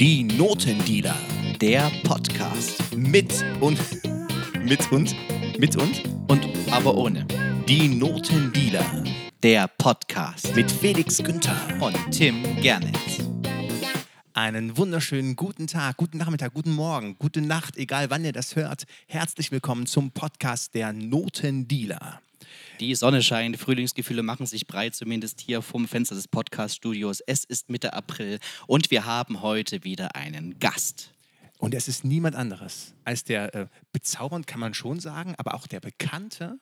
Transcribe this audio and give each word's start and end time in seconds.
Die 0.00 0.22
Notendealer. 0.22 1.16
Der 1.60 1.90
Podcast. 2.04 2.96
Mit 2.96 3.44
und. 3.58 3.80
Mit 4.62 4.92
und. 4.92 5.12
Mit 5.58 5.74
und. 5.74 6.04
Und 6.28 6.46
aber 6.70 6.96
ohne. 6.96 7.26
Die 7.68 7.88
Notendealer. 7.88 9.02
Der 9.42 9.66
Podcast. 9.66 10.54
Mit 10.54 10.70
Felix 10.70 11.18
Günther. 11.18 11.56
Und 11.80 11.96
Tim 12.12 12.44
Gernitz. 12.62 13.24
Einen 14.34 14.76
wunderschönen 14.76 15.34
guten 15.34 15.66
Tag, 15.66 15.96
guten 15.96 16.18
Nachmittag, 16.18 16.54
guten 16.54 16.70
Morgen, 16.70 17.16
gute 17.18 17.40
Nacht, 17.40 17.76
egal 17.76 18.08
wann 18.08 18.24
ihr 18.24 18.30
das 18.30 18.54
hört. 18.54 18.84
Herzlich 19.08 19.50
willkommen 19.50 19.86
zum 19.86 20.12
Podcast 20.12 20.76
der 20.76 20.92
Notendealer. 20.92 22.20
Die 22.80 22.94
Sonne 22.94 23.22
scheint, 23.22 23.56
Frühlingsgefühle 23.56 24.22
machen 24.22 24.46
sich 24.46 24.66
breit, 24.66 24.94
zumindest 24.94 25.40
hier 25.40 25.62
vom 25.62 25.88
Fenster 25.88 26.14
des 26.14 26.28
Podcast-Studios. 26.28 27.20
Es 27.26 27.44
ist 27.44 27.70
Mitte 27.70 27.92
April 27.92 28.38
und 28.66 28.90
wir 28.90 29.04
haben 29.04 29.42
heute 29.42 29.84
wieder 29.84 30.14
einen 30.14 30.58
Gast. 30.58 31.12
Und 31.58 31.74
es 31.74 31.88
ist 31.88 32.04
niemand 32.04 32.36
anderes 32.36 32.94
als 33.04 33.24
der 33.24 33.54
äh, 33.54 33.66
bezaubernd, 33.92 34.46
kann 34.46 34.60
man 34.60 34.74
schon 34.74 35.00
sagen, 35.00 35.34
aber 35.38 35.54
auch 35.54 35.66
der 35.66 35.80
bekannte 35.80 36.60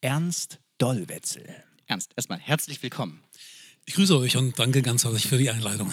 Ernst 0.00 0.60
Dollwetzel. 0.78 1.44
Ernst, 1.86 2.12
erstmal 2.16 2.38
herzlich 2.38 2.82
willkommen. 2.82 3.22
Ich 3.86 3.94
grüße 3.94 4.16
euch 4.18 4.36
und 4.36 4.58
danke 4.58 4.82
ganz 4.82 5.04
herzlich 5.04 5.26
für 5.26 5.38
die 5.38 5.50
Einleitung. 5.50 5.92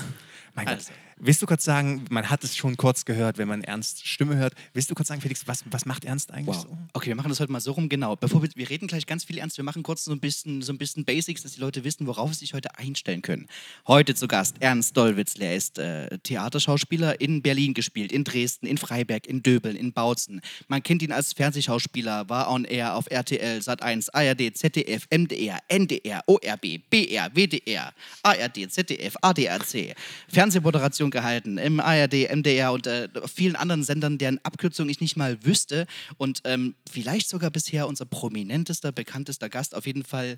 Mein 0.54 0.68
also. 0.68 0.90
Gott. 0.90 0.98
Willst 1.26 1.41
du 1.41 1.45
kurz 1.45 1.63
sagen, 1.63 2.04
man 2.09 2.30
hat 2.30 2.44
es 2.44 2.58
schon 2.58 2.76
kurz 2.76 3.05
gehört, 3.05 3.38
wenn 3.38 3.48
man 3.48 3.63
Ernst 3.63 4.05
Stimme 4.05 4.36
hört. 4.36 4.55
Willst 4.73 4.91
du 4.91 4.94
kurz 4.94 5.08
sagen, 5.08 5.22
Felix, 5.22 5.48
was, 5.48 5.63
was 5.72 5.86
macht 5.86 6.04
Ernst 6.04 6.34
eigentlich 6.34 6.58
wow. 6.58 6.63
so? 6.63 6.77
Okay, 6.91 7.08
wir 7.08 7.16
machen 7.16 7.30
das 7.30 7.40
heute 7.40 7.49
mal 7.49 7.62
so 7.62 7.72
rum, 7.72 7.88
genau. 7.88 8.18
Bevor 8.18 8.41
wir, 8.41 8.49
wir 8.55 8.70
reden 8.70 8.88
gleich 8.88 9.05
ganz 9.05 9.23
viel 9.23 9.38
Ernst, 9.38 9.55
wir 9.55 9.63
machen 9.63 9.84
kurz 9.84 10.04
so 10.04 10.12
ein 10.12 10.20
bisschen, 10.20 10.62
so 10.62 10.73
ein 10.73 10.77
bisschen 10.77 11.05
Basics, 11.05 11.44
dass 11.44 11.54
die 11.54 11.62
Leute 11.62 11.86
wissen, 11.86 12.08
worauf 12.08 12.34
sie 12.34 12.40
sich 12.40 12.54
heute 12.54 12.77
einstellen 12.77 13.21
können. 13.21 13.48
Heute 13.88 14.16
zu 14.16 14.27
Gast 14.27 14.57
Ernst 14.60 14.98
Dollwitzl, 14.98 15.44
er 15.44 15.55
ist 15.55 15.77
äh, 15.77 16.18
Theaterschauspieler 16.20 17.21
in 17.21 17.41
Berlin 17.41 17.74
gespielt, 17.74 18.12
in 18.12 18.26
Dresden, 18.26 18.66
in 18.66 18.77
Freiberg, 18.77 19.26
in 19.26 19.41
Döbeln, 19.41 19.77
in 19.77 19.94
Bautzen. 19.94 20.41
Man 20.68 20.84
kennt 20.84 21.04
ihn 21.04 21.13
als 21.13 21.32
Fernsehschauspieler, 21.32 22.27
war 22.27 22.51
on 22.51 22.66
air 22.66 22.96
auf 22.96 23.10
RTL, 23.10 23.60
Sat1, 23.60 24.10
ARD, 24.12 24.57
ZDF, 24.57 25.07
MDR, 25.10 25.60
NDR, 25.70 26.21
ORB, 26.27 26.82
BR, 26.90 27.34
WDR, 27.34 27.94
ARD, 28.24 28.70
ZDF, 28.70 29.16
ADAC. 29.21 29.96
Fernsehmoderation 30.27 31.13
gehalten 31.14 31.58
im 31.58 31.80
ARD, 31.80 32.30
MDR 32.30 32.74
und 32.74 32.88
äh, 32.88 33.08
vielen 33.34 33.56
anderen 33.56 33.84
Sendern, 33.84 34.18
deren 34.18 34.44
Abkürzung 34.44 34.90
ich 34.90 35.00
nicht 35.00 35.16
mal 35.16 35.46
wüsste. 35.46 35.88
Und 36.18 36.42
ähm, 36.44 36.76
vielleicht 36.92 37.30
sogar 37.30 37.50
bisher 37.52 37.88
unser 37.88 38.04
prominentester, 38.04 38.92
bekanntester 38.92 39.48
Gast, 39.48 39.76
auf 39.76 39.86
jeden 39.86 40.04
Fall 40.04 40.36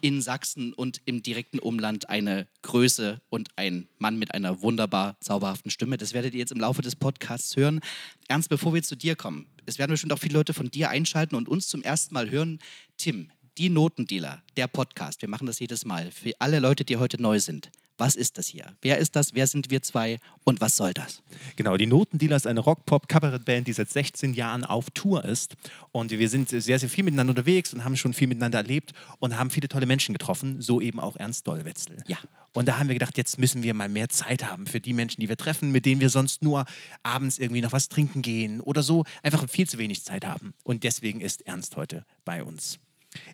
in 0.00 0.22
Sachsen 0.22 0.72
und 0.72 1.00
im 1.06 1.24
direkten 1.24 1.58
Umland 1.58 2.08
eine 2.08 2.46
Größe 2.62 3.20
und 3.28 3.48
ein 3.56 3.88
Mann 3.98 4.18
mit 4.18 4.32
einer 4.34 4.62
wunderbar 4.62 5.16
zauberhaften 5.20 5.72
Stimme. 5.72 5.96
Das 5.96 6.12
werdet 6.12 6.34
ihr 6.34 6.40
jetzt 6.40 6.52
im 6.52 6.60
Laufe 6.60 6.82
des 6.82 6.94
Podcasts 6.94 7.56
hören. 7.56 7.80
Ernst, 8.28 8.50
bevor 8.50 8.72
wir 8.74 8.82
zu 8.84 8.96
dir 8.96 9.16
kommen, 9.16 9.46
es 9.66 9.78
werden 9.78 9.90
bestimmt 9.90 10.12
auch 10.12 10.18
viele 10.18 10.34
Leute 10.34 10.54
von 10.54 10.70
dir 10.70 10.90
einschalten 10.90 11.34
und 11.34 11.48
uns 11.48 11.66
zum 11.66 11.82
ersten 11.82 12.14
Mal 12.14 12.30
hören. 12.30 12.60
Tim, 12.98 13.30
die 13.56 13.70
Notendealer, 13.70 14.42
der 14.56 14.68
Podcast, 14.68 15.22
wir 15.22 15.28
machen 15.28 15.46
das 15.46 15.58
jedes 15.58 15.84
Mal. 15.84 16.12
Für 16.12 16.32
alle 16.38 16.60
Leute, 16.60 16.84
die 16.84 16.98
heute 16.98 17.20
neu 17.20 17.40
sind 17.40 17.70
was 17.98 18.14
ist 18.14 18.38
das 18.38 18.46
hier? 18.46 18.76
Wer 18.80 18.98
ist 18.98 19.16
das? 19.16 19.34
Wer 19.34 19.46
sind 19.46 19.70
wir 19.70 19.82
zwei? 19.82 20.18
Und 20.44 20.60
was 20.60 20.76
soll 20.76 20.94
das? 20.94 21.22
Genau, 21.56 21.76
die 21.76 21.86
Notendealer 21.86 22.36
ist 22.36 22.46
eine 22.46 22.60
Rock-Pop-Kabarettband, 22.60 23.66
die 23.66 23.72
seit 23.72 23.90
16 23.90 24.34
Jahren 24.34 24.64
auf 24.64 24.90
Tour 24.90 25.24
ist. 25.24 25.56
Und 25.92 26.10
wir 26.12 26.28
sind 26.28 26.48
sehr, 26.48 26.78
sehr 26.78 26.88
viel 26.88 27.04
miteinander 27.04 27.32
unterwegs 27.32 27.74
und 27.74 27.84
haben 27.84 27.96
schon 27.96 28.14
viel 28.14 28.28
miteinander 28.28 28.58
erlebt 28.58 28.92
und 29.18 29.36
haben 29.36 29.50
viele 29.50 29.68
tolle 29.68 29.86
Menschen 29.86 30.12
getroffen, 30.12 30.62
so 30.62 30.80
eben 30.80 31.00
auch 31.00 31.16
Ernst 31.16 31.46
Dollwetzel. 31.46 32.02
Ja. 32.06 32.18
Und 32.54 32.66
da 32.66 32.78
haben 32.78 32.88
wir 32.88 32.94
gedacht, 32.94 33.18
jetzt 33.18 33.38
müssen 33.38 33.62
wir 33.62 33.74
mal 33.74 33.88
mehr 33.88 34.08
Zeit 34.08 34.44
haben 34.44 34.66
für 34.66 34.80
die 34.80 34.92
Menschen, 34.92 35.20
die 35.20 35.28
wir 35.28 35.36
treffen, 35.36 35.70
mit 35.70 35.84
denen 35.84 36.00
wir 36.00 36.08
sonst 36.08 36.42
nur 36.42 36.64
abends 37.02 37.38
irgendwie 37.38 37.60
noch 37.60 37.72
was 37.72 37.88
trinken 37.88 38.22
gehen 38.22 38.60
oder 38.60 38.82
so, 38.82 39.04
einfach 39.22 39.48
viel 39.48 39.68
zu 39.68 39.78
wenig 39.78 40.04
Zeit 40.04 40.24
haben. 40.24 40.54
Und 40.64 40.84
deswegen 40.84 41.20
ist 41.20 41.46
Ernst 41.46 41.76
heute 41.76 42.04
bei 42.24 42.42
uns. 42.42 42.78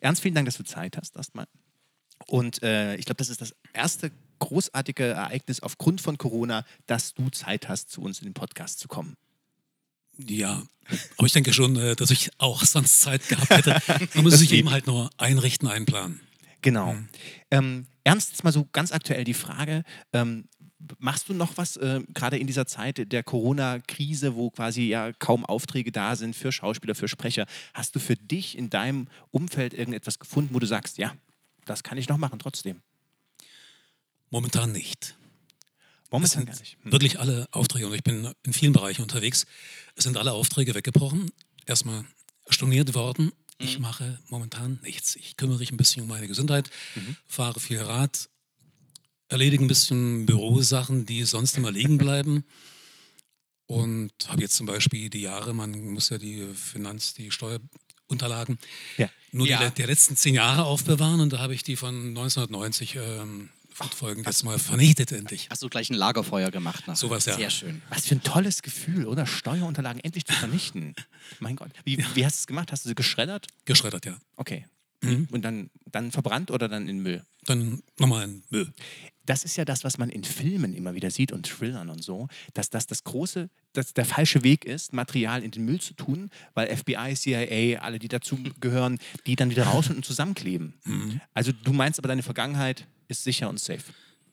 Ernst, 0.01 0.23
vielen 0.23 0.35
Dank, 0.35 0.47
dass 0.47 0.57
du 0.57 0.65
Zeit 0.65 0.97
hast 0.97 1.17
erstmal. 1.17 1.47
Und 2.27 2.63
äh, 2.63 2.97
ich 2.97 3.05
glaube, 3.05 3.19
das 3.19 3.29
ist 3.29 3.41
das 3.41 3.55
erste 3.73 4.11
großartige 4.45 5.05
Ereignis 5.05 5.61
aufgrund 5.61 6.01
von 6.01 6.19
Corona, 6.19 6.65
dass 6.87 7.15
du 7.15 7.31
Zeit 7.31 7.69
hast, 7.69 7.91
zu 7.91 8.03
uns 8.03 8.19
in 8.19 8.27
den 8.27 8.35
Podcast 8.35 8.79
zu 8.79 8.89
kommen. 8.89 9.17
Ja, 10.19 10.63
aber 11.17 11.27
ich 11.27 11.33
denke 11.33 11.53
schon, 11.53 11.77
äh, 11.77 11.97
dass 11.97 12.11
ich 12.11 12.31
auch 12.39 12.63
sonst 12.65 13.01
Zeit 13.01 13.29
gehabt 13.29 13.51
hätte. 13.51 13.81
Man 14.15 14.25
muss 14.25 14.39
sich 14.39 14.53
eben 14.53 14.71
halt 14.71 14.87
nur 14.87 15.11
einrichten, 15.17 15.69
einplanen. 15.69 16.21
Genau. 16.63 16.93
Mhm. 16.93 17.09
Ähm, 17.51 17.87
ernst 18.05 18.33
ist 18.33 18.45
mal 18.45 18.53
so 18.53 18.69
ganz 18.73 18.93
aktuell 18.93 19.25
die 19.25 19.35
Frage, 19.35 19.83
ähm, 20.13 20.45
machst 20.99 21.29
du 21.29 21.35
noch 21.35 21.57
was, 21.57 21.77
äh, 21.77 22.01
gerade 22.13 22.39
in 22.39 22.47
dieser 22.47 22.67
Zeit 22.67 23.11
der 23.13 23.23
Corona-Krise, 23.23 24.35
wo 24.35 24.51
quasi 24.51 24.83
ja 24.83 25.13
kaum 25.13 25.45
Aufträge 25.45 25.91
da 25.91 26.17
sind 26.17 26.37
für 26.37 26.53
Schauspieler, 26.53 26.95
für 26.95 27.09
Sprecher? 27.09 27.47
Hast 27.73 27.95
du 27.97 28.01
für 28.01 28.17
dich 28.17 28.57
in 28.57 28.71
deinem 28.71 29.09
Umfeld 29.31 29.75
irgendetwas 29.75 30.19
gefunden, 30.19 30.55
wo 30.55 30.59
du 30.59 30.67
sagst, 30.67 30.99
ja, 30.99 31.15
das 31.65 31.83
kann 31.83 31.99
ich 31.99 32.09
noch 32.09 32.19
machen 32.19 32.39
trotzdem? 32.39 32.83
Momentan 34.35 34.73
nicht. 34.73 35.15
Momentan 36.11 36.45
gar 36.45 36.59
nicht. 36.59 36.77
Hm. 36.83 36.91
Wirklich 36.91 37.21
alle 37.21 37.47
Aufträge, 37.53 37.87
und 37.87 37.95
ich 37.95 38.03
bin 38.03 38.35
in 38.43 38.53
vielen 38.53 38.73
Bereichen 38.73 39.03
unterwegs, 39.03 39.47
es 39.95 40.03
sind 40.03 40.17
alle 40.17 40.33
Aufträge 40.33 40.75
weggebrochen. 40.75 41.31
Erstmal 41.67 42.05
storniert 42.49 42.95
worden. 42.95 43.31
Ich 43.59 43.77
mhm. 43.77 43.83
mache 43.83 44.19
momentan 44.27 44.81
nichts. 44.83 45.15
Ich 45.15 45.37
kümmere 45.37 45.59
mich 45.59 45.71
ein 45.71 45.77
bisschen 45.77 46.03
um 46.03 46.09
meine 46.09 46.27
Gesundheit, 46.27 46.69
mhm. 46.97 47.15
fahre 47.29 47.61
viel 47.61 47.81
Rad, 47.81 48.29
erledige 49.29 49.65
ein 49.65 49.69
bisschen 49.69 50.27
Bürosachen, 50.27 51.07
die 51.07 51.23
sonst 51.23 51.57
immer 51.57 51.71
liegen 51.71 51.97
bleiben. 51.97 52.45
Und 53.67 54.11
habe 54.27 54.43
jetzt 54.43 54.57
zum 54.57 54.67
Beispiel 54.67 55.11
die 55.11 55.21
Jahre, 55.21 55.55
man 55.55 55.71
muss 55.93 56.09
ja 56.09 56.19
die 56.19 56.45
Finanz-, 56.55 57.15
die 57.15 57.31
Steuerunterlagen 57.31 58.59
ja. 58.97 59.09
nur 59.31 59.47
ja. 59.47 59.71
Die, 59.71 59.83
die, 59.83 59.87
letzten 59.87 60.17
zehn 60.17 60.35
Jahre 60.35 60.65
aufbewahren. 60.65 61.21
Und 61.21 61.33
da 61.33 61.39
habe 61.39 61.55
ich 61.55 61.63
die 61.63 61.77
von 61.77 62.09
1990 62.09 62.97
ähm, 62.97 63.51
fortfolgend 63.75 64.27
jetzt 64.27 64.45
mal 64.45 64.59
vernichtet 64.59 65.13
endlich. 65.13 65.49
Hast 65.51 65.63
du 65.63 65.69
gleich 65.69 65.91
ein 65.91 65.95
Lagerfeuer 65.95 66.51
gemacht? 66.51 66.87
Nachher. 66.87 66.97
Sowas, 66.97 67.27
ja. 67.27 67.37
Sehr 67.37 67.51
schön. 67.51 67.83
Was 67.91 68.07
für 68.07 68.15
ein 68.15 68.23
tolles 68.23 68.63
Gefühl, 68.63 69.07
oder? 69.07 69.27
Steuerunterlagen 69.27 70.03
endlich 70.03 70.25
zu 70.25 70.33
vernichten. 70.33 70.95
mein 71.41 71.57
Gott. 71.57 71.71
Wie, 71.85 71.99
wie 72.15 72.25
hast 72.25 72.37
du 72.37 72.41
es 72.43 72.47
gemacht? 72.47 72.71
Hast 72.71 72.85
du 72.85 72.89
sie 72.89 72.95
geschreddert? 72.95 73.49
Geschreddert, 73.65 74.07
ja. 74.07 74.17
Okay. 74.37 74.67
Mhm. 75.03 75.29
Und 75.31 75.43
dann, 75.43 75.71
dann 75.91 76.13
verbrannt 76.13 76.51
oder 76.51 76.69
dann 76.69 76.89
in 76.89 77.01
Müll? 77.01 77.25
Dann 77.45 77.83
nochmal 77.99 78.25
in 78.25 78.43
Müll. 78.51 78.73
Das 79.27 79.43
ist 79.45 79.57
ja 79.57 79.65
das, 79.65 79.85
was 79.85 79.99
man 79.99 80.11
in 80.11 80.23
Filmen 80.23 80.75
immer 80.75 80.95
wieder 80.95 81.11
sieht 81.11 81.33
und 81.33 81.47
Thrillern 81.47 81.89
und 81.89 82.03
so, 82.03 82.29
dass 82.53 82.71
das 82.71 82.87
das 82.87 83.05
große, 83.05 83.49
dass 83.73 83.95
der 83.95 84.05
falsche 84.05 84.45
Weg 84.45 84.67
ist, 84.67 84.93
Material 84.93 85.43
in 85.43 85.51
den 85.51 85.65
Müll 85.65 85.81
zu 85.81 85.95
tun, 85.95 86.31
weil 86.53 86.75
FBI, 86.75 87.15
CIA, 87.15 87.81
alle, 87.81 87.99
die 87.99 88.09
dazu 88.09 88.39
gehören, 88.61 88.99
die 89.27 89.35
dann 89.35 89.51
wieder 89.51 89.65
raus 89.65 89.89
und 89.89 90.05
zusammenkleben. 90.05 90.75
Mhm. 90.85 91.21
Also 91.33 91.53
du 91.53 91.73
meinst 91.73 91.99
aber 91.99 92.09
deine 92.09 92.23
Vergangenheit 92.23 92.87
ist 93.09 93.25
sicher 93.25 93.49
und 93.49 93.61
safe. 93.61 93.85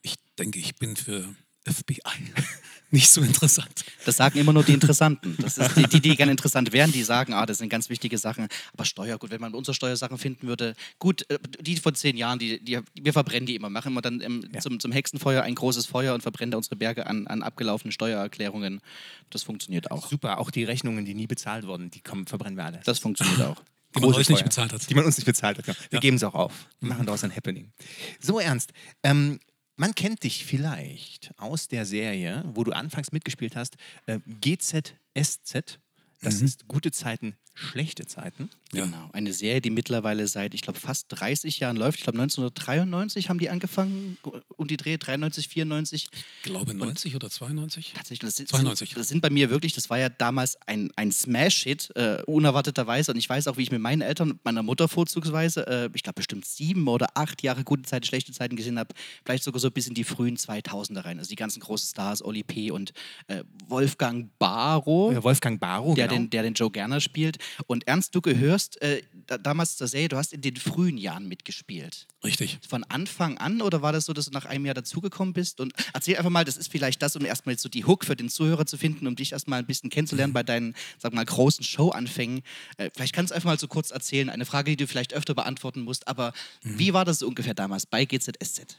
Ich 0.02 0.16
denke, 0.38 0.60
ich 0.60 0.76
bin 0.76 0.96
für 0.96 1.36
FBI 1.68 2.02
nicht 2.92 3.10
so 3.10 3.22
interessant. 3.22 3.86
Das 4.06 4.18
sagen 4.18 4.40
immer 4.40 4.52
nur 4.52 4.64
die 4.64 4.74
Interessanten. 4.74 5.38
Das 5.40 5.58
ist 5.58 5.78
die, 5.78 5.84
die, 5.84 6.02
die 6.02 6.16
gerne 6.16 6.32
interessant 6.32 6.74
wären, 6.74 6.92
die 6.92 7.04
sagen, 7.04 7.34
ah, 7.34 7.46
das 7.46 7.60
sind 7.60 7.70
ganz 7.70 7.90
wichtige 7.90 8.18
Sachen. 8.18 8.48
Aber 8.74 8.84
Steuer, 8.84 9.18
gut, 9.20 9.30
wenn 9.30 9.40
man 9.40 9.54
unsere 9.54 9.76
Steuersachen 9.76 10.18
finden 10.18 10.48
würde, 10.48 10.74
gut, 10.98 11.30
äh, 11.30 11.38
die 11.60 11.78
von 11.78 11.94
zehn 11.94 12.18
Jahren, 12.18 12.40
die, 12.40 12.64
die, 12.64 12.80
wir 13.00 13.14
verbrennen 13.14 13.46
die 13.46 13.56
immer, 13.56 13.70
machen 13.70 13.94
wir 13.94 14.02
dann 14.02 14.22
im, 14.22 14.44
ja. 14.54 14.60
zum, 14.60 14.80
zum 14.80 14.92
Hexenfeuer 14.92 15.44
ein 15.44 15.56
großes 15.56 15.86
Feuer 15.86 16.16
und 16.16 16.22
verbrennen 16.22 16.56
unsere 16.56 16.76
Berge 16.76 17.06
an, 17.06 17.28
an 17.28 17.44
abgelaufenen 17.44 17.92
Steuererklärungen. 17.92 18.82
Das 19.30 19.44
funktioniert 19.44 19.92
auch. 19.92 20.10
Super, 20.10 20.40
auch 20.40 20.50
die 20.50 20.64
Rechnungen, 20.64 21.06
die 21.06 21.14
nie 21.14 21.28
bezahlt 21.28 21.68
wurden, 21.68 21.92
die 21.92 22.02
kommen, 22.02 22.26
verbrennen 22.26 22.58
wir 22.58 22.66
alle. 22.66 22.82
Das 22.86 23.00
funktioniert 23.00 23.42
auch. 23.42 23.62
Die 23.96 24.00
man 24.00 24.14
euch 24.14 24.30
nicht 24.30 24.44
bezahlt 24.44 24.74
hat. 24.74 24.90
Die 24.90 24.96
man 24.96 25.06
uns 25.06 25.18
nicht 25.18 25.26
bezahlt 25.26 25.58
hat. 25.58 25.68
Ja. 25.68 25.74
Wir 25.90 25.98
ja. 25.98 26.00
geben 26.00 26.18
es 26.18 26.24
auch 26.24 26.34
auf. 26.34 26.68
Wir 26.80 26.90
machen 26.90 27.06
daraus 27.06 27.24
ein 27.24 27.36
Happening. 27.36 27.72
So 28.20 28.40
ernst. 28.40 28.72
Ähm, 29.04 29.40
man 29.76 29.96
kennt 29.96 30.24
dich 30.24 30.46
vielleicht 30.46 31.34
aus 31.38 31.68
der 31.68 31.86
Serie, 31.86 32.44
wo 32.54 32.64
du 32.64 32.72
anfangs 32.72 33.12
mitgespielt 33.12 33.56
hast, 33.56 33.78
äh, 34.06 34.20
GZSZ. 34.40 35.80
Das 36.22 36.40
mhm. 36.40 36.46
ist 36.46 36.68
gute 36.68 36.92
Zeiten, 36.92 37.36
schlechte 37.54 38.06
Zeiten. 38.06 38.50
Ja. 38.74 38.86
Genau, 38.86 39.10
eine 39.14 39.34
Serie, 39.34 39.62
die 39.62 39.70
mittlerweile 39.70 40.28
seit, 40.28 40.54
ich 40.54 40.62
glaube, 40.62 40.80
fast 40.80 41.08
30 41.10 41.60
Jahren 41.60 41.76
läuft. 41.76 42.00
Ich 42.00 42.04
glaube, 42.04 42.20
1993 42.20 43.30
haben 43.30 43.40
die 43.40 43.50
angefangen 43.50 44.18
und 44.56 44.72
die 44.72 44.78
Dreh 44.78 44.98
93, 44.98 45.48
94. 45.50 46.10
Ich 46.12 46.44
glaube 46.44 46.74
90 46.74 47.16
und 47.16 47.24
oder 47.24 47.30
92? 47.30 47.94
Tatsächlich, 47.94 48.20
das 48.20 48.36
sind, 48.38 48.50
92. 48.50 48.94
Das 48.94 49.10
sind 49.10 49.22
bei 49.22 49.30
mir 49.30 49.50
wirklich, 49.50 49.74
das 49.74 49.90
war 49.90 50.00
ja 50.00 50.10
damals 50.10 50.58
ein, 50.68 50.90
ein 50.96 51.12
Smash-Hit, 51.12 51.92
äh, 51.96 52.24
unerwarteterweise. 52.26 53.12
Und 53.12 53.18
ich 53.18 53.28
weiß 53.28 53.48
auch, 53.48 53.58
wie 53.58 53.64
ich 53.64 53.72
mit 53.72 53.82
meinen 53.82 54.02
Eltern, 54.02 54.40
meiner 54.44 54.64
Mutter 54.64 54.88
vorzugsweise, 54.88 55.68
äh, 55.68 55.90
ich 55.94 56.04
glaube, 56.04 56.16
bestimmt 56.16 56.46
sieben 56.46 56.88
oder 56.88 57.10
acht 57.16 57.44
Jahre 57.44 57.64
gute 57.64 57.84
Zeiten, 57.84 58.06
schlechte 58.06 58.32
Zeiten 58.32 58.56
gesehen 58.56 58.80
habe. 58.80 58.94
Vielleicht 59.26 59.44
sogar 59.44 59.60
so 59.60 59.70
bis 59.70 59.88
in 59.88 59.94
die 59.94 60.04
frühen 60.04 60.38
2000er 60.38 61.06
rein. 61.06 61.20
Also 61.20 61.30
die 61.30 61.36
ganzen 61.36 61.60
großen 61.60 61.90
Stars, 61.90 62.24
Oli 62.24 62.44
P. 62.44 62.72
und 62.72 62.94
äh, 63.28 63.44
Wolfgang 63.68 64.30
Barrow. 64.40 65.12
Ja, 65.14 65.24
Wolfgang 65.24 65.60
Barrow, 65.60 65.96
der, 65.96 66.08
genau. 66.08 66.22
den, 66.22 66.30
der 66.30 66.44
den 66.44 66.54
Joe 66.54 66.72
Gerner 66.72 67.02
spielt. 67.02 67.38
Und 67.68 67.88
Ernst, 67.88 68.16
du 68.16 68.22
gehörst 68.22 68.61
hast 68.62 68.82
äh, 68.82 69.02
da, 69.28 69.38
damals 69.38 69.78
zur 69.78 69.88
Serie, 69.88 70.10
du 70.10 70.18
hast 70.18 70.34
in 70.34 70.42
den 70.42 70.56
frühen 70.56 70.98
Jahren 70.98 71.28
mitgespielt. 71.28 72.08
Richtig. 72.24 72.60
Von 72.68 72.84
Anfang 72.86 73.38
an 73.38 73.62
oder 73.62 73.82
war 73.82 73.92
das 73.92 74.06
so, 74.06 74.14
dass 74.14 74.26
du 74.26 74.32
nach 74.32 74.46
einem 74.46 74.66
Jahr 74.66 74.76
dazugekommen 74.76 75.34
bist? 75.34 75.60
Und 75.60 75.74
erzähl 75.94 76.18
einfach 76.18 76.30
mal, 76.30 76.46
das 76.46 76.58
ist 76.58 76.72
vielleicht 76.72 77.02
das, 77.02 77.16
um 77.16 77.26
erstmal 77.26 77.58
so 77.58 77.70
die 77.70 77.86
Hook 77.86 78.06
für 78.06 78.16
den 78.16 78.30
Zuhörer 78.30 78.66
zu 78.66 78.78
finden, 78.78 79.08
um 79.08 79.16
dich 79.16 79.32
erstmal 79.32 79.60
ein 79.60 79.66
bisschen 79.66 79.90
kennenzulernen 79.90 80.34
bei 80.34 80.44
deinen, 80.44 80.76
sag 81.00 81.14
mal, 81.14 81.26
großen 81.26 81.64
Showanfängen. 81.64 82.42
Äh, 82.78 82.92
vielleicht 82.94 83.14
kannst 83.14 83.32
du 83.32 83.36
einfach 83.36 83.50
mal 83.50 83.60
so 83.60 83.68
kurz 83.68 83.92
erzählen, 83.92 84.30
eine 84.30 84.46
Frage, 84.46 84.72
die 84.72 84.78
du 84.78 84.88
vielleicht 84.88 85.14
öfter 85.14 85.34
beantworten 85.34 85.82
musst, 85.82 86.08
aber 86.08 86.34
wie 86.62 86.94
war 86.94 87.06
das 87.06 87.20
so 87.20 87.28
ungefähr 87.28 87.54
damals 87.54 87.86
bei 87.86 88.06
GZSZ? 88.06 88.78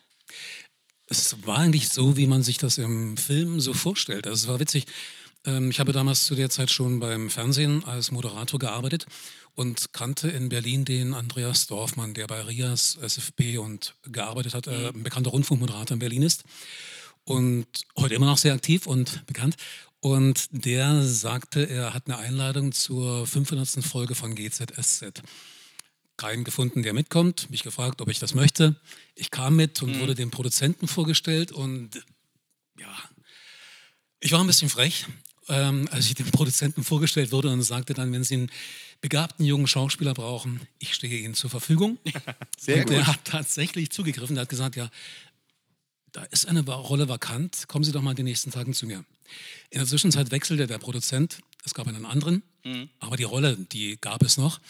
Es 1.09 1.37
war 1.45 1.59
eigentlich 1.59 1.89
so, 1.89 2.17
wie 2.17 2.27
man 2.27 2.43
sich 2.43 2.59
das 2.59 2.79
im 2.79 3.17
Film 3.17 3.61
so 3.61 3.75
vorstellt. 3.75 4.27
Also 4.27 4.45
es 4.45 4.49
war 4.49 4.61
witzig. 4.61 4.87
Ähm, 5.45 5.71
ich 5.71 5.81
habe 5.81 5.93
damals 5.93 6.25
zu 6.25 6.35
der 6.35 6.51
Zeit 6.51 6.71
schon 6.71 7.01
beim 7.01 7.31
Fernsehen 7.31 7.85
als 7.85 8.11
Moderator 8.11 8.59
gearbeitet 8.59 9.07
und 9.55 9.93
kannte 9.93 10.29
in 10.29 10.49
Berlin 10.49 10.85
den 10.85 11.15
Andreas 11.15 11.67
Dorfmann, 11.67 12.15
der 12.15 12.27
bei 12.27 12.41
RIAS, 12.41 12.99
SFB 13.01 13.59
und 13.59 13.95
gearbeitet 14.05 14.55
hat, 14.55 14.67
äh, 14.67 14.89
ein 14.89 15.03
bekannter 15.03 15.31
Rundfunkmoderator 15.31 15.95
in 15.95 15.99
Berlin 15.99 16.23
ist 16.23 16.45
und 17.25 17.67
heute 17.97 18.15
immer 18.15 18.27
noch 18.27 18.39
sehr 18.39 18.55
aktiv 18.55 18.87
und 18.87 19.27
bekannt. 19.27 19.57
Und 20.01 20.49
der 20.51 21.05
sagte, 21.05 21.63
er 21.69 21.95
hat 21.95 22.07
eine 22.07 22.19
Einladung 22.19 22.73
zur 22.73 23.27
500. 23.27 23.85
Folge 23.85 24.15
von 24.17 24.35
GZSZ. 24.35 25.23
Keinen 26.17 26.45
gefunden, 26.45 26.83
der 26.83 26.93
mitkommt. 26.93 27.49
Mich 27.51 27.63
gefragt, 27.63 28.01
ob 28.01 28.09
ich 28.09 28.19
das 28.19 28.35
möchte. 28.35 28.75
Ich 29.15 29.31
kam 29.31 29.57
mit 29.57 29.81
und 29.83 30.01
wurde 30.01 30.15
dem 30.15 30.31
Produzenten 30.31 30.89
vorgestellt 30.89 31.53
und 31.53 32.05
ja, 32.79 32.93
ich 34.19 34.33
war 34.33 34.41
ein 34.41 34.47
bisschen 34.47 34.69
frech, 34.69 35.07
ähm, 35.49 35.89
als 35.91 36.07
ich 36.07 36.15
dem 36.15 36.31
Produzenten 36.31 36.85
vorgestellt 36.85 37.33
wurde 37.33 37.51
und 37.51 37.63
sagte 37.63 37.95
dann, 37.95 38.13
wenn 38.13 38.25
Sie 38.25 38.35
einen 38.35 38.51
begabten 39.03 39.45
jungen 39.45 39.67
Schauspieler 39.67 40.15
brauchen, 40.15 40.61
ich 40.79 40.95
stehe 40.95 41.19
Ihnen 41.19 41.35
zur 41.35 41.51
Verfügung. 41.51 41.99
Sehr 42.59 42.81
und 42.81 42.91
der 42.91 43.07
hat 43.07 43.25
tatsächlich 43.25 43.91
zugegriffen, 43.91 44.37
der 44.37 44.43
hat 44.43 44.49
gesagt, 44.49 44.77
ja, 44.77 44.89
da 46.13 46.23
ist 46.25 46.47
eine 46.47 46.61
Rolle 46.61 47.09
vakant, 47.09 47.69
kommen 47.69 47.85
Sie 47.85 47.93
doch 47.93 48.01
mal 48.01 48.11
in 48.11 48.17
den 48.17 48.27
nächsten 48.27 48.51
Tagen 48.51 48.73
zu 48.73 48.87
mir. 48.87 49.05
In 49.71 49.79
der 49.79 49.87
Zwischenzeit 49.87 50.31
wechselte 50.31 50.67
der 50.67 50.79
Produzent, 50.79 51.41
es 51.65 51.75
gab 51.75 51.89
einen 51.89 52.07
anderen, 52.07 52.43
aber 53.01 53.17
die 53.17 53.25
Rolle, 53.25 53.57
die 53.57 53.99
gab 54.01 54.23
es 54.23 54.37
noch. 54.37 54.61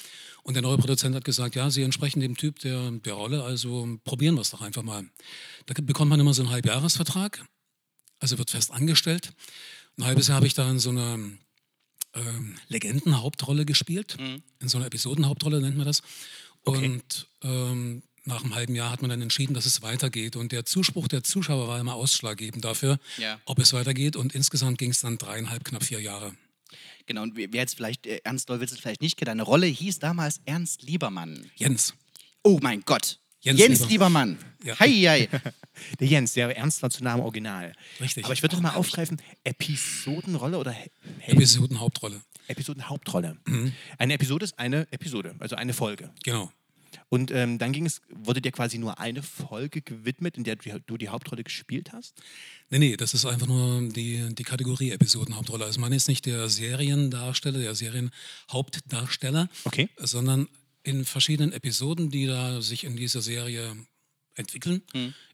Und 0.44 0.54
der 0.54 0.62
neue 0.62 0.78
Produzent 0.78 1.14
hat 1.14 1.24
gesagt, 1.24 1.54
ja, 1.54 1.70
Sie 1.70 1.82
entsprechen 1.82 2.20
dem 2.20 2.36
Typ 2.36 2.58
der, 2.60 2.90
der 2.90 3.14
Rolle, 3.14 3.44
also 3.44 3.98
probieren 4.04 4.34
wir 4.36 4.40
es 4.40 4.50
doch 4.50 4.62
einfach 4.62 4.82
mal. 4.82 5.04
Da 5.66 5.74
bekommt 5.82 6.10
man 6.10 6.20
immer 6.20 6.34
so 6.34 6.42
einen 6.42 6.50
Halbjahresvertrag, 6.50 7.44
also 8.18 8.38
wird 8.38 8.50
fest 8.50 8.70
angestellt. 8.70 9.32
Ein 9.98 10.04
halbes 10.04 10.28
Jahr 10.28 10.36
habe 10.36 10.46
ich 10.46 10.54
da 10.54 10.70
in 10.70 10.78
so 10.78 10.90
einer 10.90 11.18
ähm, 12.14 12.56
Legendenhauptrolle 12.68 13.64
gespielt, 13.64 14.16
in 14.18 14.68
so 14.68 14.78
einer 14.78 14.86
Episodenhauptrolle 14.86 15.60
nennt 15.60 15.76
man 15.76 15.86
das. 15.86 16.02
Und 16.64 17.28
ähm, 17.42 18.02
nach 18.24 18.44
einem 18.44 18.54
halben 18.54 18.74
Jahr 18.76 18.90
hat 18.90 19.02
man 19.02 19.10
dann 19.10 19.20
entschieden, 19.22 19.54
dass 19.54 19.66
es 19.66 19.82
weitergeht. 19.82 20.36
Und 20.36 20.52
der 20.52 20.64
Zuspruch 20.64 21.08
der 21.08 21.24
Zuschauer 21.24 21.66
war 21.68 21.80
immer 21.80 21.94
ausschlaggebend 21.94 22.64
dafür, 22.64 22.98
Ja. 23.18 23.40
ob 23.46 23.58
es 23.58 23.72
weitergeht. 23.72 24.14
Und 24.16 24.34
insgesamt 24.34 24.78
ging 24.78 24.90
es 24.90 25.00
dann 25.00 25.18
dreieinhalb, 25.18 25.64
knapp 25.64 25.82
vier 25.82 26.00
Jahre. 26.00 26.34
Genau, 27.06 27.22
und 27.22 27.34
wer 27.36 27.48
jetzt 27.48 27.74
vielleicht, 27.74 28.06
äh, 28.06 28.20
Ernst 28.22 28.48
Dollwitz 28.48 28.78
vielleicht 28.78 29.00
nicht 29.02 29.16
kennt, 29.16 29.26
deine 29.28 29.42
Rolle 29.42 29.66
hieß 29.66 29.98
damals 29.98 30.40
Ernst 30.44 30.82
Liebermann. 30.82 31.50
Jens. 31.56 31.94
Oh 32.44 32.60
mein 32.62 32.82
Gott. 32.82 33.18
Jens 33.42 33.58
Jens, 33.58 33.78
Lieber- 33.80 33.90
Liebermann. 33.90 34.38
Ja. 34.64 34.78
Hei, 34.78 34.88
hei. 34.90 35.28
Der 36.00 36.06
Jens, 36.06 36.34
der 36.34 36.56
Ernst 36.56 36.82
war 36.82 36.90
zu 36.90 37.04
am 37.04 37.20
Original. 37.20 37.72
Richtig. 38.00 38.24
Aber 38.24 38.34
ich 38.34 38.42
würde 38.42 38.54
noch 38.56 38.62
mal 38.62 38.74
aufgreifen, 38.74 39.20
Episodenrolle 39.42 40.58
oder 40.58 40.70
He- 40.70 40.90
Hel- 41.18 41.34
Episodenhauptrolle. 41.34 42.20
Episodenhauptrolle. 42.46 43.36
Mhm. 43.46 43.72
Eine 43.98 44.14
Episode 44.14 44.44
ist 44.44 44.58
eine 44.58 44.86
Episode, 44.92 45.34
also 45.38 45.56
eine 45.56 45.72
Folge. 45.72 46.10
Genau. 46.24 46.52
Und 47.08 47.30
ähm, 47.30 47.58
dann 47.58 47.72
ging 47.72 47.86
es, 47.86 48.00
wurde 48.10 48.40
dir 48.40 48.52
quasi 48.52 48.78
nur 48.78 48.98
eine 49.00 49.22
Folge 49.22 49.80
gewidmet, 49.82 50.36
in 50.36 50.44
der 50.44 50.56
du, 50.56 50.78
du 50.86 50.96
die 50.96 51.08
Hauptrolle 51.08 51.42
gespielt 51.42 51.92
hast? 51.92 52.14
Nee, 52.70 52.78
nee, 52.78 52.96
das 52.96 53.12
ist 53.14 53.24
einfach 53.26 53.46
nur 53.46 53.88
die, 53.90 54.34
die 54.34 54.44
Kategorie 54.44 54.90
Episodenhauptrolle. 54.92 55.64
Also 55.64 55.80
man 55.80 55.92
ist 55.92 56.08
nicht 56.08 56.26
der 56.26 56.48
Seriendarsteller, 56.48 57.58
der 57.58 57.74
Serienhauptdarsteller, 57.74 59.48
Okay. 59.64 59.88
sondern 59.98 60.48
in 60.82 61.04
verschiedenen 61.04 61.52
Episoden, 61.52 62.10
die 62.10 62.26
da 62.26 62.60
sich 62.60 62.84
in 62.84 62.96
dieser 62.96 63.22
Serie 63.22 63.76
entwickeln, 64.34 64.82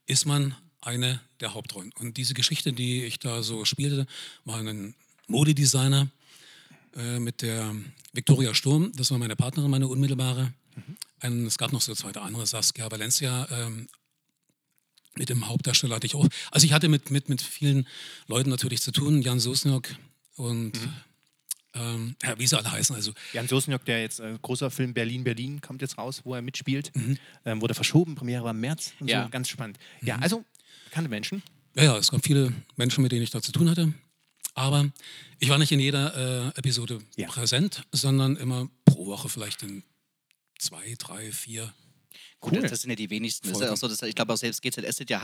ist 0.06 0.26
man 0.26 0.54
eine 0.80 1.20
der 1.40 1.54
Hauptrollen. 1.54 1.92
Und 1.98 2.16
diese 2.16 2.34
Geschichte, 2.34 2.72
die 2.72 3.04
ich 3.04 3.18
da 3.18 3.42
so 3.42 3.64
spielte, 3.64 4.06
war 4.44 4.58
ein 4.58 4.94
Modedesigner 5.26 6.08
äh, 6.96 7.18
mit 7.18 7.42
der 7.42 7.74
Victoria 8.12 8.54
Sturm. 8.54 8.92
Das 8.94 9.10
war 9.10 9.18
meine 9.18 9.36
Partnerin, 9.36 9.70
meine 9.70 9.88
unmittelbare. 9.88 10.52
Ein, 11.20 11.46
es 11.46 11.58
gab 11.58 11.72
noch 11.72 11.82
so 11.82 11.94
zwei 11.94 12.10
andere, 12.12 12.46
Saskia 12.46 12.90
Valencia. 12.90 13.48
Ähm, 13.50 13.88
mit 15.16 15.28
dem 15.28 15.48
Hauptdarsteller 15.48 15.96
hatte 15.96 16.06
ich 16.06 16.14
auch. 16.14 16.28
Also 16.50 16.66
ich 16.66 16.72
hatte 16.72 16.88
mit, 16.88 17.10
mit, 17.10 17.28
mit 17.28 17.42
vielen 17.42 17.86
Leuten 18.28 18.50
natürlich 18.50 18.80
zu 18.80 18.92
tun, 18.92 19.20
Jan 19.20 19.40
Sosniok 19.40 19.88
und 20.36 20.78
ähm, 21.74 22.16
ja, 22.22 22.38
wie 22.38 22.46
sie 22.46 22.56
alle 22.56 22.70
heißen. 22.70 22.94
Also 22.96 23.12
Jan 23.32 23.46
Sosniok, 23.48 23.84
der 23.84 24.00
jetzt 24.00 24.20
äh, 24.20 24.36
großer 24.40 24.70
Film 24.70 24.94
Berlin, 24.94 25.24
Berlin 25.24 25.60
kommt 25.60 25.82
jetzt 25.82 25.98
raus, 25.98 26.22
wo 26.24 26.34
er 26.34 26.42
mitspielt, 26.42 26.94
Mhm. 26.96 27.18
ähm, 27.44 27.60
wurde 27.60 27.74
verschoben, 27.74 28.14
Premiere 28.14 28.44
war 28.44 28.50
im 28.52 28.60
März 28.60 28.92
und 29.00 29.08
Ja. 29.08 29.24
so, 29.24 29.28
ganz 29.30 29.48
spannend. 29.48 29.78
Ja, 30.02 30.16
also 30.16 30.44
bekannte 30.86 31.10
Menschen. 31.10 31.42
Ja, 31.74 31.84
ja, 31.84 31.96
es 31.98 32.10
gab 32.10 32.24
viele 32.24 32.52
Menschen, 32.76 33.02
mit 33.02 33.12
denen 33.12 33.22
ich 33.22 33.30
da 33.30 33.40
zu 33.42 33.52
tun 33.52 33.68
hatte. 33.70 33.92
Aber 34.54 34.90
ich 35.38 35.48
war 35.50 35.58
nicht 35.58 35.70
in 35.70 35.78
jeder 35.78 36.52
äh, 36.54 36.58
Episode 36.58 36.98
Ja. 37.16 37.28
präsent, 37.28 37.84
sondern 37.92 38.36
immer 38.36 38.68
pro 38.84 39.06
Woche 39.06 39.28
vielleicht 39.28 39.62
in 39.62 39.84
zwei, 40.58 40.94
drei, 40.98 41.30
vier. 41.30 41.72
Gut, 42.40 42.56
das, 42.56 42.70
das 42.70 42.80
sind 42.82 42.90
ja 42.90 42.96
die 42.96 43.10
wenigsten. 43.10 43.48
Das 43.48 43.58
ist 43.58 43.64
ja 43.64 43.72
auch 43.72 43.76
so, 43.76 43.86
dass, 43.88 44.02
ich 44.02 44.14
glaube 44.14 44.32
auch 44.32 44.36
selbst 44.36 44.62
GZS 44.62 44.96
der 45.06 45.22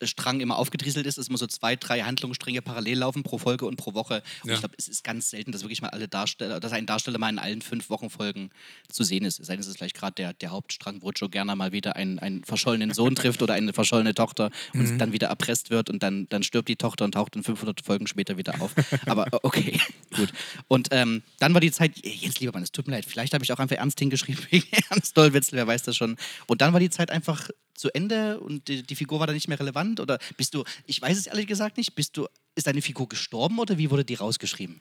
Handlungsstrang 0.00 0.40
immer 0.40 0.56
aufgedrieselt 0.56 1.06
ist, 1.06 1.18
dass 1.18 1.28
immer 1.28 1.38
so 1.38 1.46
zwei, 1.46 1.76
drei 1.76 2.00
Handlungsstränge 2.02 2.62
parallel 2.62 2.98
laufen 2.98 3.22
pro 3.22 3.38
Folge 3.38 3.66
und 3.66 3.76
pro 3.76 3.94
Woche. 3.94 4.22
Und 4.42 4.48
Ja. 4.48 4.54
ich 4.54 4.60
glaube, 4.60 4.74
es 4.78 4.88
ist 4.88 5.04
ganz 5.04 5.30
selten, 5.30 5.52
dass 5.52 5.62
wirklich 5.62 5.82
mal 5.82 5.90
alle 5.90 6.08
Darsteller, 6.08 6.58
dass 6.60 6.72
ein 6.72 6.86
Darsteller 6.86 7.18
mal 7.18 7.28
in 7.28 7.38
allen 7.38 7.60
fünf 7.62 7.90
Wochenfolgen 7.90 8.50
zu 8.90 9.04
sehen 9.04 9.24
ist. 9.24 9.40
Es 9.40 9.46
sei 9.46 9.54
es 9.54 9.66
ist 9.66 9.76
vielleicht 9.76 9.96
gerade 9.96 10.14
der, 10.14 10.32
der 10.32 10.50
Hauptstrang, 10.50 11.02
wo 11.02 11.10
Joe 11.10 11.28
Gerner 11.28 11.54
mal 11.54 11.72
wieder 11.72 11.96
einen, 11.96 12.18
einen 12.18 12.44
verschollenen 12.44 12.94
Sohn 12.94 13.14
trifft 13.16 13.42
oder 13.42 13.54
eine 13.54 13.72
verschollene 13.72 14.14
Tochter 14.14 14.50
und 14.72 14.98
dann 14.98 15.12
wieder 15.12 15.28
erpresst 15.28 15.70
wird 15.70 15.90
und 15.90 16.02
dann, 16.02 16.26
dann 16.30 16.42
stirbt 16.42 16.68
die 16.68 16.76
Tochter 16.76 17.04
und 17.04 17.12
taucht 17.12 17.36
in 17.36 17.42
500 17.42 17.82
Folgen 17.84 18.06
später 18.06 18.38
wieder 18.38 18.60
auf. 18.60 18.72
Aber 19.06 19.26
okay, 19.42 19.78
gut. 20.16 20.32
Und 20.68 20.88
ähm, 20.92 21.22
dann 21.38 21.52
war 21.52 21.60
die 21.60 21.72
Zeit, 21.72 21.92
jetzt 22.02 22.40
lieber 22.40 22.52
Mann, 22.52 22.62
es 22.62 22.72
tut 22.72 22.86
mir 22.86 22.94
leid, 22.94 23.04
vielleicht 23.04 23.34
habe 23.34 23.44
ich 23.44 23.52
auch 23.52 23.58
einfach 23.58 23.76
Ernst 23.76 23.98
hingeschrieben 23.98 24.44
wegen 24.50 24.66
Ernst 24.90 25.16
Dollwitzel, 25.16 25.56
wer 25.56 25.66
weiß 25.66 25.82
das 25.82 25.96
schon. 25.96 26.16
Und 26.46 26.62
dann 26.62 26.72
war 26.72 26.80
die 26.80 26.90
Zeit 26.90 27.10
einfach 27.10 27.50
zu 27.80 27.92
Ende 27.94 28.38
und 28.40 28.68
die, 28.68 28.82
die 28.82 28.94
Figur 28.94 29.18
war 29.20 29.26
dann 29.26 29.34
nicht 29.34 29.48
mehr 29.48 29.58
relevant? 29.58 30.00
Oder 30.00 30.18
bist 30.36 30.54
du, 30.54 30.64
ich 30.86 31.00
weiß 31.00 31.18
es 31.18 31.26
ehrlich 31.26 31.46
gesagt 31.46 31.76
nicht, 31.78 31.94
bist 31.94 32.16
du, 32.16 32.28
ist 32.54 32.66
deine 32.66 32.82
Figur 32.82 33.08
gestorben 33.08 33.58
oder 33.58 33.78
wie 33.78 33.90
wurde 33.90 34.04
die 34.04 34.14
rausgeschrieben? 34.14 34.80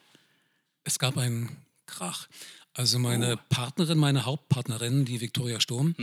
Es 0.84 1.00
gab 1.00 1.18
einen 1.18 1.50
Krach. 1.86 2.28
Also 2.74 3.00
meine 3.00 3.38
Partnerin, 3.50 3.98
meine 3.98 4.26
Hauptpartnerin, 4.26 5.06
die 5.06 5.22
Victoria 5.22 5.60
Sturm, 5.60 5.96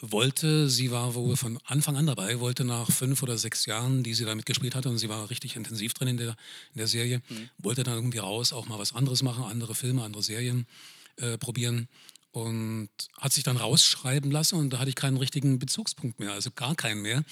wollte, 0.00 0.70
sie 0.70 0.90
war 0.90 1.14
wohl 1.14 1.36
von 1.36 1.58
Anfang 1.64 1.96
an 1.96 2.06
dabei, 2.06 2.38
wollte 2.38 2.64
nach 2.64 2.90
fünf 2.90 3.22
oder 3.22 3.36
sechs 3.36 3.66
Jahren, 3.66 4.04
die 4.04 4.14
sie 4.14 4.24
da 4.24 4.34
mitgespielt 4.34 4.74
hatte, 4.74 4.88
und 4.88 4.98
sie 4.98 5.08
war 5.08 5.28
richtig 5.28 5.56
intensiv 5.56 5.92
drin 5.94 6.08
in 6.08 6.16
der, 6.18 6.36
in 6.72 6.78
der 6.78 6.86
Serie, 6.86 7.20
wollte 7.58 7.82
dann 7.82 7.94
irgendwie 7.94 8.18
raus, 8.18 8.52
auch 8.52 8.68
mal 8.68 8.78
was 8.78 8.94
anderes 8.94 9.22
machen, 9.22 9.44
andere 9.44 9.74
Filme, 9.74 10.04
andere 10.04 10.22
Serien 10.22 10.66
äh, 11.16 11.36
probieren 11.36 11.88
und 12.42 12.88
hat 13.16 13.32
sich 13.32 13.42
dann 13.42 13.56
rausschreiben 13.56 14.30
lassen 14.30 14.56
und 14.56 14.70
da 14.70 14.78
hatte 14.78 14.90
ich 14.90 14.94
keinen 14.94 15.16
richtigen 15.16 15.58
Bezugspunkt 15.58 16.20
mehr, 16.20 16.32
also 16.32 16.50
gar 16.50 16.74
keinen 16.74 17.02
mehr. 17.02 17.18
Und 17.18 17.24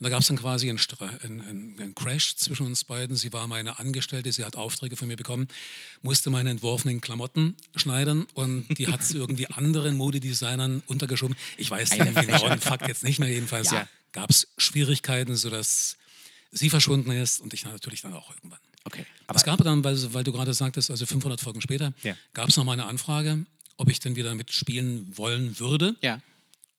da 0.00 0.08
gab 0.08 0.20
es 0.20 0.28
dann 0.28 0.36
quasi 0.38 0.70
einen, 0.70 0.80
einen, 1.22 1.80
einen, 1.80 1.94
Crash 1.94 2.36
zwischen 2.36 2.66
uns 2.66 2.84
beiden. 2.84 3.16
Sie 3.16 3.32
war 3.32 3.46
meine 3.46 3.78
Angestellte, 3.78 4.30
sie 4.32 4.44
hat 4.44 4.56
Aufträge 4.56 4.96
von 4.96 5.08
mir 5.08 5.16
bekommen, 5.16 5.48
musste 6.02 6.30
meine 6.30 6.50
entworfenen 6.50 7.00
Klamotten 7.00 7.56
schneidern 7.76 8.26
und 8.34 8.66
die 8.78 8.88
hat 8.88 9.02
sie 9.04 9.16
irgendwie 9.18 9.48
anderen 9.48 9.96
Modedesignern 9.96 10.82
untergeschoben. 10.86 11.36
Ich 11.56 11.70
weiß 11.70 11.90
den 11.90 12.14
genauen 12.14 12.60
Fakt 12.60 12.86
jetzt 12.88 13.04
nicht 13.04 13.18
mehr, 13.18 13.28
jedenfalls 13.30 13.70
Ja. 13.70 13.88
gab 14.12 14.30
es 14.30 14.48
Schwierigkeiten, 14.58 15.34
sodass 15.36 15.96
sie 16.52 16.70
verschwunden 16.70 17.10
ist 17.10 17.40
und 17.40 17.54
ich 17.54 17.64
natürlich 17.64 18.02
dann 18.02 18.14
auch 18.14 18.30
irgendwann. 18.30 18.60
Okay. 18.84 19.06
Aber 19.26 19.36
es 19.36 19.44
gab 19.44 19.62
dann, 19.62 19.82
weil, 19.84 19.96
weil 20.12 20.24
du 20.24 20.32
gerade 20.32 20.52
sagtest, 20.54 20.90
also 20.90 21.06
500 21.06 21.40
Folgen 21.40 21.60
später, 21.60 21.92
Ja. 22.02 22.16
gab 22.34 22.48
es 22.48 22.56
noch 22.56 22.64
mal 22.64 22.72
eine 22.72 22.86
Anfrage, 22.86 23.44
ob 23.76 23.88
ich 23.90 24.00
denn 24.00 24.16
wieder 24.16 24.34
mitspielen 24.34 25.16
wollen 25.16 25.58
würde. 25.58 25.96
Ja. 26.02 26.20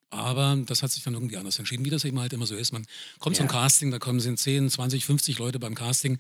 Aber 0.09 0.55
das 0.67 0.83
hat 0.83 0.91
sich 0.91 1.03
dann 1.03 1.15
irgendwie 1.15 1.38
anders 1.38 1.57
entschieden, 1.57 1.83
wie 1.85 1.89
das 1.89 2.05
eben 2.05 2.19
halt 2.19 2.33
immer 2.33 2.45
so 2.45 2.55
ist. 2.55 2.71
Man 2.71 2.85
kommt 3.19 3.35
zum 3.35 3.47
Ja. 3.47 3.51
Casting, 3.51 3.89
da 3.89 3.97
kommen 3.97 4.19
sind 4.19 4.39
10, 4.39 4.69
20, 4.69 5.05
50 5.05 5.39
Leute 5.39 5.59
beim 5.59 5.73
Casting 5.73 6.19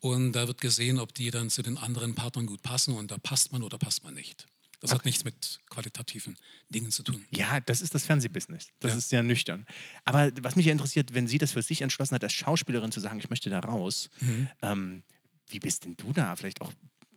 und 0.00 0.32
da 0.32 0.46
wird 0.46 0.60
gesehen, 0.62 0.98
ob 0.98 1.12
die 1.14 1.30
dann 1.30 1.50
zu 1.50 1.62
den 1.62 1.76
anderen 1.76 2.14
Partnern 2.14 2.46
gut 2.46 2.62
passen 2.62 2.94
und 2.94 3.10
da 3.10 3.18
passt 3.18 3.52
man 3.52 3.62
oder 3.62 3.76
passt 3.76 4.02
man 4.02 4.14
nicht. 4.14 4.46
Das 4.80 4.92
hat 4.92 5.04
nichts 5.06 5.24
mit 5.24 5.60
qualitativen 5.70 6.36
Dingen 6.68 6.90
zu 6.90 7.02
tun. 7.02 7.24
Ja, 7.30 7.60
das 7.60 7.80
ist 7.80 7.94
das 7.94 8.04
Fernsehbusiness. 8.04 8.68
Das 8.80 8.92
Ja. 8.92 8.98
ist 8.98 9.08
sehr 9.08 9.22
nüchtern. 9.22 9.66
Aber 10.04 10.30
was 10.42 10.56
mich 10.56 10.66
ja 10.66 10.72
interessiert, 10.72 11.14
wenn 11.14 11.26
sie 11.26 11.38
das 11.38 11.52
für 11.52 11.62
sich 11.62 11.80
entschlossen 11.82 12.14
hat, 12.14 12.22
als 12.24 12.34
Schauspielerin 12.34 12.92
zu 12.92 13.00
sagen, 13.00 13.18
ich 13.18 13.30
möchte 13.30 13.48
da 13.50 13.60
raus, 13.60 14.10
Mhm. 14.20 14.48
ähm, 14.62 15.02
wie 15.48 15.58
bist 15.58 15.84
denn 15.84 15.96
du 15.96 16.12
da? 16.12 16.36
Vielleicht 16.36 16.60
auch 16.60 16.72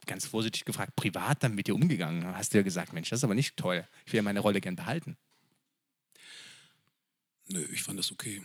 ganz 0.08 0.26
vorsichtig 0.26 0.66
gefragt, 0.66 0.96
privat 0.96 1.44
dann 1.44 1.56
mit 1.56 1.68
dir 1.68 1.76
umgegangen? 1.76 2.26
Hast 2.36 2.54
du 2.54 2.58
ja 2.58 2.64
gesagt, 2.64 2.94
Mensch, 2.94 3.10
das 3.10 3.20
ist 3.20 3.24
aber 3.24 3.36
nicht 3.36 3.58
toll. 3.58 3.86
Ich 4.06 4.14
will 4.14 4.18
ja 4.18 4.24
meine 4.24 4.40
Rolle 4.40 4.62
gern 4.62 4.76
behalten. 4.76 5.18
Nö, 7.50 7.64
ich 7.72 7.84
fand 7.84 8.00
das 8.00 8.12
okay. 8.12 8.42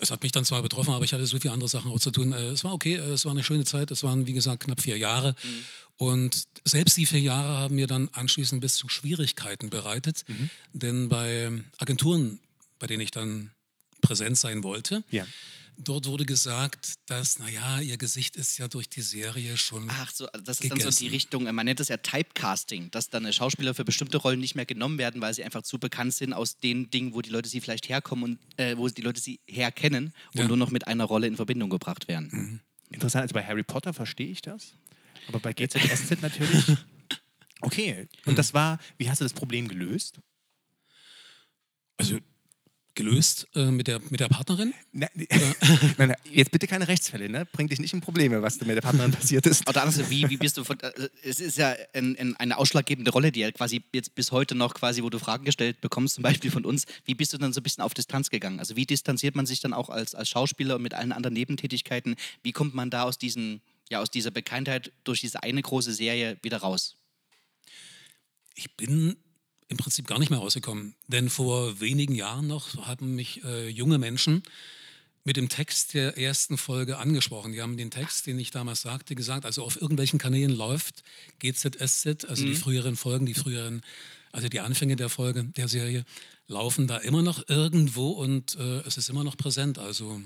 Es 0.00 0.12
hat 0.12 0.22
mich 0.22 0.30
dann 0.30 0.44
zwar 0.44 0.62
betroffen, 0.62 0.94
aber 0.94 1.04
ich 1.04 1.12
hatte 1.12 1.26
so 1.26 1.38
viele 1.40 1.52
andere 1.52 1.68
Sachen 1.68 1.90
auch 1.90 1.98
zu 1.98 2.12
tun. 2.12 2.32
Äh, 2.32 2.50
es 2.50 2.62
war 2.62 2.72
okay, 2.72 2.94
äh, 2.94 3.12
es 3.12 3.24
war 3.24 3.32
eine 3.32 3.42
schöne 3.42 3.64
Zeit. 3.64 3.90
Es 3.90 4.04
waren, 4.04 4.26
wie 4.26 4.32
gesagt, 4.32 4.62
knapp 4.64 4.80
vier 4.80 4.96
Jahre. 4.96 5.34
Mhm. 5.42 5.64
Und 5.96 6.44
selbst 6.64 6.96
die 6.96 7.06
vier 7.06 7.20
Jahre 7.20 7.58
haben 7.58 7.74
mir 7.74 7.88
dann 7.88 8.08
anschließend 8.12 8.60
bis 8.60 8.76
zu 8.76 8.88
Schwierigkeiten 8.88 9.70
bereitet. 9.70 10.24
Mhm. 10.28 10.50
Denn 10.72 11.08
bei 11.08 11.50
Agenturen, 11.78 12.38
bei 12.78 12.86
denen 12.86 13.00
ich 13.00 13.10
dann 13.10 13.50
präsent 14.00 14.38
sein 14.38 14.62
wollte, 14.62 15.02
ja. 15.10 15.26
Dort 15.80 16.06
wurde 16.06 16.26
gesagt, 16.26 16.94
dass, 17.06 17.38
naja, 17.38 17.80
ihr 17.80 17.96
Gesicht 17.96 18.34
ist 18.34 18.58
ja 18.58 18.66
durch 18.66 18.88
die 18.88 19.00
Serie 19.00 19.56
schon. 19.56 19.88
Ach 19.88 20.10
so, 20.12 20.26
das 20.32 20.56
ist 20.56 20.62
gegessen. 20.62 20.80
dann 20.80 20.92
so 20.92 20.98
die 20.98 21.08
Richtung, 21.08 21.44
man 21.44 21.64
nennt 21.64 21.78
es 21.78 21.86
ja 21.86 21.96
Typecasting, 21.96 22.90
dass 22.90 23.10
dann 23.10 23.32
Schauspieler 23.32 23.74
für 23.74 23.84
bestimmte 23.84 24.18
Rollen 24.18 24.40
nicht 24.40 24.56
mehr 24.56 24.66
genommen 24.66 24.98
werden, 24.98 25.20
weil 25.20 25.32
sie 25.34 25.44
einfach 25.44 25.62
zu 25.62 25.78
bekannt 25.78 26.14
sind 26.14 26.32
aus 26.32 26.56
den 26.58 26.90
Dingen, 26.90 27.14
wo 27.14 27.22
die 27.22 27.30
Leute 27.30 27.48
sie 27.48 27.60
vielleicht 27.60 27.88
herkommen 27.88 28.24
und 28.24 28.60
äh, 28.60 28.76
wo 28.76 28.88
die 28.88 29.02
Leute 29.02 29.20
sie 29.20 29.38
herkennen 29.46 30.12
und 30.32 30.40
ja. 30.40 30.48
nur 30.48 30.56
noch 30.56 30.72
mit 30.72 30.88
einer 30.88 31.04
Rolle 31.04 31.28
in 31.28 31.36
Verbindung 31.36 31.70
gebracht 31.70 32.08
werden. 32.08 32.28
Mhm. 32.32 32.60
Interessant, 32.90 33.22
also 33.22 33.34
bei 33.34 33.44
Harry 33.44 33.62
Potter 33.62 33.94
verstehe 33.94 34.30
ich 34.30 34.42
das, 34.42 34.74
aber 35.28 35.38
bei 35.38 35.52
GZSZ 35.52 36.22
natürlich. 36.22 36.64
Okay, 37.60 38.08
und 38.24 38.38
das 38.38 38.54
war, 38.54 38.78
wie 38.98 39.10
hast 39.10 39.20
du 39.20 39.24
das 39.24 39.32
Problem 39.32 39.66
gelöst? 39.66 40.20
Also 41.96 42.18
gelöst 42.98 43.46
äh, 43.54 43.70
mit, 43.70 43.86
der, 43.86 44.00
mit 44.10 44.18
der 44.18 44.28
Partnerin? 44.28 44.74
Na, 44.92 45.06
nein, 45.98 46.14
jetzt 46.30 46.50
bitte 46.50 46.66
keine 46.66 46.88
Rechtsfälle, 46.88 47.28
ne? 47.28 47.46
Bring 47.52 47.68
dich 47.68 47.78
nicht 47.78 47.94
in 47.94 48.00
Probleme, 48.00 48.42
was 48.42 48.60
mit 48.60 48.70
der 48.70 48.80
Partnerin 48.80 49.12
passiert 49.12 49.46
ist. 49.46 49.68
Oder 49.68 49.82
anders, 49.82 50.10
wie, 50.10 50.28
wie 50.28 50.36
bist 50.36 50.56
du 50.56 50.64
von, 50.64 50.76
also 50.80 51.06
es 51.22 51.38
ist 51.38 51.58
ja 51.58 51.76
ein, 51.94 52.16
ein, 52.18 52.36
eine 52.36 52.58
ausschlaggebende 52.58 53.12
Rolle, 53.12 53.30
die 53.30 53.40
ja 53.40 53.52
quasi 53.52 53.82
jetzt 53.92 54.16
bis 54.16 54.32
heute 54.32 54.56
noch 54.56 54.74
quasi, 54.74 55.04
wo 55.04 55.10
du 55.10 55.20
Fragen 55.20 55.44
gestellt 55.44 55.80
bekommst, 55.80 56.16
zum 56.16 56.22
Beispiel 56.22 56.50
von 56.50 56.64
uns, 56.64 56.86
wie 57.04 57.14
bist 57.14 57.32
du 57.32 57.38
dann 57.38 57.52
so 57.52 57.60
ein 57.60 57.62
bisschen 57.62 57.84
auf 57.84 57.94
Distanz 57.94 58.30
gegangen? 58.30 58.58
Also 58.58 58.74
wie 58.74 58.84
distanziert 58.84 59.36
man 59.36 59.46
sich 59.46 59.60
dann 59.60 59.72
auch 59.72 59.90
als, 59.90 60.16
als 60.16 60.28
Schauspieler 60.28 60.74
und 60.74 60.82
mit 60.82 60.94
allen 60.94 61.12
anderen 61.12 61.34
Nebentätigkeiten? 61.34 62.16
Wie 62.42 62.50
kommt 62.50 62.74
man 62.74 62.90
da 62.90 63.04
aus 63.04 63.16
diesen, 63.16 63.62
ja, 63.90 64.00
aus 64.00 64.10
dieser 64.10 64.32
Bekanntheit 64.32 64.90
durch 65.04 65.20
diese 65.20 65.44
eine 65.44 65.62
große 65.62 65.94
Serie 65.94 66.36
wieder 66.42 66.58
raus? 66.58 66.96
Ich 68.56 68.76
bin 68.76 69.16
im 69.68 69.76
Prinzip 69.76 70.06
gar 70.06 70.18
nicht 70.18 70.30
mehr 70.30 70.38
rausgekommen. 70.38 70.94
Denn 71.06 71.30
vor 71.30 71.80
wenigen 71.80 72.14
Jahren 72.14 72.46
noch 72.46 72.86
haben 72.86 73.14
mich 73.14 73.44
äh, 73.44 73.68
junge 73.68 73.98
Menschen 73.98 74.42
mit 75.24 75.36
dem 75.36 75.50
Text 75.50 75.92
der 75.92 76.16
ersten 76.16 76.56
Folge 76.56 76.96
angesprochen. 76.96 77.52
Die 77.52 77.60
haben 77.60 77.76
den 77.76 77.90
Text, 77.90 78.26
den 78.26 78.38
ich 78.38 78.50
damals 78.50 78.80
sagte, 78.80 79.14
gesagt, 79.14 79.44
also 79.44 79.62
auf 79.62 79.80
irgendwelchen 79.80 80.18
Kanälen 80.18 80.56
läuft 80.56 81.02
GZSZ, 81.38 82.24
also 82.24 82.44
mhm. 82.44 82.48
die 82.48 82.54
früheren 82.54 82.96
Folgen, 82.96 83.26
die 83.26 83.34
früheren, 83.34 83.82
also 84.32 84.48
die 84.48 84.60
Anfänge 84.60 84.96
der 84.96 85.10
Folge, 85.10 85.44
der 85.44 85.68
Serie, 85.68 86.04
laufen 86.46 86.86
da 86.86 86.96
immer 86.96 87.22
noch 87.22 87.46
irgendwo 87.46 88.12
und 88.12 88.56
äh, 88.56 88.80
es 88.86 88.96
ist 88.96 89.10
immer 89.10 89.22
noch 89.22 89.36
präsent. 89.36 89.78
Also 89.78 90.18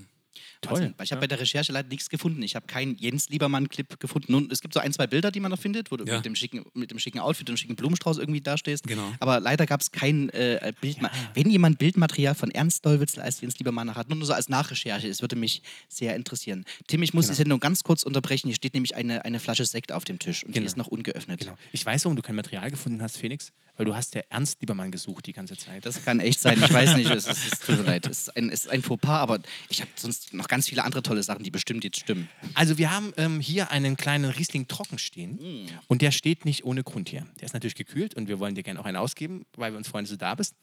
Toll. 0.60 0.94
Weil 0.96 1.04
ich 1.04 1.12
habe 1.12 1.20
bei 1.20 1.26
der 1.26 1.40
Recherche 1.40 1.72
leider 1.72 1.88
nichts 1.88 2.08
gefunden. 2.08 2.42
Ich 2.42 2.56
habe 2.56 2.66
keinen 2.66 2.96
Jens 2.96 3.28
Liebermann-Clip 3.28 3.98
gefunden. 4.00 4.32
Nun, 4.32 4.48
es 4.50 4.60
gibt 4.60 4.74
so 4.74 4.80
ein, 4.80 4.92
zwei 4.92 5.06
Bilder, 5.06 5.30
die 5.30 5.40
man 5.40 5.50
noch 5.50 5.58
findet, 5.58 5.90
wo 5.90 5.96
du 5.96 6.04
ja. 6.04 6.16
mit, 6.16 6.24
dem 6.24 6.34
schicken, 6.34 6.64
mit 6.74 6.90
dem 6.90 6.98
schicken 6.98 7.18
Outfit 7.18 7.48
und 7.48 7.54
dem 7.54 7.56
schicken 7.56 7.76
Blumenstrauß 7.76 8.18
irgendwie 8.18 8.40
dastehst. 8.40 8.86
Genau. 8.86 9.12
Aber 9.20 9.40
leider 9.40 9.66
gab 9.66 9.80
es 9.80 9.90
kein 9.90 10.28
äh, 10.30 10.72
Bild. 10.80 11.00
Ja. 11.00 11.10
Wenn 11.34 11.50
jemand 11.50 11.78
Bildmaterial 11.78 12.34
von 12.34 12.50
Ernst 12.50 12.84
Dollwitzel 12.86 13.22
als 13.22 13.40
Jens 13.40 13.58
Liebermann 13.58 13.94
hat, 13.94 14.08
nur 14.08 14.24
so 14.24 14.32
als 14.32 14.48
Nachrecherche, 14.48 15.08
es 15.08 15.20
würde 15.20 15.36
mich 15.36 15.62
sehr 15.88 16.16
interessieren. 16.16 16.64
Tim, 16.86 17.02
ich 17.02 17.14
muss 17.14 17.26
genau. 17.26 17.32
die 17.32 17.36
Sendung 17.36 17.60
ganz 17.60 17.82
kurz 17.82 18.02
unterbrechen. 18.02 18.48
Hier 18.48 18.56
steht 18.56 18.74
nämlich 18.74 18.94
eine, 18.94 19.24
eine 19.24 19.40
Flasche 19.40 19.64
Sekt 19.64 19.92
auf 19.92 20.04
dem 20.04 20.18
Tisch 20.18 20.44
und 20.44 20.52
genau. 20.52 20.62
die 20.62 20.66
ist 20.66 20.76
noch 20.76 20.88
ungeöffnet. 20.88 21.40
Genau. 21.40 21.56
Ich 21.72 21.84
weiß, 21.84 22.04
warum 22.04 22.16
du 22.16 22.22
kein 22.22 22.36
Material 22.36 22.70
gefunden 22.70 23.02
hast, 23.02 23.16
Felix. 23.16 23.52
Weil 23.76 23.86
du 23.86 23.94
hast 23.94 24.14
ja 24.14 24.22
Ernst 24.28 24.60
Liebermann 24.60 24.90
gesucht 24.90 25.26
die 25.26 25.32
ganze 25.32 25.56
Zeit. 25.56 25.86
Das 25.86 26.04
kann 26.04 26.20
echt 26.20 26.40
sein. 26.40 26.62
Ich 26.62 26.72
weiß 26.72 26.96
nicht, 26.96 27.10
es, 27.10 27.26
ist, 27.26 27.52
es 27.52 27.60
tut 27.60 27.78
mir 27.78 27.84
leid. 27.84 28.06
Es 28.06 28.22
ist 28.22 28.36
ein, 28.36 28.50
es 28.50 28.64
ist 28.64 28.70
ein 28.70 28.82
Fauxpas, 28.82 29.20
aber 29.20 29.38
ich 29.70 29.80
habe 29.80 29.90
sonst 29.96 30.34
noch 30.34 30.46
ganz 30.46 30.68
viele 30.68 30.84
andere 30.84 31.02
tolle 31.02 31.22
Sachen, 31.22 31.42
die 31.42 31.50
bestimmt 31.50 31.82
jetzt 31.84 32.00
stimmen. 32.00 32.28
Also 32.54 32.76
wir 32.76 32.90
haben 32.90 33.14
ähm, 33.16 33.40
hier 33.40 33.70
einen 33.70 33.96
kleinen 33.96 34.30
Riesling 34.30 34.68
trocken 34.68 34.98
stehen 34.98 35.36
mm. 35.36 35.68
und 35.88 36.02
der 36.02 36.10
steht 36.10 36.44
nicht 36.44 36.64
ohne 36.64 36.84
Grund 36.84 37.08
hier. 37.08 37.26
Der 37.40 37.46
ist 37.46 37.54
natürlich 37.54 37.74
gekühlt 37.74 38.14
und 38.14 38.28
wir 38.28 38.38
wollen 38.38 38.54
dir 38.54 38.62
gerne 38.62 38.78
auch 38.78 38.84
einen 38.84 38.98
ausgeben, 38.98 39.46
weil 39.56 39.72
wir 39.72 39.78
uns 39.78 39.88
freuen, 39.88 40.04
dass 40.04 40.10
du 40.10 40.18
da 40.18 40.34
bist. 40.34 40.54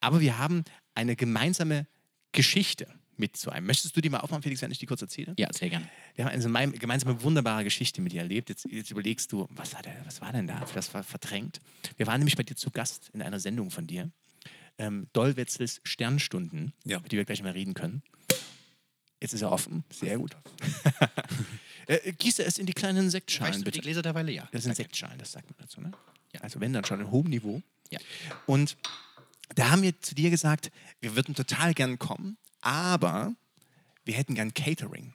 Aber 0.00 0.20
wir 0.20 0.38
haben 0.38 0.64
eine 0.94 1.16
gemeinsame 1.16 1.86
Geschichte 2.32 2.86
mit 3.18 3.36
zu 3.36 3.50
einem. 3.50 3.66
Möchtest 3.66 3.96
du 3.96 4.00
die 4.00 4.08
mal 4.08 4.20
aufmachen, 4.20 4.42
Felix, 4.42 4.62
wenn 4.62 4.70
ich 4.70 4.78
die 4.78 4.86
kurz 4.86 5.02
erzähle? 5.02 5.34
Ja, 5.38 5.52
sehr 5.52 5.70
gerne. 5.70 5.88
Wir 6.14 6.24
haben 6.24 6.56
eine 6.56 6.72
gemeinsame 6.72 7.22
wunderbare 7.22 7.64
Geschichte 7.64 8.00
mit 8.00 8.12
dir 8.12 8.22
erlebt. 8.22 8.48
Jetzt, 8.48 8.66
jetzt 8.70 8.90
überlegst 8.90 9.32
du, 9.32 9.46
was 9.50 9.74
war, 9.74 9.82
der, 9.82 9.94
was 10.04 10.20
war 10.20 10.32
denn 10.32 10.46
da? 10.46 10.64
Das 10.74 10.92
war 10.94 11.02
verdrängt. 11.02 11.60
Wir 11.96 12.06
waren 12.06 12.18
nämlich 12.18 12.36
bei 12.36 12.42
dir 12.42 12.56
zu 12.56 12.70
Gast 12.70 13.10
in 13.12 13.22
einer 13.22 13.40
Sendung 13.40 13.70
von 13.70 13.86
dir. 13.86 14.10
Ähm, 14.78 15.06
Dollwetzels 15.12 15.80
Sternstunden, 15.84 16.72
ja. 16.84 16.98
über 16.98 17.08
die 17.08 17.16
wir 17.16 17.24
gleich 17.24 17.42
mal 17.42 17.52
reden 17.52 17.74
können. 17.74 18.02
Jetzt 19.20 19.32
ist 19.32 19.42
er 19.42 19.52
offen. 19.52 19.84
Sehr 19.90 20.18
gut. 20.18 20.36
äh, 21.86 22.12
gieße 22.12 22.44
es 22.44 22.58
in 22.58 22.66
die 22.66 22.72
kleinen 22.72 23.08
Sektschalen. 23.08 23.52
Weißt 23.52 23.60
du, 23.60 23.64
bitte. 23.64 23.78
Die 23.78 23.82
Gläser 23.82 24.02
derweile, 24.02 24.32
ja. 24.32 24.48
Das 24.52 24.64
sind 24.64 24.70
Danke. 24.70 24.82
Sektschalen, 24.82 25.18
das 25.18 25.32
sagt 25.32 25.48
man 25.48 25.56
dazu. 25.58 25.80
Ne? 25.80 25.92
Ja. 26.34 26.40
Also 26.40 26.60
wenn 26.60 26.72
dann 26.72 26.84
schon 26.84 27.00
in 27.00 27.10
hohem 27.10 27.30
Niveau. 27.30 27.62
Ja. 27.90 28.00
Und 28.46 28.76
da 29.54 29.70
haben 29.70 29.82
wir 29.82 29.98
zu 30.00 30.14
dir 30.14 30.30
gesagt, 30.30 30.70
wir 31.00 31.16
würden 31.16 31.34
total 31.34 31.74
gern 31.74 31.98
kommen, 31.98 32.36
aber 32.64 33.34
wir 34.04 34.14
hätten 34.14 34.34
gern 34.34 34.54
Catering. 34.54 35.14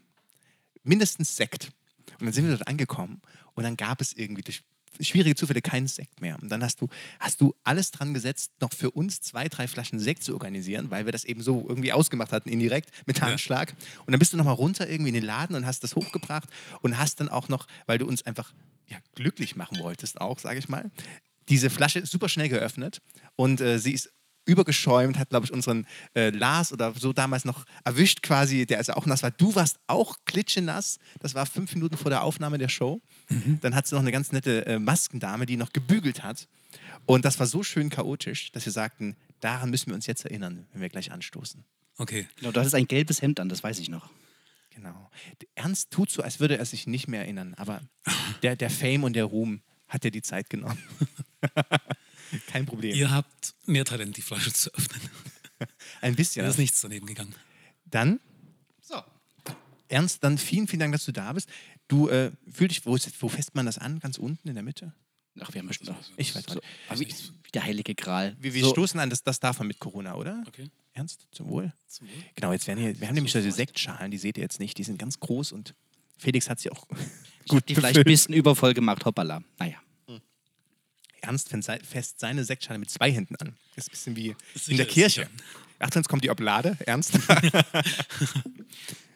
Mindestens 0.83 1.35
Sekt. 1.35 1.71
Und 2.19 2.25
dann 2.25 2.33
sind 2.33 2.45
wir 2.45 2.55
dort 2.55 2.67
angekommen 2.67 3.21
und 3.53 3.63
dann 3.63 3.77
gab 3.77 4.01
es 4.01 4.13
irgendwie 4.13 4.41
durch 4.41 4.63
schwierige 4.99 5.35
Zufälle 5.35 5.61
keinen 5.61 5.87
Sekt 5.87 6.21
mehr. 6.21 6.37
Und 6.41 6.49
dann 6.49 6.63
hast 6.63 6.81
du, 6.81 6.87
hast 7.19 7.41
du 7.41 7.55
alles 7.63 7.91
dran 7.91 8.13
gesetzt, 8.13 8.51
noch 8.59 8.73
für 8.73 8.91
uns 8.91 9.21
zwei, 9.21 9.47
drei 9.47 9.67
Flaschen 9.67 9.99
Sekt 9.99 10.23
zu 10.23 10.33
organisieren, 10.33 10.89
weil 10.91 11.05
wir 11.05 11.11
das 11.11 11.25
eben 11.25 11.41
so 11.41 11.65
irgendwie 11.67 11.93
ausgemacht 11.93 12.31
hatten, 12.31 12.49
indirekt, 12.49 12.91
mit 13.05 13.21
Handschlag. 13.21 13.69
Ja. 13.69 14.01
Und 14.05 14.11
dann 14.11 14.19
bist 14.19 14.33
du 14.33 14.37
nochmal 14.37 14.55
runter 14.55 14.89
irgendwie 14.89 15.09
in 15.09 15.15
den 15.15 15.23
Laden 15.23 15.55
und 15.55 15.65
hast 15.65 15.83
das 15.83 15.95
hochgebracht 15.95 16.49
und 16.81 16.97
hast 16.97 17.19
dann 17.19 17.29
auch 17.29 17.49
noch, 17.49 17.67
weil 17.85 17.97
du 17.97 18.07
uns 18.07 18.23
einfach 18.23 18.53
ja, 18.87 18.97
glücklich 19.15 19.55
machen 19.55 19.79
wolltest, 19.79 20.19
auch, 20.19 20.39
sage 20.39 20.59
ich 20.59 20.67
mal, 20.67 20.89
diese 21.47 21.69
Flasche 21.69 22.05
super 22.05 22.29
schnell 22.29 22.49
geöffnet 22.49 23.01
und 23.35 23.61
äh, 23.61 23.79
sie 23.79 23.93
ist 23.93 24.11
übergeschäumt, 24.45 25.17
hat, 25.17 25.29
glaube 25.29 25.45
ich, 25.45 25.53
unseren 25.53 25.85
äh, 26.15 26.29
Lars 26.29 26.73
oder 26.73 26.93
so 26.93 27.13
damals 27.13 27.45
noch 27.45 27.65
erwischt 27.83 28.21
quasi, 28.21 28.65
der 28.65 28.79
also 28.79 28.93
auch 28.93 29.05
nass 29.05 29.23
war. 29.23 29.31
Du 29.31 29.55
warst 29.55 29.79
auch 29.87 30.17
klitschenass. 30.25 30.99
Das 31.19 31.35
war 31.35 31.45
fünf 31.45 31.73
Minuten 31.75 31.97
vor 31.97 32.09
der 32.09 32.23
Aufnahme 32.23 32.57
der 32.57 32.69
Show. 32.69 33.01
Mhm. 33.29 33.59
Dann 33.61 33.75
hat 33.75 33.87
sie 33.87 33.95
noch 33.95 34.01
eine 34.01 34.11
ganz 34.11 34.31
nette 34.31 34.65
äh, 34.65 34.79
Maskendame, 34.79 35.45
die 35.45 35.57
noch 35.57 35.73
gebügelt 35.73 36.23
hat. 36.23 36.47
Und 37.05 37.25
das 37.25 37.39
war 37.39 37.47
so 37.47 37.63
schön 37.63 37.89
chaotisch, 37.89 38.51
dass 38.51 38.65
wir 38.65 38.73
sagten, 38.73 39.15
daran 39.39 39.69
müssen 39.69 39.87
wir 39.87 39.95
uns 39.95 40.07
jetzt 40.07 40.25
erinnern, 40.25 40.67
wenn 40.71 40.81
wir 40.81 40.89
gleich 40.89 41.11
anstoßen. 41.11 41.63
Okay. 41.97 42.27
Genau, 42.37 42.51
du 42.51 42.59
hattest 42.59 42.75
ein 42.75 42.87
gelbes 42.87 43.21
Hemd 43.21 43.39
an, 43.39 43.49
das 43.49 43.63
weiß 43.63 43.79
ich 43.79 43.89
noch. 43.89 44.09
Genau. 44.73 45.09
Ernst 45.55 45.91
tut 45.91 46.09
so, 46.09 46.21
als 46.21 46.39
würde 46.39 46.57
er 46.57 46.65
sich 46.65 46.87
nicht 46.87 47.07
mehr 47.07 47.21
erinnern, 47.21 47.53
aber 47.55 47.81
der, 48.43 48.55
der 48.55 48.69
Fame 48.69 49.03
und 49.03 49.13
der 49.13 49.25
Ruhm 49.25 49.61
hat 49.89 50.03
dir 50.03 50.11
die 50.11 50.21
Zeit 50.21 50.49
genommen. 50.49 50.81
Kein 52.47 52.65
Problem. 52.65 52.95
Ihr 52.95 53.11
habt 53.11 53.55
mehr 53.65 53.85
Talent, 53.85 54.15
die 54.17 54.21
Flasche 54.21 54.53
zu 54.53 54.73
öffnen. 54.73 55.01
Ein 56.01 56.15
bisschen. 56.15 56.43
Da 56.43 56.49
ist 56.49 56.57
nichts 56.57 56.79
daneben 56.81 57.05
gegangen. 57.05 57.35
Dann, 57.85 58.19
so. 58.81 59.01
Ernst, 59.87 60.23
dann 60.23 60.37
vielen, 60.37 60.67
vielen 60.67 60.79
Dank, 60.79 60.93
dass 60.93 61.05
du 61.05 61.11
da 61.11 61.33
bist. 61.33 61.49
Du 61.87 62.07
äh, 62.07 62.31
fühl 62.51 62.67
dich, 62.67 62.85
wo, 62.85 62.95
ist, 62.95 63.09
wo 63.21 63.27
fässt 63.29 63.55
man 63.55 63.65
das 63.65 63.79
an? 63.79 63.99
Ganz 63.99 64.17
unten 64.17 64.47
in 64.47 64.53
der 64.53 64.63
Mitte? 64.63 64.93
Ach, 65.39 65.53
wir 65.53 65.61
haben 65.61 65.67
bestimmt. 65.67 65.95
Ich 66.17 66.35
weiß 66.35 66.43
so, 66.47 66.59
wie, 66.95 67.07
wie, 67.07 67.51
der 67.53 67.63
heilige 67.63 67.95
Gral. 67.95 68.35
Wir, 68.39 68.53
wir 68.53 68.63
so. 68.63 68.71
stoßen 68.71 68.99
an, 68.99 69.09
das, 69.09 69.23
das 69.23 69.39
darf 69.39 69.59
man 69.59 69.67
mit 69.67 69.79
Corona, 69.79 70.15
oder? 70.15 70.43
Okay. 70.47 70.69
Ernst? 70.93 71.27
Zum 71.31 71.49
Wohl? 71.49 71.73
Zum 71.87 72.07
Wohl. 72.07 72.13
Genau, 72.35 72.51
jetzt 72.51 72.67
werden 72.67 72.79
hier, 72.79 72.99
wir 72.99 73.07
haben 73.07 73.15
nämlich 73.15 73.31
so 73.31 73.39
diese 73.39 73.53
Sektschalen, 73.53 74.11
die 74.11 74.17
seht 74.17 74.37
ihr 74.37 74.43
jetzt 74.43 74.59
nicht, 74.59 74.77
die 74.77 74.83
sind 74.83 74.99
ganz 74.99 75.19
groß 75.19 75.51
und 75.51 75.73
Felix 76.19 76.49
hat 76.49 76.59
sie 76.59 76.71
auch 76.71 76.87
gut 77.47 77.67
die 77.67 77.75
vielleicht 77.75 77.97
ein 77.97 78.03
bisschen 78.03 78.35
übervoll 78.35 78.73
gemacht, 78.73 79.03
hoppala. 79.05 79.41
Naja. 79.57 79.77
Ernst 81.21 81.49
fest 81.49 82.19
seine 82.19 82.43
Sektschale 82.45 82.79
mit 82.79 82.89
zwei 82.89 83.11
Händen 83.11 83.35
an. 83.37 83.55
Das 83.75 83.87
ist 83.87 83.89
ein 83.89 83.91
bisschen 83.91 84.15
wie 84.15 84.35
in 84.71 84.77
der 84.77 84.85
Kirche. 84.85 85.27
Achtung, 85.79 86.01
jetzt 86.01 86.09
kommt 86.09 86.23
die 86.23 86.29
Oblade. 86.29 86.77
Ernst? 86.85 87.17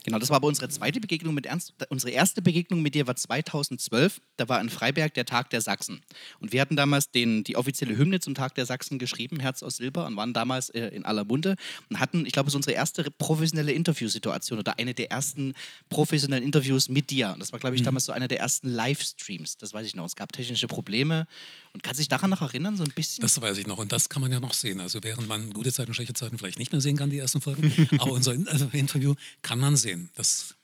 Genau, 0.03 0.19
das 0.19 0.29
war 0.29 0.35
aber 0.35 0.47
unsere 0.47 0.67
zweite 0.67 0.99
Begegnung 0.99 1.33
mit 1.33 1.45
Ernst. 1.45 1.73
Unsere 1.89 2.11
erste 2.11 2.41
Begegnung 2.41 2.81
mit 2.81 2.93
dir 2.93 3.07
war 3.07 3.15
2012. 3.15 4.21
Da 4.35 4.49
war 4.49 4.59
in 4.59 4.69
Freiberg 4.69 5.13
der 5.13 5.25
Tag 5.25 5.49
der 5.49 5.61
Sachsen. 5.61 6.01
Und 6.39 6.51
wir 6.51 6.59
hatten 6.59 6.75
damals 6.75 7.11
den, 7.11 7.43
die 7.43 7.55
offizielle 7.55 7.97
Hymne 7.97 8.19
zum 8.19 8.35
Tag 8.35 8.55
der 8.55 8.65
Sachsen 8.65 8.99
geschrieben, 8.99 9.39
Herz 9.39 9.63
aus 9.63 9.77
Silber, 9.77 10.05
und 10.05 10.17
waren 10.17 10.33
damals 10.33 10.69
äh, 10.69 10.87
in 10.87 11.05
aller 11.05 11.23
Munde 11.23 11.55
und 11.89 11.99
hatten, 11.99 12.25
ich 12.25 12.33
glaube, 12.33 12.47
es 12.47 12.53
ist 12.53 12.57
unsere 12.57 12.75
erste 12.75 13.09
professionelle 13.11 13.71
Interviewsituation 13.71 14.59
oder 14.59 14.77
eine 14.77 14.93
der 14.93 15.09
ersten 15.09 15.53
professionellen 15.89 16.43
Interviews 16.43 16.89
mit 16.89 17.09
dir. 17.09 17.31
Und 17.33 17.39
das 17.39 17.53
war, 17.53 17.59
glaube 17.59 17.75
ich, 17.75 17.81
mhm. 17.81 17.85
damals 17.85 18.05
so 18.05 18.11
einer 18.11 18.27
der 18.27 18.39
ersten 18.39 18.67
Livestreams. 18.67 19.57
Das 19.57 19.73
weiß 19.73 19.87
ich 19.87 19.95
noch. 19.95 20.05
Es 20.05 20.15
gab 20.15 20.33
technische 20.33 20.67
Probleme. 20.67 21.27
Und 21.73 21.81
kannst 21.81 21.99
du 21.99 22.01
dich 22.01 22.09
daran 22.09 22.29
noch 22.29 22.41
erinnern, 22.41 22.77
so 22.77 22.83
ein 22.83 22.91
bisschen? 22.91 23.23
Das 23.23 23.41
weiß 23.41 23.57
ich 23.57 23.65
noch. 23.65 23.79
Und 23.79 23.91
das 23.91 24.07
kann 24.09 24.21
man 24.21 24.31
ja 24.31 24.39
noch 24.39 24.53
sehen. 24.53 24.79
Also 24.79 25.03
während 25.03 25.27
man 25.27 25.51
gute 25.53 25.73
Zeiten, 25.73 25.93
schlechte 25.93 26.13
Zeiten 26.13 26.37
vielleicht 26.37 26.59
nicht 26.59 26.71
mehr 26.71 26.81
sehen 26.81 26.97
kann, 26.97 27.09
die 27.09 27.17
ersten 27.17 27.41
Folgen, 27.41 27.73
aber 27.97 28.11
unser 28.11 28.35
also 28.47 28.69
Interview 28.71 29.15
kann 29.41 29.59
man 29.59 29.75
sehen. 29.75 30.09
Das 30.15 30.55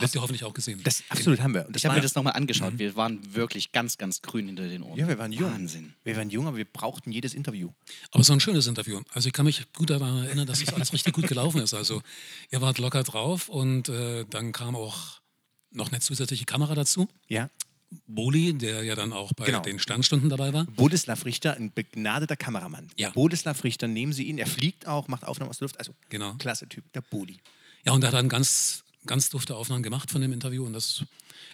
Habt 0.00 0.14
ihr 0.14 0.20
hoffentlich 0.20 0.44
auch 0.44 0.54
gesehen. 0.54 0.80
Das 0.84 1.02
absolut 1.08 1.40
haben 1.40 1.54
wir. 1.54 1.66
Und 1.66 1.74
das 1.74 1.80
Ich 1.80 1.86
habe 1.86 1.96
mir 1.96 2.02
das 2.02 2.14
nochmal 2.14 2.34
angeschaut. 2.34 2.74
Wir 2.76 2.94
waren 2.96 3.34
wirklich 3.34 3.72
ganz, 3.72 3.98
ganz 3.98 4.22
grün 4.22 4.46
hinter 4.46 4.68
den 4.68 4.82
Ohren. 4.82 4.98
Ja, 4.98 5.08
wir 5.08 5.18
waren 5.18 5.32
jung. 5.32 5.50
Wahnsinn. 5.50 5.94
Wir 6.04 6.16
waren 6.16 6.30
jung, 6.30 6.46
aber 6.46 6.56
wir 6.56 6.64
brauchten 6.64 7.10
jedes 7.10 7.34
Interview. 7.34 7.70
Aber 8.10 8.20
es 8.20 8.28
war 8.28 8.36
ein 8.36 8.40
schönes 8.40 8.66
Interview. 8.66 9.00
Also 9.12 9.28
ich 9.28 9.32
kann 9.32 9.46
mich 9.46 9.64
gut 9.72 9.90
daran 9.90 10.24
erinnern, 10.24 10.46
dass 10.46 10.60
das 10.60 10.74
alles 10.74 10.92
richtig 10.92 11.14
gut 11.14 11.26
gelaufen 11.26 11.60
ist. 11.60 11.74
Also 11.74 12.02
ihr 12.50 12.60
wart 12.60 12.78
locker 12.78 13.02
drauf 13.02 13.48
und 13.48 13.88
äh, 13.88 14.24
dann 14.28 14.52
kam 14.52 14.76
auch 14.76 15.20
noch 15.70 15.90
eine 15.90 16.00
zusätzliche 16.00 16.44
Kamera 16.44 16.74
dazu. 16.74 17.08
Ja. 17.28 17.50
Boli, 18.06 18.52
der 18.54 18.82
ja 18.84 18.94
dann 18.94 19.12
auch 19.12 19.32
bei 19.34 19.46
Genau. 19.46 19.60
den 19.60 19.78
Sternstunden 19.78 20.28
dabei 20.28 20.52
war. 20.52 20.64
Bodislav 20.66 21.24
Richter, 21.24 21.54
ein 21.56 21.72
begnadeter 21.72 22.36
Kameramann. 22.36 22.88
Ja. 22.96 23.10
Bodislav 23.10 23.64
Richter, 23.64 23.88
nehmen 23.88 24.12
Sie 24.12 24.24
ihn. 24.24 24.38
Er 24.38 24.46
fliegt 24.46 24.86
auch, 24.86 25.08
macht 25.08 25.24
Aufnahmen 25.24 25.50
aus 25.50 25.58
der 25.58 25.66
Luft. 25.66 25.78
Also, 25.78 25.94
Genau. 26.10 26.34
klasse 26.34 26.68
Typ, 26.68 26.84
der 26.92 27.00
Bodi. 27.00 27.38
Ja, 27.84 27.92
und 27.92 28.02
er 28.04 28.08
hat 28.08 28.14
dann 28.14 28.28
ganz, 28.28 28.84
ganz 29.06 29.30
dufte 29.30 29.56
Aufnahmen 29.56 29.82
gemacht 29.82 30.10
von 30.10 30.20
dem 30.20 30.32
Interview 30.32 30.64
und 30.66 30.72
das 30.74 31.04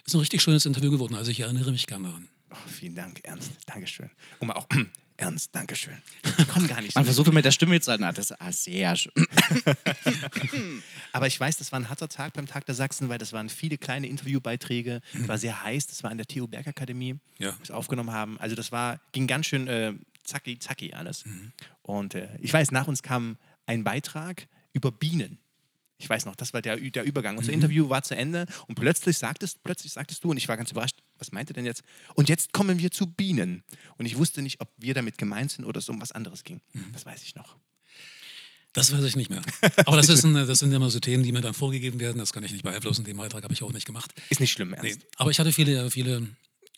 ist 0.05 0.13
ein 0.13 0.19
richtig 0.19 0.41
schönes 0.41 0.65
Interview 0.65 0.91
geworden. 0.91 1.15
Also 1.15 1.31
ich 1.31 1.39
erinnere 1.39 1.71
mich 1.71 1.87
gerne 1.87 2.07
daran. 2.09 2.27
Oh, 2.51 2.55
vielen 2.69 2.95
Dank, 2.95 3.21
Ernst. 3.23 3.51
Dankeschön. 3.65 4.09
Mal 4.41 4.53
auch, 4.53 4.67
Ernst, 5.17 5.55
Dankeschön. 5.55 5.95
Ich 6.37 6.47
komme 6.49 6.67
gar 6.67 6.81
nicht. 6.81 6.93
Man 6.95 7.05
so- 7.05 7.13
versucht 7.13 7.33
mit 7.33 7.45
der 7.45 7.51
Stimme 7.51 7.75
jetzt 7.75 7.85
zu 7.85 7.95
na, 7.97 8.11
das 8.11 8.31
ist 8.31 8.41
ah, 8.41 8.51
sehr 8.51 8.95
schön. 8.97 9.13
Aber 11.13 11.27
ich 11.27 11.39
weiß, 11.39 11.57
das 11.57 11.71
war 11.71 11.79
ein 11.79 11.89
harter 11.89 12.09
Tag 12.09 12.33
beim 12.33 12.47
Tag 12.47 12.65
der 12.65 12.75
Sachsen, 12.75 13.07
weil 13.09 13.17
das 13.17 13.31
waren 13.33 13.47
viele 13.49 13.77
kleine 13.77 14.07
Interviewbeiträge. 14.07 15.01
Es 15.13 15.27
war 15.27 15.37
sehr 15.37 15.63
heiß. 15.63 15.87
Das 15.87 16.03
war 16.03 16.11
in 16.11 16.17
der 16.17 16.27
Theo 16.27 16.47
Berg 16.47 16.67
Akademie, 16.67 17.15
Ja. 17.37 17.51
wo 17.53 17.57
wir 17.57 17.63
es 17.63 17.71
aufgenommen 17.71 18.11
haben. 18.11 18.37
Also 18.39 18.55
das 18.55 18.71
war, 18.71 18.99
ging 19.13 19.25
ganz 19.27 19.45
schön 19.45 19.67
äh, 19.67 19.93
zacki, 20.23 20.59
zacki 20.59 20.93
alles. 20.93 21.25
Mhm. 21.25 21.51
Und 21.81 22.15
äh, 22.15 22.27
ich 22.41 22.51
weiß, 22.51 22.71
nach 22.71 22.87
uns 22.87 23.01
kam 23.01 23.37
ein 23.65 23.83
Beitrag 23.83 24.47
über 24.73 24.91
Bienen. 24.91 25.39
Ich 25.97 26.09
weiß 26.09 26.25
noch, 26.25 26.35
das 26.35 26.53
war 26.53 26.61
der, 26.61 26.75
der 26.75 27.03
Übergang. 27.05 27.35
Mhm. 27.35 27.39
Unser 27.39 27.53
Interview 27.53 27.87
war 27.89 28.03
zu 28.03 28.17
Ende 28.17 28.47
und 28.67 28.75
plötzlich 28.75 29.17
sagtest, 29.17 29.63
plötzlich 29.63 29.93
sagtest 29.93 30.23
du, 30.25 30.31
und 30.31 30.37
ich 30.37 30.49
war 30.49 30.57
ganz 30.57 30.71
überrascht, 30.71 30.97
was 31.17 31.31
meinte 31.31 31.53
denn 31.53 31.65
jetzt? 31.65 31.83
Und 32.15 32.29
jetzt 32.29 32.53
kommen 32.53 32.79
wir 32.79 32.91
zu 32.91 33.07
Bienen. 33.07 33.63
Und 33.97 34.05
ich 34.05 34.17
wusste 34.17 34.41
nicht, 34.41 34.61
ob 34.61 34.69
wir 34.77 34.93
damit 34.93 35.17
gemeint 35.17 35.51
sind 35.51 35.65
oder 35.65 35.79
es 35.79 35.89
um 35.89 36.01
was 36.01 36.11
anderes 36.11 36.43
ging. 36.43 36.61
Mhm. 36.73 36.91
Das 36.93 37.05
weiß 37.05 37.23
ich 37.23 37.35
noch. 37.35 37.55
Das 38.73 38.91
weiß 38.91 39.03
ich 39.05 39.15
nicht 39.15 39.29
mehr. 39.29 39.41
Aber 39.85 39.95
das, 39.95 40.09
ist 40.09 40.25
ein, 40.25 40.33
das 40.33 40.59
sind 40.59 40.73
immer 40.73 40.89
so 40.89 40.99
Themen, 40.99 41.23
die 41.23 41.31
mir 41.31 41.39
dann 41.39 41.53
vorgegeben 41.53 41.99
werden. 42.01 42.17
Das 42.17 42.33
kann 42.33 42.43
ich 42.43 42.51
nicht 42.51 42.63
beeinflussen. 42.63 43.05
Den 43.05 43.15
Beitrag 43.15 43.43
habe 43.43 43.53
ich 43.53 43.63
auch 43.63 43.71
nicht 43.71 43.85
gemacht. 43.85 44.13
Ist 44.29 44.41
nicht 44.41 44.51
schlimm, 44.51 44.73
Ernst. 44.73 44.99
Nee. 44.99 45.05
Aber 45.15 45.31
ich 45.31 45.39
hatte 45.39 45.53
viele, 45.53 45.89
viele 45.89 46.27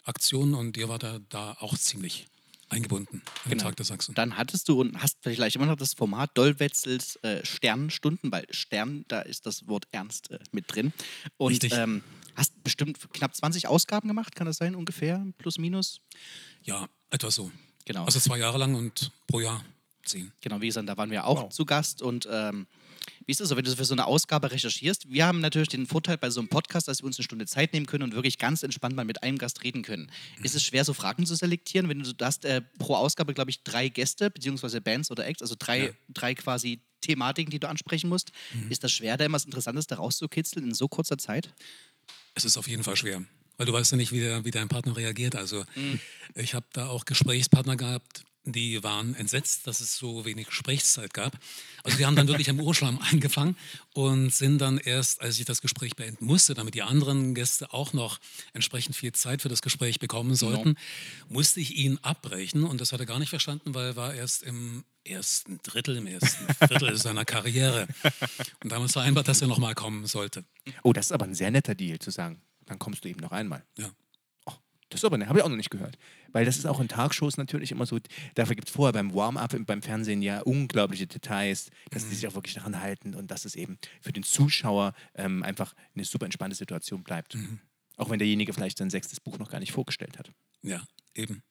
Aktionen 0.04 0.54
und 0.54 0.78
ihr 0.78 0.90
wart 0.90 1.02
da, 1.02 1.20
da 1.30 1.54
auch 1.60 1.76
ziemlich 1.76 2.28
eingebunden 2.70 3.22
an 3.46 3.50
dem 3.50 3.60
Tag 3.60 3.76
der 3.78 3.86
Sachsen. 3.86 4.14
Dann 4.14 4.38
hattest 4.38 4.70
du 4.70 4.82
und 4.82 5.02
hast 5.02 5.18
vielleicht 5.22 5.56
immer 5.56 5.66
noch 5.66 5.76
das 5.76 5.94
Format 5.94 6.32
Dollwetzels 6.38 7.16
äh, 7.24 7.44
Sternstunden, 7.46 8.32
weil 8.32 8.46
Stern, 8.52 9.06
da 9.08 9.22
ist 9.22 9.46
das 9.46 9.68
Wort 9.68 9.88
Ernst 9.92 10.32
äh, 10.32 10.40
mit 10.52 10.66
drin. 10.68 10.94
Und 11.38 11.54
Richtig. 11.54 11.74
ähm, 11.74 12.04
hast 12.38 12.64
bestimmt 12.64 12.98
knapp 13.14 13.36
20 13.36 13.68
Ausgaben 13.68 14.08
gemacht, 14.08 14.36
kann 14.36 14.46
das 14.48 14.58
sein, 14.58 14.76
ungefähr? 14.76 15.26
Plus, 15.38 15.58
minus? 15.58 16.00
Ja, 16.64 16.88
etwa 17.10 17.30
so. 17.32 17.52
Genau. 17.86 18.06
Also 18.06 18.20
zwei 18.20 18.38
Jahre 18.38 18.58
lang 18.58 18.76
und 18.76 19.12
pro 19.28 19.40
Jahr 19.42 19.64
zehn. 20.06 20.32
Genau, 20.42 20.62
wie 20.62 20.68
gesagt, 20.68 20.88
da 20.88 20.96
waren 20.98 21.12
wir 21.12 21.26
auch 21.26 21.44
Wow. 21.44 21.50
zu 21.54 21.66
Gast 21.66 22.02
und 22.02 22.28
ähm, 22.32 22.68
wie 23.26 23.32
ist 23.32 23.40
das 23.42 23.50
so, 23.50 23.58
wenn 23.58 23.64
du 23.66 23.76
für 23.76 23.84
so 23.86 23.94
eine 23.94 24.06
Ausgabe 24.06 24.52
recherchierst? 24.52 25.10
Wir 25.12 25.26
haben 25.26 25.40
natürlich 25.42 25.68
den 25.70 25.86
Vorteil 25.88 26.18
bei 26.18 26.30
so 26.30 26.40
einem 26.40 26.50
Podcast, 26.50 26.88
dass 26.88 27.02
wir 27.02 27.06
uns 27.08 27.18
eine 27.18 27.24
Stunde 27.24 27.46
Zeit 27.46 27.74
nehmen 27.74 27.86
können 27.86 28.04
und 28.04 28.14
wirklich 28.16 28.38
ganz 28.38 28.64
entspannt 28.64 28.96
mal 28.96 29.06
mit 29.06 29.24
einem 29.24 29.38
Gast 29.38 29.64
reden 29.64 29.82
können. 29.84 30.10
Ist 30.44 30.56
es 30.56 30.64
schwer, 30.64 30.84
so 30.86 30.94
Fragen 30.94 31.26
zu 31.26 31.36
selektieren, 31.36 31.90
wenn 31.90 32.00
du, 32.04 32.14
du 32.14 32.26
hast 32.26 32.46
äh, 32.46 32.62
pro 32.80 32.96
Ausgabe, 32.96 33.34
glaube 33.34 33.50
ich, 33.52 33.64
drei 33.64 33.90
Gäste, 33.90 34.30
beziehungsweise 34.30 34.80
Bands 34.82 35.12
oder 35.12 35.26
Acts, 35.26 35.42
also 35.42 35.56
drei, 35.58 35.88
Ja. 35.88 35.92
drei 36.10 36.36
quasi 36.36 36.82
Thematiken, 37.02 37.52
die 37.52 37.60
du 37.60 37.68
ansprechen 37.70 38.10
musst. 38.10 38.32
Ist 38.70 38.84
das 38.84 38.92
schwer, 38.92 39.18
da 39.18 39.26
immer 39.26 39.36
was 39.36 39.46
Interessantes 39.46 39.88
da 39.88 39.96
rauszukitzeln 39.98 40.66
in 40.68 40.74
so 40.74 40.88
kurzer 40.88 41.18
Zeit? 41.18 41.54
Es 42.38 42.46
ist 42.46 42.56
auf 42.56 42.68
jeden 42.68 42.84
Fall 42.84 42.96
schwer, 42.96 43.24
weil 43.58 43.66
du 43.66 43.74
weißt 43.74 43.92
ja 43.92 43.98
nicht, 43.98 44.12
wie, 44.12 44.20
der, 44.20 44.46
wie 44.46 44.52
dein 44.52 44.68
Partner 44.68 44.96
reagiert. 44.96 45.36
Also 45.36 45.66
ich 46.36 46.54
habe 46.54 46.68
da 46.72 46.88
auch 46.88 47.06
Gesprächspartner 47.06 47.76
gehabt, 47.76 48.26
die 48.54 48.84
waren 48.84 49.16
entsetzt, 49.16 49.68
dass 49.68 49.80
es 49.80 49.98
so 49.98 50.26
wenig 50.26 50.48
Gesprächszeit 50.48 51.14
gab. 51.14 51.38
Also 51.84 51.98
die 51.98 52.06
haben 52.06 52.16
dann 52.16 52.28
wirklich 52.28 52.48
im 52.48 52.60
Urschlamm 52.60 53.00
eingefangen 53.00 53.56
und 53.94 54.34
sind 54.34 54.60
dann 54.60 54.78
erst, 54.78 55.22
als 55.22 55.40
ich 55.40 55.46
das 55.46 55.62
Gespräch 55.62 55.96
beenden 55.96 56.26
musste, 56.26 56.54
damit 56.54 56.74
die 56.74 56.84
anderen 56.84 57.36
Gäste 57.36 57.74
auch 57.74 57.94
noch 57.94 58.20
entsprechend 58.54 58.96
viel 58.96 59.12
Zeit 59.12 59.42
für 59.42 59.50
das 59.50 59.62
Gespräch 59.62 60.00
bekommen 60.00 60.36
sollten, 60.36 60.76
musste 61.30 61.60
ich 61.60 61.76
ihn 61.76 62.00
abbrechen 62.02 62.64
und 62.64 62.82
das 62.82 62.92
hat 62.92 63.00
er 63.00 63.06
gar 63.06 63.20
nicht 63.20 63.30
verstanden, 63.30 63.74
weil 63.74 63.88
er 63.88 63.96
war 63.96 64.14
erst 64.14 64.44
im 64.44 64.84
ersten 65.04 65.60
Drittel, 65.64 65.98
im 65.98 66.08
ersten 66.08 66.54
Viertel 66.68 66.96
seiner 66.98 67.26
Karriere. 67.26 67.88
Und 68.64 68.72
damals 68.72 68.94
vereinbart, 68.94 69.28
dass 69.28 69.42
er 69.42 69.48
nochmal 69.48 69.76
kommen 69.76 70.06
sollte. 70.06 70.44
Oh, 70.84 70.94
das 70.94 71.08
ist 71.08 71.12
aber 71.12 71.26
ein 71.26 71.36
sehr 71.36 71.52
netter 71.52 71.76
Deal, 71.76 72.00
zu 72.00 72.12
sagen, 72.12 72.42
dann 72.66 72.80
kommst 72.80 73.06
du 73.06 73.10
eben 73.10 73.22
noch 73.22 73.32
einmal. 73.32 73.64
Ja. 73.78 73.90
Das 74.90 75.02
ist 75.02 75.06
aber, 75.06 75.18
ne, 75.18 75.28
habe 75.28 75.40
ich 75.40 75.44
auch 75.46 75.50
noch 75.50 75.58
nicht 75.58 75.70
gehört. 75.70 75.98
Weil 76.32 76.46
das 76.46 76.58
ist 76.58 76.66
auch 76.66 76.80
in 76.80 76.88
Talkshows 76.88 77.38
natürlich 77.38 77.72
immer 77.72 77.86
so, 77.86 78.00
dafür 78.36 78.56
gibt 78.56 78.70
es 78.70 78.74
vorher 78.74 78.94
beim 78.94 79.14
Warm-up 79.14 79.54
im- 79.54 79.66
beim 79.66 79.82
Fernsehen 79.82 80.22
ja 80.22 80.40
unglaubliche 80.42 81.08
Details, 81.08 81.70
dass 81.92 82.06
Mhm. 82.06 82.10
die 82.10 82.16
sich 82.16 82.28
auch 82.28 82.36
wirklich 82.36 82.54
daran 82.56 82.80
halten 82.80 83.14
und 83.14 83.30
dass 83.30 83.44
es 83.46 83.56
eben 83.56 83.78
für 84.02 84.14
den 84.14 84.24
Zuschauer 84.24 84.94
ähm, 85.16 85.44
einfach 85.44 85.74
eine 85.96 86.06
super 86.06 86.26
entspannte 86.26 86.56
Situation 86.56 87.04
bleibt. 87.04 87.36
Mhm. 87.36 87.60
Auch 87.98 88.10
wenn 88.10 88.20
derjenige 88.20 88.54
vielleicht 88.54 88.78
sein 88.78 88.90
sechstes 88.90 89.20
Buch 89.20 89.38
noch 89.40 89.50
gar 89.50 89.60
nicht 89.60 89.72
vorgestellt 89.74 90.18
hat. 90.20 90.32
Ja, 90.62 90.84
eben. 91.16 91.42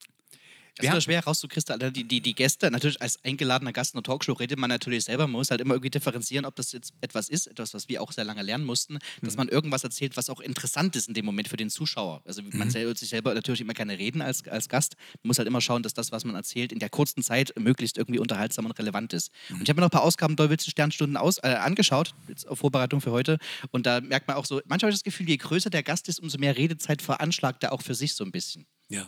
Das 0.76 0.84
Wir 0.84 0.96
ist 0.96 1.04
schwer 1.04 1.24
rauszukristallisieren. 1.24 1.94
Die, 1.94 2.04
die, 2.04 2.20
die 2.20 2.34
Gäste, 2.34 2.70
natürlich 2.70 3.00
als 3.00 3.22
eingeladener 3.24 3.72
Gast 3.72 3.94
in 3.94 3.98
einer 3.98 4.02
Talkshow 4.02 4.32
redet 4.34 4.58
man 4.58 4.68
natürlich 4.68 5.04
selber. 5.04 5.24
Man 5.26 5.32
muss 5.32 5.50
halt 5.50 5.60
immer 5.62 5.74
irgendwie 5.74 5.90
differenzieren, 5.90 6.44
ob 6.44 6.54
das 6.56 6.72
jetzt 6.72 6.92
etwas 7.00 7.28
ist, 7.30 7.46
etwas, 7.46 7.72
was 7.72 7.88
wir 7.88 8.02
auch 8.02 8.12
sehr 8.12 8.24
lange 8.24 8.42
lernen 8.42 8.64
mussten, 8.64 8.98
dass 9.22 9.34
Mhm. 9.34 9.38
man 9.38 9.48
irgendwas 9.48 9.84
erzählt, 9.84 10.16
was 10.16 10.28
auch 10.28 10.40
interessant 10.40 10.94
ist 10.96 11.08
in 11.08 11.14
dem 11.14 11.24
Moment 11.24 11.48
für 11.48 11.56
den 11.56 11.70
Zuschauer. 11.70 12.20
Also 12.26 12.42
Mhm. 12.42 12.50
man 12.58 12.70
selber, 12.70 12.94
sich 12.94 13.08
selber 13.08 13.32
natürlich 13.34 13.60
immer 13.62 13.72
keine 13.72 13.98
reden 13.98 14.20
als, 14.20 14.46
als 14.48 14.68
Gast. 14.68 14.96
Man 15.22 15.28
muss 15.28 15.38
halt 15.38 15.48
immer 15.48 15.60
schauen, 15.62 15.82
dass 15.82 15.94
das, 15.94 16.12
was 16.12 16.24
man 16.24 16.34
erzählt, 16.36 16.72
in 16.72 16.78
der 16.78 16.90
kurzen 16.90 17.22
Zeit 17.22 17.52
möglichst 17.58 17.96
irgendwie 17.96 18.18
unterhaltsam 18.18 18.66
und 18.66 18.72
relevant 18.78 19.12
ist. 19.14 19.30
Mhm. 19.48 19.56
Und 19.56 19.62
ich 19.62 19.68
habe 19.70 19.80
mir 19.80 19.86
noch 19.86 19.88
ein 19.88 19.98
paar 19.98 20.02
Ausgaben 20.04 20.36
Dolwitz 20.36 20.66
Sternstunden 20.66 21.16
aus, 21.16 21.38
äh, 21.38 21.46
angeschaut, 21.48 22.14
jetzt 22.28 22.46
auf 22.46 22.58
Vorbereitung 22.58 23.00
für 23.00 23.12
heute. 23.12 23.38
Und 23.70 23.86
da 23.86 24.02
merkt 24.02 24.28
man 24.28 24.36
auch 24.36 24.44
so, 24.44 24.56
manchmal 24.66 24.88
habe 24.88 24.90
ich 24.90 24.96
das 24.96 25.04
Gefühl, 25.04 25.26
je 25.28 25.38
größer 25.38 25.70
der 25.70 25.82
Gast 25.82 26.08
ist, 26.08 26.20
umso 26.20 26.36
mehr 26.38 26.56
Redezeit 26.56 27.00
veranschlagt 27.00 27.62
er 27.62 27.72
auch 27.72 27.80
für 27.82 27.94
sich 27.94 28.12
so 28.14 28.24
ein 28.24 28.30
bisschen. 28.30 28.66
Ja, 28.88 29.06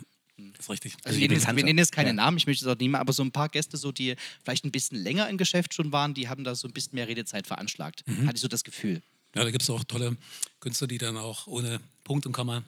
das 0.55 0.65
ist 0.65 0.69
richtig. 0.71 0.93
Also 1.03 1.19
wir 1.19 1.27
nennen, 1.27 1.39
jetzt, 1.41 1.55
wir 1.55 1.63
nennen 1.63 1.77
jetzt 1.79 1.91
keine 1.91 2.09
Ja. 2.09 2.13
Namen, 2.13 2.37
ich 2.37 2.47
möchte 2.47 2.65
es 2.65 2.71
auch 2.71 2.77
nicht 2.79 2.89
mehr, 2.89 2.99
aber 2.99 3.13
so 3.13 3.23
ein 3.23 3.31
paar 3.31 3.49
Gäste, 3.49 3.77
so, 3.77 3.91
die 3.91 4.15
vielleicht 4.43 4.65
ein 4.65 4.71
bisschen 4.71 4.97
länger 5.01 5.29
im 5.29 5.37
Geschäft 5.37 5.73
schon 5.73 5.91
waren, 5.91 6.13
die 6.13 6.27
haben 6.29 6.43
da 6.43 6.55
so 6.55 6.67
ein 6.67 6.73
bisschen 6.73 6.95
mehr 6.95 7.07
Redezeit 7.07 7.47
veranschlagt. 7.47 8.03
Hatte 8.25 8.35
ich 8.35 8.41
so 8.41 8.47
das 8.47 8.63
Gefühl. 8.63 9.01
Ja, 9.35 9.43
da 9.43 9.51
gibt 9.51 9.61
es 9.61 9.69
auch 9.69 9.83
tolle 9.83 10.17
Künstler, 10.59 10.87
die 10.87 10.97
dann 10.97 11.15
auch 11.17 11.45
ohne 11.47 11.79
Punkt 12.03 12.25
und 12.25 12.31
Komma 12.33 12.63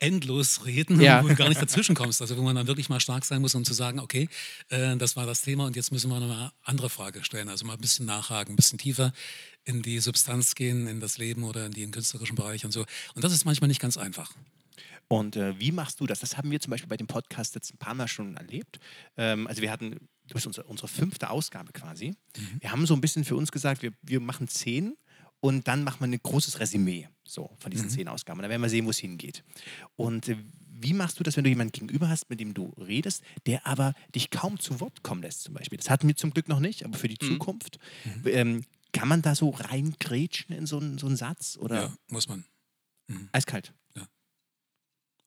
endlos 0.00 0.64
reden, 0.66 1.00
Ja. 1.00 1.22
wo 1.22 1.28
du 1.28 1.34
gar 1.36 1.48
nicht 1.48 1.60
dazwischen 1.62 1.94
kommst. 1.94 2.20
Also 2.20 2.36
wo 2.36 2.42
man 2.42 2.56
dann 2.56 2.66
wirklich 2.66 2.88
mal 2.88 3.00
stark 3.00 3.24
sein 3.24 3.40
muss, 3.40 3.54
um 3.54 3.64
zu 3.64 3.72
sagen, 3.74 4.00
okay, 4.00 4.28
äh, 4.68 4.96
das 4.96 5.16
war 5.16 5.24
das 5.26 5.42
Thema 5.42 5.66
und 5.66 5.76
jetzt 5.76 5.92
müssen 5.92 6.10
wir 6.10 6.20
noch 6.20 6.30
eine 6.30 6.52
andere 6.64 6.90
Frage 6.90 7.22
stellen. 7.24 7.48
Also 7.48 7.64
mal 7.64 7.74
ein 7.74 7.80
bisschen 7.80 8.06
nachhaken, 8.06 8.52
ein 8.54 8.56
bisschen 8.56 8.78
tiefer 8.78 9.12
in 9.64 9.82
die 9.82 10.00
Substanz 10.00 10.54
gehen, 10.54 10.86
in 10.88 11.00
das 11.00 11.16
Leben 11.18 11.44
oder 11.44 11.64
in 11.66 11.72
den 11.72 11.90
künstlerischen 11.90 12.34
Bereich 12.36 12.64
und 12.64 12.72
so. 12.72 12.84
Und 13.14 13.24
das 13.24 13.32
ist 13.32 13.44
manchmal 13.46 13.68
nicht 13.68 13.80
ganz 13.80 13.96
einfach. 13.96 14.30
Und 15.08 15.36
äh, 15.36 15.58
wie 15.60 15.72
machst 15.72 16.00
du 16.00 16.06
das? 16.06 16.20
Das 16.20 16.36
haben 16.36 16.50
wir 16.50 16.60
zum 16.60 16.70
Beispiel 16.70 16.88
bei 16.88 16.96
dem 16.96 17.06
Podcast 17.06 17.54
jetzt 17.54 17.72
ein 17.74 17.78
paar 17.78 17.94
Mal 17.94 18.08
schon 18.08 18.36
erlebt. 18.36 18.78
Ähm, 19.16 19.46
also 19.46 19.60
wir 19.62 19.70
hatten, 19.70 20.08
du 20.26 20.34
bist 20.34 20.46
unsere, 20.46 20.66
unsere 20.66 20.88
fünfte 20.88 21.30
Ausgabe 21.30 21.72
quasi. 21.72 22.14
Wir 22.60 22.70
haben 22.72 22.86
so 22.86 22.94
ein 22.94 23.00
bisschen 23.00 23.24
für 23.24 23.36
uns 23.36 23.52
gesagt, 23.52 23.82
wir, 23.82 23.92
wir 24.02 24.20
machen 24.20 24.48
zehn 24.48 24.96
und 25.40 25.68
dann 25.68 25.84
machen 25.84 26.00
wir 26.00 26.06
ein 26.08 26.18
großes 26.22 26.58
Resümee 26.58 27.08
so, 27.22 27.54
von 27.58 27.70
diesen 27.70 27.90
zehn 27.90 28.08
Ausgaben. 28.08 28.38
Und 28.38 28.42
dann 28.44 28.50
werden 28.50 28.62
wir 28.62 28.70
sehen, 28.70 28.86
wo 28.86 28.90
es 28.90 28.98
hingeht. 28.98 29.44
Und 29.96 30.28
äh, 30.28 30.36
wie 30.76 30.94
machst 30.94 31.20
du 31.20 31.22
das, 31.22 31.36
wenn 31.36 31.44
du 31.44 31.50
jemanden 31.50 31.72
gegenüber 31.72 32.08
hast, 32.08 32.28
mit 32.30 32.40
dem 32.40 32.54
du 32.54 32.72
redest, 32.78 33.22
der 33.46 33.66
aber 33.66 33.92
dich 34.14 34.30
kaum 34.30 34.58
zu 34.58 34.80
Wort 34.80 35.02
kommen 35.02 35.22
lässt 35.22 35.42
zum 35.42 35.54
Beispiel? 35.54 35.76
Das 35.78 35.90
hatten 35.90 36.08
wir 36.08 36.16
zum 36.16 36.30
Glück 36.32 36.48
noch 36.48 36.60
nicht, 36.60 36.84
aber 36.84 36.96
für 36.96 37.08
die 37.08 37.18
Zukunft. 37.18 37.78
Ähm, 38.24 38.64
kann 38.92 39.08
man 39.08 39.22
da 39.22 39.34
so 39.34 39.50
reingrätschen 39.50 40.54
in 40.56 40.66
so 40.66 40.78
einen, 40.78 40.98
so 40.98 41.06
einen 41.06 41.16
Satz? 41.16 41.58
Oder 41.60 41.82
Ja, 41.82 41.96
muss 42.08 42.28
man. 42.28 42.44
eiskalt? 43.32 43.74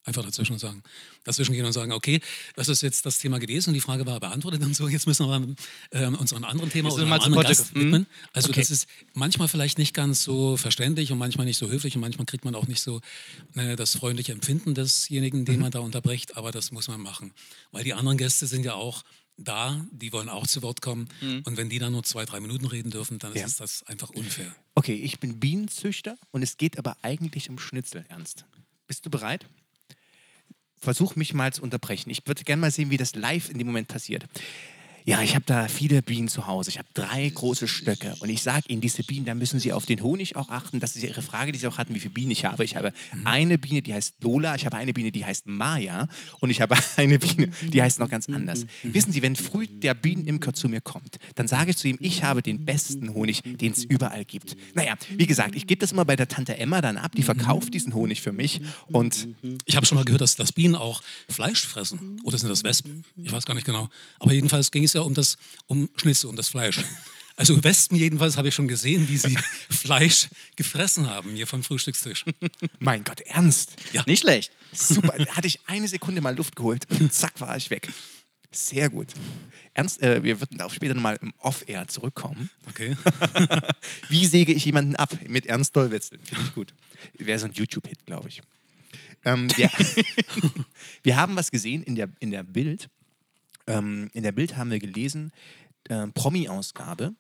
Einfach 0.08 0.24
dazwischen 0.24 0.58
sagen. 0.58 0.84
Dazwischen 1.26 1.52
gehen 1.54 1.66
und 1.66 1.74
sagen, 1.74 1.92
okay, 1.92 2.22
das 2.56 2.70
ist 2.70 2.82
jetzt 2.82 3.06
das 3.06 3.20
Thema 3.20 3.40
gewesen 3.40 3.72
und 3.72 3.74
die 3.74 3.82
Frage 3.82 4.06
war 4.06 4.22
beantwortet 4.22 4.64
und 4.64 4.74
so, 4.74 4.88
jetzt 4.88 5.06
müssen 5.06 5.28
wir 5.28 5.56
ähm, 5.92 6.16
uns 6.16 6.32
einem 6.32 6.46
anderen 6.46 6.70
Thema 6.70 6.94
oder 6.94 7.04
einem 7.04 7.12
anderen. 7.12 7.44
Gast 7.46 7.76
widmen. 7.76 8.08
Also 8.32 8.50
Okay. 8.50 8.62
das 8.62 8.72
ist 8.72 8.88
manchmal 9.14 9.50
vielleicht 9.50 9.78
nicht 9.78 9.94
ganz 9.94 10.24
so 10.24 10.56
verständlich 10.56 11.12
und 11.12 11.18
manchmal 11.18 11.46
nicht 11.46 11.58
so 11.58 11.68
höflich 11.70 11.96
und 11.96 12.02
manchmal 12.02 12.26
kriegt 12.26 12.46
man 12.46 12.56
auch 12.56 12.68
nicht 12.68 12.80
so 12.82 13.02
äh, 13.56 13.76
das 13.76 13.98
freundliche 13.98 14.32
Empfinden 14.32 14.76
desjenigen, 14.76 15.44
den 15.44 15.60
man 15.60 15.72
da 15.72 15.80
unterbricht, 15.80 16.38
aber 16.38 16.52
das 16.54 16.72
muss 16.72 16.88
man 16.88 17.02
machen. 17.02 17.34
Weil 17.74 17.84
die 17.84 17.94
anderen 17.94 18.18
Gäste 18.18 18.48
sind 18.48 18.64
ja 18.64 18.76
auch 18.76 19.04
da, 19.36 19.86
die 19.92 20.14
wollen 20.14 20.30
auch 20.30 20.48
zu 20.48 20.62
Wort 20.62 20.82
kommen 20.82 21.10
und 21.44 21.58
wenn 21.58 21.68
die 21.70 21.80
dann 21.80 21.92
nur 21.92 22.04
zwei, 22.04 22.24
drei 22.24 22.40
Minuten 22.40 22.66
reden 22.66 22.92
dürfen, 22.92 23.20
dann 23.20 23.36
Ja. 23.36 23.46
ist 23.46 23.60
das 23.60 23.84
einfach 23.84 24.10
unfair. 24.12 24.56
Okay, 24.74 24.96
ich 24.96 25.20
bin 25.20 25.40
Bienenzüchter 25.42 26.18
und 26.32 26.44
es 26.44 26.56
geht 26.56 26.78
aber 26.80 26.96
eigentlich 27.02 27.50
um 27.50 27.60
Schnitzel, 27.60 28.06
Ernst. 28.08 28.46
Bist 28.88 29.06
du 29.06 29.10
bereit? 29.10 29.46
Versuch 30.80 31.16
mich 31.16 31.34
mal 31.34 31.54
zu 31.54 31.64
unterbrechen. 31.64 32.10
Ich 32.10 32.26
würde 32.26 32.44
gerne 32.44 32.62
mal 32.62 32.72
sehen, 32.72 32.90
wie 32.90 32.98
das 32.98 33.16
live 33.16 33.50
in 33.50 33.58
dem 33.58 33.68
Moment 33.68 33.88
passiert. 33.88 34.26
Ja, 35.08 35.22
ich 35.22 35.36
habe 35.36 35.46
da 35.46 35.70
viele 35.70 36.02
Bienen 36.02 36.28
zu 36.28 36.48
Hause. 36.48 36.70
Ich 36.70 36.78
habe 36.78 36.90
drei 36.94 37.30
große 37.30 37.66
Stöcke. 37.66 38.14
Und 38.20 38.28
ich 38.28 38.44
sage 38.44 38.66
Ihnen, 38.68 38.82
diese 38.82 39.04
Bienen, 39.04 39.26
da 39.26 39.36
müssen 39.36 39.58
Sie 39.58 39.72
auf 39.72 39.86
den 39.86 40.04
Honig 40.04 40.36
auch 40.36 40.50
achten. 40.50 40.82
Das 40.82 40.98
ist 40.98 41.04
Ihre 41.04 41.22
Frage, 41.22 41.54
die 41.54 41.60
Sie 41.60 41.68
auch 41.68 41.78
hatten, 41.78 41.96
wie 41.96 42.02
viele 42.02 42.14
Bienen 42.14 42.32
ich 42.32 42.44
habe. 42.44 42.66
Ich 42.66 42.76
habe 42.76 42.92
eine 43.24 43.58
Biene, 43.58 43.82
die 43.82 43.94
heißt 43.94 44.16
Lola. 44.22 44.56
Ich 44.56 44.66
habe 44.66 44.76
eine 44.76 44.92
Biene, 44.92 45.14
die 45.14 45.24
heißt 45.24 45.48
Maya. 45.48 46.10
Und 46.42 46.50
ich 46.50 46.60
habe 46.60 46.76
eine 46.98 47.20
Biene, 47.20 47.48
die 47.72 47.82
heißt 47.82 48.02
noch 48.02 48.10
ganz 48.10 48.28
anders. 48.28 48.66
Wissen 48.84 49.14
Sie, 49.14 49.22
wenn 49.22 49.38
früh 49.38 49.66
der 49.66 49.94
Bienenimker 49.94 50.54
zu 50.54 50.68
mir 50.68 50.82
kommt, 50.82 51.20
dann 51.36 51.48
sage 51.48 51.72
ich 51.72 51.78
zu 51.78 51.88
ihm, 51.88 51.98
ich 52.02 52.24
habe 52.24 52.42
den 52.42 52.66
besten 52.66 53.14
Honig, 53.14 53.44
den 53.46 53.72
es 53.72 53.86
überall 53.86 54.26
gibt. 54.26 54.58
Naja, 54.74 54.96
wie 55.16 55.26
gesagt, 55.26 55.56
ich 55.56 55.68
gebe 55.68 55.80
das 55.80 55.94
immer 55.94 56.04
bei 56.04 56.18
der 56.18 56.28
Tante 56.28 56.58
Emma 56.58 56.82
dann 56.82 56.98
ab. 56.98 57.14
Die 57.16 57.24
verkauft 57.24 57.74
diesen 57.74 57.94
Honig 57.94 58.22
für 58.22 58.34
mich. 58.34 58.60
Und 58.88 59.30
Ich 59.64 59.78
habe 59.78 59.86
schon 59.86 59.96
mal 59.98 60.04
gehört, 60.04 60.20
dass, 60.20 60.36
dass 60.36 60.52
Bienen 60.52 60.76
auch 60.76 61.02
Fleisch 61.30 61.66
fressen. 61.66 62.20
Oder 62.26 62.38
sind 62.38 62.50
das 62.50 62.66
Wespen? 62.66 63.06
Ich 63.16 63.32
weiß 63.32 63.46
gar 63.46 63.54
nicht 63.54 63.66
genau. 63.66 63.88
Aber 64.20 64.34
jedenfalls 64.34 64.70
ging 64.70 64.84
es 64.84 64.97
ja 64.98 65.04
um 65.04 65.14
das 65.14 65.38
um 65.68 65.90
Schnitzel, 65.96 66.30
um 66.30 66.36
das 66.36 66.50
Fleisch. 66.50 66.80
Also 67.38 67.64
Wespen 67.64 67.98
jedenfalls 67.98 68.36
habe 68.36 68.48
ich 68.48 68.56
schon 68.56 68.68
gesehen, 68.68 69.08
wie 69.10 69.18
sie 69.18 69.38
Fleisch 69.70 70.28
gefressen 70.56 71.08
haben 71.08 71.36
hier 71.36 71.46
vom 71.46 71.64
Frühstückstisch. 71.64 72.26
mein 72.80 73.04
Gott, 73.04 73.22
ernst? 73.22 73.76
Ja. 73.94 74.04
Nicht 74.08 74.22
schlecht. 74.22 74.52
Super. 74.74 75.14
Da 75.18 75.36
hatte 75.36 75.48
ich 75.48 75.60
eine 75.68 75.88
Sekunde 75.88 76.20
mal 76.20 76.36
Luft 76.36 76.56
geholt 76.56 76.88
und 76.90 77.14
zack 77.14 77.40
war 77.40 77.56
ich 77.56 77.70
weg. 77.70 77.88
Sehr 78.52 78.90
gut. 78.90 79.10
Ernst, 79.76 80.02
äh, 80.02 80.24
wir 80.24 80.40
würden 80.40 80.58
darauf 80.58 80.74
später 80.74 80.96
nochmal 80.96 81.20
im 81.22 81.32
Off-Air 81.38 81.88
zurückkommen. 81.88 82.50
Okay. 82.70 82.98
Wie 84.10 84.26
säge 84.26 84.54
ich 84.54 84.66
jemanden 84.66 84.96
ab 84.96 85.16
mit 85.28 85.46
Ernst 85.46 85.76
Dollwitzel? 85.76 86.18
Finde 86.24 86.44
ich 86.44 86.56
gut. 86.56 86.74
Wäre 87.20 87.38
so 87.38 87.46
ein 87.46 87.54
YouTube-Hit, 87.54 88.06
glaube 88.08 88.30
ich. 88.30 88.42
Ähm, 89.26 89.48
wir, 89.56 89.70
wir 91.04 91.16
haben 91.18 91.36
was 91.36 91.52
gesehen 91.52 91.84
in 91.84 91.96
der, 91.96 92.10
in 92.20 92.32
der 92.32 92.44
Bild. 92.44 92.90
Ähm, 93.68 94.10
in 94.14 94.24
der 94.24 94.32
Bild 94.32 94.56
haben 94.58 94.72
wir 94.72 94.80
gelesen, 94.80 95.32
äh, 95.90 96.08
Promi-Ausgabe. 96.08 97.16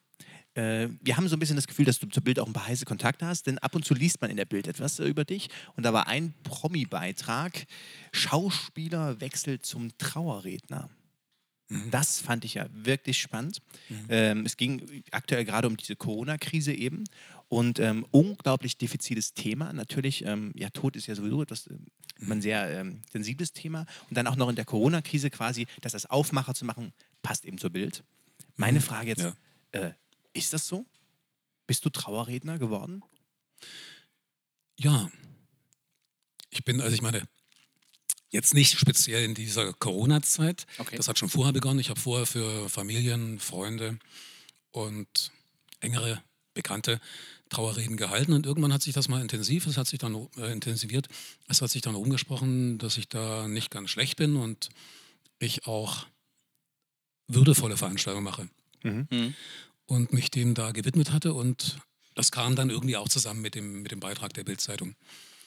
Äh, 0.55 0.89
wir 1.01 1.17
haben 1.17 1.27
so 1.27 1.36
ein 1.36 1.39
bisschen 1.39 1.55
das 1.55 1.67
Gefühl, 1.67 1.86
dass 1.86 1.99
du 1.99 2.07
zur 2.07 2.23
Bild 2.23 2.39
auch 2.39 2.47
ein 2.47 2.53
paar 2.53 2.67
heiße 2.67 2.86
Kontakte 2.86 3.25
hast, 3.25 3.47
denn 3.47 3.60
ab 3.60 3.75
und 3.75 3.86
zu 3.86 3.93
liest 3.93 4.21
man 4.21 4.31
in 4.31 4.38
der 4.38 4.45
Bild 4.45 4.67
etwas 4.67 4.99
äh, 4.99 5.05
über 5.05 5.23
dich. 5.23 5.49
Und 5.75 5.83
da 5.83 5.93
war 5.93 6.07
ein 6.07 6.33
Promi-Beitrag: 6.43 7.65
Schauspieler 8.12 9.21
wechselt 9.21 9.65
zum 9.65 9.95
Trauerredner. 9.97 10.89
Das 11.91 12.21
fand 12.21 12.45
ich 12.45 12.53
ja 12.53 12.67
wirklich 12.71 13.17
spannend. 13.17 13.62
Ähm, 14.07 14.45
es 14.45 14.55
ging 14.55 15.03
aktuell 15.12 15.43
gerade 15.43 15.67
um 15.67 15.75
diese 15.75 15.97
Corona-Krise 15.97 16.73
eben 16.73 17.03
und 17.49 17.79
ähm, 17.79 18.05
unglaublich 18.12 18.77
diffiziles 18.77 19.33
Thema. 19.33 19.73
Natürlich, 19.73 20.23
ähm, 20.23 20.53
ja, 20.55 20.69
Tod 20.69 20.95
ist 20.95 21.07
ja 21.07 21.15
sowieso 21.15 21.41
etwas, 21.41 21.67
ähm, 21.67 21.88
ein 22.21 22.41
sehr 22.41 22.69
ähm, 22.80 23.01
sensibles 23.12 23.53
Thema. 23.53 23.86
Und 24.10 24.17
dann 24.17 24.27
auch 24.27 24.36
noch 24.36 24.49
in 24.49 24.56
der 24.56 24.65
Corona-Krise 24.65 25.30
quasi, 25.30 25.67
das 25.82 25.93
als 25.93 26.06
Aufmacher 26.08 26.53
zu 26.53 26.65
machen, 26.65 26.93
passt 27.21 27.45
eben 27.45 27.58
zur 27.58 27.69
Bild. 27.69 28.03
Meine 28.56 28.82
Frage 28.82 29.10
jetzt, 29.10 29.21
Ja. 29.21 29.36
äh, 29.71 29.93
ist 30.34 30.53
das 30.53 30.67
so? 30.67 30.86
Bist 31.67 31.84
du 31.86 31.89
Trauerredner 31.89 32.58
geworden? 32.60 33.03
Ja. 34.80 35.10
Ich 36.49 36.63
bin, 36.63 36.82
also 36.82 36.93
ich 36.95 37.01
meine, 37.01 37.23
jetzt 38.30 38.53
nicht 38.53 38.80
speziell 38.80 39.23
in 39.25 39.36
dieser 39.36 39.73
Corona-Zeit. 39.73 40.65
Okay. 40.77 40.95
Das 40.97 41.08
hat 41.08 41.19
schon 41.19 41.30
vorher 41.30 41.53
begonnen. 41.53 41.80
Ich 41.80 41.89
habe 41.89 41.99
vorher 41.99 42.25
für 42.25 42.69
Familien, 42.69 43.39
Freunde 43.39 43.99
und 44.71 45.32
engere 45.80 46.21
Bekannte 46.53 46.99
Trauerreden 47.49 47.97
gehalten 47.97 48.33
und 48.33 48.45
irgendwann 48.45 48.73
hat 48.73 48.81
sich 48.81 48.93
das 48.93 49.07
mal 49.07 49.21
intensiv, 49.21 49.67
es 49.67 49.77
hat 49.77 49.88
sich 49.88 49.99
dann 49.99 50.27
äh, 50.38 50.51
intensiviert, 50.51 51.07
es 51.47 51.62
hat 51.62 51.69
sich 51.71 51.81
dann 51.81 51.95
rumgesprochen, 51.95 52.77
dass 52.77 52.97
ich 52.97 53.07
da 53.07 53.47
nicht 53.47 53.71
ganz 53.71 53.89
schlecht 53.89 54.17
bin 54.17 54.36
und 54.36 54.69
ich 55.39 55.65
auch 55.67 56.05
würdevolle 57.27 57.77
Veranstaltungen 57.77 58.23
mache 58.23 58.49
Mhm. 58.83 59.33
und 59.88 60.13
mich 60.13 60.29
dem 60.31 60.53
da 60.53 60.71
gewidmet 60.71 61.12
hatte 61.12 61.33
und 61.33 61.77
das 62.13 62.31
kam 62.31 62.55
dann 62.55 62.69
irgendwie 62.69 62.95
auch 62.97 63.10
zusammen 63.10 63.41
mit 63.41 63.55
dem, 63.55 63.81
mit 63.81 63.91
dem 63.91 63.99
Beitrag 63.99 64.33
der 64.33 64.43
Bildzeitung. 64.43 64.95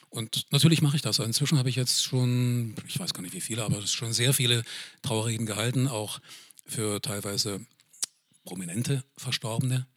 Und 0.09 0.45
natürlich 0.51 0.81
mache 0.81 0.97
ich 0.97 1.01
das. 1.01 1.19
Inzwischen 1.19 1.57
habe 1.57 1.69
ich 1.69 1.75
jetzt 1.77 2.03
schon, 2.03 2.75
ich 2.87 2.99
weiß 2.99 3.13
gar 3.13 3.21
nicht 3.21 3.33
wie 3.33 3.41
viele, 3.41 3.63
aber 3.63 3.81
schon 3.87 4.11
sehr 4.13 4.33
viele 4.33 4.63
Trauerreden 5.01 5.45
gehalten, 5.45 5.87
auch 5.87 6.19
für 6.65 7.01
teilweise 7.01 7.65
prominente 8.43 9.03
Verstorbene 9.17 9.87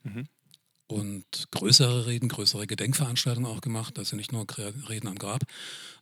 und 0.87 1.25
größere 1.51 2.05
Reden, 2.05 2.29
größere 2.29 2.67
Gedenkveranstaltungen 2.67 3.49
auch 3.49 3.61
gemacht. 3.61 3.97
Also 3.97 4.15
nicht 4.15 4.31
nur 4.31 4.45
Reden 4.89 5.07
am 5.07 5.17
Grab, 5.17 5.43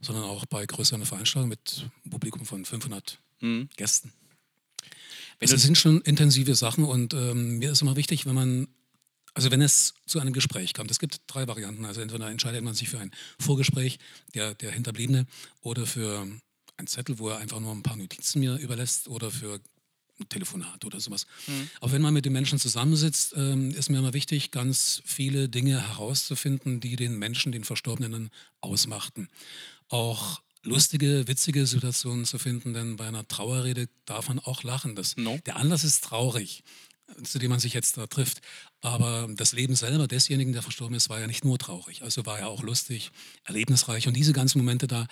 sondern 0.01 0.25
auch 0.25 0.45
bei 0.45 0.65
größeren 0.65 1.05
Veranstaltungen 1.05 1.49
mit 1.49 1.89
Publikum 2.09 2.45
von 2.45 2.65
500 2.65 3.19
Mhm. 3.43 3.69
Gästen. 3.75 4.11
Es 5.39 5.49
sind 5.49 5.77
schon 5.77 5.99
intensive 6.01 6.55
Sachen 6.55 6.85
und 6.85 7.13
ähm, 7.13 7.57
mir 7.57 7.73
ist 7.73 7.81
immer 7.81 7.97
wichtig, 7.97 8.25
wenn 8.25 8.35
man, 8.35 8.67
also 9.33 9.51
wenn 9.51 9.61
es 9.61 9.93
zu 10.05 10.19
einem 10.19 10.31
Gespräch 10.31 10.73
kommt, 10.73 10.89
es 10.89 10.99
gibt 10.99 11.21
drei 11.27 11.47
Varianten. 11.47 11.83
Also 11.83 11.99
entweder 11.99 12.29
entscheidet 12.29 12.63
man 12.63 12.73
sich 12.73 12.87
für 12.87 12.99
ein 12.99 13.11
Vorgespräch, 13.39 13.99
der, 14.33 14.55
der 14.55 14.71
Hinterbliebene, 14.71 15.25
oder 15.59 15.85
für 15.85 16.25
ein 16.77 16.87
Zettel, 16.87 17.19
wo 17.19 17.29
er 17.29 17.39
einfach 17.39 17.59
nur 17.59 17.73
ein 17.73 17.83
paar 17.83 17.97
Notizen 17.97 18.39
mir 18.39 18.55
überlässt, 18.55 19.09
oder 19.09 19.31
für 19.31 19.59
Telefonat 20.29 20.85
oder 20.85 20.99
sowas. 20.99 21.25
Aber 21.81 21.91
wenn 21.91 22.01
man 22.01 22.13
mit 22.13 22.25
den 22.25 22.33
Menschen 22.33 22.59
zusammensitzt, 22.59 23.33
ähm, 23.35 23.71
ist 23.71 23.89
mir 23.89 23.97
immer 23.97 24.13
wichtig, 24.13 24.51
ganz 24.51 25.01
viele 25.05 25.49
Dinge 25.49 25.81
herauszufinden, 25.87 26.79
die 26.79 26.95
den 26.95 27.17
Menschen, 27.17 27.51
den 27.51 27.63
Verstorbenen 27.63 28.29
ausmachten. 28.61 29.29
Auch 29.89 30.41
lustige, 30.63 31.27
witzige 31.27 31.65
Situationen 31.65 32.25
zu 32.25 32.39
finden, 32.39 32.73
denn 32.73 32.95
bei 32.95 33.07
einer 33.07 33.27
Trauerrede 33.27 33.89
darf 34.05 34.29
man 34.29 34.39
auch 34.39 34.63
lachen. 34.63 34.95
Das, 34.95 35.17
No. 35.17 35.39
Der 35.45 35.57
Anlass 35.57 35.83
ist 35.83 36.03
traurig, 36.03 36.63
zu 37.23 37.37
dem 37.39 37.49
man 37.49 37.59
sich 37.59 37.73
jetzt 37.73 37.97
da 37.97 38.07
trifft. 38.07 38.41
Aber 38.81 39.27
das 39.35 39.51
Leben 39.51 39.75
selber 39.75 40.07
desjenigen, 40.07 40.53
der 40.53 40.61
verstorben 40.61 40.95
ist, 40.95 41.09
war 41.09 41.19
ja 41.19 41.27
nicht 41.27 41.43
nur 41.45 41.59
traurig. 41.59 42.01
Also 42.01 42.25
war 42.25 42.39
ja 42.39 42.47
auch 42.47 42.63
lustig, 42.63 43.11
erlebnisreich. 43.43 44.07
Und 44.07 44.15
diese 44.15 44.33
ganzen 44.33 44.59
Momente 44.59 44.87
da 44.87 45.07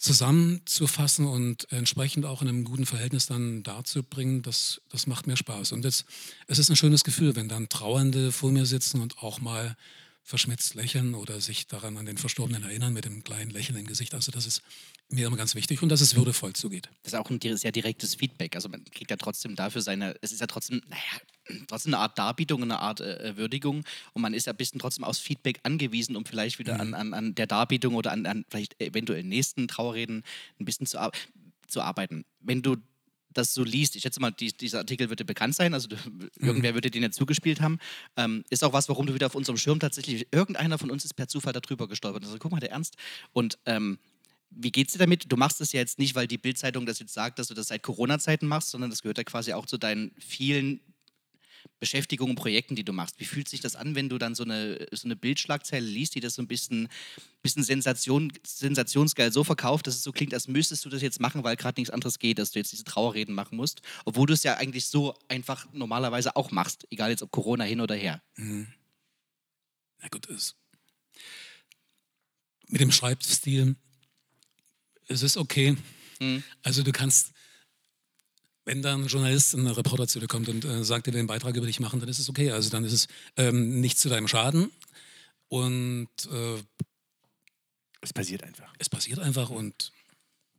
zusammenzufassen 0.00 1.26
und 1.26 1.70
entsprechend 1.70 2.24
auch 2.24 2.40
in 2.40 2.48
einem 2.48 2.64
guten 2.64 2.86
Verhältnis 2.86 3.26
dann 3.26 3.62
darzubringen, 3.62 4.40
das, 4.40 4.80
das 4.88 5.06
macht 5.06 5.26
mir 5.26 5.36
Spaß. 5.36 5.72
Und 5.72 5.84
jetzt, 5.84 6.06
es 6.46 6.58
ist 6.58 6.70
ein 6.70 6.76
schönes 6.76 7.04
Gefühl, 7.04 7.36
wenn 7.36 7.48
dann 7.48 7.68
Trauernde 7.68 8.32
vor 8.32 8.50
mir 8.50 8.64
sitzen 8.64 9.02
und 9.02 9.18
auch 9.18 9.40
mal 9.40 9.76
verschmitzt 10.22 10.74
lächeln 10.74 11.14
oder 11.14 11.40
sich 11.40 11.66
daran 11.66 11.96
an 11.96 12.06
den 12.06 12.18
Verstorbenen 12.18 12.62
erinnern 12.62 12.92
mit 12.92 13.06
einem 13.06 13.24
kleinen 13.24 13.50
Lächeln 13.50 13.78
im 13.78 13.86
Gesicht. 13.86 14.14
Also 14.14 14.30
das 14.30 14.46
ist 14.46 14.62
mir 15.08 15.26
immer 15.26 15.36
ganz 15.36 15.54
wichtig 15.54 15.82
und 15.82 15.88
dass 15.88 16.00
es 16.00 16.14
würdevoll 16.14 16.52
zugeht. 16.52 16.88
Das 17.02 17.12
ist 17.12 17.18
auch 17.18 17.30
ein 17.30 17.40
sehr 17.56 17.72
direktes 17.72 18.14
Feedback. 18.14 18.54
Also 18.54 18.68
man 18.68 18.84
kriegt 18.84 19.10
ja 19.10 19.16
trotzdem 19.16 19.56
dafür 19.56 19.82
seine, 19.82 20.14
es 20.20 20.32
ist 20.32 20.40
ja 20.40 20.46
trotzdem, 20.46 20.82
naja, 20.88 21.64
trotzdem 21.66 21.94
eine 21.94 22.02
Art 22.02 22.18
Darbietung, 22.18 22.62
eine 22.62 22.78
Art 22.78 23.00
äh, 23.00 23.36
Würdigung 23.36 23.84
und 24.12 24.22
man 24.22 24.34
ist 24.34 24.46
ja 24.46 24.52
ein 24.52 24.56
bisschen 24.56 24.78
trotzdem 24.78 25.04
aus 25.04 25.18
Feedback 25.18 25.60
angewiesen, 25.64 26.16
um 26.16 26.24
vielleicht 26.24 26.58
wieder 26.58 26.78
an, 26.78 26.94
an, 26.94 27.12
an 27.12 27.34
der 27.34 27.46
Darbietung 27.46 27.94
oder 27.94 28.12
an, 28.12 28.26
an 28.26 28.44
vielleicht 28.48 28.80
eventuell 28.80 29.24
nächsten 29.24 29.66
Trauerreden 29.66 30.22
ein 30.60 30.64
bisschen 30.64 30.86
zu, 30.86 31.00
ar 31.00 31.10
zu 31.66 31.80
arbeiten. 31.80 32.24
Wenn 32.40 32.62
du 32.62 32.76
das 33.32 33.54
so 33.54 33.64
liest, 33.64 33.96
ich 33.96 34.02
schätze 34.02 34.20
mal, 34.20 34.30
die, 34.30 34.52
dieser 34.52 34.78
Artikel 34.78 35.08
wird 35.10 35.20
dir 35.20 35.24
bekannt 35.24 35.54
sein, 35.54 35.74
also 35.74 35.88
du, 35.88 35.96
irgendwer 36.36 36.74
würde 36.74 36.90
den 36.90 37.02
ja 37.02 37.10
zugespielt 37.10 37.60
haben, 37.60 37.78
ähm, 38.16 38.44
ist 38.50 38.64
auch 38.64 38.72
was, 38.72 38.88
warum 38.88 39.06
du 39.06 39.14
wieder 39.14 39.26
auf 39.26 39.34
unserem 39.34 39.56
Schirm 39.56 39.80
tatsächlich, 39.80 40.26
irgendeiner 40.32 40.78
von 40.78 40.90
uns 40.90 41.04
ist 41.04 41.14
per 41.14 41.28
Zufall 41.28 41.52
darüber 41.52 41.88
gestolpert. 41.88 42.24
Also 42.24 42.38
guck 42.38 42.50
mal, 42.50 42.60
der 42.60 42.70
Ernst. 42.70 42.96
Und 43.32 43.58
ähm, 43.66 43.98
wie 44.50 44.72
geht's 44.72 44.92
dir 44.92 44.98
damit? 44.98 45.30
Du 45.30 45.36
machst 45.36 45.60
das 45.60 45.72
ja 45.72 45.80
jetzt 45.80 45.98
nicht, 45.98 46.14
weil 46.14 46.26
die 46.26 46.38
Bildzeitung 46.38 46.84
das 46.86 46.98
jetzt 46.98 47.14
sagt, 47.14 47.38
dass 47.38 47.48
du 47.48 47.54
das 47.54 47.68
seit 47.68 47.82
Corona-Zeiten 47.82 48.46
machst, 48.46 48.70
sondern 48.70 48.90
das 48.90 49.02
gehört 49.02 49.18
ja 49.18 49.24
quasi 49.24 49.52
auch 49.52 49.66
zu 49.66 49.78
deinen 49.78 50.10
vielen 50.18 50.80
Beschäftigungen 51.78 52.32
und 52.32 52.36
Projekten, 52.36 52.76
die 52.76 52.84
du 52.84 52.92
machst. 52.92 53.18
Wie 53.18 53.24
fühlt 53.24 53.48
sich 53.48 53.60
das 53.60 53.76
an, 53.76 53.94
wenn 53.94 54.08
du 54.08 54.18
dann 54.18 54.34
so 54.34 54.42
eine, 54.42 54.86
so 54.92 55.06
eine 55.06 55.16
Bildschlagzeile 55.16 55.86
liest, 55.86 56.14
die 56.14 56.20
das 56.20 56.34
so 56.34 56.42
ein 56.42 56.48
bisschen, 56.48 56.88
bisschen 57.42 57.62
Sensation, 57.62 58.32
sensationsgeil 58.46 59.32
so 59.32 59.44
verkauft, 59.44 59.86
dass 59.86 59.96
es 59.96 60.02
so 60.02 60.12
klingt, 60.12 60.34
als 60.34 60.48
müsstest 60.48 60.84
du 60.84 60.88
das 60.88 61.02
jetzt 61.02 61.20
machen, 61.20 61.44
weil 61.44 61.56
gerade 61.56 61.80
nichts 61.80 61.92
anderes 61.92 62.18
geht, 62.18 62.38
dass 62.38 62.52
du 62.52 62.58
jetzt 62.58 62.72
diese 62.72 62.84
Trauerreden 62.84 63.34
machen 63.34 63.56
musst, 63.56 63.82
obwohl 64.04 64.26
du 64.26 64.34
es 64.34 64.42
ja 64.42 64.56
eigentlich 64.56 64.86
so 64.86 65.14
einfach 65.28 65.66
normalerweise 65.72 66.36
auch 66.36 66.50
machst, 66.50 66.86
egal 66.90 67.10
jetzt 67.10 67.22
ob 67.22 67.30
Corona 67.30 67.64
hin 67.64 67.80
oder 67.80 67.94
her. 67.94 68.22
Na 68.36 70.08
gut, 70.08 70.28
es, 70.28 70.56
mit 72.68 72.80
dem 72.80 72.92
Schreibstil, 72.92 73.76
es 75.08 75.22
ist 75.22 75.36
okay. 75.36 75.76
Mhm. 76.20 76.42
Also 76.62 76.82
du 76.82 76.92
kannst, 76.92 77.32
wenn 78.70 78.82
da 78.82 78.94
ein 78.94 79.06
Journalist, 79.06 79.54
ein 79.54 79.66
Reporter 79.66 80.06
zu 80.06 80.20
dir 80.20 80.28
kommt 80.28 80.48
und 80.48 80.64
äh, 80.64 80.84
sagt, 80.84 81.08
er 81.08 81.12
will 81.12 81.18
einen 81.18 81.26
Beitrag 81.26 81.56
über 81.56 81.66
dich 81.66 81.80
machen, 81.80 81.98
dann 81.98 82.08
ist 82.08 82.20
es 82.20 82.28
okay. 82.28 82.52
Also 82.52 82.70
dann 82.70 82.84
ist 82.84 82.92
es 82.92 83.08
ähm, 83.36 83.80
nicht 83.80 83.98
zu 83.98 84.08
deinem 84.08 84.28
Schaden 84.28 84.70
und 85.48 86.08
äh, 86.30 86.62
Es 88.00 88.12
passiert 88.12 88.44
einfach. 88.44 88.72
es 88.78 88.88
passiert 88.88 89.18
einfach 89.18 89.50
und 89.50 89.90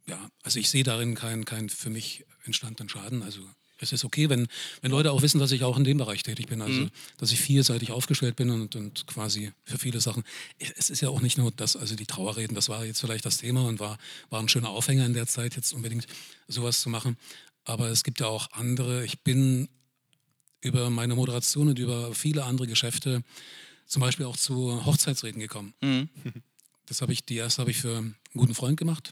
ja, 0.08 0.30
also 0.44 0.60
ich 0.60 0.70
sehe 0.70 0.84
darin 0.84 1.16
keinen 1.16 1.46
kein 1.46 1.70
für 1.70 1.90
mich 1.90 2.26
entstandenen 2.44 2.90
Schaden. 2.90 3.24
Also 3.24 3.40
es 3.78 3.94
ist 3.94 4.04
okay, 4.04 4.30
wenn, 4.30 4.48
wenn 4.82 4.92
Leute 4.92 5.14
auch 5.14 5.22
wissen, 5.22 5.40
dass 5.40 5.54
ich 5.54 5.64
auch 5.64 5.78
in 5.78 5.86
dem 5.86 5.98
Bereich 5.98 6.22
tätig 6.22 6.48
bin, 6.48 6.62
also 6.62 6.90
dass 7.18 7.32
ich 7.32 7.40
vielseitig 7.40 7.92
aufgestellt 7.92 8.36
bin 8.36 8.50
und, 8.50 8.76
und 8.76 9.08
quasi 9.08 9.54
für 9.64 9.78
viele 9.78 10.02
Sachen. 10.02 10.24
Es 10.60 10.90
ist 10.90 11.02
ja 11.02 11.08
auch 11.08 11.22
nicht 11.22 11.38
nur 11.38 11.52
das, 11.52 11.78
also 11.78 11.96
die 11.96 12.06
Trauerreden, 12.06 12.56
das 12.56 12.68
war 12.68 12.84
jetzt 12.84 13.00
vielleicht 13.00 13.26
das 13.26 13.38
Thema 13.38 13.66
und 13.66 13.80
war, 13.80 13.98
war 14.30 14.42
ein 14.42 14.50
schöner 14.50 14.70
Aufhänger 14.70 15.06
in 15.06 15.14
der 15.14 15.28
Zeit, 15.28 15.56
jetzt 15.56 15.72
unbedingt 15.72 16.08
sowas 16.50 16.82
zu 16.82 16.90
machen. 16.90 17.18
Aber 17.64 17.90
es 17.90 18.04
gibt 18.04 18.20
ja 18.20 18.28
auch 18.28 18.52
andere. 18.52 19.06
Ich 19.06 19.22
bin 19.22 19.70
über 20.62 20.90
meine 20.90 21.16
Moderation 21.16 21.70
und 21.70 21.80
über 21.80 22.14
viele 22.14 22.44
andere 22.44 22.68
Geschäfte 22.68 23.24
zum 23.86 24.02
Beispiel 24.02 24.26
auch 24.26 24.38
zu 24.38 24.86
Hochzeitsreden 24.86 25.40
gekommen. 25.40 25.74
Mhm. 25.82 26.10
Das 26.86 27.02
habe 27.02 27.14
ich, 27.14 27.26
die 27.26 27.36
erste 27.36 27.62
habe 27.62 27.72
ich 27.72 27.78
für 27.78 27.98
einen 27.98 28.16
guten 28.34 28.56
Freund 28.56 28.78
gemacht, 28.78 29.12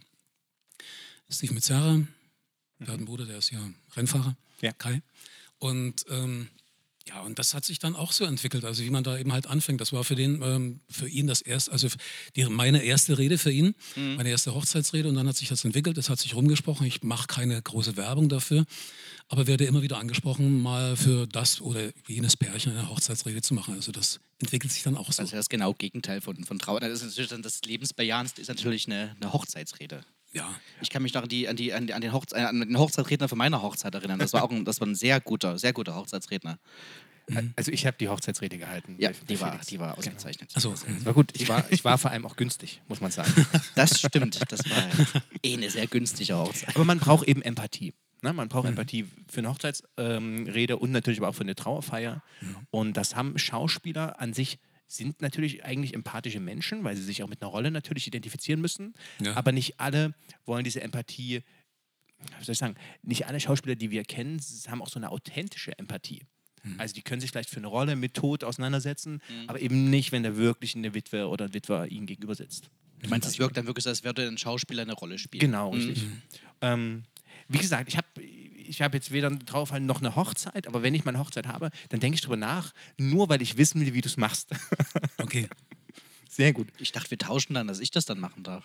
Steve 1.29 1.53
Mizzara. 1.53 2.01
Der 2.79 2.87
hat 2.87 2.95
einen 2.95 3.05
Bruder, 3.05 3.25
der 3.25 3.37
ist 3.37 3.51
ja 3.51 3.59
Rennfahrer, 3.95 4.37
Ja. 4.61 4.71
Kai. 4.73 5.01
Und 5.57 6.05
ähm, 6.09 6.49
ja, 7.09 7.21
und 7.21 7.39
das 7.39 7.55
hat 7.55 7.65
sich 7.65 7.79
dann 7.79 7.95
auch 7.95 8.11
so 8.11 8.23
entwickelt, 8.23 8.63
also 8.65 8.83
wie 8.83 8.89
man 8.91 9.03
da 9.03 9.17
eben 9.17 9.33
halt 9.33 9.47
anfängt. 9.47 9.81
Das 9.81 9.91
war 9.93 10.03
für 10.03 10.15
den, 10.15 10.41
ähm, 10.43 10.79
für 10.89 11.07
ihn 11.09 11.25
das 11.25 11.41
erste, 11.41 11.71
also 11.71 11.87
die, 12.35 12.45
meine 12.45 12.83
erste 12.83 13.17
Rede 13.17 13.39
für 13.39 13.51
ihn, 13.51 13.73
meine 13.95 14.29
erste 14.29 14.53
Hochzeitsrede 14.53 15.09
und 15.09 15.15
dann 15.15 15.27
hat 15.27 15.35
sich 15.35 15.49
das 15.49 15.65
entwickelt, 15.65 15.97
es 15.97 16.09
hat 16.09 16.19
sich 16.19 16.35
rumgesprochen. 16.35 16.85
Ich 16.85 17.01
mache 17.01 17.25
keine 17.27 17.59
große 17.59 17.97
Werbung 17.97 18.29
dafür, 18.29 18.65
aber 19.27 19.47
werde 19.47 19.65
immer 19.65 19.81
wieder 19.81 19.97
angesprochen, 19.97 20.61
mal 20.61 20.95
für 20.95 21.25
das 21.25 21.61
oder 21.61 21.89
jenes 22.07 22.37
Pärchen 22.37 22.73
eine 22.77 22.89
Hochzeitsrede 22.89 23.41
zu 23.41 23.55
machen. 23.55 23.73
Also 23.73 23.91
das 23.91 24.19
entwickelt 24.39 24.71
sich 24.71 24.83
dann 24.83 24.95
auch 24.95 25.11
so. 25.11 25.23
Also 25.23 25.35
das 25.35 25.49
genau 25.49 25.73
Gegenteil 25.73 26.21
von, 26.21 26.43
von 26.43 26.59
Trauer. 26.59 26.79
Das 26.79 26.91
ist 26.91 27.03
natürlich 27.03 27.29
dann 27.29 27.41
das 27.41 27.61
Lebensbejahendste 27.63 28.41
ist 28.41 28.49
natürlich 28.49 28.85
eine, 28.85 29.15
eine 29.19 29.33
Hochzeitsrede. 29.33 30.05
Ja, 30.31 30.47
Ich 30.81 30.89
kann 30.89 31.01
mich 31.01 31.13
noch 31.13 31.23
an, 31.23 31.29
die, 31.29 31.47
an, 31.47 31.55
die, 31.55 31.73
an, 31.73 31.87
die, 31.87 31.93
an, 31.93 32.01
den, 32.01 32.13
Hochze 32.13 32.35
äh, 32.35 32.43
an 32.43 32.59
den 32.59 32.77
Hochzeitsredner 32.77 33.27
von 33.27 33.37
meiner 33.37 33.61
Hochzeit 33.61 33.93
erinnern. 33.95 34.19
Das 34.19 34.33
war 34.33 34.43
auch 34.43 34.51
ein, 34.51 34.65
das 34.65 34.79
war 34.79 34.87
ein 34.87 34.95
sehr 34.95 35.19
guter, 35.19 35.57
sehr 35.57 35.73
guter 35.73 35.95
Hochzeitsredner. 35.95 36.59
Also 37.55 37.71
ich 37.71 37.85
habe 37.85 37.95
die 37.99 38.09
Hochzeitsrede 38.09 38.57
gehalten. 38.57 38.95
Ja, 38.97 39.11
die 39.11 39.39
war, 39.39 39.59
die 39.69 39.79
war 39.79 39.97
ausgezeichnet. 39.97 40.51
also 40.55 40.71
Das 40.71 41.05
war 41.05 41.13
gut. 41.13 41.31
Ich 41.35 41.47
war, 41.47 41.63
ich 41.71 41.83
war 41.83 41.97
vor 41.97 42.11
allem 42.11 42.25
auch 42.25 42.35
günstig, 42.35 42.81
muss 42.87 43.01
man 43.01 43.11
sagen. 43.11 43.31
Das 43.75 43.99
stimmt. 43.99 44.39
Das 44.51 44.67
war 44.69 44.83
eh 45.43 45.53
eine 45.53 45.69
sehr 45.69 45.87
günstige 45.87 46.37
Hochzeit. 46.37 46.75
Aber 46.75 46.85
man 46.85 46.99
braucht 46.99 47.27
eben 47.27 47.41
Empathie. 47.41 47.93
Ne? 48.21 48.33
Man 48.33 48.49
braucht 48.49 48.67
Empathie 48.67 49.05
für 49.31 49.39
eine 49.39 49.49
Hochzeitsrede 49.49 50.77
und 50.77 50.91
natürlich 50.91 51.19
aber 51.19 51.29
auch 51.29 51.35
für 51.35 51.41
eine 51.41 51.55
Trauerfeier. 51.55 52.23
Und 52.71 52.97
das 52.97 53.15
haben 53.15 53.37
Schauspieler 53.37 54.19
an 54.19 54.33
sich 54.33 54.59
sind 54.89 55.21
natürlich 55.21 55.63
eigentlich 55.63 55.93
empathische 55.93 56.39
Menschen, 56.39 56.83
weil 56.83 56.95
sie 56.95 57.03
sich 57.03 57.23
auch 57.23 57.29
mit 57.29 57.41
einer 57.41 57.51
Rolle 57.51 57.71
natürlich 57.71 58.07
identifizieren 58.07 58.59
müssen. 58.59 58.93
Ja. 59.21 59.35
Aber 59.35 59.51
nicht 59.51 59.79
alle 59.79 60.15
wollen 60.45 60.63
diese 60.63 60.81
Empathie, 60.81 61.43
wie 62.37 62.43
soll 62.43 62.53
ich 62.53 62.59
sagen, 62.59 62.75
nicht 63.03 63.27
alle 63.27 63.39
Schauspieler, 63.39 63.75
die 63.75 63.91
wir 63.91 64.03
kennen, 64.03 64.41
haben 64.67 64.81
auch 64.81 64.89
so 64.89 64.99
eine 64.99 65.11
authentische 65.11 65.77
Empathie. 65.77 66.23
Also 66.77 66.93
die 66.93 67.01
können 67.01 67.21
sich 67.21 67.31
vielleicht 67.31 67.49
für 67.49 67.57
eine 67.57 67.67
Rolle 67.67 67.95
mit 67.95 68.15
Tod 68.15 68.43
auseinandersetzen, 68.43 69.21
aber 69.47 69.61
eben 69.61 69.89
nicht, 69.89 70.11
wenn 70.11 70.23
da 70.23 70.35
wirklich 70.35 70.75
eine 70.75 70.93
Witwe 70.93 71.27
oder 71.27 71.45
ein 71.45 71.53
Witwer 71.53 71.89
ihnen 71.89 72.05
gegenüber 72.05 72.35
sitzt. 72.35 72.69
Du 73.01 73.09
meinst, 73.09 73.27
es 73.27 73.39
wirkt 73.39 73.55
dann 73.55 73.65
wirklich 73.65 73.85
so, 73.85 73.89
als 73.89 74.03
würde 74.03 74.27
ein 74.27 74.37
Schauspieler 74.37 74.81
eine 74.81 74.93
Rolle 74.93 75.17
spielen. 75.17 75.39
Genau, 75.39 75.69
richtig. 75.69 76.05
Ähm, 76.61 77.03
wie 77.47 77.59
gesagt, 77.59 77.87
ich 77.87 77.95
habe 77.95 78.07
ich 78.69 78.81
hab 78.81 78.93
jetzt 78.93 79.11
weder 79.11 79.27
einen 79.27 79.45
Trauerfall 79.45 79.79
noch 79.81 79.99
eine 79.99 80.15
Hochzeit, 80.15 80.67
aber 80.67 80.83
wenn 80.83 80.93
ich 80.95 81.03
meine 81.05 81.19
Hochzeit 81.19 81.47
habe, 81.47 81.71
dann 81.89 81.99
denke 81.99 82.15
ich 82.15 82.21
drüber 82.21 82.37
nach, 82.37 82.73
nur 82.97 83.27
weil 83.29 83.41
ich 83.41 83.57
wissen 83.57 83.81
will, 83.81 83.93
wie 83.93 84.01
du 84.01 84.07
es 84.07 84.17
machst. 84.17 84.49
okay. 85.17 85.47
Sehr 86.29 86.53
gut. 86.53 86.67
Ich 86.77 86.91
dachte, 86.91 87.11
wir 87.11 87.17
tauschen 87.17 87.53
dann, 87.55 87.67
dass 87.67 87.79
ich 87.79 87.91
das 87.91 88.05
dann 88.05 88.19
machen 88.19 88.43
darf. 88.43 88.63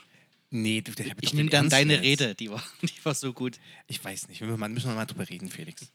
Nee, 0.51 0.83
du, 0.83 0.93
ich, 0.93 1.13
Ich 1.21 1.35
nehme 1.35 1.51
dann 1.51 1.69
deine 1.69 1.95
jetzt. 1.95 2.03
Rede, 2.05 2.35
die 2.35 2.51
war, 2.51 2.63
die 2.83 3.05
war 3.05 3.15
so 3.15 3.33
gut. 3.33 3.59
Ich 3.89 4.05
weiß 4.05 4.29
nicht, 4.29 4.41
müssen 4.41 4.53
wir 4.53 4.59
mal, 4.59 4.69
müssen 4.69 4.89
wir 4.91 4.95
mal 4.95 5.07
drüber 5.07 5.29
reden, 5.29 5.51
Felix. 5.51 5.91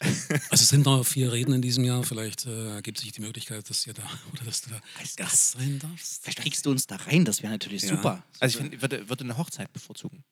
Also 0.00 0.62
es 0.62 0.68
sind 0.68 0.84
noch 0.86 1.04
vier 1.04 1.32
Reden 1.32 1.54
in 1.54 1.62
diesem 1.62 1.84
Jahr. 1.84 2.04
Vielleicht 2.04 2.46
äh, 2.46 2.74
ergibt 2.74 2.98
sich 2.98 3.10
die 3.12 3.20
Möglichkeit, 3.20 3.68
dass 3.68 3.86
ihr 3.86 3.94
da 3.94 4.02
oder 4.32 4.44
dass 4.44 4.62
du 4.62 4.70
da 4.70 4.80
als 4.98 5.16
Gast 5.16 5.52
sein 5.52 5.78
darfst. 5.80 6.22
Vielleicht 6.22 6.38
kriegst 6.40 6.64
du 6.66 6.70
uns 6.70 6.86
da 6.86 6.96
rein, 6.96 7.24
das 7.24 7.42
wäre 7.42 7.52
natürlich 7.52 7.82
Ja. 7.82 7.90
super. 7.90 8.24
Also 8.38 8.58
ich 8.58 8.64
find, 8.64 8.80
würde, 8.80 9.08
würde 9.08 9.24
eine 9.24 9.36
Hochzeit 9.36 9.72
bevorzugen. 9.72 10.22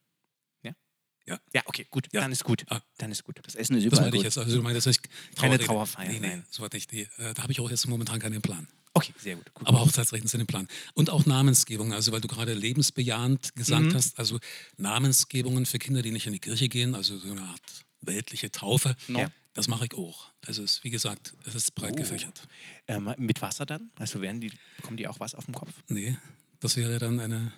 Okay, 1.76 1.86
gut. 1.90 2.08
Ja. 2.12 2.22
Dann 2.22 2.32
ist 2.32 2.42
gut. 2.44 2.64
Ah. 2.68 2.80
Dann 2.98 3.10
ist 3.12 3.22
gut. 3.24 3.38
Das 3.42 3.54
Essen 3.54 3.76
ist 3.76 3.84
Das 3.84 3.86
überall 3.92 4.04
meine 4.06 4.16
ich 4.16 4.20
gut. 4.20 4.24
jetzt. 4.24 4.38
Also 4.38 4.56
du 4.56 4.62
meinst 4.62 4.86
nicht 4.86 5.02
Keine. 5.36 5.58
Trauerfeier, 5.58 6.08
Nee, 6.08 6.20
nee, 6.20 6.28
nein. 6.28 6.46
so 6.50 6.62
weit 6.62 6.72
nicht. 6.72 6.90
Nee, 6.92 7.08
äh, 7.18 7.34
da 7.34 7.42
habe 7.42 7.52
ich 7.52 7.60
auch 7.60 7.70
jetzt 7.70 7.86
momentan 7.86 8.18
keinen 8.18 8.40
Plan. 8.40 8.66
Okay, 8.94 9.12
sehr 9.18 9.36
gut. 9.36 9.52
gut. 9.52 9.68
Aber 9.68 9.80
Hochzeitsreden 9.80 10.26
sind 10.26 10.40
im 10.40 10.46
Plan. 10.46 10.68
Und 10.94 11.10
auch 11.10 11.26
Namensgebung, 11.26 11.92
also 11.92 12.12
weil 12.12 12.22
du 12.22 12.28
gerade 12.28 12.54
lebensbejahend 12.54 13.54
gesagt 13.54 13.92
hast, 13.92 14.18
also 14.18 14.38
Namensgebungen 14.78 15.66
für 15.66 15.78
Kinder, 15.78 16.00
die 16.00 16.12
nicht 16.12 16.26
in 16.26 16.32
die 16.32 16.38
Kirche 16.38 16.68
gehen, 16.70 16.94
also 16.94 17.18
so 17.18 17.30
eine 17.30 17.42
Art 17.42 17.60
weltliche 18.00 18.50
Taufe, 18.50 18.96
Ja. 19.08 19.28
das 19.52 19.68
mache 19.68 19.84
ich 19.84 19.94
auch. 19.94 20.30
Also 20.46 20.62
es 20.62 20.76
ist, 20.78 20.84
wie 20.84 20.90
gesagt, 20.90 21.34
es 21.44 21.54
ist 21.54 21.74
breit 21.74 21.92
Oh. 21.92 21.96
gefächert. 21.96 22.42
Ähm, 22.88 23.12
mit 23.18 23.42
Wasser 23.42 23.66
dann? 23.66 23.90
Also 23.98 24.22
werden 24.22 24.40
die, 24.40 24.50
bekommen 24.76 24.96
die 24.96 25.08
auch 25.08 25.20
was 25.20 25.34
auf 25.34 25.44
dem 25.44 25.54
Kopf? 25.54 25.70
Nee, 25.88 26.16
das 26.60 26.76
wäre 26.78 26.98
dann 26.98 27.20
eine, 27.20 27.52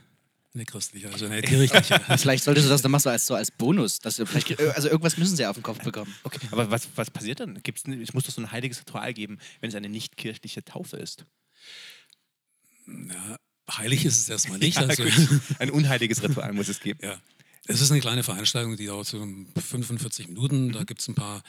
eine 0.54 0.64
christliche, 0.64 1.10
also 1.10 1.26
eine 1.30 1.42
kirchliche. 1.42 2.00
Vielleicht 2.18 2.44
solltest 2.44 2.66
du 2.66 2.70
das 2.70 2.82
dann 2.82 2.98
so 2.98 3.10
als, 3.10 3.26
so 3.26 3.34
als 3.34 3.50
Bonus. 3.50 3.98
Dass 3.98 4.16
du 4.16 4.26
vielleicht, 4.26 4.58
also 4.60 4.88
irgendwas 4.88 5.16
müssen 5.18 5.36
sie 5.36 5.46
auf 5.46 5.56
den 5.56 5.62
Kopf 5.62 5.82
bekommen. 5.82 6.14
Okay, 6.24 6.40
aber 6.50 6.70
was, 6.70 6.88
was 6.96 7.10
passiert 7.10 7.40
dann? 7.40 7.62
Gibt's, 7.62 7.82
es 7.86 8.12
muss 8.14 8.24
doch 8.24 8.32
so 8.32 8.40
ein 8.40 8.50
heiliges 8.50 8.80
Ritual 8.80 9.12
geben, 9.14 9.38
wenn 9.60 9.68
es 9.68 9.74
eine 9.74 9.88
nicht-kirchliche 9.88 10.64
Taufe 10.64 10.96
ist. 10.96 11.24
ja, 12.86 13.36
heilig 13.70 14.04
ist 14.04 14.18
es 14.18 14.28
erstmal 14.28 14.58
nicht. 14.58 14.76
Ja, 14.80 14.86
also. 14.86 15.04
Ein 15.58 15.70
unheiliges 15.70 16.22
Ritual 16.22 16.52
muss 16.52 16.68
es 16.68 16.80
geben. 16.80 17.00
Ja. 17.02 17.20
Es 17.70 17.82
ist 17.82 17.90
eine 17.90 18.00
kleine 18.00 18.22
Veranstaltung, 18.22 18.76
die 18.78 18.86
dauert 18.86 19.06
so 19.06 19.18
45 19.18 20.28
Minuten. 20.28 20.68
Mhm. 20.68 20.72
Da 20.72 20.84
gibt 20.84 21.02
es 21.02 21.08
ein 21.08 21.14
paar 21.14 21.42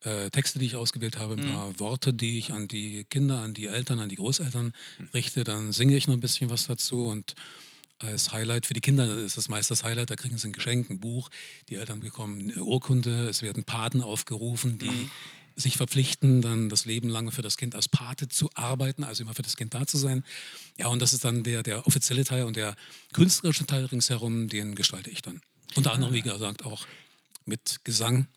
äh, 0.00 0.28
Texte, 0.28 0.58
die 0.58 0.66
ich 0.66 0.76
ausgewählt 0.76 1.16
habe, 1.18 1.34
ein 1.34 1.50
paar 1.50 1.80
Worte, 1.80 2.12
die 2.12 2.36
ich 2.38 2.52
an 2.52 2.68
die 2.68 3.04
Kinder, 3.04 3.38
an 3.40 3.54
die 3.54 3.68
Eltern, 3.68 3.98
an 3.98 4.10
die 4.10 4.16
Großeltern 4.16 4.74
Mhm. 4.98 5.08
richte. 5.14 5.44
Dann 5.44 5.72
singe 5.72 5.96
ich 5.96 6.06
noch 6.08 6.14
ein 6.14 6.20
bisschen 6.20 6.50
was 6.50 6.66
dazu 6.66 7.06
und 7.06 7.34
als 8.04 8.32
Highlight 8.32 8.66
für 8.66 8.74
die 8.74 8.80
Kinder 8.80 9.16
ist 9.18 9.36
das 9.36 9.48
meist 9.48 9.70
das 9.70 9.84
Highlight. 9.84 10.10
Da 10.10 10.16
kriegen 10.16 10.36
sie 10.38 10.48
ein 10.48 10.52
Geschenk, 10.52 10.90
ein 10.90 11.00
Buch. 11.00 11.28
Die 11.68 11.76
Eltern 11.76 12.00
bekommen 12.00 12.50
eine 12.52 12.62
Urkunde. 12.64 13.28
Es 13.28 13.42
werden 13.42 13.64
Paten 13.64 14.00
aufgerufen, 14.02 14.78
die 14.78 14.86
Mhm. 14.90 15.10
sich 15.56 15.76
verpflichten, 15.76 16.40
dann 16.40 16.68
das 16.70 16.86
Leben 16.86 17.08
lang 17.10 17.30
für 17.30 17.42
das 17.42 17.56
Kind 17.58 17.74
als 17.74 17.88
Pate 17.88 18.28
zu 18.28 18.48
arbeiten, 18.54 19.04
also 19.04 19.22
immer 19.22 19.34
für 19.34 19.42
das 19.42 19.56
Kind 19.56 19.74
da 19.74 19.86
zu 19.86 19.98
sein. 19.98 20.24
Ja, 20.78 20.86
und 20.88 21.00
das 21.02 21.12
ist 21.12 21.24
dann 21.24 21.42
der, 21.44 21.62
der 21.62 21.86
offizielle 21.86 22.24
Teil 22.24 22.44
und 22.44 22.56
der 22.56 22.74
künstlerische 23.12 23.66
Teil 23.66 23.84
ringsherum, 23.84 24.48
den 24.48 24.74
gestalte 24.74 25.10
ich 25.10 25.20
dann. 25.22 25.42
Unter 25.74 25.92
anderem, 25.92 26.14
wie 26.14 26.22
gesagt, 26.22 26.64
auch 26.64 26.86
mit 27.44 27.80
Gesang 27.84 28.28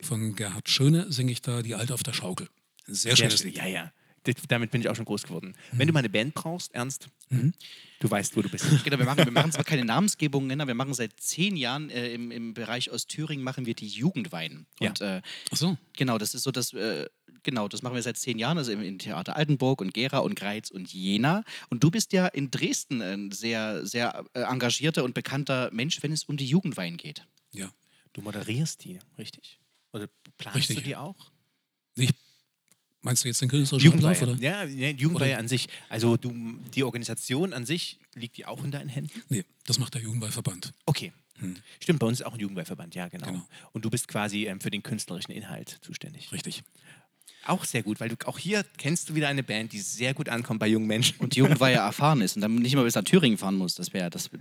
von 0.00 0.34
Gerhard 0.36 0.68
Schöne 0.70 1.10
singe 1.12 1.32
ich 1.32 1.42
da 1.42 1.60
Die 1.62 1.74
Alte 1.74 1.92
auf 1.92 2.02
der 2.02 2.12
Schaukel. 2.14 2.48
Ein 2.86 2.94
sehr 2.94 3.14
Sehr 3.14 3.16
schönes 3.28 3.40
schön. 3.40 3.48
Lied. 3.48 3.56
Ja, 3.58 3.66
ja. 3.66 3.92
Das, 4.28 4.44
damit 4.48 4.70
bin 4.70 4.80
ich 4.80 4.88
auch 4.88 4.96
schon 4.96 5.04
groß 5.04 5.24
geworden. 5.24 5.54
Wenn 5.72 5.86
du 5.86 5.92
mal 5.92 6.00
eine 6.00 6.08
Band 6.08 6.34
brauchst, 6.34 6.74
Ernst, 6.74 7.08
du 7.30 8.10
weißt, 8.10 8.36
wo 8.36 8.42
du 8.42 8.48
bist. 8.48 8.64
Genau, 8.84 8.98
wir 8.98 9.06
machen, 9.06 9.24
wir 9.24 9.32
machen 9.32 9.52
zwar 9.52 9.64
keine 9.64 9.84
Namensgebungen, 9.84 10.60
aber 10.60 10.68
wir 10.68 10.74
machen 10.74 10.94
seit 10.94 11.18
zehn 11.18 11.56
Jahren 11.56 11.90
äh, 11.90 12.12
im, 12.12 12.30
im 12.30 12.54
Bereich 12.54 12.90
Ostthüringen 12.90 13.42
machen 13.42 13.66
wir 13.66 13.74
die 13.74 13.88
Jugendwein. 13.88 14.66
Ja. 14.80 14.90
Und 14.90 15.00
äh, 15.00 15.22
Ach 15.50 15.56
so. 15.56 15.78
genau, 15.96 16.18
das 16.18 16.34
ist 16.34 16.42
so, 16.42 16.50
dass 16.50 16.72
äh, 16.72 17.06
genau, 17.42 17.68
das 17.68 17.82
machen 17.82 17.94
wir 17.94 18.02
seit 18.02 18.16
zehn 18.16 18.38
Jahren, 18.38 18.58
also 18.58 18.72
im, 18.72 18.82
im 18.82 18.98
Theater 18.98 19.36
Altenburg 19.36 19.80
und 19.80 19.94
Gera 19.94 20.18
und 20.18 20.34
Greiz 20.34 20.70
und 20.70 20.92
Jena. 20.92 21.44
Und 21.70 21.82
du 21.82 21.90
bist 21.90 22.12
ja 22.12 22.26
in 22.26 22.50
Dresden 22.50 23.00
ein 23.00 23.30
sehr, 23.30 23.86
sehr 23.86 24.24
äh, 24.34 24.42
engagierter 24.42 25.04
und 25.04 25.14
bekannter 25.14 25.70
Mensch, 25.72 26.02
wenn 26.02 26.12
es 26.12 26.24
um 26.24 26.36
die 26.36 26.46
Jugendwein 26.46 26.96
geht. 26.96 27.26
Ja. 27.52 27.70
Du 28.12 28.22
moderierst 28.22 28.84
die, 28.84 28.98
richtig? 29.16 29.58
Oder 29.92 30.08
planst 30.36 30.58
Richtig. 30.58 30.76
du 30.76 30.82
die 30.82 30.96
auch? 30.96 31.32
Ich, 31.94 32.10
meinst 33.02 33.24
du 33.24 33.28
jetzt 33.28 33.40
den 33.40 33.48
künstlerischen 33.48 33.92
Ablauf? 33.92 34.22
Oder? 34.22 34.36
Ja, 34.40 34.64
ja, 34.64 34.90
Jugendweihe 34.90 35.38
an 35.38 35.48
sich. 35.48 35.68
Also 35.88 36.16
du, 36.16 36.32
die 36.74 36.84
Organisation 36.84 37.52
an 37.52 37.66
sich, 37.66 37.98
liegt 38.14 38.36
die 38.36 38.46
auch 38.46 38.62
in 38.64 38.70
deinen 38.70 38.88
Händen? 38.88 39.22
Nee, 39.28 39.44
das 39.66 39.78
macht 39.78 39.94
der 39.94 40.02
Jugendweihverband. 40.02 40.72
Okay. 40.86 41.12
Stimmt, 41.80 42.00
bei 42.00 42.06
uns 42.06 42.20
ist 42.20 42.26
auch 42.26 42.34
ein 42.34 42.40
Jugendweihverband, 42.40 42.94
ja, 42.94 43.08
genau. 43.08 43.26
Genau. 43.26 43.46
Und 43.72 43.84
du 43.84 43.90
bist 43.90 44.08
quasi 44.08 44.46
ähm, 44.46 44.60
für 44.60 44.70
den 44.70 44.82
künstlerischen 44.82 45.30
Inhalt 45.32 45.78
zuständig. 45.82 46.32
Richtig. 46.32 46.64
Auch 47.48 47.64
sehr 47.64 47.82
gut, 47.82 47.98
weil 48.00 48.10
du 48.10 48.16
auch 48.26 48.38
hier 48.38 48.64
kennst 48.76 49.08
du 49.08 49.14
wieder 49.14 49.28
eine 49.28 49.42
Band, 49.42 49.72
die 49.72 49.80
sehr 49.80 50.14
gut 50.14 50.28
ankommt 50.28 50.60
bei 50.60 50.68
jungen 50.68 50.86
Menschen. 50.86 51.16
Und 51.18 51.34
die 51.34 51.38
Jugendweihe 51.40 51.76
erfahren 51.76 52.20
ist 52.20 52.36
und 52.36 52.42
dann 52.42 52.54
nicht 52.56 52.74
mal 52.76 52.84
bis 52.84 52.94
nach 52.94 53.04
Thüringen 53.04 53.38
fahren 53.38 53.54
muss. 53.56 53.74
Das 53.74 53.92
wäre 53.92 54.10
das. 54.10 54.30
wir, 54.32 54.40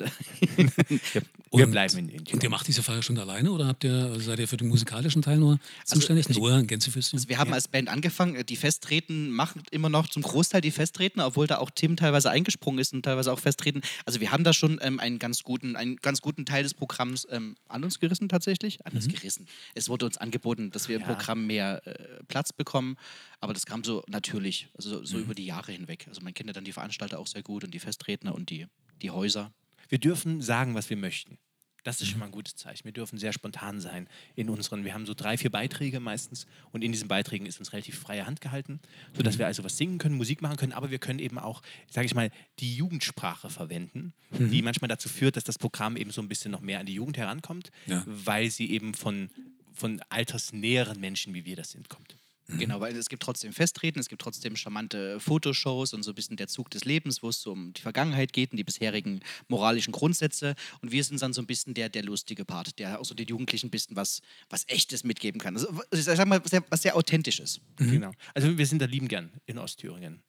wir 0.60 1.66
Und- 1.66 1.72
bleiben 1.72 1.98
in, 1.98 2.10
in 2.10 2.24
Und 2.34 2.44
ihr 2.44 2.50
macht 2.50 2.68
diese 2.68 2.84
Feierstunde 2.84 3.22
alleine 3.22 3.52
oder 3.52 3.68
habt 3.68 3.84
ihr, 3.84 4.20
seid 4.20 4.40
ihr 4.40 4.48
für 4.48 4.58
den 4.58 4.68
musikalischen 4.68 5.22
Teil 5.22 5.38
nur 5.38 5.60
zuständig? 5.86 6.28
nur 6.30 6.54
ein 6.54 6.68
Gänsefüßchen? 6.68 7.18
Also 7.18 7.30
wir 7.30 7.38
haben 7.38 7.54
als 7.54 7.68
Band 7.68 7.90
angefangen, 7.90 8.46
die 8.46 8.56
Festtreten 8.56 9.30
machen 9.32 9.64
immer 9.72 9.90
noch 9.90 10.08
zum 10.08 10.22
Großteil 10.24 10.62
die 10.62 10.72
Festtreten, 10.72 11.22
obwohl 11.22 11.48
da 11.48 11.60
auch 11.60 11.70
Tim 11.72 11.96
teilweise 11.96 12.30
eingesprungen 12.30 12.80
ist 12.80 12.94
und 12.94 13.04
teilweise 13.04 13.32
auch 13.32 13.40
Festtreten. 13.40 13.82
Also 14.06 14.20
wir 14.20 14.32
haben 14.32 14.44
da 14.44 14.54
schon 14.54 14.80
ähm, 14.82 15.00
einen, 15.00 15.20
ganz 15.20 15.44
guten, 15.44 15.76
einen 15.76 15.96
ganz 15.98 16.22
guten 16.22 16.46
Teil 16.46 16.64
des 16.64 16.74
Programms 16.74 17.26
ähm, 17.32 17.56
an 17.70 17.84
uns 17.84 18.00
gerissen 18.00 18.30
tatsächlich. 18.30 18.86
An 18.86 18.94
uns 18.94 19.08
gerissen. 19.08 19.48
Es 19.76 19.88
wurde 19.90 20.06
uns 20.06 20.18
angeboten, 20.18 20.72
dass 20.72 20.90
wir 20.90 20.98
im 20.98 21.02
Ja. 21.04 21.08
Programm 21.14 21.48
mehr 21.48 21.82
äh, 21.86 21.94
Platz 22.28 22.52
bekommen, 22.52 22.97
aber 23.40 23.54
das 23.54 23.66
kam 23.66 23.84
so 23.84 24.04
natürlich, 24.08 24.68
also 24.76 24.90
so, 24.90 25.06
so 25.06 25.20
über 25.20 25.36
die 25.36 25.46
Jahre 25.46 25.72
hinweg. 25.72 26.06
Also 26.08 26.22
man 26.22 26.34
kennt 26.34 26.48
ja 26.48 26.54
dann 26.54 26.66
die 26.66 26.74
Veranstalter 26.74 27.20
auch 27.20 27.28
sehr 27.28 27.44
gut 27.44 27.64
und 27.64 27.74
die 27.74 27.80
Festredner 27.80 28.34
und 28.36 28.50
die, 28.50 28.68
die 29.02 29.12
Häuser. 29.12 29.52
wir 29.90 30.00
dürfen 30.00 30.42
sagen, 30.42 30.76
was 30.76 30.90
wir 30.90 30.98
möchten. 30.98 31.38
Das 31.84 32.02
ist 32.02 32.10
schon 32.10 32.20
mal 32.20 32.26
ein 32.26 32.32
gutes 32.32 32.58
Zeichen. 32.58 32.84
Wir 32.84 32.92
dürfen 32.92 33.18
sehr 33.18 33.32
spontan 33.32 33.80
sein 33.80 34.10
in 34.36 34.50
unseren. 34.50 34.84
Wir 34.84 34.94
haben 34.94 35.06
so 35.06 35.14
drei, 35.14 35.38
vier 35.38 35.50
Beiträge 35.50 36.02
meistens 36.02 36.46
und 36.74 36.84
in 36.84 36.92
diesen 36.92 37.08
Beiträgen 37.08 37.46
ist 37.46 37.60
uns 37.60 37.72
relativ 37.72 37.98
freie 37.98 38.26
Hand 38.26 38.42
gehalten, 38.42 38.82
sodass 39.16 39.38
wir 39.38 39.46
also 39.46 39.64
was 39.64 39.78
singen 39.78 39.98
können, 39.98 40.18
Musik 40.18 40.42
machen 40.42 40.58
können, 40.58 40.74
aber 40.74 40.92
wir 40.92 41.00
können 41.00 41.20
eben 41.20 41.40
auch, 41.40 41.62
sage 41.90 42.06
ich 42.06 42.14
mal, 42.14 42.30
die 42.60 42.76
Jugendsprache 42.76 43.50
verwenden, 43.50 44.12
die 44.32 44.62
manchmal 44.64 44.90
dazu 44.90 45.08
führt, 45.08 45.38
dass 45.38 45.46
das 45.46 45.58
Programm 45.58 45.96
eben 45.96 46.12
so 46.12 46.22
ein 46.22 46.28
bisschen 46.28 46.52
noch 46.52 46.60
mehr 46.60 46.80
an 46.82 46.86
die 46.88 46.94
Jugend 46.96 47.16
herankommt, 47.16 47.72
Ja. 47.86 48.04
weil 48.06 48.52
sie 48.52 48.70
eben 48.70 48.94
von, 48.94 49.30
von 49.72 50.02
altersnäheren 50.10 51.00
Menschen, 51.00 51.34
wie 51.34 51.46
wir 51.46 51.56
das 51.56 51.72
sind, 51.72 51.88
kommt. 51.88 52.18
Genau, 52.48 52.80
weil 52.80 52.96
es 52.96 53.10
gibt 53.10 53.24
trotzdem 53.24 53.52
Festreden, 53.52 54.00
es 54.00 54.08
gibt 54.08 54.22
trotzdem 54.22 54.56
charmante 54.56 55.20
Fotoshows 55.20 55.94
und 55.94 56.04
so 56.04 56.12
ein 56.12 56.16
bisschen 56.16 56.38
der 56.38 56.48
Zug 56.48 56.70
des 56.70 56.86
Lebens, 56.86 57.22
wo 57.22 57.30
es 57.30 57.42
so 57.42 57.52
um 57.52 57.74
die 57.74 57.82
Vergangenheit 57.82 58.32
geht 58.32 58.52
und 58.52 58.58
die 58.58 58.64
bisherigen 58.64 59.20
moralischen 59.50 59.92
Grundsätze. 59.92 60.56
Und 60.82 60.92
wir 60.92 61.04
sind 61.04 61.22
dann 61.22 61.34
so 61.34 61.42
ein 61.42 61.48
bisschen 61.48 61.74
der, 61.74 61.90
der 61.90 62.04
lustige 62.04 62.46
Part, 62.46 62.80
der 62.80 63.00
auch 63.02 63.06
so 63.06 63.14
den 63.14 63.28
Jugendlichen 63.28 63.68
ein 63.68 63.72
bisschen 63.72 63.96
was, 63.96 64.22
was 64.50 64.64
Echtes 64.68 65.04
mitgeben 65.04 65.42
kann. 65.42 65.56
Also, 65.56 65.68
ich 65.92 66.04
sag 66.04 66.26
mal, 66.28 66.42
was 66.42 66.52
sehr, 66.52 66.64
was 66.70 66.82
sehr 66.82 66.96
authentisch 66.96 67.40
ist. 67.40 67.60
Genau. 67.78 68.12
Also 68.34 68.58
wir 68.58 68.66
sind 68.66 68.82
da 68.82 68.86
lieben 68.86 69.08
gern 69.08 69.32
in 69.46 69.58
Ostthüringen. 69.58 70.22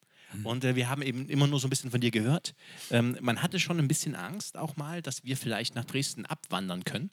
Und 0.45 0.65
äh, 0.65 0.77
wir 0.77 0.89
haben 0.89 1.03
eben 1.03 1.29
immer 1.29 1.47
nur 1.47 1.59
so 1.59 1.67
ein 1.67 1.71
bisschen 1.71 1.91
von 1.91 2.01
dir 2.01 2.11
gehört. 2.11 2.55
Ähm, 2.91 3.17
man 3.21 3.43
hatte 3.43 3.59
schon 3.59 3.79
ein 3.79 3.89
bisschen 3.89 4.15
Angst 4.15 4.59
auch 4.59 4.77
mal, 4.77 5.01
dass 5.03 5.25
wir 5.25 5.37
vielleicht 5.37 5.75
nach 5.75 5.85
Dresden 5.85 6.27
abwandern 6.27 6.85
können. 6.85 7.11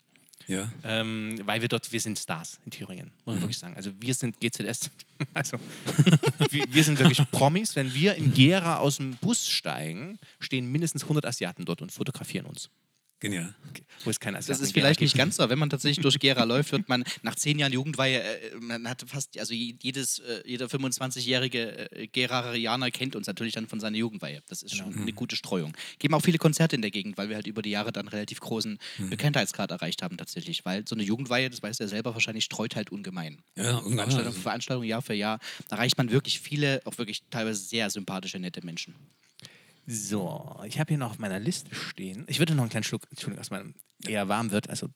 Ja. 0.48 0.72
Ähm, 0.84 1.40
weil 1.46 1.62
wir 1.62 1.68
dort, 1.68 1.92
wir 1.92 2.00
sind 2.00 2.20
Stars 2.20 2.60
in 2.66 2.72
Thüringen, 2.72 3.12
muss 3.26 3.36
man 3.36 3.42
wirklich 3.42 3.58
sagen. 3.58 3.76
Also 3.76 3.92
wir 4.00 4.14
sind 4.14 4.40
GZS, 4.40 4.92
also 5.34 5.58
wir, 6.52 6.66
wir 6.70 6.84
sind 6.84 7.00
wirklich 7.00 7.20
Promis. 7.32 7.76
Wenn 7.76 7.94
wir 7.94 8.16
in 8.16 8.34
Gera 8.34 8.78
aus 8.78 8.98
dem 8.98 9.16
Bus 9.16 9.48
steigen, 9.48 10.20
stehen 10.40 10.72
mindestens 10.72 11.04
100 11.04 11.26
Asiaten 11.26 11.66
dort 11.66 11.82
und 11.82 11.92
fotografieren 11.92 12.46
uns. 12.46 12.70
Genial. 13.26 13.56
Wo 14.04 14.12
es 14.12 14.20
kein 14.20 14.36
Das 14.36 14.48
ist 14.48 14.72
vielleicht 14.72 15.02
nicht 15.02 15.18
ganz 15.18 15.38
so, 15.38 15.44
aber 15.44 15.50
wenn 15.50 15.58
man 15.58 15.72
tatsächlich 15.72 16.00
durch 16.04 16.20
Gera 16.20 16.44
läuft, 16.54 16.72
wird 16.72 16.88
man 16.88 17.04
nach 17.24 17.34
zehn 17.34 17.58
Jahren 17.58 17.74
Jugendweihe, 17.74 18.22
äh, 18.22 18.56
man 18.60 18.88
hat 18.88 19.04
fast, 19.08 19.40
also 19.40 19.52
jedes, 19.56 20.20
äh, 20.20 20.44
jeder 20.46 20.68
25-jährige 20.68 21.92
äh, 21.92 22.06
Gerarianer 22.08 22.92
kennt 22.92 23.16
uns 23.16 23.26
natürlich 23.26 23.56
dann 23.56 23.68
von 23.68 23.80
seiner 23.80 23.98
Jugendweihe. 23.98 24.44
Das 24.48 24.62
ist 24.62 24.76
schon 24.76 24.96
eine 24.96 25.12
gute 25.12 25.36
Streuung. 25.36 25.76
Geben 25.98 26.14
auch 26.14 26.22
viele 26.22 26.38
Konzerte 26.38 26.76
in 26.76 26.84
der 26.84 26.92
Gegend, 26.92 27.18
weil 27.18 27.30
wir 27.30 27.36
halt 27.36 27.48
über 27.48 27.64
die 27.64 27.72
Jahre 27.72 27.92
dann 27.92 28.08
relativ 28.08 28.42
großen 28.42 28.78
Bekanntheitsgrad 29.10 29.72
erreicht 29.72 30.04
haben 30.04 30.18
tatsächlich, 30.18 30.64
weil 30.66 30.88
so 30.88 30.94
eine 30.94 31.04
Jugendweihe, 31.04 31.50
das 31.50 31.64
weiß 31.64 31.80
er 31.80 31.88
selber 31.88 32.14
wahrscheinlich, 32.14 32.44
streut 32.44 32.76
halt 32.76 32.92
ungemein. 32.92 33.42
Ja, 33.56 33.78
ungemein. 33.78 33.96
Veranstaltung 33.96 34.28
Also- 34.28 34.38
für 34.38 34.44
Veranstaltung, 34.44 34.84
Jahr 34.84 35.02
für 35.02 35.16
Jahr, 35.16 35.40
da 35.70 35.78
erreicht 35.78 35.98
man 35.98 36.12
wirklich 36.12 36.40
viele, 36.40 36.80
auch 36.86 37.00
wirklich 37.00 37.24
teilweise 37.32 37.60
sehr 37.64 37.90
sympathische, 37.90 38.38
nette 38.38 38.64
Menschen. 38.64 38.94
So, 39.88 40.60
ich 40.66 40.80
habe 40.80 40.90
hier 40.90 40.98
noch 40.98 41.12
auf 41.12 41.20
meiner 41.20 41.40
Liste 41.40 41.74
stehen. 41.76 42.26
Ich 42.28 42.40
würde 42.40 42.56
noch 42.56 42.64
einen 42.64 42.72
kleinen 42.72 42.84
Schluck, 42.84 43.04
Entschuldigung, 43.10 43.38
dass 43.38 43.52
man 43.52 43.76
eher 44.04 44.28
warm 44.28 44.52
wird. 44.52 44.70
Also 44.70 44.90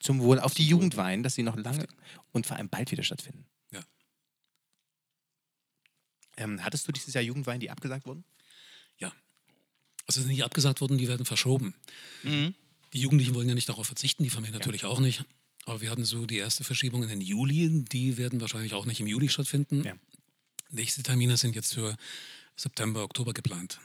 zum 0.00 0.20
Wohl 0.20 0.40
auf 0.40 0.54
die 0.54 0.66
Jugendwein, 0.66 1.22
dass 1.22 1.34
sie 1.34 1.42
noch 1.42 1.56
lange 1.56 1.86
und 2.32 2.46
vor 2.46 2.56
allem 2.56 2.68
bald 2.68 2.90
wieder 2.90 3.02
stattfinden. 3.02 3.46
Ja. 3.72 3.84
Ähm, 6.36 6.64
hattest 6.64 6.88
du 6.88 6.92
dieses 6.92 7.14
Jahr 7.14 7.22
Jugendwein, 7.22 7.60
die 7.60 7.70
abgesagt 7.70 8.06
wurden? 8.06 8.24
Ja. 8.98 9.12
Also 10.06 10.20
sind 10.20 10.30
nicht 10.30 10.44
abgesagt 10.44 10.80
worden, 10.80 10.98
die 10.98 11.08
werden 11.08 11.26
verschoben. 11.26 11.74
Die 12.24 13.00
Jugendlichen 13.00 13.34
wollen 13.34 13.48
ja 13.48 13.54
nicht 13.54 13.68
darauf 13.68 13.86
verzichten, 13.86 14.24
die 14.24 14.30
Familien 14.30 14.54
natürlich 14.54 14.84
auch 14.84 15.00
nicht. 15.00 15.24
Aber 15.66 15.80
wir 15.80 15.90
hatten 15.90 16.04
so 16.04 16.26
die 16.26 16.38
erste 16.38 16.64
Verschiebung 16.64 17.02
in 17.02 17.08
den 17.08 17.20
Juli, 17.20 17.84
die 17.84 18.16
werden 18.16 18.40
wahrscheinlich 18.40 18.74
auch 18.74 18.86
nicht 18.86 19.00
im 19.00 19.06
Juli 19.06 19.28
stattfinden. 19.28 19.84
Ja. 19.84 19.94
Nächste 20.70 21.02
Termine 21.02 21.36
sind 21.36 21.54
jetzt 21.54 21.74
für 21.74 21.96
September, 22.56 23.02
Oktober 23.02 23.32
geplant. 23.34 23.80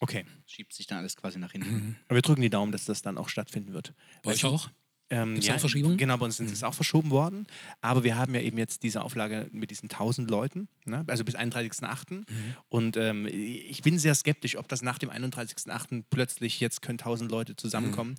Okay. 0.00 0.24
Schiebt 0.46 0.72
sich 0.72 0.86
dann 0.86 0.98
alles 0.98 1.16
quasi 1.16 1.38
nach 1.38 1.52
hinten. 1.52 1.96
Aber 2.08 2.16
wir 2.16 2.22
drücken 2.22 2.42
die 2.42 2.50
Daumen, 2.50 2.72
dass 2.72 2.84
das 2.84 3.02
dann 3.02 3.16
auch 3.16 3.28
stattfinden 3.28 3.72
wird. 3.72 3.94
Bei 4.22 4.32
euch 4.32 4.44
auch? 4.44 4.70
Ähm, 5.10 5.34
Gibt's 5.34 5.50
auch 5.50 5.60
Verschiebungen? 5.60 5.98
Genau, 5.98 6.16
bei 6.16 6.24
uns 6.24 6.38
sind 6.38 6.50
es 6.50 6.62
auch 6.64 6.74
verschoben 6.74 7.10
worden. 7.10 7.46
Aber 7.80 8.04
wir 8.04 8.16
haben 8.16 8.34
ja 8.34 8.40
eben 8.40 8.56
jetzt 8.58 8.82
diese 8.82 9.02
Auflage 9.02 9.48
mit 9.52 9.70
diesen 9.70 9.90
1000 9.90 10.30
Leuten, 10.30 10.68
ne? 10.86 11.04
also 11.06 11.24
bis 11.24 11.36
31.08. 11.36 12.24
Und 12.68 12.96
ähm, 12.96 13.26
ich 13.26 13.82
bin 13.82 13.98
sehr 13.98 14.14
skeptisch, 14.14 14.56
ob 14.56 14.66
das 14.68 14.82
nach 14.82 14.98
dem 14.98 15.10
31.08. 15.10 16.04
plötzlich 16.08 16.58
jetzt 16.60 16.80
können 16.82 16.98
1000 16.98 17.30
Leute 17.30 17.54
zusammenkommen. 17.54 18.14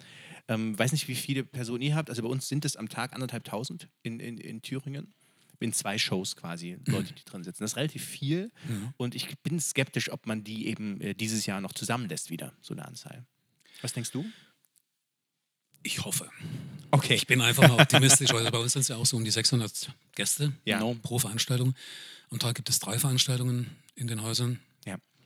Ähm, 0.47 0.77
weiß 0.77 0.91
nicht, 0.91 1.07
wie 1.07 1.15
viele 1.15 1.43
Personen 1.43 1.81
ihr 1.81 1.95
habt. 1.95 2.09
Also 2.09 2.21
bei 2.21 2.29
uns 2.29 2.47
sind 2.47 2.65
es 2.65 2.75
am 2.75 2.87
Tag 2.87 3.13
anderthalbtausend 3.13 3.89
in, 4.03 4.19
in, 4.19 4.37
in 4.37 4.61
Thüringen. 4.61 5.13
In 5.59 5.73
zwei 5.73 5.97
Shows 5.97 6.35
quasi, 6.35 6.77
Leute, 6.85 7.13
die 7.13 7.23
drin 7.25 7.43
sitzen. 7.43 7.63
Das 7.63 7.71
ist 7.71 7.77
relativ 7.77 8.03
viel. 8.05 8.51
Und 8.97 9.15
ich 9.15 9.37
bin 9.39 9.59
skeptisch, 9.59 10.11
ob 10.11 10.25
man 10.27 10.43
die 10.43 10.67
eben 10.67 10.99
äh, 11.01 11.13
dieses 11.15 11.45
Jahr 11.45 11.61
noch 11.61 11.73
zusammenlässt 11.73 12.29
wieder, 12.29 12.53
so 12.61 12.73
eine 12.73 12.85
Anzahl. 12.85 13.25
Was 13.81 13.93
denkst 13.93 14.11
du? 14.11 14.25
Ich 15.83 16.03
hoffe. 16.03 16.29
Okay. 16.91 17.13
Ich 17.15 17.27
bin 17.27 17.41
einfach 17.41 17.67
mal 17.67 17.79
optimistisch. 17.81 18.31
Also 18.33 18.49
bei 18.51 18.57
uns 18.57 18.73
sind 18.73 18.81
es 18.81 18.87
ja 18.87 18.95
auch 18.95 19.05
so 19.05 19.17
um 19.17 19.23
die 19.23 19.31
600 19.31 19.91
Gäste 20.15 20.51
Ja. 20.65 20.77
genau, 20.79 20.95
pro 20.95 21.19
Veranstaltung. 21.19 21.75
Am 22.31 22.39
Tag 22.39 22.55
gibt 22.55 22.69
es 22.69 22.79
drei 22.79 22.97
Veranstaltungen 22.97 23.69
in 23.95 24.07
den 24.07 24.21
Häusern. 24.23 24.59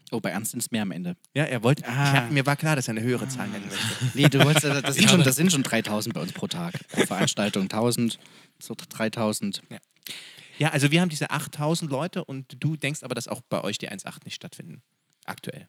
Ja. 0.10 0.18
Oh, 0.18 0.20
bei 0.20 0.30
Ernst 0.30 0.52
sind 0.52 0.60
es 0.60 0.72
mehr 0.72 0.84
am 0.84 0.92
Ende. 0.92 1.16
Ja, 1.34 1.44
er 1.44 1.64
wollte. 1.64 1.88
Ah. 1.88 2.04
Ich 2.04 2.20
hab, 2.20 2.32
mir 2.32 2.46
war 2.46 2.56
klar, 2.56 2.76
dass 2.76 2.88
er 2.88 2.92
eine 2.96 3.02
höhere 3.02 3.28
Zahl 3.28 3.48
nennen 3.48 3.66
möchte. 3.66 4.12
Nee, 4.14 4.30
du 4.30 4.44
wolltest, 4.44 4.66
das, 4.66 4.82
das, 4.82 4.96
sind 4.96 5.10
schon, 5.10 5.24
das 5.24 5.36
sind 5.36 5.52
schon 5.52 5.64
3000 5.64 6.14
bei 6.14 6.22
uns 6.22 6.34
pro 6.34 6.48
Tag. 6.48 6.76
Pro 6.90 7.06
Veranstaltung 7.06 7.64
1000, 7.64 8.20
so 8.60 8.76
3000. 8.76 9.62
Ja, 10.58 10.70
also 10.70 10.92
wir 10.92 11.02
haben 11.02 11.10
diese 11.10 11.30
8000 11.32 11.90
Leute 11.90 12.26
und 12.26 12.58
du 12.60 12.76
denkst 12.76 13.04
aber, 13.04 13.16
dass 13.16 13.28
auch 13.28 13.42
bei 13.42 13.64
euch 13.64 13.78
die 13.78 13.90
1.8 13.90 14.26
nicht 14.26 14.36
stattfinden. 14.36 14.82
Aktuell. 15.30 15.68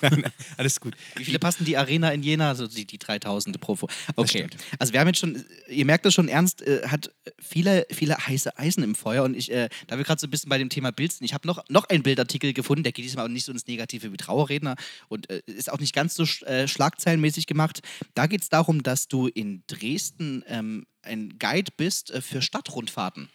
Alles 0.56 0.80
gut. 0.80 0.94
Wie 1.16 1.24
viele 1.24 1.38
passen 1.38 1.64
die 1.64 1.76
Arena 1.76 2.10
in 2.10 2.22
Jena? 2.22 2.48
Also 2.48 2.66
die, 2.66 2.86
die 2.86 2.98
3000 2.98 3.60
pro. 3.60 3.74
Vo- 3.74 3.88
Okay. 4.16 4.42
Also 4.78 4.92
wir 4.92 5.00
haben 5.00 5.08
jetzt 5.08 5.18
schon, 5.18 5.44
ihr 5.68 5.84
merkt 5.84 6.04
das 6.04 6.14
schon, 6.14 6.28
Ernst 6.28 6.62
äh, 6.62 6.86
hat 6.88 7.10
viele, 7.40 7.86
viele 7.90 8.16
heiße 8.16 8.56
Eisen 8.58 8.82
im 8.84 8.94
Feuer 8.94 9.24
und 9.24 9.34
ich, 9.36 9.50
äh, 9.50 9.68
da 9.86 9.96
wir 9.98 10.04
gerade 10.04 10.20
so 10.20 10.26
ein 10.26 10.30
bisschen 10.30 10.48
bei 10.48 10.58
dem 10.58 10.68
Thema 10.68 10.92
Bild 10.92 11.12
sind, 11.12 11.24
ich 11.24 11.34
habe 11.34 11.46
noch, 11.46 11.62
noch 11.68 11.88
einen 11.88 12.02
Bildartikel 12.02 12.52
gefunden, 12.52 12.82
der 12.84 12.92
geht 12.92 13.04
diesmal 13.04 13.24
auch 13.24 13.30
nicht 13.30 13.44
so 13.44 13.52
ins 13.52 13.66
Negative 13.66 14.12
wie 14.12 14.16
Trauerredner 14.16 14.76
und 15.08 15.28
äh, 15.30 15.42
ist 15.46 15.72
auch 15.72 15.78
nicht 15.80 15.94
ganz 15.94 16.14
so 16.14 16.22
sch- 16.24 16.44
äh, 16.44 16.68
schlagzeilenmäßig 16.68 17.46
gemacht. 17.46 17.80
Da 18.14 18.26
geht 18.26 18.42
es 18.42 18.48
darum, 18.48 18.82
dass 18.82 19.08
du 19.08 19.26
in 19.28 19.62
Dresden 19.66 20.44
ähm, 20.46 20.86
ein 21.02 21.36
Guide 21.38 21.72
bist 21.76 22.10
äh, 22.10 22.20
für 22.20 22.42
Stadtrundfahrten. 22.42 23.28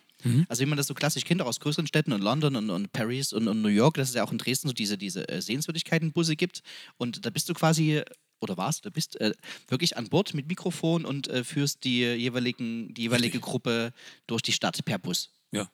Also 0.48 0.62
wie 0.62 0.66
man 0.66 0.78
das 0.78 0.88
so 0.88 0.94
klassisch 0.94 1.26
kennt, 1.26 1.42
auch 1.42 1.48
aus 1.48 1.60
größeren 1.60 1.88
Städten 1.88 2.14
und 2.14 2.22
London 2.22 2.56
und, 2.56 2.70
und 2.70 2.92
Paris 2.92 3.34
und, 3.34 3.48
und 3.48 3.62
New 3.62 3.70
York, 3.70 3.96
dass 3.96 4.10
es 4.10 4.16
ja 4.16 4.24
auch 4.24 4.32
in 4.32 4.38
Dresden 4.38 4.68
so 4.68 4.74
diese, 4.74 4.98
diese 4.98 5.28
äh, 5.30 5.42
Sehenswürdigkeitenbusse 5.42 6.36
gibt. 6.36 6.62
Und 6.98 7.26
da 7.26 7.30
bist 7.30 7.50
du 7.50 7.54
quasi, 7.54 8.02
oder 8.40 8.58
warst, 8.58 8.86
du 8.86 8.92
bist 8.92 9.20
äh, 9.20 9.34
wirklich 9.68 9.98
an 9.98 10.10
Bord 10.10 10.34
mit 10.34 10.48
Mikrofon 10.48 11.06
und 11.06 11.28
äh, 11.28 11.44
führst 11.44 11.84
die, 11.84 12.02
jeweiligen, 12.02 12.94
die 12.94 13.04
jeweilige 13.04 13.36
Richtig. 13.36 13.42
Gruppe 13.42 13.94
durch 14.28 14.42
die 14.42 14.54
Stadt 14.54 14.84
per 14.86 15.00
Bus. 15.00 15.32
Ja. 15.52 15.70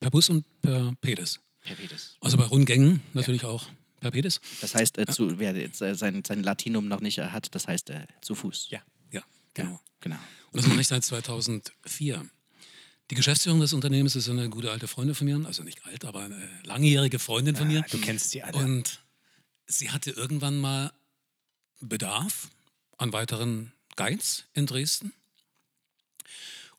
Per 0.00 0.10
Bus 0.10 0.28
und 0.30 0.44
per 0.62 0.94
Pedis. 1.00 1.40
Per 1.62 1.76
Pedis. 1.76 2.16
Also 2.20 2.36
bei 2.36 2.44
Rundgängen 2.44 3.02
natürlich 3.12 3.44
auch 3.44 3.66
per 4.00 4.10
Pedis. 4.10 4.40
Das 4.60 4.74
heißt, 4.74 4.98
äh, 4.98 5.06
zu, 5.06 5.38
wer 5.38 5.54
jetzt 5.54 5.82
äh, 5.82 5.94
sein, 5.94 6.22
sein 6.26 6.42
Latinum 6.42 6.88
noch 6.88 7.00
nicht 7.00 7.18
äh, 7.18 7.28
hat, 7.28 7.54
das 7.54 7.68
heißt 7.68 7.92
zu 8.22 8.34
Fuß. 8.34 8.68
Ja. 8.70 8.80
Ja, 9.12 9.22
genau. 9.54 9.78
Genau. 10.00 10.16
Und 10.52 10.62
das 10.62 10.66
mache 10.66 10.80
ich 10.80 10.88
seit 10.88 11.04
2004. 11.04 12.28
Die 13.10 13.16
Geschäftsführung 13.16 13.60
des 13.60 13.72
Unternehmens 13.72 14.14
ist 14.14 14.28
eine 14.28 14.48
gute 14.48 14.70
alte 14.70 14.86
Freundin 14.86 15.16
von 15.16 15.26
mir, 15.26 15.44
also 15.44 15.64
nicht 15.64 15.84
alt, 15.84 16.04
aber 16.04 16.20
eine 16.20 16.48
langjährige 16.62 17.18
Freundin 17.18 17.56
von 17.56 17.66
mir. 17.66 17.84
Du 17.90 17.98
kennst 17.98 18.30
sie 18.30 18.42
alle. 18.42 18.56
Und 18.56 19.00
sie 19.66 19.90
hatte 19.90 20.12
irgendwann 20.12 20.58
mal 20.58 20.92
Bedarf 21.80 22.50
an 22.98 23.12
weiteren 23.12 23.72
Guides 23.96 24.44
in 24.52 24.66
Dresden 24.66 25.12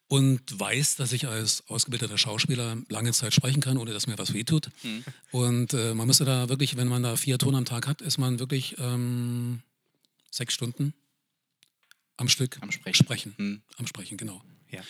und 0.08 0.42
weiß, 0.58 0.96
dass 0.96 1.12
ich 1.12 1.28
als 1.28 1.68
ausgebildeter 1.68 2.18
Schauspieler 2.18 2.78
lange 2.88 3.12
Zeit 3.12 3.34
sprechen 3.34 3.62
kann, 3.62 3.78
ohne 3.78 3.92
dass 3.92 4.08
mir 4.08 4.18
was 4.18 4.34
wehtut. 4.34 4.70
Und 5.32 5.74
äh, 5.74 5.94
man 5.94 6.08
müsste 6.08 6.24
da 6.24 6.48
wirklich, 6.48 6.78
wenn 6.78 6.88
man 6.88 7.04
da 7.04 7.18
vier 7.18 7.40
Ton 7.40 7.56
am 7.56 7.66
Tag 7.66 7.88
hat, 7.88 8.02
ist 8.02 8.18
man 8.18 8.40
wirklich 8.40 8.76
ähm, 8.80 9.62
sechs 10.30 10.54
Stunden 10.54 10.94
am 12.16 12.30
Stück 12.30 12.58
Am 12.62 12.72
Sprechen. 12.72 13.04
sprechen. 13.04 13.34
Hm. 13.38 13.62
Am 13.78 13.88
Sprechen, 13.88 14.18
genau. 14.18 14.42
ja. 14.70 14.82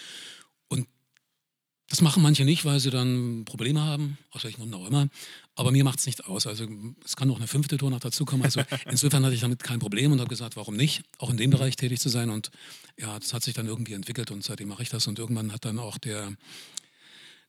Das 1.92 2.00
machen 2.00 2.24
manche 2.24 2.46
nicht, 2.46 2.64
weil 2.64 2.80
sie 2.80 2.90
dann 2.90 3.44
Probleme 3.44 3.82
haben, 3.82 4.18
aus 4.30 4.46
welchen 4.46 4.62
Gründen 4.62 4.76
auch 4.76 4.88
immer. 4.88 5.10
Aber 5.56 5.72
mir 5.72 5.84
macht 5.84 6.00
es 6.00 6.06
nicht 6.06 6.26
aus. 6.26 6.48
Also 6.48 6.66
es 7.04 7.18
kann 7.18 7.28
noch 7.28 7.36
eine 7.36 7.48
fünfte 7.48 7.76
Tour 7.76 7.92
noch 7.92 8.00
dazukommen. 8.00 8.46
Also 8.46 8.62
insofern 8.90 9.26
hatte 9.26 9.36
ich 9.36 9.42
damit 9.42 9.62
kein 9.62 9.80
Problem 9.80 10.14
und 10.14 10.22
habe 10.22 10.30
gesagt, 10.30 10.56
warum 10.56 10.78
nicht, 10.78 11.04
auch 11.18 11.30
in 11.30 11.36
dem 11.36 11.50
Bereich 11.50 11.76
tätig 11.76 12.00
zu 12.00 12.08
sein. 12.08 12.30
Und 12.30 12.50
ja, 12.98 13.20
das 13.20 13.34
hat 13.34 13.44
sich 13.44 13.56
dann 13.56 13.68
irgendwie 13.68 13.92
entwickelt 13.92 14.32
und 14.32 14.42
seitdem 14.42 14.70
mache 14.70 14.84
ich 14.84 14.90
das. 14.90 15.06
Und 15.08 15.20
irgendwann 15.20 15.52
hat 15.52 15.66
dann 15.66 15.80
auch 15.80 15.98
der, 15.98 16.32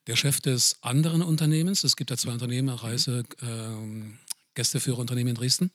der 0.08 0.16
Chef 0.16 0.40
des 0.40 0.76
anderen 0.82 1.22
Unternehmens, 1.22 1.84
es 1.84 1.94
gibt 1.94 2.10
ja 2.10 2.16
zwei 2.16 2.32
Unternehmen, 2.32 2.68
Reise, 2.70 3.22
ähm, 3.42 4.18
Gästeführerunternehmen 4.54 5.36
in 5.36 5.36
Dresden. 5.36 5.70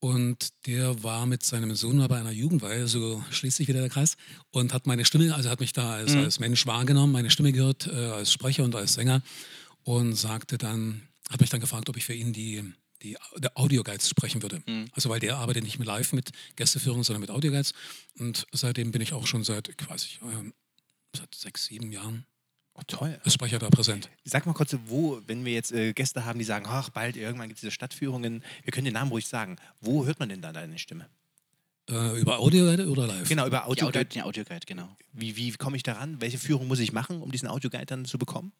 Und 0.00 0.48
der 0.66 1.02
war 1.02 1.26
mit 1.26 1.44
seinem 1.44 1.74
Sohn 1.74 1.98
mal 1.98 2.08
bei 2.08 2.18
einer 2.18 2.30
Jugendweihe, 2.30 2.88
so 2.88 3.22
schließt 3.30 3.58
sich 3.58 3.68
wieder 3.68 3.80
der 3.80 3.90
Kreis, 3.90 4.16
und 4.50 4.72
hat 4.72 4.86
meine 4.86 5.04
Stimme, 5.04 5.34
also 5.34 5.50
hat 5.50 5.60
mich 5.60 5.74
da 5.74 5.92
als, 5.92 6.14
als 6.16 6.40
Mensch 6.40 6.66
wahrgenommen, 6.66 7.12
meine 7.12 7.30
Stimme 7.30 7.52
gehört, 7.52 7.86
äh, 7.86 8.06
als 8.06 8.32
Sprecher 8.32 8.64
und 8.64 8.74
als 8.74 8.94
Sänger 8.94 9.22
und 9.84 10.14
sagte 10.14 10.56
dann, 10.56 11.02
hat 11.28 11.40
mich 11.40 11.50
dann 11.50 11.60
gefragt, 11.60 11.90
ob 11.90 11.98
ich 11.98 12.04
für 12.06 12.14
ihn 12.14 12.32
die, 12.32 12.64
die, 13.02 13.16
der 13.36 13.56
Audioguides 13.58 14.08
sprechen 14.08 14.42
würde. 14.42 14.62
Also 14.92 15.10
weil 15.10 15.20
der 15.20 15.36
arbeitet 15.36 15.64
nicht 15.64 15.78
mit 15.78 15.86
live 15.86 16.12
mit 16.14 16.30
Gästeführung, 16.56 17.04
sondern 17.04 17.20
mit 17.20 17.30
Audioguides. 17.30 17.74
Und 18.18 18.46
seitdem 18.52 18.92
bin 18.92 19.02
ich 19.02 19.12
auch 19.12 19.26
schon 19.26 19.44
seit, 19.44 19.68
ich 19.68 19.88
weiß 19.88 20.02
nicht, 20.02 20.20
ähm, 20.22 20.54
seit 21.14 21.34
sechs, 21.34 21.66
sieben 21.66 21.92
Jahren 21.92 22.24
Oh, 22.80 22.84
toll. 22.86 23.20
als 23.24 23.34
Sprecher 23.34 23.58
da 23.58 23.68
präsent. 23.68 24.08
Sag 24.24 24.46
mal 24.46 24.52
kurz, 24.54 24.74
wo, 24.86 25.20
wenn 25.26 25.44
wir 25.44 25.52
jetzt 25.52 25.72
äh, 25.72 25.92
Gäste 25.92 26.24
haben, 26.24 26.38
die 26.38 26.44
sagen, 26.44 26.64
ach, 26.68 26.90
bald 26.90 27.16
irgendwann 27.16 27.48
gibt 27.48 27.58
es 27.58 27.60
diese 27.60 27.70
Stadtführungen, 27.70 28.42
wir 28.64 28.72
können 28.72 28.86
den 28.86 28.94
Namen 28.94 29.10
ruhig 29.10 29.26
sagen. 29.28 29.56
Wo 29.80 30.06
hört 30.06 30.18
man 30.18 30.28
denn 30.28 30.40
da 30.42 30.52
deine 30.52 30.78
Stimme? 30.78 31.06
Äh, 31.90 32.20
über 32.20 32.38
Audioguide 32.38 32.88
oder 32.88 33.06
live? 33.06 33.28
Genau, 33.28 33.46
über 33.46 33.58
Die 33.58 33.64
Audio, 33.64 33.86
Audioguide. 33.88 34.04
den 34.10 34.22
Audioguide, 34.22 34.66
genau. 34.66 34.96
Wie, 35.12 35.36
wie 35.36 35.50
komme 35.52 35.76
ich 35.76 35.82
daran? 35.82 36.20
Welche 36.20 36.38
Führung 36.38 36.68
muss 36.68 36.78
ich 36.78 36.92
machen, 36.92 37.20
um 37.22 37.30
diesen 37.32 37.48
Audioguide 37.48 37.86
dann 37.86 38.04
zu 38.04 38.16
bekommen? 38.18 38.52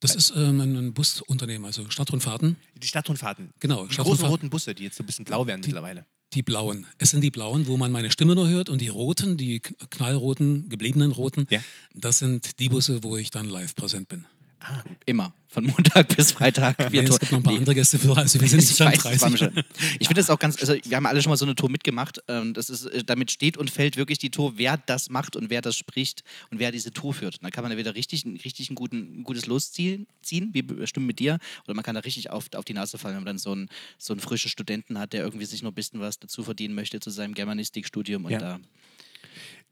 Das 0.00 0.14
ist 0.14 0.32
ähm, 0.36 0.60
ein 0.60 0.92
Busunternehmen, 0.94 1.64
also 1.64 1.88
Stadtrundfahrten. 1.88 2.56
Die 2.76 2.86
Stadtrundfahrten. 2.86 3.52
Genau, 3.60 3.76
Die 3.76 3.80
großen 3.82 3.92
Stadtrundfahrten. 3.94 4.30
roten 4.30 4.50
Busse, 4.50 4.74
die 4.74 4.84
jetzt 4.84 4.96
so 4.96 5.02
ein 5.02 5.06
bisschen 5.06 5.24
blau 5.24 5.46
werden 5.46 5.62
mittlerweile. 5.64 6.04
Die 6.34 6.42
blauen. 6.42 6.86
Es 6.98 7.10
sind 7.10 7.22
die 7.22 7.30
blauen, 7.30 7.66
wo 7.66 7.76
man 7.76 7.92
meine 7.92 8.10
Stimme 8.10 8.34
nur 8.34 8.48
hört 8.48 8.68
und 8.68 8.80
die 8.80 8.88
roten, 8.88 9.36
die 9.36 9.60
knallroten, 9.60 10.68
gebliebenen 10.68 11.12
roten, 11.12 11.46
Ja. 11.50 11.60
das 11.94 12.18
sind 12.18 12.58
die 12.58 12.68
Busse, 12.68 13.02
wo 13.04 13.16
ich 13.16 13.30
dann 13.30 13.48
live 13.48 13.74
präsent 13.74 14.08
bin. 14.08 14.26
Ah, 14.60 14.82
Immer. 15.04 15.32
Von 15.48 15.64
Montag 15.64 16.14
bis 16.16 16.32
Freitag. 16.32 16.76
Nee, 16.92 16.98
es 17.00 17.18
gibt 17.18 17.30
noch 17.32 17.38
ein 17.38 17.42
paar 17.42 17.52
Nee. 17.52 17.60
andere 17.60 17.74
Gästeführer, 17.76 18.18
also 18.18 18.38
wir 18.40 18.48
sind 18.48 18.62
Ich 18.62 18.78
weiß, 18.78 18.80
war 19.20 19.30
mir 19.30 19.36
32. 19.36 19.38
schon. 19.38 19.64
Ich 20.00 20.08
finde 20.08 20.20
das 20.20 20.28
auch 20.28 20.38
ganz, 20.38 20.58
also 20.60 20.74
wir 20.84 20.96
haben 20.96 21.06
alle 21.06 21.22
schon 21.22 21.30
mal 21.30 21.36
so 21.36 21.46
eine 21.46 21.54
Tour 21.54 21.70
mitgemacht. 21.70 22.20
Ähm, 22.28 22.52
das 22.52 22.68
ist, 22.68 22.84
äh, 22.86 23.04
damit 23.04 23.30
steht 23.30 23.56
und 23.56 23.70
fällt 23.70 23.96
wirklich 23.96 24.18
die 24.18 24.30
Tour, 24.30 24.58
wer 24.58 24.76
das 24.76 25.08
macht 25.08 25.34
und 25.36 25.48
wer 25.48 25.62
das 25.62 25.76
spricht 25.76 26.24
und 26.50 26.58
wer 26.58 26.72
diese 26.72 26.90
Tour 26.90 27.14
führt. 27.14 27.36
Und 27.36 27.44
dann 27.44 27.52
kann 27.52 27.62
man 27.62 27.70
da 27.70 27.78
wieder 27.78 27.94
richtig, 27.94 28.26
richtig 28.44 28.68
ein, 28.70 28.74
guten, 28.74 29.20
ein 29.20 29.24
gutes 29.24 29.46
Los 29.46 29.72
ziehen, 29.72 30.06
ziehen, 30.20 30.50
wie 30.52 30.62
bestimmt 30.62 31.06
mit 31.06 31.20
dir. 31.20 31.38
Oder 31.64 31.74
man 31.74 31.84
kann 31.84 31.94
da 31.94 32.00
richtig 32.02 32.28
auf, 32.30 32.46
auf 32.54 32.64
die 32.64 32.74
Nase 32.74 32.98
fallen, 32.98 33.14
wenn 33.16 33.22
man 33.22 33.34
dann 33.34 33.38
so 33.38 33.52
einen, 33.52 33.68
so 33.98 34.12
einen 34.12 34.20
frischen 34.20 34.50
Studenten 34.50 34.98
hat, 34.98 35.12
der 35.14 35.22
irgendwie 35.24 35.46
sich 35.46 35.62
noch 35.62 35.70
ein 35.70 35.74
bisschen 35.74 36.00
was 36.00 36.18
dazu 36.18 36.42
verdienen 36.42 36.74
möchte 36.74 37.00
zu 37.00 37.08
seinem 37.10 37.32
Germanistikstudium. 37.34 38.24
Und 38.26 38.32
Ja. 38.32 38.38
da 38.40 38.60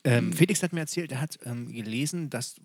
Ähm, 0.07 0.33
Felix 0.35 0.63
hat 0.63 0.73
mir 0.75 0.81
erzählt, 0.81 1.13
er 1.13 1.21
hat 1.23 1.39
ähm, 1.47 1.73
gelesen, 1.73 2.29
dass 2.29 2.57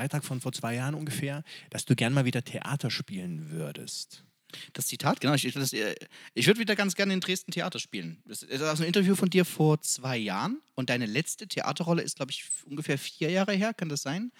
Beitrag 0.00 0.24
von 0.24 0.40
vor 0.40 0.52
zwei 0.52 0.76
Jahren 0.76 0.94
ungefähr, 0.94 1.44
dass 1.68 1.84
du 1.84 1.94
gern 1.94 2.14
mal 2.14 2.24
wieder 2.24 2.42
Theater 2.42 2.90
spielen 2.90 3.50
würdest. 3.50 4.24
Das 4.72 4.86
Zitat, 4.86 5.20
genau. 5.20 5.34
Ich, 5.34 5.44
ich, 5.44 5.74
äh, 5.74 5.94
würde 6.34 6.58
wieder 6.58 6.74
ganz 6.74 6.94
gerne 6.94 7.12
in 7.12 7.20
Dresden 7.20 7.52
Theater 7.52 7.78
spielen. 7.78 8.22
Das 8.24 8.42
ist 8.42 8.62
aus 8.62 8.80
einem 8.80 8.86
Interview 8.86 9.14
von 9.14 9.28
dir 9.28 9.44
vor 9.44 9.82
zwei 9.82 10.16
Jahren. 10.16 10.62
Und 10.74 10.88
deine 10.88 11.04
letzte 11.04 11.46
Theaterrolle 11.46 12.00
ist, 12.00 12.16
glaube 12.16 12.32
ich, 12.32 12.44
ungefähr 12.64 12.96
vier 12.96 13.30
Jahre 13.30 13.52
her, 13.52 13.74
kann 13.74 13.90
das 13.90 14.00
sein? 14.00 14.32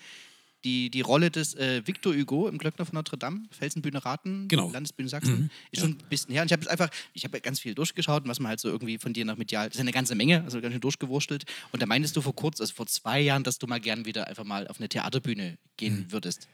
Die, 0.64 0.90
die 0.90 1.00
Rolle 1.00 1.30
des 1.30 1.54
äh, 1.54 1.86
Victor 1.86 2.14
Hugo 2.14 2.46
im 2.46 2.58
Glöckner 2.58 2.84
von 2.84 2.94
Notre 2.94 3.16
Dame, 3.16 3.44
Felsenbühne 3.50 4.04
Raten, 4.04 4.46
Genau. 4.48 4.70
Landesbühne 4.70 5.08
Sachsen. 5.08 5.40
Mhm. 5.44 5.50
Ist 5.70 5.80
schon 5.80 5.92
ein 5.92 5.98
bisschen 6.11 6.32
her. 6.32 6.42
Und 6.42 6.46
ich 6.48 6.52
habe 6.52 6.62
jetzt 6.62 6.70
einfach, 6.70 6.90
ich 7.14 7.24
habe 7.24 7.40
ganz 7.40 7.61
viel 7.61 7.74
durchgeschaut, 7.74 8.24
was 8.26 8.40
man 8.40 8.50
halt 8.50 8.61
so 8.61 8.68
irgendwie 8.68 8.98
von 8.98 9.12
dir 9.14 9.24
noch 9.24 9.36
medial, 9.38 9.68
das 9.68 9.76
ist 9.76 9.80
eine 9.80 9.92
ganze 9.92 10.14
Menge, 10.14 10.44
also 10.44 10.61
ganz 10.61 10.72
schön 10.72 10.80
durchgewurstelt. 10.82 11.44
Und 11.72 11.80
da 11.80 11.86
meintest 11.86 12.14
du 12.16 12.20
vor 12.20 12.34
kurz, 12.34 12.61
also 12.61 12.74
vor 12.74 12.86
zwei 12.86 13.20
Jahren, 13.20 13.42
dass 13.42 13.58
du 13.58 13.66
mal 13.66 13.80
gern 13.80 14.04
wieder 14.04 14.26
einfach 14.26 14.44
mal 14.44 14.68
auf 14.68 14.78
eine 14.80 14.88
Theaterbühne 14.90 15.56
gehen 15.78 16.00
Mhm. 16.00 16.12
würdest. 16.12 16.46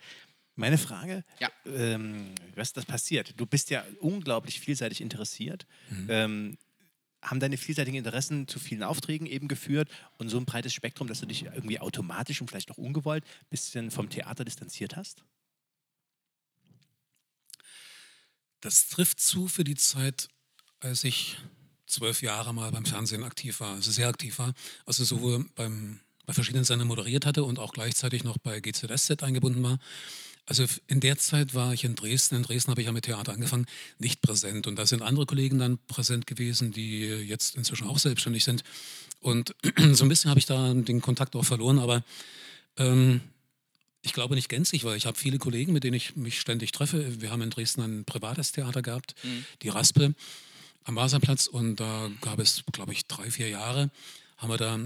Meine 0.54 0.78
Frage, 0.78 1.24
Ja. 1.40 1.50
ähm, 1.66 2.28
was 2.54 2.68
ist 2.68 2.76
das 2.76 2.86
passiert? 2.86 3.34
Du 3.36 3.44
bist 3.44 3.70
ja 3.70 3.84
unglaublich 4.00 4.58
vielseitig 4.60 5.00
interessiert. 5.02 5.66
Ähm, 6.08 6.56
haben 7.26 7.40
deine 7.40 7.56
vielseitigen 7.56 7.98
Interessen 7.98 8.48
zu 8.48 8.58
vielen 8.58 8.82
Aufträgen 8.82 9.26
eben 9.26 9.48
geführt 9.48 9.90
und 10.16 10.28
so 10.28 10.38
ein 10.38 10.46
breites 10.46 10.72
Spektrum, 10.72 11.08
dass 11.08 11.20
du 11.20 11.26
dich 11.26 11.44
irgendwie 11.44 11.80
automatisch 11.80 12.40
und 12.40 12.48
vielleicht 12.48 12.70
auch 12.70 12.78
ungewollt 12.78 13.24
ein 13.24 13.50
bisschen 13.50 13.90
vom 13.90 14.08
Theater 14.08 14.44
distanziert 14.44 14.96
hast? 14.96 15.24
Das 18.60 18.88
trifft 18.88 19.20
zu 19.20 19.48
für 19.48 19.64
die 19.64 19.76
Zeit, 19.76 20.28
als 20.80 21.04
ich 21.04 21.36
zwölf 21.86 22.22
Jahre 22.22 22.52
mal 22.54 22.70
beim 22.72 22.84
Fernsehen 22.84 23.22
aktiv 23.22 23.60
war, 23.60 23.74
also 23.74 23.90
sehr 23.90 24.08
aktiv 24.08 24.38
war. 24.38 24.54
Also 24.86 25.04
sowohl 25.04 25.44
beim, 25.54 26.00
bei 26.24 26.32
verschiedenen 26.32 26.64
Sendern 26.64 26.88
moderiert 26.88 27.26
hatte 27.26 27.44
und 27.44 27.58
auch 27.58 27.72
gleichzeitig 27.72 28.24
noch 28.24 28.38
bei 28.38 28.60
GZSZ 28.60 29.22
eingebunden 29.22 29.62
war. 29.62 29.78
Also 30.46 30.64
in 30.86 31.00
der 31.00 31.18
Zeit 31.18 31.54
war 31.54 31.74
ich 31.74 31.84
in 31.84 31.96
Dresden. 31.96 32.36
In 32.36 32.42
Dresden 32.44 32.70
habe 32.70 32.80
ich 32.80 32.86
ja 32.86 32.92
mit 32.92 33.04
Theater 33.04 33.32
angefangen, 33.32 33.66
nicht 33.98 34.22
präsent. 34.22 34.66
Und 34.66 34.76
da 34.76 34.86
sind 34.86 35.02
andere 35.02 35.26
Kollegen 35.26 35.58
dann 35.58 35.78
präsent 35.88 36.26
gewesen, 36.26 36.72
die 36.72 37.00
jetzt 37.00 37.56
inzwischen 37.56 37.86
auch 37.88 37.98
selbstständig 37.98 38.44
sind. 38.44 38.62
Und 39.20 39.54
so 39.92 40.04
ein 40.04 40.08
bisschen 40.08 40.30
habe 40.30 40.38
ich 40.38 40.46
da 40.46 40.72
den 40.72 41.00
Kontakt 41.00 41.34
auch 41.34 41.44
verloren, 41.44 41.80
aber 41.80 42.04
ähm, 42.76 43.20
ich 44.02 44.12
glaube 44.12 44.36
nicht 44.36 44.48
gänzlich, 44.48 44.84
weil 44.84 44.96
ich 44.96 45.06
habe 45.06 45.18
viele 45.18 45.38
Kollegen, 45.38 45.72
mit 45.72 45.82
denen 45.82 45.96
ich 45.96 46.14
mich 46.14 46.40
ständig 46.40 46.70
treffe. 46.70 47.20
Wir 47.20 47.32
haben 47.32 47.42
in 47.42 47.50
Dresden 47.50 47.82
ein 47.82 48.04
privates 48.04 48.52
Theater 48.52 48.82
gehabt, 48.82 49.16
die 49.62 49.68
Raspe 49.68 50.14
am 50.84 50.94
Wasserplatz 50.94 51.48
und 51.48 51.76
da 51.76 52.08
gab 52.20 52.38
es, 52.38 52.62
glaube 52.70 52.92
ich, 52.92 53.06
drei, 53.06 53.28
vier 53.32 53.48
Jahre, 53.48 53.90
haben 54.36 54.50
wir 54.50 54.56
da, 54.56 54.78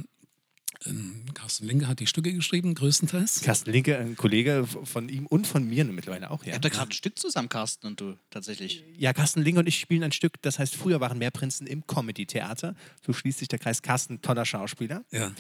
Carsten 1.35 1.67
Linke 1.67 1.89
hat 1.89 2.01
die 2.01 2.07
Stücke 2.07 2.33
geschrieben, 2.33 2.75
größtenteils. 2.75 3.43
Carsten 3.43 3.71
Linke, 3.71 3.99
ein 3.99 4.17
Kollege 4.17 4.67
von 4.85 5.11
ihm 5.11 5.27
und 5.27 5.47
von 5.47 5.69
mir 5.69 5.85
mittlerweile 5.85 6.31
auch, 6.31 6.43
Ihr 6.43 6.49
ja. 6.49 6.55
habt 6.55 6.65
da 6.65 6.71
gerade 6.71 6.89
ein 6.91 6.93
Stück 6.93 7.19
zusammen, 7.19 7.51
Carsten 7.51 7.87
und 7.87 8.01
du, 8.01 8.17
tatsächlich. 8.31 8.83
Ja, 8.97 9.13
Carsten 9.13 9.43
Linke 9.43 9.61
und 9.61 9.67
ich 9.67 9.79
spielen 9.79 10.03
ein 10.03 10.13
Stück, 10.13 10.41
das 10.41 10.59
heißt, 10.59 10.75
früher 10.75 10.99
waren 11.01 11.19
Meerprinzen 11.19 11.67
im 11.67 11.87
Comedy-Theater. 11.87 12.75
So 13.05 13.13
schließt 13.13 13.41
sich 13.41 13.49
der 13.49 13.59
Kreis 13.59 13.83
Carsten, 13.83 14.23
toller 14.23 14.47
Schauspieler. 14.47 15.05
Ja. 15.11 15.33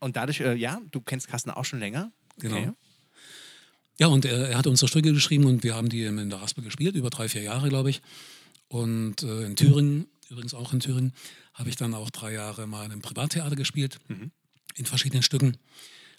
Und 0.00 0.16
dadurch, 0.16 0.40
äh, 0.40 0.54
ja, 0.54 0.80
du 0.90 1.00
kennst 1.00 1.28
Carsten 1.28 1.50
auch 1.50 1.64
schon 1.64 1.78
länger. 1.78 2.10
Genau. 2.38 2.74
Ja, 4.00 4.08
und 4.08 4.24
er, 4.24 4.48
er 4.48 4.58
hat 4.58 4.66
unsere 4.66 4.88
Stücke 4.88 5.12
geschrieben 5.12 5.44
und 5.44 5.62
wir 5.62 5.76
haben 5.76 5.88
die 5.88 6.02
in 6.02 6.30
der 6.30 6.40
Raspe 6.40 6.62
gespielt, 6.62 6.96
über 6.96 7.10
drei, 7.10 7.28
vier 7.28 7.42
Jahre, 7.42 7.68
glaube 7.68 7.90
ich. 7.90 8.02
Und 8.66 9.22
äh, 9.22 9.44
in 9.44 9.54
Thüringen, 9.54 10.06
übrigens 10.30 10.54
auch 10.54 10.72
in 10.72 10.80
Thüringen, 10.80 11.12
habe 11.54 11.68
ich 11.68 11.76
dann 11.76 11.94
auch 11.94 12.10
drei 12.10 12.32
Jahre 12.32 12.66
mal 12.66 12.84
in 12.86 12.92
einem 12.92 13.02
Privattheater 13.02 13.54
gespielt, 13.54 13.98
in 14.74 14.86
verschiedenen 14.86 15.22
Stücken. 15.22 15.56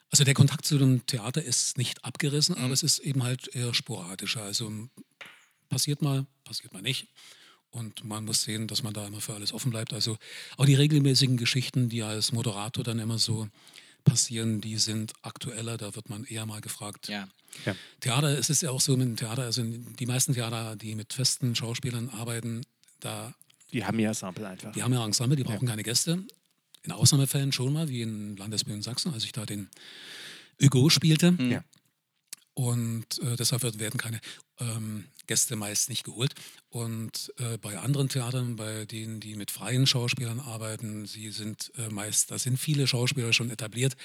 Also 0.09 0.23
der 0.23 0.33
Kontakt 0.33 0.65
zu 0.65 0.77
dem 0.77 1.05
Theater 1.05 1.41
ist 1.41 1.77
nicht 1.77 2.03
abgerissen, 2.03 2.55
aber 2.57 2.73
es 2.73 2.83
ist 2.83 2.99
eben 2.99 3.23
halt 3.23 3.47
eher 3.55 3.73
sporadischer. 3.73 4.43
Also 4.43 4.67
m, 4.67 4.89
passiert 5.69 6.01
mal, 6.01 6.25
passiert 6.43 6.73
mal 6.73 6.81
nicht. 6.81 7.07
Und 7.69 8.03
man 8.03 8.25
muss 8.25 8.41
sehen, 8.43 8.67
dass 8.67 8.83
man 8.83 8.93
da 8.93 9.07
immer 9.07 9.21
für 9.21 9.33
alles 9.33 9.53
offen 9.53 9.71
bleibt. 9.71 9.93
Also 9.93 10.17
auch 10.57 10.65
die 10.65 10.75
regelmäßigen 10.75 11.37
Geschichten, 11.37 11.87
die 11.87 12.03
als 12.03 12.33
Moderator 12.33 12.83
dann 12.83 12.99
immer 12.99 13.17
so 13.17 13.47
passieren, 14.03 14.59
die 14.59 14.77
sind 14.77 15.13
aktueller. 15.21 15.77
Da 15.77 15.95
wird 15.95 16.09
man 16.09 16.25
eher 16.25 16.45
mal 16.45 16.59
gefragt, 16.59 17.07
Ja. 17.07 17.29
Ja. 17.65 17.75
Theater, 18.01 18.37
es 18.37 18.49
ist 18.49 18.61
ja 18.61 18.71
auch 18.71 18.79
so 18.81 18.95
mit 18.97 19.07
dem 19.07 19.15
Theater, 19.17 19.43
also 19.43 19.61
die 19.63 20.05
meisten 20.05 20.33
Theater, 20.33 20.75
die 20.77 20.95
mit 20.95 21.11
festen 21.13 21.53
Schauspielern 21.55 22.09
arbeiten, 22.09 22.61
da, 23.01 23.33
Die 23.73 23.83
haben 23.85 23.99
ja 23.99 24.13
Sample 24.13 24.47
einfach. 24.47 24.71
die 24.73 24.83
haben 24.83 24.93
ja 24.93 25.03
Ensemble, 25.05 25.35
die 25.37 25.43
brauchen 25.43 25.67
keine 25.67 25.83
Gäste. 25.83 26.23
In 26.83 26.91
Ausnahmefällen 26.91 27.51
schon 27.51 27.73
mal, 27.73 27.89
wie 27.89 28.01
in 28.01 28.35
Landesbühnen 28.37 28.81
Sachsen, 28.81 29.13
als 29.13 29.23
ich 29.23 29.31
da 29.31 29.45
den 29.45 29.69
Hugo 30.61 30.89
spielte. 30.89 31.35
Ja. 31.39 31.63
Und 32.53 33.19
äh, 33.19 33.35
deshalb 33.35 33.63
werden 33.79 33.99
keine 33.99 34.19
ähm, 34.61 35.05
Gäste 35.27 35.55
meist 35.55 35.89
nicht 35.89 36.03
geholt. 36.03 36.33
Und 36.69 37.33
äh, 37.37 37.57
bei 37.57 37.77
anderen 37.77 38.09
Theatern, 38.09 38.55
bei 38.55 38.85
denen, 38.85 39.19
die 39.19 39.35
mit 39.35 39.51
freien 39.51 39.87
Schauspielern 39.87 40.39
arbeiten, 40.39 41.05
sie 41.05 41.31
sind 41.31 41.71
äh, 41.77 41.89
meist, 41.89 42.31
da 42.31 42.39
sind 42.39 42.57
viele 42.57 42.87
Schauspieler 42.87 43.33
schon 43.33 43.49
etabliert. 43.49 43.95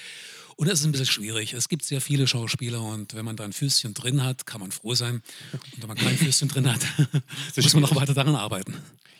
Und 0.55 0.67
es 0.67 0.79
ist 0.79 0.85
ein 0.85 0.91
bisschen 0.91 1.07
schwierig. 1.07 1.53
Es 1.53 1.69
gibt 1.69 1.83
sehr 1.83 2.01
viele 2.01 2.27
Schauspieler 2.27 2.81
und 2.81 3.13
wenn 3.13 3.25
man 3.25 3.35
da 3.35 3.43
ein 3.43 3.53
Füßchen 3.53 3.93
drin 3.93 4.23
hat, 4.23 4.45
kann 4.45 4.61
man 4.61 4.71
froh 4.71 4.95
sein. 4.95 5.21
Und 5.53 5.81
wenn 5.81 5.87
man 5.87 5.97
kein 5.97 6.17
Füßchen 6.17 6.47
drin 6.47 6.71
hat, 6.71 6.81
muss 7.55 7.73
man 7.73 7.81
noch 7.81 7.95
weiter 7.95 8.13
daran 8.13 8.35
arbeiten. 8.35 8.75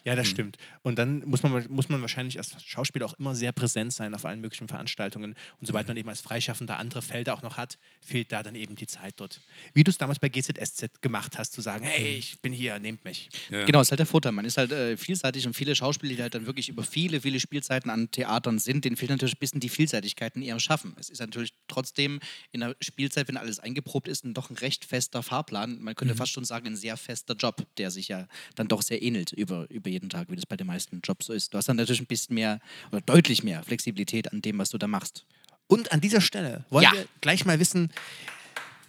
Ja, 0.08 0.16
das 0.16 0.30
stimmt. 0.30 0.58
Und 0.84 0.98
dann 0.98 1.20
muss 1.26 1.44
man, 1.44 1.66
muss 1.68 1.90
man 1.90 2.00
wahrscheinlich 2.00 2.38
als 2.38 2.56
Schauspieler 2.64 3.08
auch 3.08 3.20
immer 3.20 3.36
sehr 3.36 3.52
präsent 3.52 3.92
sein 3.92 4.16
auf 4.16 4.24
allen 4.24 4.40
möglichen 4.40 4.70
Veranstaltungen. 4.70 5.36
Und 5.60 5.68
sobald 5.68 5.86
man 5.90 5.98
eben 5.98 6.08
als 6.08 6.22
Freischaffender 6.22 6.80
andere 6.80 7.02
Felder 7.02 7.34
auch 7.34 7.42
noch 7.42 7.58
hat, 7.58 7.78
fehlt 8.00 8.32
da 8.32 8.42
dann 8.42 8.56
eben 8.56 8.78
die 8.78 8.88
Zeit 8.88 9.16
dort. 9.18 9.42
Wie 9.74 9.84
du 9.84 9.92
es 9.92 9.98
damals 9.98 10.20
bei 10.20 10.30
GZSZ 10.30 11.02
gemacht 11.02 11.27
hast, 11.38 11.54
zu 11.54 11.62
sagen, 11.62 11.84
hey, 11.84 12.16
ich 12.18 12.40
bin 12.42 12.54
hier, 12.54 12.78
nehmt 12.80 13.04
mich. 13.06 13.30
Ja. 13.50 13.66
Genau, 13.66 13.82
ist 13.82 13.90
halt 13.92 14.00
der 14.00 14.06
Vorteil. 14.06 14.32
Man 14.34 14.46
ist 14.46 14.58
halt 14.58 14.72
äh, 14.72 14.96
vielseitig 14.98 15.48
und 15.48 15.56
viele 15.56 15.76
Schauspieler, 15.76 16.16
die 16.16 16.22
halt 16.22 16.36
dann 16.36 16.46
wirklich 16.46 16.70
über 16.70 16.84
viele, 16.84 17.22
viele 17.22 17.40
Spielzeiten 17.40 17.90
an 17.90 18.12
Theatern 18.12 18.60
sind, 18.60 18.86
denen 18.86 18.96
fehlt 18.96 19.10
natürlich 19.10 19.36
ein 19.36 19.40
bisschen 19.40 19.60
die 19.60 19.70
Vielseitigkeit 19.70 20.36
in 20.36 20.44
ihrem 20.44 20.60
Schaffen. 20.60 20.96
Es 21.00 21.10
ist 21.10 21.20
natürlich 21.20 21.54
trotzdem 21.68 22.20
in 22.52 22.60
der 22.60 22.76
Spielzeit, 22.82 23.28
wenn 23.28 23.38
alles 23.38 23.60
eingeprobt 23.60 24.08
ist, 24.08 24.24
ein 24.26 24.34
doch 24.34 24.50
ein 24.52 24.58
recht 24.58 24.86
fester 24.86 25.24
Fahrplan. 25.24 25.82
Man 25.82 25.96
könnte 25.96 26.14
fast 26.16 26.32
schon 26.32 26.46
sagen, 26.46 26.68
ein 26.68 26.76
sehr 26.76 26.98
fester 26.98 27.34
Job, 27.36 27.66
der 27.78 27.90
sich 27.90 28.08
ja 28.10 28.28
dann 28.56 28.68
doch 28.68 28.82
sehr 28.84 29.02
ähnelt 29.02 29.32
über, 29.34 29.66
über 29.72 29.90
jeden 29.90 30.10
Tag, 30.10 30.30
wie 30.30 30.36
das 30.36 30.46
bei 30.46 30.56
den 30.58 30.68
meisten 30.68 31.02
Jobs 31.04 31.26
so 31.26 31.34
ist. 31.34 31.54
Du 31.54 31.58
hast 31.58 31.68
dann 31.70 31.78
natürlich 31.78 32.02
ein 32.02 32.06
bisschen 32.06 32.36
mehr 32.36 32.60
oder 32.92 33.02
deutlich 33.02 33.44
mehr 33.44 33.64
Flexibilität 33.64 34.32
an 34.32 34.42
dem, 34.42 34.58
was 34.60 34.70
du 34.70 34.78
da 34.78 34.88
machst. 34.88 35.26
Und 35.68 35.92
an 35.92 36.00
dieser 36.02 36.22
Stelle 36.22 36.64
wollen 36.70 36.84
Ja. 36.86 36.94
wir 36.94 37.08
gleich 37.22 37.44
mal 37.46 37.60
wissen, 37.60 37.92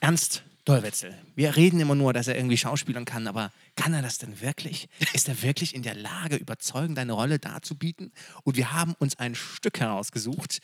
Ernst 0.00 0.42
Dollwetzel, 0.68 1.14
wir 1.34 1.56
reden 1.56 1.80
immer 1.80 1.94
nur, 1.94 2.12
dass 2.12 2.28
er 2.28 2.36
irgendwie 2.36 2.56
schauspielern 2.56 3.04
kann, 3.04 3.26
aber 3.26 3.52
kann 3.76 3.94
er 3.94 4.02
das 4.02 4.18
denn 4.18 4.40
wirklich? 4.40 4.88
Ist 5.12 5.28
er 5.28 5.42
wirklich 5.42 5.74
in 5.74 5.82
der 5.82 5.94
Lage, 5.94 6.36
überzeugend 6.36 6.98
deine 6.98 7.12
Rolle 7.12 7.38
darzubieten? 7.38 8.12
Und 8.44 8.56
wir 8.56 8.72
haben 8.72 8.94
uns 8.98 9.18
ein 9.18 9.34
Stück 9.34 9.80
herausgesucht, 9.80 10.58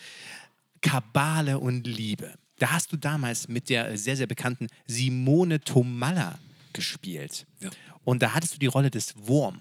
Kabale 0.80 1.58
und 1.58 1.86
Liebe. 1.86 2.34
Da 2.58 2.70
hast 2.70 2.92
du 2.92 2.96
damals 2.96 3.48
mit 3.48 3.68
der 3.68 3.96
sehr, 3.98 4.16
sehr 4.16 4.26
bekannten 4.26 4.68
Simone 4.86 5.60
Tomalla 5.60 6.38
gespielt. 6.72 7.46
Ja. 7.60 7.70
Und 8.04 8.22
da 8.22 8.34
hattest 8.34 8.54
du 8.54 8.58
die 8.58 8.66
Rolle 8.66 8.90
des 8.90 9.14
Wurm. 9.16 9.60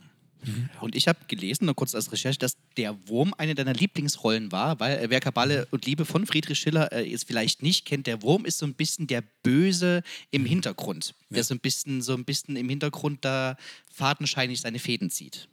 Und 0.81 0.95
ich 0.95 1.07
habe 1.07 1.19
gelesen, 1.27 1.65
nur 1.65 1.75
kurz 1.75 1.95
als 1.95 2.11
Recherche, 2.11 2.39
dass 2.39 2.57
der 2.77 2.95
Wurm 3.07 3.33
eine 3.37 3.55
deiner 3.55 3.73
Lieblingsrollen 3.73 4.51
war, 4.51 4.79
weil 4.79 4.97
äh, 4.99 5.09
wer 5.09 5.19
Kabale 5.19 5.67
und 5.71 5.85
Liebe 5.85 6.05
von 6.05 6.25
Friedrich 6.25 6.59
Schiller 6.59 6.91
äh, 6.91 7.09
jetzt 7.09 7.25
vielleicht 7.27 7.61
nicht 7.63 7.85
kennt, 7.85 8.07
der 8.07 8.21
Wurm 8.21 8.45
ist 8.45 8.57
so 8.57 8.65
ein 8.65 8.73
bisschen 8.73 9.07
der 9.07 9.23
Böse 9.43 10.03
im 10.31 10.45
Hintergrund, 10.45 11.13
der 11.29 11.43
so 11.43 11.53
ein 11.53 11.59
bisschen, 11.59 12.01
so 12.01 12.13
ein 12.13 12.25
bisschen 12.25 12.55
im 12.55 12.69
Hintergrund 12.69 13.23
da 13.25 13.57
fadenscheinig 13.91 14.59
seine 14.61 14.79
Fäden 14.79 15.09
zieht. 15.11 15.47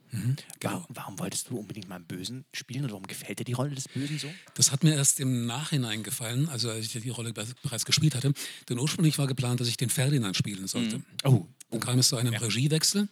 Warum, 0.61 0.85
warum 0.89 1.19
wolltest 1.19 1.49
du 1.49 1.57
unbedingt 1.57 1.87
mal 1.87 1.95
einen 1.95 2.05
Bösen 2.05 2.43
spielen 2.53 2.83
oder 2.83 2.93
warum 2.93 3.07
gefällt 3.07 3.39
dir 3.39 3.43
die 3.45 3.53
Rolle 3.53 3.75
des 3.75 3.87
Bösen 3.87 4.17
so? 4.19 4.27
Das 4.55 4.71
hat 4.71 4.83
mir 4.83 4.95
erst 4.95 5.19
im 5.19 5.45
Nachhinein 5.45 6.03
gefallen, 6.03 6.49
also 6.49 6.69
als 6.69 6.93
ich 6.93 7.01
die 7.01 7.09
Rolle 7.09 7.31
be- 7.33 7.45
bereits 7.63 7.85
gespielt 7.85 8.15
hatte. 8.15 8.33
Denn 8.67 8.79
ursprünglich 8.79 9.17
war 9.19 9.27
geplant, 9.27 9.61
dass 9.61 9.67
ich 9.67 9.77
den 9.77 9.89
Ferdinand 9.89 10.35
spielen 10.35 10.67
sollte. 10.67 11.01
Oh, 11.23 11.45
Dann 11.69 11.79
kam 11.79 11.99
es 11.99 12.09
zu 12.09 12.17
einem 12.17 12.33
Regiewechsel 12.33 13.07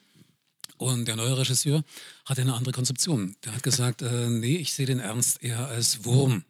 und 0.80 1.06
der 1.06 1.18
neue 1.18 1.38
Regisseur 1.38 1.84
hatte 2.26 2.42
eine 2.42 2.54
andere 2.54 2.72
Konzeption. 2.72 3.36
Der 3.44 3.54
hat 3.54 3.64
gesagt, 3.64 4.02
äh, 4.02 4.30
nee, 4.30 4.56
ich 4.56 4.74
sehe 4.74 4.86
den 4.86 5.00
Ernst 5.00 5.44
eher 5.44 5.68
als 5.68 6.06
Wurm, 6.06 6.46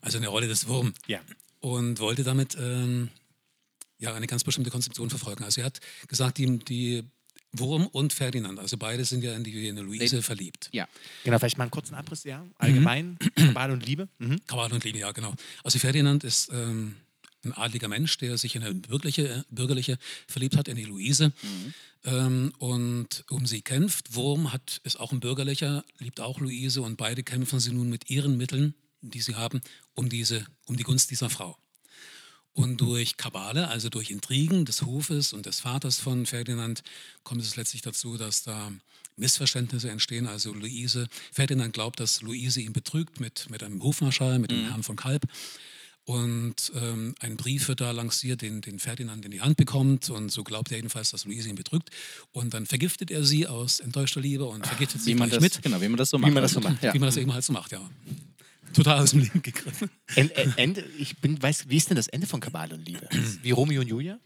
also 0.00 0.16
eine 0.16 0.28
Rolle 0.28 0.48
des 0.48 0.66
Wurm. 0.68 0.94
Ja. 1.06 1.20
Und 1.60 2.00
wollte 2.00 2.24
damit 2.24 2.56
ähm, 2.58 3.10
ja, 3.98 4.14
eine 4.14 4.26
ganz 4.26 4.42
bestimmte 4.42 4.70
Konzeption 4.70 5.10
verfolgen. 5.10 5.44
Also 5.44 5.60
er 5.60 5.66
hat 5.66 5.80
gesagt, 6.08 6.38
die, 6.38 6.58
die 6.60 7.04
Wurm 7.52 7.86
und 7.88 8.14
Ferdinand, 8.14 8.58
also 8.58 8.78
beide 8.78 9.04
sind 9.04 9.22
ja 9.22 9.34
in 9.34 9.44
die 9.44 9.68
in 9.68 9.76
Luise 9.76 10.22
verliebt. 10.22 10.70
Ja. 10.72 10.88
Genau, 11.22 11.38
vielleicht 11.38 11.58
mal 11.58 11.64
einen 11.64 11.70
kurzen 11.70 11.94
Abriss, 11.94 12.24
ja. 12.24 12.46
Allgemein, 12.56 13.18
Kabal 13.36 13.70
und 13.70 13.84
Liebe. 13.84 14.08
Mhm. 14.18 14.40
Kabal 14.46 14.72
und 14.72 14.82
Liebe, 14.82 14.98
ja, 14.98 15.12
genau. 15.12 15.34
Also 15.62 15.78
Ferdinand 15.78 16.24
ist 16.24 16.50
ähm, 16.54 16.96
ein 17.44 17.52
adliger 17.52 17.88
Mensch, 17.88 18.16
der 18.18 18.38
sich 18.38 18.54
in 18.56 18.62
eine 18.62 18.74
bürgerliche, 18.74 19.28
äh, 19.28 19.42
bürgerliche 19.50 19.98
verliebt 20.26 20.56
hat, 20.56 20.68
in 20.68 20.76
die 20.76 20.84
Luise. 20.84 21.32
Ähm, 22.04 22.52
und 22.58 23.24
um 23.30 23.46
sie 23.46 23.62
kämpft. 23.62 24.14
Wurm 24.14 24.52
hat, 24.52 24.80
ist 24.84 24.98
auch 24.98 25.12
ein 25.12 25.20
bürgerlicher, 25.20 25.84
liebt 25.98 26.20
auch 26.20 26.40
Luise 26.40 26.82
und 26.82 26.96
beide 26.96 27.22
kämpfen 27.22 27.60
sie 27.60 27.72
nun 27.72 27.88
mit 27.88 28.10
ihren 28.10 28.36
Mitteln, 28.36 28.74
die 29.00 29.20
sie 29.20 29.34
haben, 29.34 29.60
um, 29.94 30.08
diese, 30.08 30.46
um 30.66 30.76
die 30.76 30.84
Gunst 30.84 31.10
dieser 31.10 31.30
Frau. 31.30 31.56
Und 32.52 32.76
durch 32.80 33.16
Kabale, 33.16 33.68
also 33.68 33.88
durch 33.88 34.10
Intrigen 34.10 34.64
des 34.64 34.82
Hofes 34.82 35.32
und 35.32 35.46
des 35.46 35.60
Vaters 35.60 35.98
von 35.98 36.26
Ferdinand, 36.26 36.82
kommt 37.24 37.42
es 37.42 37.56
letztlich 37.56 37.82
dazu, 37.82 38.16
dass 38.16 38.42
da 38.42 38.72
Missverständnisse 39.16 39.90
entstehen. 39.90 40.26
Also 40.26 40.52
Luise, 40.52 41.08
Ferdinand 41.32 41.72
glaubt, 41.72 42.00
dass 42.00 42.22
Luise 42.22 42.60
ihn 42.60 42.72
betrügt 42.72 43.20
mit, 43.20 43.50
mit 43.50 43.62
einem 43.62 43.82
Hofmarschall, 43.82 44.38
mit 44.38 44.50
dem 44.50 44.68
Herrn 44.68 44.82
von 44.82 44.96
Kalb. 44.96 45.26
Und 46.04 46.72
ähm, 46.74 47.14
ein 47.20 47.36
Brief 47.36 47.68
wird 47.68 47.80
da 47.80 47.92
lanciert, 47.92 48.42
den, 48.42 48.60
den 48.60 48.80
Ferdinand 48.80 49.24
in 49.24 49.30
die 49.30 49.40
Hand 49.40 49.56
bekommt. 49.56 50.10
Und 50.10 50.30
so 50.32 50.42
glaubt 50.42 50.70
er 50.72 50.78
jedenfalls, 50.78 51.10
dass 51.12 51.24
Luise 51.26 51.48
ihn 51.48 51.54
betrügt. 51.54 51.90
Und 52.32 52.54
dann 52.54 52.66
vergiftet 52.66 53.10
er 53.12 53.24
sie 53.24 53.46
aus 53.46 53.78
enttäuschter 53.78 54.20
Liebe 54.20 54.44
und 54.44 54.66
vergiftet 54.66 55.00
sie 55.00 55.10
Wie 55.10 55.14
man, 55.14 55.28
gleich 55.30 55.40
das, 55.42 55.54
mit. 55.56 55.62
genau, 55.62 55.80
wie 55.80 55.88
man 55.88 55.96
das 55.98 56.10
so 56.10 56.18
macht. 56.18 56.32
man 56.32 56.42
das 56.42 56.52
so 56.52 56.60
macht, 56.60 56.82
Ja. 56.82 56.92
Wie 56.92 56.98
man 56.98 57.06
das 57.06 57.16
eben 57.16 57.32
halt 57.32 57.44
so 57.44 57.52
macht, 57.52 57.70
ja. 57.72 57.88
Total 58.72 59.00
aus 59.00 59.10
dem 59.10 59.20
Leben 59.20 59.42
gegriffen. 59.42 59.90
En- 60.16 60.30
en- 60.30 60.54
Ende, 60.56 60.84
ich 60.98 61.18
bin, 61.18 61.40
weiß, 61.40 61.68
wie 61.68 61.76
ist 61.76 61.90
denn 61.90 61.96
das 61.96 62.08
Ende 62.08 62.26
von 62.26 62.40
Kabal 62.40 62.72
und 62.72 62.84
Liebe? 62.86 63.06
Wie 63.42 63.50
Romeo 63.52 63.82
und 63.82 63.86
Julia? 63.88 64.18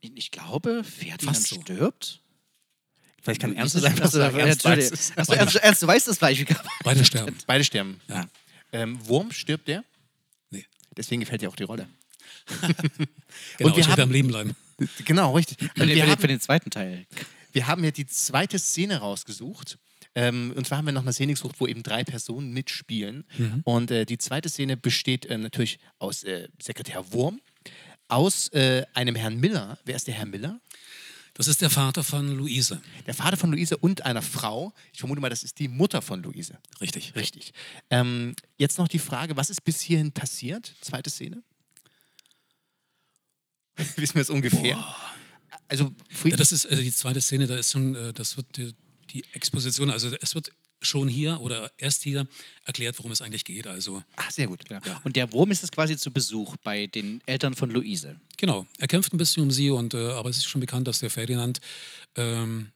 Ich 0.00 0.30
glaube, 0.30 0.82
Ferdinand 0.82 1.22
Fast 1.36 1.48
so. 1.48 1.60
stirbt. 1.60 2.20
Vielleicht 3.22 3.40
kann 3.42 3.54
Ernst 3.54 3.78
sein, 3.78 3.94
was 4.00 4.12
sagen. 4.12 4.38
Ernst 4.38 4.64
weiß 4.64 4.90
es. 4.90 5.10
Ernst, 5.10 5.56
Ernst, 5.56 5.82
du 5.82 5.86
weißt 5.86 6.08
das 6.08 6.18
gleich. 6.18 6.40
Wie 6.40 6.46
Beide 6.82 7.04
sterben. 7.04 7.36
Beide 7.46 7.62
sterben. 7.64 8.00
Ja. 8.08 8.26
Ähm, 8.72 8.98
Wurm 9.06 9.30
stirbt 9.30 9.68
der? 9.68 9.84
Deswegen 11.00 11.20
gefällt 11.20 11.40
dir 11.40 11.48
auch 11.48 11.56
die 11.56 11.64
Rolle. 11.64 11.88
Genau, 13.58 13.70
wir 13.74 13.78
ich 13.78 13.86
will 13.86 13.92
haben- 13.92 14.02
am 14.02 14.10
Leben 14.10 14.28
bleiben. 14.28 14.56
Genau, 15.04 15.34
richtig. 15.34 15.60
Und 15.62 15.70
für, 15.76 15.86
den, 15.86 15.94
wir, 15.96 16.06
haben, 16.06 16.20
für 16.20 16.26
den 16.28 16.40
zweiten 16.40 16.70
Teil. 16.70 17.06
wir 17.52 17.66
haben 17.66 17.82
ja 17.84 17.90
die 17.90 18.06
zweite 18.06 18.58
Szene 18.58 18.98
rausgesucht. 18.98 19.78
Ähm, 20.14 20.52
und 20.56 20.66
zwar 20.66 20.78
haben 20.78 20.86
wir 20.86 20.92
noch 20.92 21.02
eine 21.02 21.12
Szene 21.12 21.32
gesucht, 21.34 21.56
wo 21.58 21.66
eben 21.66 21.82
drei 21.82 22.02
Personen 22.04 22.52
mitspielen. 22.52 23.24
Und 23.64 23.90
äh, 23.90 24.04
die 24.06 24.18
zweite 24.18 24.48
Szene 24.48 24.76
besteht 24.76 25.26
äh, 25.26 25.38
natürlich 25.38 25.78
aus 25.98 26.22
äh, 26.24 26.48
Sekretär 26.60 27.12
Wurm, 27.12 27.40
aus 28.08 28.48
äh, 28.48 28.84
einem 28.94 29.14
Herrn 29.14 29.38
Miller. 29.38 29.78
Wer 29.84 29.96
ist 29.96 30.06
der 30.06 30.14
Herr 30.14 30.26
Miller? 30.26 30.60
Das 31.34 31.48
ist 31.48 31.60
der 31.60 31.70
Vater 31.70 32.04
von 32.04 32.28
Luise. 32.28 32.82
Der 33.06 33.14
Vater 33.14 33.36
von 33.36 33.50
Luise 33.50 33.76
und 33.76 34.04
einer 34.04 34.22
Frau. 34.22 34.72
Ich 34.92 35.00
vermute 35.00 35.20
mal, 35.20 35.30
das 35.30 35.42
ist 35.42 35.58
die 35.58 35.68
Mutter 35.68 36.02
von 36.02 36.22
Luise. 36.22 36.58
Richtig. 36.80 37.14
Richtig. 37.14 37.52
Ähm, 37.88 38.34
jetzt 38.58 38.78
noch 38.78 38.88
die 38.88 38.98
Frage, 38.98 39.36
was 39.36 39.50
ist 39.50 39.64
bis 39.64 39.80
hierhin 39.80 40.12
passiert? 40.12 40.74
Zweite 40.80 41.10
Szene? 41.10 41.42
Wissen 43.96 44.14
wir 44.14 44.22
es 44.22 44.30
ungefähr? 44.30 44.84
Also, 45.68 45.94
Fried 46.10 46.32
Ja, 46.32 46.36
das 46.36 46.52
ist 46.52 46.66
also 46.66 46.82
die 46.82 46.92
zweite 46.92 47.20
Szene, 47.20 47.46
da 47.46 47.56
ist 47.56 47.70
schon, 47.70 47.94
äh, 47.94 48.12
das 48.12 48.36
wird 48.36 48.56
die, 48.56 48.74
die 49.10 49.24
Exposition, 49.32 49.90
also 49.90 50.10
es 50.20 50.34
wird 50.34 50.52
schon 50.80 51.08
hier 51.08 51.40
oder 51.40 51.70
erst 51.78 52.02
hier 52.02 52.26
erklärt, 52.64 52.98
worum 52.98 53.12
es 53.12 53.22
eigentlich 53.22 53.44
geht. 53.44 53.66
Also 53.66 54.02
Ach, 54.16 54.30
sehr 54.30 54.46
gut. 54.46 54.64
Und 55.04 55.16
der 55.16 55.32
Wurm 55.32 55.50
ist 55.50 55.62
es 55.62 55.70
quasi 55.70 55.96
zu 55.96 56.10
Besuch 56.10 56.56
bei 56.62 56.86
den 56.86 57.22
Eltern 57.26 57.54
von 57.54 57.70
Luise. 57.70 58.20
genau, 58.36 58.66
er 58.78 58.88
kämpft 58.88 59.12
ein 59.12 59.18
bisschen 59.18 59.42
um 59.42 59.50
sie 59.50 59.70
und 59.70 59.94
äh, 59.94 60.12
aber 60.12 60.30
es 60.30 60.38
ist 60.38 60.46
schon 60.46 60.60
bekannt, 60.60 60.88
dass 60.88 61.00
der 61.00 61.10
Ferdinand 61.10 61.60
ähm, 62.16 62.70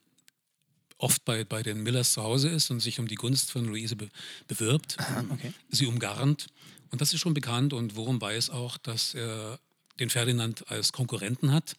oft 0.97 1.25
bei, 1.25 1.43
bei 1.43 1.63
den 1.63 1.83
Millers 1.83 2.13
zu 2.13 2.23
Hause 2.23 2.49
ist 2.49 2.69
und 2.69 2.79
sich 2.79 2.99
um 2.99 3.07
die 3.07 3.15
Gunst 3.15 3.51
von 3.51 3.65
Luise 3.65 3.95
be 3.95 4.09
bewirbt, 4.47 4.97
okay. 5.29 5.53
sie 5.69 5.87
umgarnt. 5.87 6.47
Und 6.91 7.01
das 7.01 7.13
ist 7.13 7.19
schon 7.19 7.33
bekannt 7.33 7.73
und 7.73 7.95
Worum 7.95 8.21
weiß 8.21 8.51
auch, 8.51 8.77
dass 8.77 9.13
er 9.15 9.59
den 9.99 10.09
Ferdinand 10.09 10.69
als 10.69 10.91
Konkurrenten 10.91 11.51
hat. 11.51 11.75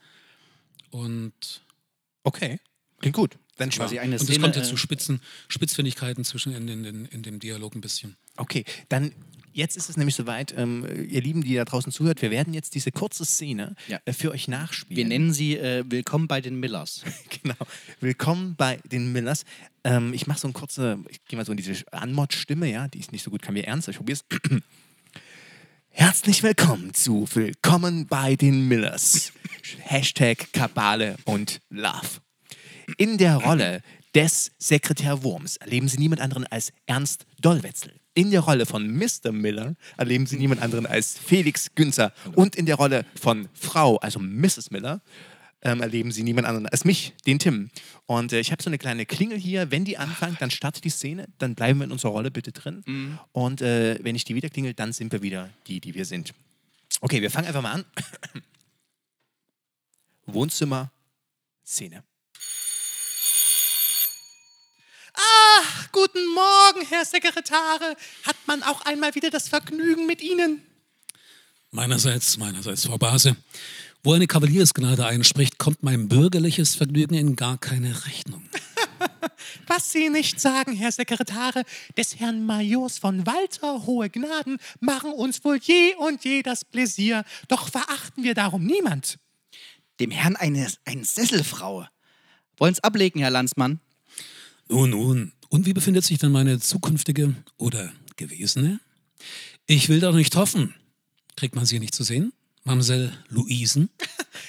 Und 0.90 1.62
Okay. 2.26 2.58
Klingt 2.98 3.14
gut. 3.14 3.38
Dann 3.56 3.70
Quasi 3.70 3.98
eine 3.98 4.12
Und 4.16 4.20
es 4.22 4.26
Szene. 4.26 4.40
kommt 4.40 4.56
ja 4.56 4.62
zu 4.62 4.74
äh, 4.74 4.78
Spitzen, 4.78 5.20
Spitzfindigkeiten 5.48 6.24
zwischen 6.24 6.54
in, 6.54 6.68
in, 6.68 6.84
in, 6.84 7.04
in 7.06 7.22
dem 7.22 7.38
Dialog 7.38 7.74
ein 7.74 7.80
bisschen. 7.80 8.16
Okay, 8.36 8.64
dann 8.90 9.12
jetzt 9.54 9.78
ist 9.78 9.88
es 9.88 9.96
nämlich 9.96 10.14
soweit, 10.14 10.52
ähm, 10.58 10.84
ihr 11.08 11.22
Lieben, 11.22 11.42
die 11.42 11.54
da 11.54 11.64
draußen 11.64 11.90
zuhört, 11.90 12.20
wir 12.20 12.30
werden 12.30 12.52
jetzt 12.52 12.74
diese 12.74 12.92
kurze 12.92 13.24
Szene 13.24 13.74
Ja. 13.88 13.98
äh, 14.04 14.12
für 14.12 14.30
euch 14.30 14.46
nachspielen. 14.48 14.96
wir 14.98 15.06
nennen 15.06 15.32
sie 15.32 15.56
äh, 15.56 15.84
Willkommen 15.88 16.28
bei 16.28 16.40
den 16.42 16.60
Millers. 16.60 17.02
Genau. 17.42 17.54
Willkommen 18.00 18.56
bei 18.56 18.78
den 18.84 19.12
Millers. 19.12 19.44
Ähm, 19.84 20.12
ich 20.12 20.26
mache 20.26 20.40
so 20.40 20.48
eine 20.48 20.52
kurze, 20.52 20.98
ich 21.08 21.24
gehe 21.24 21.38
mal 21.38 21.46
so 21.46 21.52
in 21.52 21.56
diese 21.58 21.82
Anmod-Stimme, 21.92 22.70
ja, 22.70 22.88
die 22.88 22.98
ist 22.98 23.12
nicht 23.12 23.22
so 23.22 23.30
gut, 23.30 23.40
kann 23.40 23.54
mir 23.54 23.66
ernst, 23.66 23.88
ich 23.88 23.96
probiere 23.96 24.18
es. 24.30 24.40
Herzlich 25.88 26.42
willkommen 26.42 26.92
zu 26.92 27.26
Willkommen 27.32 28.06
bei 28.06 28.36
den 28.36 28.68
Millers. 28.68 29.32
Hashtag 29.80 30.52
Kabale 30.52 31.16
und 31.24 31.60
Love. 31.70 32.20
In 32.96 33.18
der 33.18 33.36
Rolle 33.36 33.82
des 34.14 34.52
Sekretär 34.58 35.22
Wurms 35.22 35.56
erleben 35.56 35.88
Sie 35.88 35.98
niemand 35.98 36.20
anderen 36.20 36.46
als 36.46 36.72
Ernst 36.86 37.26
Dollwetzel. 37.40 37.92
In 38.14 38.30
der 38.30 38.40
Rolle 38.40 38.64
von 38.64 38.88
Mr. 38.90 39.32
Miller 39.32 39.74
erleben 39.98 40.26
Sie 40.26 40.36
niemand 40.36 40.62
anderen 40.62 40.86
als 40.86 41.18
Felix 41.18 41.74
Günzer. 41.74 42.12
Und 42.34 42.56
in 42.56 42.64
der 42.64 42.76
Rolle 42.76 43.04
von 43.20 43.48
Frau, 43.52 43.96
also 43.98 44.18
Mrs. 44.18 44.70
Miller, 44.70 45.02
ähm, 45.60 45.82
erleben 45.82 46.12
Sie 46.12 46.22
niemand 46.22 46.46
anderen 46.46 46.66
als 46.68 46.84
mich, 46.84 47.12
den 47.26 47.38
Tim. 47.38 47.70
Und 48.06 48.32
äh, 48.32 48.40
ich 48.40 48.52
habe 48.52 48.62
so 48.62 48.70
eine 48.70 48.78
kleine 48.78 49.04
Klingel 49.04 49.36
hier. 49.36 49.70
Wenn 49.70 49.84
die 49.84 49.98
anfängt, 49.98 50.40
dann 50.40 50.50
startet 50.50 50.84
die 50.84 50.90
Szene. 50.90 51.26
Dann 51.38 51.54
bleiben 51.54 51.80
wir 51.80 51.84
in 51.84 51.92
unserer 51.92 52.12
Rolle 52.12 52.30
bitte 52.30 52.52
drin. 52.52 52.84
Und 53.32 53.60
äh, 53.60 53.98
wenn 54.02 54.16
ich 54.16 54.24
die 54.24 54.34
wieder 54.34 54.48
klingel, 54.48 54.72
dann 54.72 54.92
sind 54.92 55.12
wir 55.12 55.20
wieder 55.20 55.50
die, 55.66 55.80
die 55.80 55.94
wir 55.94 56.04
sind. 56.04 56.32
Okay, 57.00 57.20
wir 57.20 57.30
fangen 57.30 57.48
einfach 57.48 57.62
mal 57.62 57.72
an. 57.72 57.84
Wohnzimmer, 60.26 60.90
Szene. 61.64 62.02
Ah, 65.16 65.62
guten 65.92 66.24
Morgen, 66.34 66.86
Herr 66.88 67.04
Sekretare. 67.04 67.96
Hat 68.24 68.36
man 68.46 68.62
auch 68.62 68.82
einmal 68.82 69.14
wieder 69.14 69.30
das 69.30 69.48
Vergnügen 69.48 70.06
mit 70.06 70.22
Ihnen? 70.22 70.62
Meinerseits, 71.70 72.36
meinerseits, 72.36 72.86
Frau 72.86 72.98
Base. 72.98 73.36
Wo 74.02 74.12
eine 74.12 74.26
Kavaliersgnade 74.26 75.04
einspricht, 75.06 75.58
kommt 75.58 75.82
mein 75.82 76.08
bürgerliches 76.08 76.74
Vergnügen 76.74 77.14
in 77.14 77.34
gar 77.34 77.58
keine 77.58 78.04
Rechnung. 78.06 78.48
Was 79.66 79.90
Sie 79.90 80.10
nicht 80.10 80.40
sagen, 80.40 80.74
Herr 80.74 80.92
Sekretare, 80.92 81.64
des 81.96 82.20
Herrn 82.20 82.44
Majors 82.44 82.98
von 82.98 83.26
Walter 83.26 83.86
hohe 83.86 84.10
Gnaden 84.10 84.58
machen 84.80 85.12
uns 85.12 85.44
wohl 85.44 85.58
je 85.58 85.94
und 85.96 86.24
je 86.24 86.42
das 86.42 86.64
Pläsier, 86.64 87.24
doch 87.48 87.68
verachten 87.68 88.22
wir 88.22 88.34
darum 88.34 88.64
niemand. 88.64 89.18
Dem 89.98 90.10
Herrn 90.10 90.36
eine, 90.36 90.70
eine 90.84 91.04
Sesselfrau. 91.04 91.86
Wollen's 92.58 92.80
ablegen, 92.80 93.20
Herr 93.20 93.30
Landsmann? 93.30 93.80
Nun, 94.68 94.90
nun. 94.90 95.32
Und 95.48 95.66
wie 95.66 95.72
befindet 95.72 96.04
sich 96.04 96.18
denn 96.18 96.32
meine 96.32 96.58
zukünftige 96.58 97.34
oder 97.56 97.92
gewesene? 98.16 98.80
Ich 99.66 99.88
will 99.88 100.00
doch 100.00 100.14
nicht 100.14 100.34
hoffen. 100.36 100.74
Kriegt 101.36 101.54
man 101.54 101.66
sie 101.66 101.78
nicht 101.78 101.94
zu 101.94 102.02
sehen? 102.02 102.32
Mamsell 102.64 103.12
Luisen? 103.28 103.90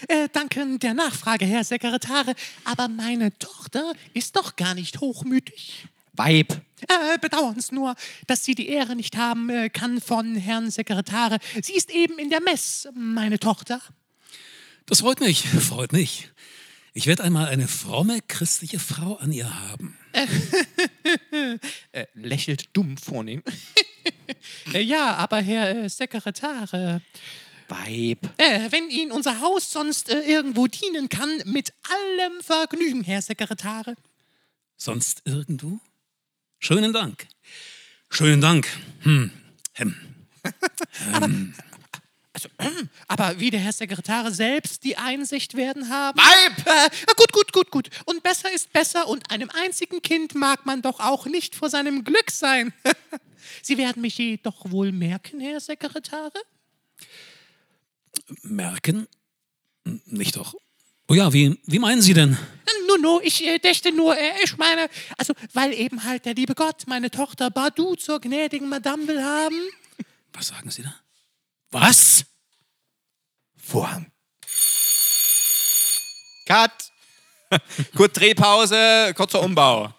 Äh, 0.10 0.28
danke 0.32 0.78
der 0.80 0.94
Nachfrage, 0.94 1.46
Herr 1.46 1.64
Sekretare, 1.64 2.36
aber 2.66 2.88
meine 2.88 3.36
Tochter 3.40 3.94
ist 4.14 4.36
doch 4.36 4.56
gar 4.58 4.76
nicht 4.76 5.00
hochmütig. 5.00 5.88
Weib. 6.14 6.62
Äh, 6.82 7.18
bedauern's 7.20 7.72
nur, 7.72 7.96
dass 8.28 8.44
sie 8.44 8.54
die 8.54 8.68
Ehre 8.68 8.96
nicht 8.96 9.18
haben 9.18 9.50
äh, 9.50 9.70
kann 9.70 10.02
von 10.02 10.36
Herrn 10.36 10.70
Sekretare. 10.70 11.40
Sie 11.64 11.74
ist 11.74 11.90
eben 11.90 12.20
in 12.20 12.30
der 12.30 12.42
Mess, 12.42 12.88
meine 12.94 13.40
Tochter. 13.40 13.82
Das 14.86 15.00
freut 15.00 15.22
mich, 15.22 15.48
freut 15.48 15.94
mich. 15.94 16.30
Ich 16.94 17.08
werde 17.08 17.24
einmal 17.24 17.48
eine 17.48 17.68
fromme 17.68 18.20
christliche 18.28 18.80
Frau 18.80 19.16
an 19.16 19.32
ihr 19.32 19.68
haben. 19.68 19.98
Äh, 21.92 22.06
lächelt 22.14 22.70
dumm 22.74 22.98
vornehm. 22.98 23.44
äh, 24.74 24.82
ja, 24.82 25.16
aber 25.16 25.42
Herr 25.42 25.86
äh, 25.86 25.90
Sekretär, 25.90 27.02
Weib. 27.68 28.20
äh, 28.38 28.72
wenn 28.72 28.90
Ihnen 28.90 29.12
unser 29.12 29.42
Haus 29.42 29.72
sonst 29.72 30.10
äh, 30.10 30.22
irgendwo 30.22 30.68
dienen 30.68 31.10
kann, 31.10 31.30
mit 31.46 31.74
allem 31.84 32.42
Vergnügen, 32.42 33.04
Herr 33.04 33.22
Sekretär. 33.22 33.96
Sonst 34.76 35.22
irgendwo? 35.26 35.80
Schönen 36.60 36.94
Dank. 36.94 37.28
Schönen 38.10 38.42
Dank. 38.42 38.68
Hm. 39.02 39.32
Hm. 39.74 39.96
Ähm, 41.14 41.54
aber 43.08 43.40
wie 43.40 43.50
der 43.50 43.60
Herr 43.60 43.74
Sekretär 43.74 44.32
selbst 44.32 44.84
die 44.84 44.98
Einsicht 44.98 45.56
werden 45.56 45.90
haben. 45.90 46.18
Weib! 46.18 46.68
Äh, 46.68 46.90
gut, 47.16 47.32
gut, 47.32 47.54
gut, 47.54 47.72
gut. 47.72 47.90
Und 48.06 48.24
besser 48.24 48.52
ist 48.54 48.72
besser 48.74 49.08
und 49.08 49.32
einem 49.32 49.50
einzigen 49.50 50.02
Kind 50.02 50.36
mag 50.36 50.66
man 50.66 50.82
doch 50.82 51.00
auch 51.00 51.26
nicht 51.26 51.56
vor 51.56 51.70
seinem 51.70 52.04
Glück 52.04 52.32
sein. 52.32 52.74
Sie 53.62 53.78
werden 53.78 54.02
mich 54.02 54.18
jedoch 54.18 54.72
wohl 54.72 54.92
merken, 54.92 55.40
Herr 55.40 55.60
Sekretär. 55.60 56.32
Merken? 58.44 59.08
Nicht 60.06 60.36
doch. 60.36 60.56
Oh 61.08 61.14
ja, 61.14 61.32
wie, 61.32 61.58
wie 61.66 61.80
meinen 61.80 62.02
Sie 62.02 62.14
denn? 62.14 62.38
Nur, 62.88 62.98
nur, 63.00 63.24
ich 63.24 63.46
äh, 63.46 63.60
dächte 63.60 63.92
nur, 63.92 64.18
äh, 64.18 64.32
ich 64.44 64.58
meine, 64.58 64.90
also, 65.18 65.34
weil 65.54 65.74
eben 65.74 66.04
halt 66.04 66.26
der 66.26 66.34
liebe 66.34 66.56
Gott 66.56 66.84
meine 66.88 67.12
Tochter 67.12 67.50
Badu 67.50 67.96
zur 67.96 68.20
gnädigen 68.22 68.70
Madame 68.70 69.08
will 69.08 69.22
haben. 69.22 69.56
Was 70.34 70.48
sagen 70.48 70.70
Sie 70.70 70.84
da? 70.84 70.96
Was? 71.72 72.26
Vorhang. 73.58 74.12
Cut! 76.48 76.72
Gut, 77.96 78.16
Drehpause, 78.16 79.14
kurzer 79.16 79.42
Umbau. 79.42 79.94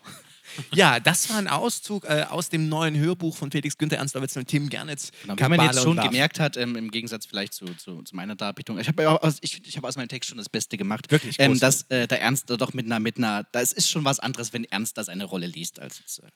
Ja, 0.74 1.00
das 1.00 1.28
war 1.30 1.36
ein 1.36 1.48
Auszug 1.48 2.04
äh, 2.04 2.24
aus 2.28 2.48
dem 2.48 2.68
neuen 2.68 2.96
Hörbuch 2.96 3.36
von 3.36 3.50
Felix 3.50 3.76
Günther 3.78 3.98
Ernst 3.98 4.14
Davidson 4.14 4.42
und 4.42 4.46
Tim 4.46 4.68
Gernitz. 4.68 5.10
Genau, 5.22 5.36
wie 5.38 5.56
man 5.56 5.66
jetzt 5.66 5.82
schon 5.82 5.96
gemerkt 5.96 6.40
hat, 6.40 6.56
ähm, 6.56 6.76
im 6.76 6.90
Gegensatz 6.90 7.26
vielleicht 7.26 7.54
zu, 7.54 7.66
zu, 7.74 8.02
zu 8.02 8.16
meiner 8.16 8.36
Darbietung, 8.36 8.78
ich 8.78 8.88
habe 8.88 9.02
ja 9.02 9.16
aus, 9.16 9.38
ich, 9.40 9.66
ich 9.66 9.76
hab 9.76 9.84
aus 9.84 9.96
meinem 9.96 10.08
Text 10.08 10.28
schon 10.28 10.38
das 10.38 10.48
Beste 10.48 10.76
gemacht. 10.76 11.10
Wirklich 11.10 11.36
ähm, 11.38 11.58
dass 11.58 11.82
äh, 11.90 12.06
der 12.06 12.20
Ernst 12.20 12.50
doch 12.50 12.72
mit 12.72 12.86
einer, 12.86 13.00
mit 13.00 13.18
einer, 13.18 13.44
das 13.52 13.72
ist 13.72 13.90
schon 13.90 14.04
was 14.04 14.20
anderes, 14.20 14.52
wenn 14.52 14.64
Ernst 14.64 14.98
da 14.98 15.04
seine 15.04 15.24
Rolle 15.24 15.46
liest, 15.46 15.80
als 15.80 15.98
jetzt, 15.98 16.20
äh, 16.20 16.30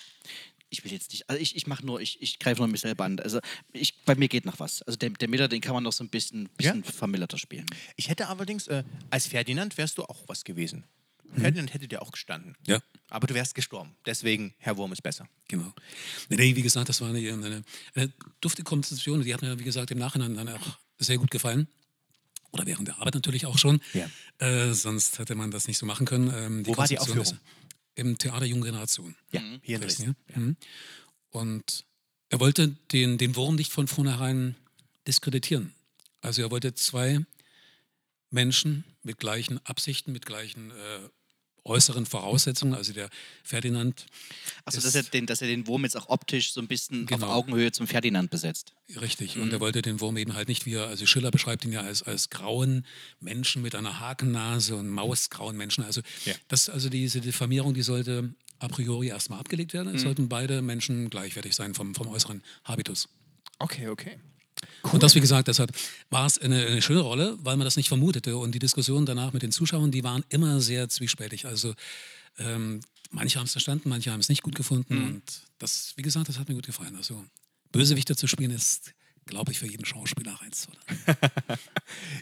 ich 0.72 0.84
will 0.84 0.92
jetzt 0.92 1.12
nicht, 1.12 1.28
also 1.28 1.40
ich, 1.40 1.54
ich 1.54 1.66
mache 1.66 1.84
nur, 1.84 2.00
ich, 2.00 2.20
ich 2.22 2.38
greife 2.38 2.60
nur 2.60 2.68
mich 2.68 2.80
selber 2.80 3.04
an. 3.04 3.20
Also 3.20 3.40
ich, 3.72 4.04
bei 4.04 4.14
mir 4.14 4.28
geht 4.28 4.46
noch 4.46 4.58
was. 4.58 4.82
Also 4.82 4.96
der, 4.96 5.10
der 5.10 5.28
Miller, 5.28 5.46
den 5.46 5.60
kann 5.60 5.74
man 5.74 5.82
noch 5.82 5.92
so 5.92 6.02
ein 6.02 6.08
bisschen, 6.08 6.48
bisschen 6.56 6.82
vermilderter 6.82 7.36
spielen. 7.38 7.66
Ich 7.96 8.08
hätte 8.08 8.28
allerdings, 8.28 8.68
äh, 8.68 8.82
als 9.10 9.26
Ferdinand 9.26 9.76
wärst 9.76 9.98
du 9.98 10.04
auch 10.04 10.22
was 10.26 10.44
gewesen. 10.44 10.84
Ferdinand 11.34 11.72
hätte 11.74 11.88
dir 11.88 12.02
auch 12.02 12.10
gestanden. 12.12 12.56
Ja. 12.66 12.80
Aber 13.08 13.26
du 13.26 13.34
wärst 13.34 13.54
gestorben. 13.54 13.94
Deswegen, 14.06 14.54
Herr 14.58 14.76
Wurm 14.76 14.92
ist 14.92 15.02
besser. 15.02 15.28
Genau. 15.48 15.72
Nee, 16.28 16.56
wie 16.56 16.62
gesagt, 16.62 16.88
das 16.88 17.00
war 17.00 17.08
eine, 17.08 17.18
eine, 17.18 17.62
eine 17.94 18.12
dufte 18.40 18.62
Komposition. 18.62 19.22
Die 19.22 19.32
hat 19.32 19.42
mir, 19.42 19.58
wie 19.58 19.64
gesagt, 19.64 19.90
im 19.90 19.98
Nachhinein 19.98 20.34
dann 20.34 20.48
auch 20.48 20.78
sehr 20.98 21.18
gut 21.18 21.30
gefallen. 21.30 21.68
Oder 22.52 22.66
während 22.66 22.88
der 22.88 22.98
Arbeit 22.98 23.14
natürlich 23.14 23.46
auch 23.46 23.58
schon. 23.58 23.80
Ja. 23.94 24.10
Äh, 24.38 24.74
sonst 24.74 25.18
hätte 25.18 25.34
man 25.34 25.50
das 25.50 25.68
nicht 25.68 25.78
so 25.78 25.86
machen 25.86 26.06
können. 26.06 26.32
Ähm, 26.34 26.66
Wo 26.66 26.76
war 26.76 26.86
die 26.86 26.98
Aufführung? 26.98 27.22
Ist 27.22 27.36
Im 27.94 28.18
Theater 28.18 28.44
Junge 28.44 28.66
Generation. 28.66 29.16
Ja, 29.30 29.40
hier 29.62 29.76
in 29.76 29.82
Dresden, 29.82 30.04
Dresden. 30.04 30.16
ja? 30.34 30.38
Mhm. 30.38 30.56
Und 31.30 31.84
er 32.28 32.40
wollte 32.40 32.68
den, 32.92 33.16
den 33.18 33.36
Wurm 33.36 33.56
nicht 33.56 33.72
von 33.72 33.88
vornherein 33.88 34.54
diskreditieren. 35.06 35.72
Also 36.20 36.42
er 36.42 36.50
wollte 36.50 36.74
zwei 36.74 37.24
Menschen 38.30 38.84
mit 39.02 39.18
gleichen 39.18 39.64
Absichten, 39.66 40.12
mit 40.12 40.26
gleichen 40.26 40.70
äh, 40.70 41.08
äußeren 41.64 42.06
Voraussetzungen, 42.06 42.74
also 42.74 42.92
der 42.92 43.08
Ferdinand 43.44 44.06
Achso, 44.64 44.80
dass 44.80 44.94
er, 44.94 45.02
den, 45.04 45.26
dass 45.26 45.40
er 45.42 45.48
den 45.48 45.66
Wurm 45.66 45.84
jetzt 45.84 45.96
auch 45.96 46.08
optisch 46.08 46.52
so 46.52 46.60
ein 46.60 46.68
bisschen 46.68 47.06
Genau. 47.06 47.26
auf 47.26 47.32
Augenhöhe 47.32 47.70
zum 47.72 47.86
Ferdinand 47.86 48.30
besetzt. 48.30 48.72
Richtig. 49.00 49.38
Und 49.38 49.52
er 49.52 49.60
wollte 49.60 49.80
den 49.82 50.00
Wurm 50.00 50.16
eben 50.16 50.34
halt 50.34 50.48
nicht, 50.48 50.66
wie 50.66 50.74
er, 50.74 50.86
also 50.88 51.06
Schiller 51.06 51.30
beschreibt 51.30 51.64
ihn 51.64 51.72
ja 51.72 51.80
als, 51.82 52.02
als 52.02 52.30
grauen 52.30 52.84
Menschen 53.20 53.62
mit 53.62 53.74
einer 53.74 54.00
Hakennase 54.00 54.76
und 54.76 54.88
mausgrauen 54.88 55.56
Menschen. 55.56 55.84
Also 55.84 56.00
Ja. 56.24 56.34
das, 56.48 56.68
also 56.68 56.88
diese 56.88 57.20
Diffamierung, 57.20 57.74
die 57.74 57.82
sollte 57.82 58.34
a 58.58 58.68
priori 58.68 59.08
erstmal 59.08 59.40
abgelegt 59.40 59.72
werden. 59.72 59.94
Es 59.94 60.02
sollten 60.02 60.28
beide 60.28 60.62
Menschen 60.62 61.10
gleichwertig 61.10 61.54
sein 61.54 61.74
vom, 61.74 61.94
vom 61.94 62.08
äußeren 62.08 62.42
Habitus. 62.64 63.08
Okay, 63.58 63.88
okay. 63.88 64.18
Und 64.90 65.02
das, 65.02 65.14
wie 65.14 65.20
gesagt, 65.20 65.48
deshalb 65.48 65.72
war 66.10 66.26
es 66.26 66.38
eine, 66.38 66.66
eine 66.66 66.82
schöne 66.82 67.00
Rolle, 67.00 67.38
weil 67.42 67.56
man 67.56 67.64
das 67.64 67.76
nicht 67.76 67.88
vermutete. 67.88 68.36
Und 68.36 68.52
die 68.52 68.58
Diskussionen 68.58 69.06
danach 69.06 69.32
mit 69.32 69.42
den 69.42 69.52
Zuschauern, 69.52 69.90
die 69.90 70.02
waren 70.02 70.24
immer 70.28 70.60
sehr 70.60 70.88
zwiespältig. 70.88 71.46
Also 71.46 71.74
ähm, 72.38 72.80
manche 73.10 73.38
haben 73.38 73.46
es 73.46 73.52
verstanden, 73.52 73.88
manche 73.88 74.10
haben 74.10 74.20
es 74.20 74.28
nicht 74.28 74.42
gut 74.42 74.54
gefunden. 74.54 75.04
Und 75.04 75.22
das, 75.58 75.92
wie 75.96 76.02
gesagt, 76.02 76.28
das 76.28 76.38
hat 76.38 76.48
mir 76.48 76.54
gut 76.54 76.66
gefallen. 76.66 76.96
Also 76.96 77.24
Bösewichter 77.70 78.16
zu 78.16 78.26
spielen 78.26 78.50
ist, 78.50 78.92
glaube 79.26 79.52
ich, 79.52 79.58
für 79.58 79.66
jeden 79.66 79.84
Schauspieler 79.84 80.32
reizvoll. 80.34 80.76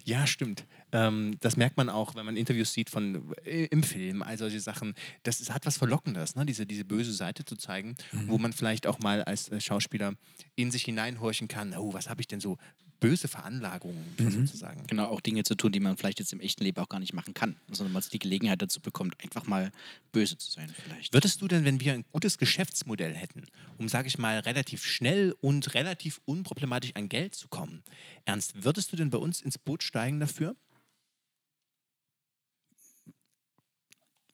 Ja, 0.05 0.27
stimmt. 0.27 0.67
Ähm, 0.93 1.37
das 1.41 1.57
merkt 1.57 1.77
man 1.77 1.89
auch, 1.89 2.15
wenn 2.15 2.27
man 2.27 2.37
Interviews 2.37 2.73
sieht 2.73 2.91
von 2.91 3.33
äh, 3.45 3.67
im 3.67 3.83
Film, 3.83 4.23
all 4.23 4.37
solche 4.37 4.61
Sachen. 4.61 4.95
Das 5.23 5.41
ist, 5.41 5.53
hat 5.53 5.67
was 5.67 5.77
Verlockendes, 5.77 6.35
ne? 6.35 6.45
diese, 6.45 6.67
diese 6.67 6.85
böse 6.85 7.13
Seite 7.13 7.45
zu 7.45 7.57
zeigen, 7.57 7.97
wo 8.27 8.39
man 8.39 8.53
vielleicht 8.53 8.87
auch 8.87 8.99
mal 8.99 9.23
als 9.23 9.49
äh, 9.51 9.61
Schauspieler 9.61 10.15
in 10.57 10.71
sich 10.71 10.85
hineinhorchen 10.85 11.49
kann. 11.49 11.75
Oh, 11.75 11.93
was 11.93 12.09
habe 12.09 12.21
ich 12.21 12.27
denn 12.27 12.41
so 12.41 12.59
böse 13.01 13.29
Veranlagungen 13.29 14.05
sozusagen? 14.19 14.87
Genau, 14.87 15.07
auch 15.07 15.21
Dinge 15.21 15.43
zu 15.43 15.55
tun, 15.55 15.73
die 15.73 15.81
man 15.81 15.97
vielleicht 15.97 16.21
jetzt 16.21 16.33
im 16.33 16.41
echten 16.41 16.63
Leben 16.63 16.81
auch 16.81 16.89
gar 16.89 17.01
nicht 17.01 17.15
machen 17.15 17.35
kann, 17.35 17.57
sondern 17.71 17.93
man 17.93 18.03
die 18.13 18.19
Gelegenheit 18.19 18.63
dazu 18.63 18.81
bekommt, 18.81 19.21
einfach 19.23 19.47
mal 19.47 19.73
böse 20.13 20.37
zu 20.39 20.51
sein 20.51 20.73
vielleicht. 20.85 21.13
Würdest 21.13 21.41
du 21.43 21.49
denn, 21.49 21.65
wenn 21.65 21.81
wir 21.81 21.95
ein 21.95 22.05
gutes 22.13 22.39
Geschäftsmodell 22.39 23.15
hätten, 23.15 23.45
um, 23.79 23.89
sage 23.89 24.09
ich 24.09 24.19
mal, 24.19 24.39
relativ 24.41 24.85
schnell 24.85 25.35
und 25.41 25.75
relativ 25.75 26.21
unproblematisch 26.25 26.93
an 26.95 27.09
Geld 27.09 27.35
zu 27.35 27.49
kommen, 27.49 27.83
Ernst, 28.25 28.65
würdest 28.65 28.93
du 28.93 28.97
denn 28.97 29.11
bei 29.11 29.19
uns 29.19 29.41
ins 29.41 29.59
Boot 29.59 29.83
steigen 29.83 30.21
dafür? 30.21 30.55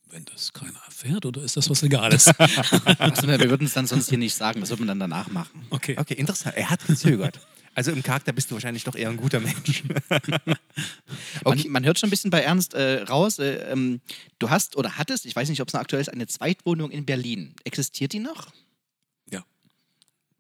Wenn 0.09 0.25
das 0.25 0.53
keiner 0.53 0.81
erfährt, 0.85 1.27
oder 1.27 1.43
ist 1.43 1.57
das 1.57 1.69
was 1.69 1.83
Legales? 1.83 2.27
Wir 2.39 3.51
würden 3.51 3.67
es 3.67 3.75
dann 3.75 3.87
sonst 3.87 4.09
hier 4.09 4.19
nicht 4.19 4.35
sagen, 4.35 4.61
das 4.61 4.71
wird 4.71 4.79
man 4.79 4.89
dann 4.89 5.01
danach 5.01 5.29
machen. 5.29 5.67
Okay. 5.71 5.97
Okay, 5.99 6.14
interessant. 6.14 6.57
Er 6.57 6.71
hat 6.71 6.87
gezögert. 6.87 7.41
Also 7.77 7.93
im 7.93 8.03
Charakter 8.03 8.33
bist 8.33 8.51
du 8.51 8.55
wahrscheinlich 8.55 8.85
doch 8.85 8.95
eher 8.95 9.11
ein 9.11 9.18
guter 9.18 9.39
Mensch. 9.39 9.85
Man, 11.45 11.62
man 11.68 11.85
hört 11.85 11.99
schon 11.99 12.09
ein 12.09 12.11
bisschen 12.11 12.31
bei 12.31 12.41
Ernst 12.41 12.72
äh, 12.72 13.03
raus, 13.03 13.39
äh, 13.39 13.70
ähm, 13.70 14.01
du 14.39 14.49
hast 14.51 14.77
oder 14.77 14.97
hattest, 14.97 15.27
ich 15.27 15.37
weiß 15.37 15.49
nicht, 15.49 15.61
ob 15.61 15.68
es 15.68 15.74
noch 15.74 15.81
aktuell 15.81 16.01
ist, 16.01 16.09
eine 16.09 16.27
Zweitwohnung 16.27 16.91
in 16.91 17.05
Berlin. 17.05 17.55
Existiert 17.64 18.14
die 18.14 18.18
noch? 18.18 18.49
Ja. 19.31 19.45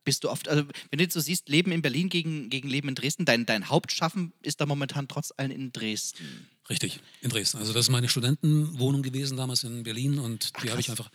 Bist 0.04 0.24
du 0.24 0.30
oft, 0.30 0.48
also 0.48 0.64
wenn 0.90 0.96
du 0.96 1.04
jetzt 1.04 1.12
so 1.12 1.20
siehst, 1.20 1.48
Leben 1.48 1.72
in 1.72 1.82
Berlin 1.82 2.08
gegen, 2.08 2.48
gegen 2.48 2.68
Leben 2.68 2.88
in 2.88 2.94
Dresden, 2.94 3.26
dein, 3.26 3.44
dein 3.44 3.68
Hauptschaffen 3.68 4.32
ist 4.42 4.60
da 4.60 4.66
momentan 4.66 5.06
trotz 5.06 5.32
allem 5.36 5.52
in 5.52 5.72
Dresden. 5.72 6.48
Richtig, 6.70 7.00
in 7.20 7.28
Dresden. 7.28 7.58
Also 7.58 7.74
das 7.74 7.86
ist 7.86 7.90
meine 7.90 8.08
Studentenwohnung 8.08 9.02
gewesen 9.02 9.36
damals 9.36 9.62
in 9.62 9.82
Berlin 9.82 10.18
und 10.18 10.62
die 10.62 10.70
habe 10.70 10.80
ich 10.80 10.90
einfach 10.90 11.10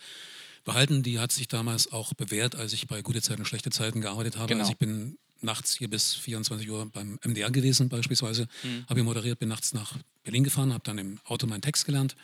behalten. 0.63 1.01
Die 1.01 1.19
hat 1.19 1.31
sich 1.31 1.47
damals 1.47 1.91
auch 1.91 2.13
bewährt, 2.13 2.55
als 2.55 2.73
ich 2.73 2.87
bei 2.87 3.01
gute 3.01 3.21
Zeiten, 3.23 3.43
schlechte 3.45 3.71
Zeiten 3.71 4.01
gearbeitet 4.01 4.37
habe. 4.37 4.47
Genau. 4.47 4.61
Also 4.61 4.71
ich 4.71 4.77
bin 4.77 5.17
nachts 5.43 5.77
hier 5.77 5.89
bis 5.89 6.13
24 6.13 6.69
Uhr 6.69 6.85
beim 6.91 7.17
MDR 7.25 7.49
gewesen 7.51 7.89
beispielsweise, 7.89 8.47
habe 8.87 8.95
hier 8.95 9.03
moderiert, 9.03 9.39
bin 9.39 9.49
nachts 9.49 9.73
nach 9.73 9.97
Berlin 10.23 10.43
gefahren, 10.43 10.73
habe 10.73 10.83
dann 10.83 10.97
im 10.97 11.19
Auto 11.25 11.47
meinen 11.47 11.61
Text 11.61 11.85
gelernt. 11.85 12.15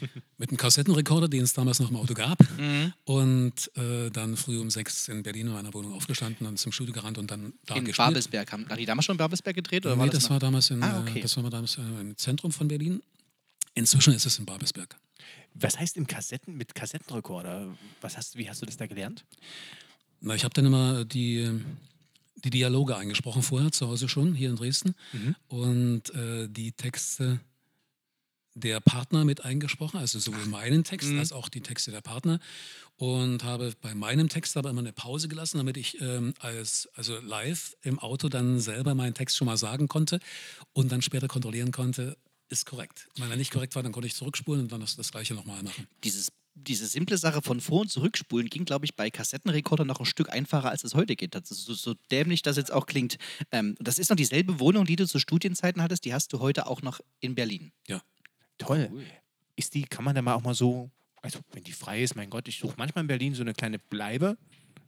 Mit 0.38 0.48
einem 0.48 0.56
Kassettenrekorder, 0.56 1.28
den 1.28 1.42
es 1.42 1.52
damals 1.52 1.78
noch 1.78 1.90
im 1.90 1.96
Auto 1.96 2.14
gab. 2.14 2.38
Und 3.04 3.70
äh, 3.76 4.10
dann 4.10 4.36
früh 4.36 4.58
um 4.58 4.70
sechs 4.70 5.08
in 5.08 5.22
Berlin 5.22 5.46
in 5.48 5.52
meiner 5.52 5.74
Wohnung 5.74 5.92
aufgestanden, 5.92 6.44
dann 6.46 6.56
zum 6.56 6.72
Studio 6.72 6.94
gerannt 6.94 7.18
und 7.18 7.30
dann 7.30 7.52
da 7.66 7.74
in 7.76 7.84
gespielt. 7.84 8.08
Babelsberg. 8.08 8.50
Haben, 8.50 8.66
haben 8.68 8.78
die 8.78 8.86
damals 8.86 9.04
schon 9.04 9.14
in 9.14 9.18
Babelsberg 9.18 9.54
gedreht? 9.56 9.84
Oder 9.84 9.96
nee, 9.96 10.00
war 10.02 10.08
das, 10.08 10.22
noch- 10.24 10.30
war 10.30 10.38
damals, 10.38 10.70
in, 10.70 10.82
Ah, 10.82 10.98
äh, 11.04 11.10
okay. 11.10 11.20
das 11.20 11.36
war 11.36 11.48
damals 11.50 11.76
äh, 11.76 11.82
im 12.00 12.16
Zentrum 12.16 12.50
von 12.50 12.66
Berlin. 12.68 13.02
Inzwischen 13.74 14.14
ist 14.14 14.24
es 14.26 14.38
in 14.38 14.46
Babelsberg. 14.46 14.96
Was 15.54 15.78
heißt 15.78 15.96
im 15.98 16.06
Kassetten 16.06 16.56
mit 16.56 16.74
Kassettenrekorder? 16.74 17.76
Was 18.00 18.16
hast, 18.16 18.36
wie 18.36 18.48
hast 18.48 18.62
du 18.62 18.66
das 18.66 18.76
da 18.78 18.86
gelernt? 18.86 19.24
Na, 20.20 20.34
ich 20.34 20.44
habe 20.44 20.54
dann 20.54 20.64
immer 20.66 21.04
die, 21.04 21.60
die 22.44 22.50
Dialoge 22.50 22.96
eingesprochen 22.96 23.42
vorher, 23.42 23.72
zu 23.72 23.88
Hause 23.88 24.08
schon, 24.08 24.34
hier 24.34 24.50
in 24.50 24.56
Dresden. 24.56 24.94
Und 25.48 26.14
äh, 26.14 26.48
die 26.48 26.72
Texte 26.72 27.40
der 28.54 28.80
Partner 28.80 29.24
mit 29.24 29.44
eingesprochen, 29.44 29.98
also 29.98 30.18
sowohl 30.18 30.46
meinen 30.46 30.84
Text 30.84 31.10
als 31.12 31.32
auch 31.32 31.48
die 31.48 31.60
Texte 31.60 31.90
der 31.90 32.00
Partner. 32.00 32.40
Und 32.96 33.44
habe 33.44 33.72
bei 33.80 33.94
meinem 33.94 34.28
Text 34.28 34.56
aber 34.58 34.68
immer 34.68 34.80
eine 34.80 34.92
Pause 34.92 35.28
gelassen, 35.28 35.56
damit 35.56 35.78
ich 35.78 36.00
ähm, 36.02 36.34
als, 36.38 36.88
also 36.94 37.18
live 37.20 37.74
im 37.82 37.98
Auto 37.98 38.28
dann 38.28 38.60
selber 38.60 38.94
meinen 38.94 39.14
Text 39.14 39.36
schon 39.36 39.46
mal 39.46 39.56
sagen 39.56 39.88
konnte 39.88 40.20
und 40.74 40.92
dann 40.92 41.00
später 41.00 41.26
kontrollieren 41.26 41.72
konnte, 41.72 42.18
ist 42.50 42.66
korrekt. 42.66 43.08
Wenn 43.16 43.30
er 43.30 43.36
nicht 43.36 43.52
korrekt 43.52 43.74
war, 43.74 43.82
dann 43.82 43.92
konnte 43.92 44.06
ich 44.06 44.14
zurückspulen 44.14 44.62
und 44.62 44.72
dann 44.72 44.80
das, 44.80 44.96
das 44.96 45.12
gleiche 45.12 45.34
nochmal 45.34 45.62
machen. 45.62 45.86
Dieses, 46.04 46.30
diese 46.66 46.86
simple 46.86 47.16
Sache 47.18 47.42
von 47.42 47.60
Vor- 47.60 47.82
und 47.82 47.90
Zurückspulen 47.90 48.48
ging, 48.48 48.64
glaube 48.64 48.84
ich, 48.84 48.94
bei 48.94 49.10
Kassettenrekordern 49.10 49.86
noch 49.86 50.00
ein 50.00 50.06
Stück 50.06 50.30
einfacher, 50.30 50.70
als 50.70 50.84
es 50.84 50.94
heute 50.94 51.16
geht. 51.16 51.34
Das 51.34 51.50
ist 51.50 51.64
so, 51.64 51.74
so 51.74 51.94
dämlich 52.10 52.42
das 52.42 52.56
jetzt 52.56 52.72
auch 52.72 52.86
klingt. 52.86 53.18
Ähm, 53.52 53.76
das 53.78 53.98
ist 53.98 54.10
noch 54.10 54.16
dieselbe 54.16 54.60
Wohnung, 54.60 54.84
die 54.84 54.96
du 54.96 55.06
zu 55.06 55.18
Studienzeiten 55.18 55.82
hattest, 55.82 56.04
die 56.04 56.14
hast 56.14 56.32
du 56.32 56.40
heute 56.40 56.66
auch 56.66 56.82
noch 56.82 57.00
in 57.20 57.34
Berlin. 57.34 57.72
Ja. 57.86 58.02
Toll. 58.58 58.90
ist 59.56 59.74
die, 59.74 59.82
kann 59.82 60.04
man 60.04 60.14
da 60.14 60.22
mal 60.22 60.34
auch 60.34 60.42
mal 60.42 60.54
so, 60.54 60.90
also 61.22 61.38
wenn 61.52 61.64
die 61.64 61.72
frei 61.72 62.02
ist, 62.02 62.14
mein 62.14 62.30
Gott, 62.30 62.48
ich 62.48 62.58
suche 62.58 62.74
manchmal 62.76 63.04
in 63.04 63.08
Berlin 63.08 63.34
so 63.34 63.42
eine 63.42 63.54
kleine 63.54 63.78
Bleibe. 63.78 64.36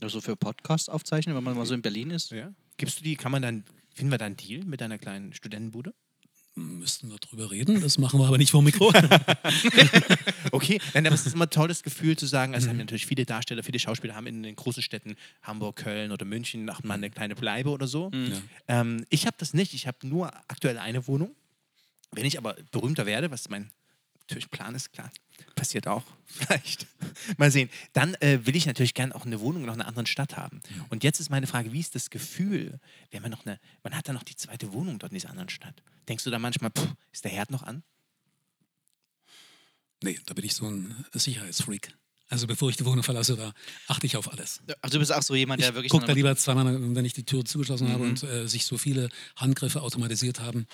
Also 0.00 0.20
für 0.20 0.36
Podcasts 0.36 0.88
aufzeichnen, 0.88 1.36
wenn 1.36 1.44
man 1.44 1.56
mal 1.56 1.64
so 1.64 1.74
in 1.74 1.82
Berlin 1.82 2.10
ist. 2.10 2.32
Ja. 2.32 2.52
Gibst 2.76 3.00
du 3.00 3.04
die, 3.04 3.16
kann 3.16 3.30
man 3.30 3.42
dann, 3.42 3.64
finden 3.94 4.10
wir 4.10 4.18
da 4.18 4.26
einen 4.26 4.36
Deal 4.36 4.64
mit 4.64 4.80
deiner 4.80 4.98
kleinen 4.98 5.32
Studentenbude? 5.32 5.94
Müssten 6.54 7.10
wir 7.10 7.16
drüber 7.16 7.50
reden, 7.50 7.80
das 7.80 7.96
machen 7.96 8.20
wir 8.20 8.26
aber 8.26 8.36
nicht 8.36 8.50
vor 8.50 8.60
dem 8.60 8.66
Mikro. 8.66 8.92
Okay, 10.54 10.78
nein, 10.92 11.06
aber 11.06 11.14
es 11.14 11.24
ist 11.24 11.34
immer 11.34 11.46
ein 11.46 11.50
tolles 11.50 11.82
Gefühl 11.82 12.16
zu 12.16 12.26
sagen, 12.26 12.54
also 12.54 12.68
haben 12.68 12.76
natürlich 12.76 13.06
viele 13.06 13.24
Darsteller, 13.24 13.62
viele 13.62 13.78
Schauspieler 13.78 14.14
haben 14.14 14.26
in 14.26 14.42
den 14.42 14.54
großen 14.54 14.82
Städten 14.82 15.16
Hamburg, 15.42 15.76
Köln 15.76 16.12
oder 16.12 16.26
München 16.26 16.68
auch 16.68 16.82
mal 16.82 16.94
eine 16.94 17.08
kleine 17.08 17.34
Bleibe 17.34 17.70
oder 17.70 17.86
so. 17.86 18.10
Ähm, 18.68 19.06
ich 19.08 19.26
habe 19.26 19.36
das 19.38 19.54
nicht, 19.54 19.72
ich 19.72 19.86
habe 19.86 20.06
nur 20.06 20.30
aktuell 20.48 20.76
eine 20.76 21.06
Wohnung. 21.06 21.34
Wenn 22.10 22.26
ich 22.26 22.36
aber 22.36 22.56
berühmter 22.70 23.06
werde, 23.06 23.30
was 23.30 23.48
mein 23.48 23.70
natürlich 24.32 24.50
Plan 24.50 24.74
ist, 24.74 24.92
klar, 24.92 25.10
passiert 25.54 25.86
auch, 25.86 26.04
vielleicht, 26.24 26.86
mal 27.36 27.50
sehen, 27.50 27.70
dann 27.92 28.14
äh, 28.16 28.44
will 28.44 28.56
ich 28.56 28.66
natürlich 28.66 28.94
gerne 28.94 29.14
auch 29.14 29.26
eine 29.26 29.40
Wohnung 29.40 29.62
in 29.62 29.66
noch 29.66 29.74
einer 29.74 29.86
anderen 29.86 30.06
Stadt 30.06 30.36
haben. 30.36 30.60
Und 30.88 31.04
jetzt 31.04 31.20
ist 31.20 31.30
meine 31.30 31.46
Frage, 31.46 31.72
wie 31.72 31.80
ist 31.80 31.94
das 31.94 32.10
Gefühl, 32.10 32.80
wenn 33.10 33.22
man 33.22 33.30
noch 33.30 33.46
eine, 33.46 33.58
man 33.82 33.94
hat 33.96 34.08
dann 34.08 34.14
noch 34.14 34.22
die 34.22 34.36
zweite 34.36 34.72
Wohnung 34.72 34.98
dort 34.98 35.12
in 35.12 35.16
dieser 35.16 35.30
anderen 35.30 35.48
Stadt. 35.48 35.82
Denkst 36.08 36.24
du 36.24 36.30
da 36.30 36.38
manchmal, 36.38 36.70
pff, 36.70 36.94
ist 37.12 37.24
der 37.24 37.30
Herd 37.30 37.50
noch 37.50 37.62
an? 37.62 37.82
nee, 40.02 40.18
da 40.26 40.34
bin 40.34 40.44
ich 40.44 40.54
so 40.54 40.66
ein 40.66 41.04
Sicherheitsfreak. 41.12 41.94
Also 42.28 42.46
bevor 42.46 42.70
ich 42.70 42.76
die 42.76 42.84
Wohnung 42.86 43.02
verlasse, 43.02 43.36
da 43.36 43.52
achte 43.88 44.06
ich 44.06 44.16
auf 44.16 44.32
alles. 44.32 44.62
Also 44.80 44.94
du 44.94 45.00
bist 45.00 45.12
auch 45.12 45.22
so 45.22 45.34
jemand, 45.34 45.60
der 45.60 45.68
Ich 45.68 45.74
wirklich. 45.74 45.92
gucke 45.92 46.06
da 46.06 46.12
lieber 46.12 46.34
zweimal, 46.34 46.78
wenn 46.94 47.04
ich 47.04 47.12
die 47.12 47.24
Tür 47.24 47.44
zugeschlossen 47.44 47.92
habe 47.92 48.04
und 48.04 48.22
äh, 48.22 48.48
sich 48.48 48.64
so 48.64 48.78
viele 48.78 49.10
Handgriffe 49.36 49.82
automatisiert 49.82 50.40
haben, 50.40 50.66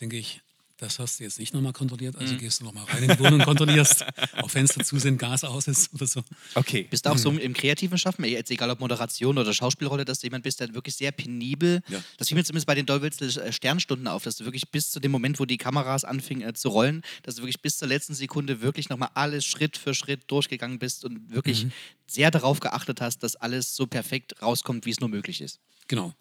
denke 0.00 0.16
ich, 0.16 0.40
das 0.82 0.98
hast 0.98 1.20
du 1.20 1.24
jetzt 1.24 1.38
nicht 1.38 1.54
nochmal 1.54 1.72
kontrolliert, 1.72 2.16
also 2.16 2.36
gehst 2.36 2.60
du 2.60 2.64
nochmal 2.64 2.84
rein 2.84 3.04
in 3.04 3.10
die 3.10 3.18
Wohnung 3.20 3.34
und 3.34 3.44
kontrollierst, 3.44 4.04
ob 4.42 4.50
Fenster 4.50 4.82
zu 4.84 4.98
sind, 4.98 5.16
Gas 5.18 5.44
aus 5.44 5.68
ist 5.68 5.94
oder 5.94 6.06
so. 6.06 6.22
Okay. 6.56 6.86
Bist 6.90 7.06
du 7.06 7.10
auch 7.10 7.18
so 7.18 7.30
im 7.30 7.52
kreativen 7.54 7.96
Schaffen, 7.98 8.24
jetzt 8.24 8.50
egal 8.50 8.68
ob 8.70 8.80
Moderation 8.80 9.38
oder 9.38 9.54
Schauspielrolle, 9.54 10.04
dass 10.04 10.18
du 10.20 10.26
jemand 10.26 10.42
bist, 10.42 10.58
der 10.60 10.74
wirklich 10.74 10.96
sehr 10.96 11.12
penibel, 11.12 11.82
Ja. 11.88 12.02
das 12.18 12.28
fiel 12.28 12.36
mir 12.36 12.44
zumindest 12.44 12.66
bei 12.66 12.74
den 12.74 12.86
Dolwitzel 12.86 13.30
äh, 13.38 13.52
Sternstunden 13.52 14.08
auf, 14.08 14.24
dass 14.24 14.36
du 14.36 14.44
wirklich 14.44 14.70
bis 14.70 14.90
zu 14.90 14.98
dem 14.98 15.12
Moment, 15.12 15.38
wo 15.38 15.44
die 15.44 15.56
Kameras 15.56 16.04
anfingen 16.04 16.48
äh, 16.48 16.52
zu 16.52 16.68
rollen, 16.68 17.02
dass 17.22 17.36
du 17.36 17.42
wirklich 17.42 17.62
bis 17.62 17.78
zur 17.78 17.86
letzten 17.88 18.14
Sekunde 18.14 18.60
wirklich 18.60 18.88
nochmal 18.88 19.10
alles 19.14 19.44
Schritt 19.44 19.76
für 19.76 19.94
Schritt 19.94 20.22
durchgegangen 20.30 20.78
bist 20.80 21.04
und 21.04 21.30
wirklich 21.30 21.66
sehr 22.08 22.30
darauf 22.32 22.58
geachtet 22.60 23.00
hast, 23.00 23.22
dass 23.22 23.36
alles 23.36 23.74
so 23.76 23.86
perfekt 23.86 24.42
rauskommt, 24.42 24.84
wie 24.84 24.90
es 24.90 25.00
nur 25.00 25.08
möglich 25.08 25.40
ist. 25.40 25.60
Genau, 25.88 26.14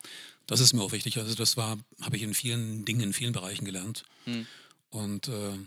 das 0.52 0.60
ist 0.60 0.74
mir 0.74 0.84
auch 0.84 0.92
wichtig. 0.92 1.18
Also 1.18 1.34
das 1.34 1.56
war, 1.56 1.78
habe 2.02 2.18
ich 2.18 2.24
in 2.24 2.34
vielen 2.34 2.84
Dingen, 2.84 3.00
in 3.00 3.14
vielen 3.14 3.32
Bereichen 3.32 3.64
gelernt. 3.64 4.04
Und 4.90 5.30
äh, 5.30 5.58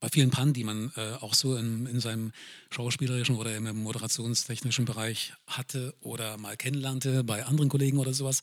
bei 0.00 0.08
vielen 0.08 0.32
Pannen, 0.32 0.52
die 0.52 0.64
man 0.64 0.90
äh, 0.96 1.12
auch 1.20 1.34
so 1.34 1.56
in, 1.56 1.86
in 1.86 2.00
seinem 2.00 2.32
schauspielerischen 2.70 3.36
oder 3.36 3.56
im 3.56 3.64
moderationstechnischen 3.80 4.86
Bereich 4.86 5.34
hatte 5.46 5.94
oder 6.00 6.36
mal 6.36 6.56
kennenlernte 6.56 7.22
bei 7.22 7.46
anderen 7.46 7.68
Kollegen 7.68 7.98
oder 7.98 8.12
sowas, 8.12 8.42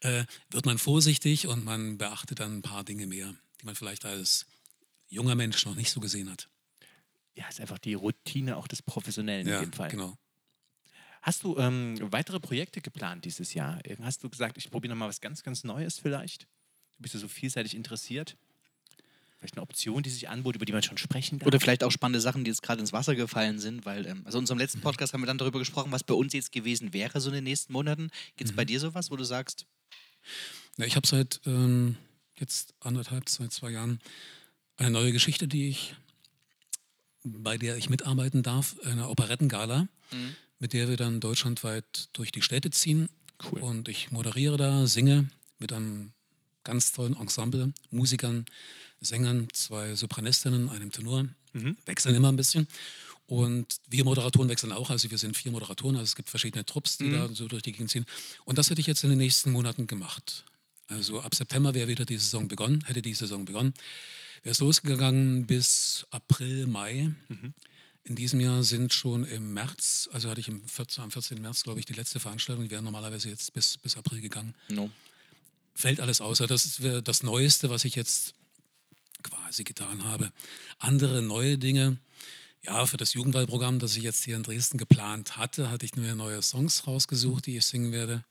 äh, 0.00 0.24
wird 0.50 0.66
man 0.66 0.78
vorsichtig 0.78 1.46
und 1.46 1.64
man 1.64 1.96
beachtet 1.96 2.40
dann 2.40 2.58
ein 2.58 2.62
paar 2.62 2.82
Dinge 2.82 3.06
mehr, 3.06 3.32
die 3.60 3.64
man 3.64 3.76
vielleicht 3.76 4.04
als 4.04 4.44
junger 5.06 5.36
Mensch 5.36 5.64
noch 5.66 5.76
nicht 5.76 5.92
so 5.92 6.00
gesehen 6.00 6.28
hat. 6.28 6.48
Ja, 7.36 7.46
ist 7.48 7.60
einfach 7.60 7.78
die 7.78 7.94
Routine 7.94 8.56
auch 8.56 8.66
des 8.66 8.82
Professionellen 8.82 9.46
in 9.46 9.60
dem 9.60 9.72
Fall. 9.72 9.90
genau. 9.90 10.18
Hast 11.22 11.42
du 11.42 11.56
ähm, 11.58 11.96
weitere 12.12 12.40
Projekte 12.40 12.80
geplant 12.80 13.24
dieses 13.24 13.54
Jahr? 13.54 13.80
Hast 14.02 14.22
du 14.22 14.28
gesagt, 14.28 14.56
ich 14.56 14.70
probiere 14.70 14.94
nochmal 14.94 15.08
was 15.08 15.20
ganz, 15.20 15.42
ganz 15.42 15.64
Neues 15.64 15.98
vielleicht? 15.98 16.42
Du 16.42 17.02
bist 17.02 17.14
ja 17.14 17.20
so 17.20 17.28
vielseitig 17.28 17.74
interessiert. 17.74 18.36
Vielleicht 19.38 19.54
eine 19.54 19.62
Option, 19.62 20.02
die 20.02 20.10
sich 20.10 20.28
anbot, 20.28 20.56
über 20.56 20.64
die 20.64 20.72
man 20.72 20.82
schon 20.82 20.98
sprechen 20.98 21.38
darf? 21.38 21.46
Oder 21.46 21.60
vielleicht 21.60 21.84
auch 21.84 21.92
spannende 21.92 22.20
Sachen, 22.20 22.42
die 22.42 22.50
jetzt 22.50 22.62
gerade 22.62 22.80
ins 22.80 22.92
Wasser 22.92 23.14
gefallen 23.14 23.60
sind, 23.60 23.86
weil, 23.86 24.04
ähm, 24.06 24.22
also 24.24 24.38
in 24.38 24.42
unserem 24.42 24.58
letzten 24.58 24.80
Podcast 24.80 25.12
haben 25.12 25.22
wir 25.22 25.26
dann 25.26 25.38
darüber 25.38 25.60
gesprochen, 25.60 25.92
was 25.92 26.02
bei 26.02 26.14
uns 26.14 26.32
jetzt 26.32 26.50
gewesen 26.50 26.92
wäre, 26.92 27.20
so 27.20 27.28
in 27.28 27.36
den 27.36 27.44
nächsten 27.44 27.72
Monaten. 27.72 28.10
Gibt 28.36 28.50
es 28.50 28.56
bei 28.56 28.64
dir 28.64 28.80
sowas, 28.80 29.12
wo 29.12 29.16
du 29.16 29.22
sagst, 29.22 29.66
Ja, 30.76 30.86
ich 30.86 30.96
habe 30.96 31.06
seit 31.06 31.40
ähm, 31.46 31.96
jetzt 32.36 32.74
anderthalb, 32.80 33.28
seit 33.28 33.52
zwei 33.52 33.70
Jahren 33.70 34.00
eine 34.76 34.90
neue 34.90 35.12
Geschichte, 35.12 35.46
die 35.46 35.68
ich, 35.68 35.94
bei 37.22 37.58
der 37.58 37.76
ich 37.76 37.88
mitarbeiten 37.90 38.42
darf, 38.42 38.76
eine 38.84 39.08
Operettengala, 39.08 39.86
mit 40.58 40.72
der 40.72 40.88
wir 40.88 40.96
dann 40.96 41.20
deutschlandweit 41.20 42.08
durch 42.12 42.32
die 42.32 42.42
Städte 42.42 42.70
ziehen. 42.70 43.08
Cool. 43.50 43.60
Und 43.60 43.88
ich 43.88 44.10
moderiere 44.10 44.56
da, 44.56 44.86
singe 44.86 45.28
mit 45.58 45.72
einem 45.72 46.12
ganz 46.64 46.92
tollen 46.92 47.16
Ensemble, 47.16 47.72
Musikern, 47.90 48.44
Sängern, 49.00 49.48
zwei 49.52 49.94
Sopranistinnen, 49.94 50.68
einem 50.68 50.90
Tenor, 50.90 51.28
wechseln 51.86 52.14
immer 52.14 52.30
ein 52.30 52.36
bisschen. 52.36 52.66
Und 53.26 53.76
wir 53.88 54.04
Moderatoren 54.04 54.48
wechseln 54.48 54.72
auch, 54.72 54.90
also 54.90 55.10
wir 55.10 55.18
sind 55.18 55.36
vier 55.36 55.52
Moderatoren, 55.52 55.96
also 55.96 56.04
es 56.04 56.16
gibt 56.16 56.30
verschiedene 56.30 56.64
Trupps, 56.64 56.96
die 56.96 57.10
da 57.12 57.28
so 57.28 57.46
durch 57.46 57.62
die 57.62 57.72
Gegend 57.72 57.90
ziehen. 57.90 58.06
Und 58.44 58.58
das 58.58 58.70
hätte 58.70 58.80
ich 58.80 58.86
jetzt 58.86 59.04
in 59.04 59.10
den 59.10 59.18
nächsten 59.18 59.50
Monaten 59.52 59.86
gemacht. 59.86 60.44
Also 60.86 61.20
ab 61.20 61.34
September 61.34 61.74
wäre 61.74 61.88
wieder 61.88 62.06
die 62.06 62.16
Saison 62.16 62.48
begonnen, 62.48 62.82
hätte 62.86 63.02
die 63.02 63.14
Saison 63.14 63.44
begonnen. 63.44 63.74
Wäre 64.42 64.52
es 64.52 64.60
losgegangen 64.60 65.46
bis 65.46 66.06
April, 66.10 66.66
Mai. 66.66 67.10
In 68.08 68.16
diesem 68.16 68.40
Jahr 68.40 68.62
sind 68.62 68.94
schon 68.94 69.24
im 69.24 69.52
März, 69.52 70.08
also 70.12 70.30
hatte 70.30 70.40
ich 70.40 70.48
im 70.48 70.66
14, 70.66 71.04
am 71.04 71.10
14. 71.10 71.42
März, 71.42 71.62
glaube 71.62 71.78
ich, 71.78 71.84
die 71.84 71.92
letzte 71.92 72.20
Veranstaltung, 72.20 72.64
die 72.64 72.70
wäre 72.70 72.82
normalerweise 72.82 73.28
jetzt 73.28 73.52
bis, 73.52 73.76
bis 73.76 73.96
April 73.96 74.20
gegangen. 74.20 74.54
no. 74.68 74.90
Fällt 75.74 76.00
alles 76.00 76.20
aus. 76.20 76.40
Also 76.40 76.52
Das 76.52 76.64
ist 76.64 76.82
wär 76.82 77.02
das 77.02 77.22
Neueste, 77.22 77.70
was 77.70 77.84
ich 77.84 77.94
jetzt 77.94 78.34
quasi 79.22 79.62
getan 79.62 80.02
habe. 80.02 80.32
Andere 80.80 81.22
neue 81.22 81.56
Dinge, 81.56 81.98
ja, 82.64 82.84
für 82.86 82.96
das 82.96 83.14
Jugendwahlprogramm, 83.14 83.78
das 83.78 83.96
ich 83.96 84.02
jetzt 84.02 84.24
hier 84.24 84.34
in 84.34 84.42
Dresden 84.42 84.78
geplant 84.78 85.36
hatte, 85.36 85.70
hatte 85.70 85.86
ich 85.86 85.94
mir 85.94 86.16
neue 86.16 86.42
Songs 86.42 86.86
rausgesucht, 86.88 87.46
die 87.46 87.58
ich 87.58 87.64
singen 87.64 87.92
werde 87.92 88.24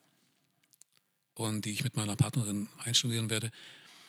und 1.35 1.63
die 1.63 1.71
ich 1.71 1.85
mit 1.85 1.95
meiner 1.95 2.17
Partnerin 2.17 2.67
einstudieren 2.83 3.29
werde. 3.29 3.51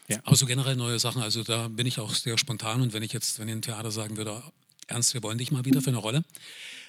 Ja. 0.09 0.19
Aber 0.25 0.35
so 0.35 0.47
generell 0.47 0.75
neue 0.75 0.99
Sachen, 0.99 1.23
also 1.23 1.45
da 1.45 1.69
bin 1.69 1.87
ich 1.87 2.01
auch 2.01 2.15
sehr 2.15 2.39
spontan 2.39 2.83
und 2.83 2.93
wenn 2.93 3.05
ich 3.05 3.13
jetzt, 3.13 3.39
wenn 3.39 3.49
ein 3.49 3.63
Theater 3.63 3.93
sagen 3.93 4.17
würde, 4.17 4.43
Ernst, 4.89 5.15
wir 5.15 5.23
wollen 5.23 5.39
dich 5.39 5.53
mal 5.53 5.65
wieder 5.65 5.81
für 5.81 5.91
eine 5.91 5.99
Rolle, 5.99 6.25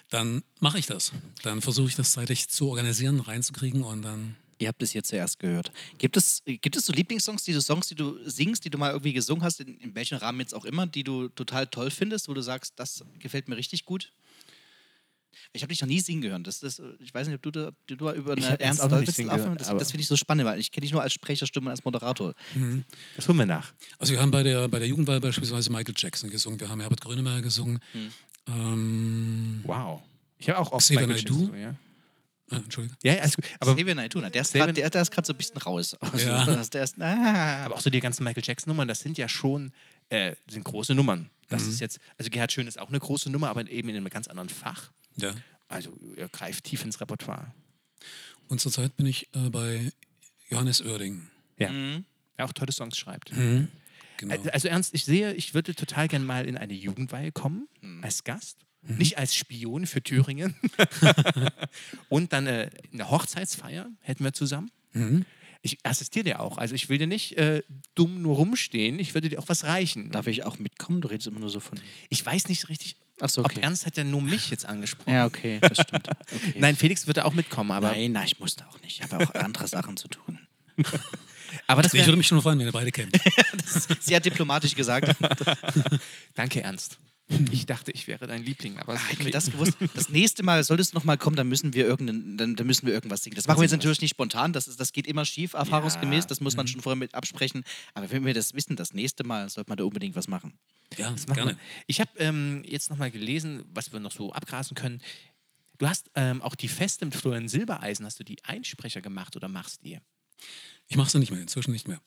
dann 0.09 0.43
mache 0.59 0.79
ich 0.79 0.87
das. 0.87 1.11
Dann 1.43 1.61
versuche 1.61 1.89
ich 1.89 1.95
das 1.95 2.11
zeitlich 2.11 2.49
zu 2.49 2.69
organisieren, 2.69 3.19
reinzukriegen 3.19 3.83
und 3.83 4.01
dann 4.01 4.35
Ihr 4.61 4.67
habt 4.67 4.83
es 4.83 4.91
hier 4.91 5.03
zuerst 5.03 5.39
gehört. 5.39 5.71
Gibt 5.99 6.17
es, 6.17 6.43
gibt 6.45 6.75
es 6.75 6.85
so 6.85 6.91
Lieblingssongs, 6.91 7.43
die 7.43 7.53
du 7.53 7.61
Songs, 7.61 7.87
die 7.87 7.95
du 7.95 8.17
singst, 8.25 8.65
die 8.65 8.69
du 8.69 8.77
mal 8.77 8.89
irgendwie 8.89 9.13
gesungen 9.13 9.41
hast, 9.41 9.61
in, 9.61 9.77
in 9.77 9.95
welchem 9.95 10.17
Rahmen 10.17 10.41
jetzt 10.41 10.53
auch 10.53 10.65
immer, 10.65 10.85
die 10.85 11.05
du 11.05 11.29
total 11.29 11.65
toll 11.67 11.89
findest, 11.89 12.27
wo 12.27 12.33
du 12.33 12.41
sagst, 12.41 12.73
das 12.75 13.05
gefällt 13.19 13.47
mir 13.47 13.55
richtig 13.55 13.85
gut? 13.85 14.11
Ich 15.53 15.61
habe 15.61 15.69
dich 15.71 15.81
noch 15.81 15.87
nie 15.87 15.99
singen 15.99 16.21
gehört. 16.21 16.45
Das, 16.45 16.59
das, 16.59 16.81
ich 16.99 17.13
weiß 17.13 17.27
nicht, 17.27 17.35
ob 17.35 17.41
du 17.41 17.51
da, 17.51 17.71
du 17.87 17.95
da 17.95 18.13
über 18.13 18.33
eine 18.33 18.59
Ernst 18.59 18.81
Ernst 18.81 19.59
Das, 19.59 19.67
das 19.67 19.91
finde 19.91 20.01
ich 20.01 20.07
so 20.07 20.15
spannend, 20.15 20.45
weil 20.45 20.59
ich 20.59 20.71
kenne 20.71 20.83
dich 20.83 20.91
nur 20.91 21.01
als 21.01 21.13
Sprecherstimme 21.13 21.67
und 21.67 21.71
als 21.71 21.83
Moderator. 21.83 22.33
Das 23.15 23.27
holen 23.27 23.37
wir 23.37 23.45
nach. 23.45 23.73
Also 23.97 24.13
wir 24.13 24.21
haben 24.21 24.31
bei 24.31 24.43
der, 24.43 24.67
bei 24.67 24.79
der 24.79 24.87
Jugendwahl 24.87 25.19
beispielsweise 25.19 25.71
Michael 25.71 25.95
Jackson 25.97 26.29
gesungen, 26.29 26.59
wir 26.59 26.69
haben 26.69 26.81
Herbert 26.81 27.01
Grönemeyer 27.01 27.41
gesungen. 27.41 27.79
Ähm, 28.47 29.61
Wow. 29.63 30.01
Ich 30.37 30.49
habe 30.49 30.59
auch 30.59 30.71
oft 30.71 30.89
Michael? 30.89 31.09
Jackson, 31.17 31.59
ja. 31.59 31.75
äh, 32.51 32.55
Entschuldigung. 32.55 32.97
Ja, 33.03 33.15
alles 33.15 33.35
gut. 33.35 33.45
Aber, 33.59 33.75
Xavier 33.75 33.95
Naidoo, 33.95 34.21
der 34.21 34.41
ist 34.41 34.53
gerade 34.53 35.25
so 35.27 35.33
ein 35.33 35.37
bisschen 35.37 35.57
raus. 35.57 35.95
Also, 35.99 36.27
Ja. 36.27 36.45
der 36.45 36.83
ist, 36.83 37.01
ah. 37.01 37.65
aber 37.65 37.75
auch 37.75 37.81
so 37.81 37.89
die 37.89 37.99
ganzen 37.99 38.23
Michael 38.23 38.43
Jackson-Nummern, 38.45 38.87
das 38.87 39.01
sind 39.01 39.17
ja 39.17 39.27
schon 39.27 39.73
äh, 40.09 40.35
sind 40.49 40.63
große 40.63 40.95
Nummern. 40.95 41.29
Das 41.49 41.63
Mhm. 41.63 41.69
ist 41.69 41.79
jetzt, 41.81 41.99
also 42.17 42.29
Gerhard 42.29 42.51
Schön 42.51 42.67
ist 42.67 42.79
auch 42.79 42.89
eine 42.89 42.99
große 42.99 43.29
Nummer, 43.29 43.49
aber 43.49 43.69
eben 43.69 43.89
in 43.89 43.97
einem 43.97 44.09
ganz 44.09 44.27
anderen 44.27 44.49
Fach. 44.49 44.91
Ja. 45.21 45.33
Also 45.67 45.95
er 46.15 46.29
greift 46.29 46.63
tief 46.63 46.83
ins 46.83 46.99
Repertoire. 47.01 47.53
Und 48.47 48.59
zurzeit 48.59 48.95
bin 48.97 49.05
ich 49.05 49.27
äh, 49.35 49.49
bei 49.49 49.91
Johannes 50.49 50.81
Oerding. 50.81 51.27
Ja. 51.57 51.69
Er 52.37 52.45
auch 52.45 52.53
tolle 52.53 52.71
Songs 52.71 52.97
schreibt. 52.97 53.31
Genau. 53.31 54.33
Al- 54.33 54.49
Also 54.51 54.67
Ernst, 54.67 54.93
ich 54.93 55.05
sehe, 55.05 55.33
ich 55.33 55.53
würde 55.53 55.75
total 55.75 56.07
gern 56.07 56.25
mal 56.25 56.47
in 56.47 56.57
eine 56.57 56.73
Jugendweihe 56.73 57.31
kommen, 57.31 57.67
als 58.01 58.23
Gast. 58.23 58.57
Nicht 58.81 59.17
als 59.17 59.35
Spion 59.35 59.85
für 59.85 60.01
Thüringen. 60.01 60.55
Und 62.09 62.33
dann 62.33 62.47
äh, 62.47 62.69
eine 62.93 63.09
Hochzeitsfeier 63.09 63.89
hätten 64.01 64.23
wir 64.23 64.33
zusammen. 64.33 64.71
Ich 65.61 65.77
assistiere 65.83 66.23
dir 66.23 66.39
auch. 66.39 66.57
Also 66.57 66.73
ich 66.75 66.87
will 66.89 66.97
dir 66.97 67.07
nicht 67.07 67.37
äh, 67.37 67.61
dumm 67.95 68.21
nur 68.21 68.37
rumstehen. 68.37 68.97
Ich 68.99 69.13
würde 69.13 69.29
dir 69.29 69.39
auch 69.39 69.49
was 69.49 69.65
reichen. 69.65 70.09
Darf 70.11 70.27
ich 70.27 70.43
auch 70.45 70.57
mitkommen? 70.59 71.01
Du 71.01 71.09
redest 71.09 71.27
immer 71.27 71.39
nur 71.41 71.49
so 71.49 71.59
von. 71.59 71.77
Ich 72.09 72.25
weiß 72.25 72.47
nicht 72.47 72.69
richtig, 72.69 72.95
Ach 73.21 73.29
so, 73.29 73.43
okay. 73.43 73.57
ob 73.57 73.63
Ernst 73.63 73.85
hat 73.85 73.97
ja 73.97 74.03
nur 74.03 74.21
mich 74.21 74.49
jetzt 74.49 74.65
angesprochen. 74.65 75.11
Ja, 75.11 75.25
okay, 75.25 75.59
das 75.61 75.79
stimmt. 75.79 76.07
Okay. 76.31 76.59
Nein, 76.59 76.75
Felix 76.75 77.07
würde 77.07 77.25
auch 77.25 77.33
mitkommen, 77.33 77.71
aber, 77.71 77.91
nein, 77.91 78.11
nein, 78.11 78.25
ich 78.25 78.39
musste 78.39 78.65
auch 78.67 78.79
nicht. 78.81 78.99
Ich 78.99 79.03
habe 79.03 79.23
auch 79.23 79.33
andere 79.33 79.67
Sachen 79.67 79.97
zu 79.97 80.07
tun. 80.07 80.39
aber 81.67 81.81
das 81.81 81.93
Ich 81.93 81.99
würde 81.99 82.07
wäre... 82.07 82.17
mich 82.17 82.27
schon 82.27 82.41
freuen, 82.41 82.59
wenn 82.59 82.67
ihr 82.67 82.71
beide 82.71 82.91
kennt. 82.91 83.19
Sehr 83.99 84.19
diplomatisch 84.21 84.75
gesagt. 84.75 85.15
Danke, 86.35 86.61
Ernst. 86.61 86.99
Ich 87.51 87.65
dachte, 87.65 87.91
ich 87.91 88.07
wäre 88.07 88.27
dein 88.27 88.43
Liebling, 88.43 88.79
aber 88.79 88.97
Hätten 88.97 89.19
wir 89.19 89.25
okay. 89.25 89.31
das 89.31 89.51
gewusst. 89.51 89.73
Das 89.93 90.09
nächste 90.09 90.43
Mal, 90.43 90.63
solltest 90.63 90.93
du 90.93 90.97
noch 90.97 91.03
mal 91.03 91.17
kommen, 91.17 91.35
dann 91.35 91.47
müssen 91.47 91.73
wir 91.73 91.85
irgendeinen, 91.85 92.37
dann, 92.37 92.55
dann 92.55 92.67
müssen 92.67 92.85
wir 92.87 92.93
irgendwas 92.93 93.23
singen. 93.23 93.35
Das 93.35 93.47
machen 93.47 93.59
wir 93.59 93.63
jetzt 93.63 93.71
natürlich 93.71 94.01
nicht 94.01 94.11
spontan, 94.11 94.53
das, 94.53 94.67
ist, 94.67 94.79
das 94.79 94.91
geht 94.91 95.07
immer 95.07 95.25
schief, 95.25 95.53
erfahrungsgemäß, 95.53 96.27
das 96.27 96.41
muss 96.41 96.55
man 96.55 96.67
schon 96.67 96.81
vorher 96.81 96.97
mit 96.97 97.13
absprechen. 97.13 97.63
Aber 97.93 98.09
wenn 98.11 98.25
wir 98.25 98.33
das 98.33 98.53
wissen, 98.53 98.75
das 98.75 98.93
nächste 98.93 99.23
Mal 99.23 99.49
sollte 99.49 99.69
man 99.69 99.77
da 99.77 99.83
unbedingt 99.83 100.15
was 100.15 100.27
machen. 100.27 100.53
Ja, 100.97 101.11
Das 101.11 101.27
machen 101.27 101.35
gerne. 101.35 101.51
wir. 101.51 101.57
Ich 101.87 101.99
habe 102.01 102.11
ähm, 102.17 102.63
jetzt 102.65 102.89
nochmal 102.89 103.11
gelesen, 103.11 103.63
was 103.73 103.93
wir 103.93 103.99
noch 103.99 104.11
so 104.11 104.33
abgrasen 104.33 104.75
können. 104.75 105.01
Du 105.77 105.87
hast 105.87 106.09
ähm, 106.15 106.41
auch 106.41 106.55
die 106.55 106.67
Feste 106.67 107.05
mit 107.05 107.15
Florian 107.15 107.47
Silbereisen, 107.47 108.05
hast 108.05 108.19
du 108.19 108.23
die 108.23 108.43
Einsprecher 108.43 109.01
gemacht 109.01 109.35
oder 109.35 109.47
machst 109.47 109.85
die? 109.85 109.99
Ich 110.89 110.97
mache 110.97 111.07
es 111.07 111.13
nicht 111.13 111.31
mehr, 111.31 111.39
inzwischen 111.41 111.71
nicht 111.71 111.87
mehr. 111.87 112.01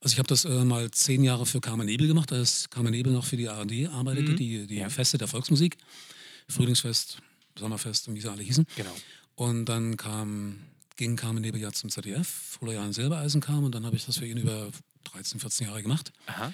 Also 0.00 0.12
ich 0.12 0.18
habe 0.18 0.28
das 0.28 0.44
äh, 0.44 0.64
mal 0.64 0.90
zehn 0.90 1.24
Jahre 1.24 1.46
für 1.46 1.60
Carmen 1.60 1.86
Nebel 1.86 2.06
gemacht, 2.06 2.32
als 2.32 2.70
Carmen 2.70 2.92
Nebel 2.92 3.12
noch 3.12 3.24
für 3.24 3.36
die 3.36 3.48
ARD 3.48 3.88
arbeitete, 3.88 4.32
Mhm. 4.32 4.36
die, 4.36 4.66
die 4.66 4.84
Feste 4.90 5.18
der 5.18 5.26
Volksmusik, 5.26 5.76
Frühlingsfest, 6.48 7.18
Sommerfest 7.58 8.06
und 8.08 8.14
wie 8.14 8.20
sie 8.20 8.30
alle 8.30 8.42
hießen. 8.42 8.66
Genau. 8.76 8.94
Und 9.34 9.64
dann 9.66 9.96
kam, 9.96 10.58
ging 10.96 11.16
Carmen 11.16 11.42
Nebel 11.42 11.60
ja 11.60 11.72
zum 11.72 11.90
ZDF, 11.90 12.28
Florian 12.28 12.92
Silbereisen 12.92 13.40
kam 13.40 13.64
und 13.64 13.74
dann 13.74 13.84
habe 13.86 13.96
ich 13.96 14.04
das 14.06 14.18
für 14.18 14.26
ihn 14.26 14.36
über 14.38 14.70
13, 15.04 15.40
14 15.40 15.66
Jahre 15.66 15.82
gemacht. 15.82 16.12
Aha. 16.26 16.52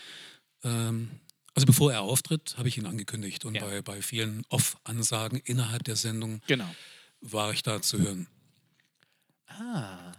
Ähm, 0.65 1.11
also 1.55 1.67
bevor 1.67 1.93
er 1.93 2.03
auftritt, 2.03 2.55
habe 2.57 2.69
ich 2.69 2.79
ihn 2.79 2.87
angekündigt 2.87 3.45
und 3.45 3.57
Ja. 3.57 3.63
bei, 3.65 3.83
bei 3.83 4.03
vielen 4.03 4.45
Off-Ansagen 4.49 5.39
innerhalb 5.45 5.85
der 5.85 5.97
Sendung 5.97 6.41
Genau. 6.47 6.73
war 7.21 7.53
ich 7.53 7.63
da 7.63 7.83
zu 7.83 7.99
hören. 7.99 8.27
Ah. 9.49 10.13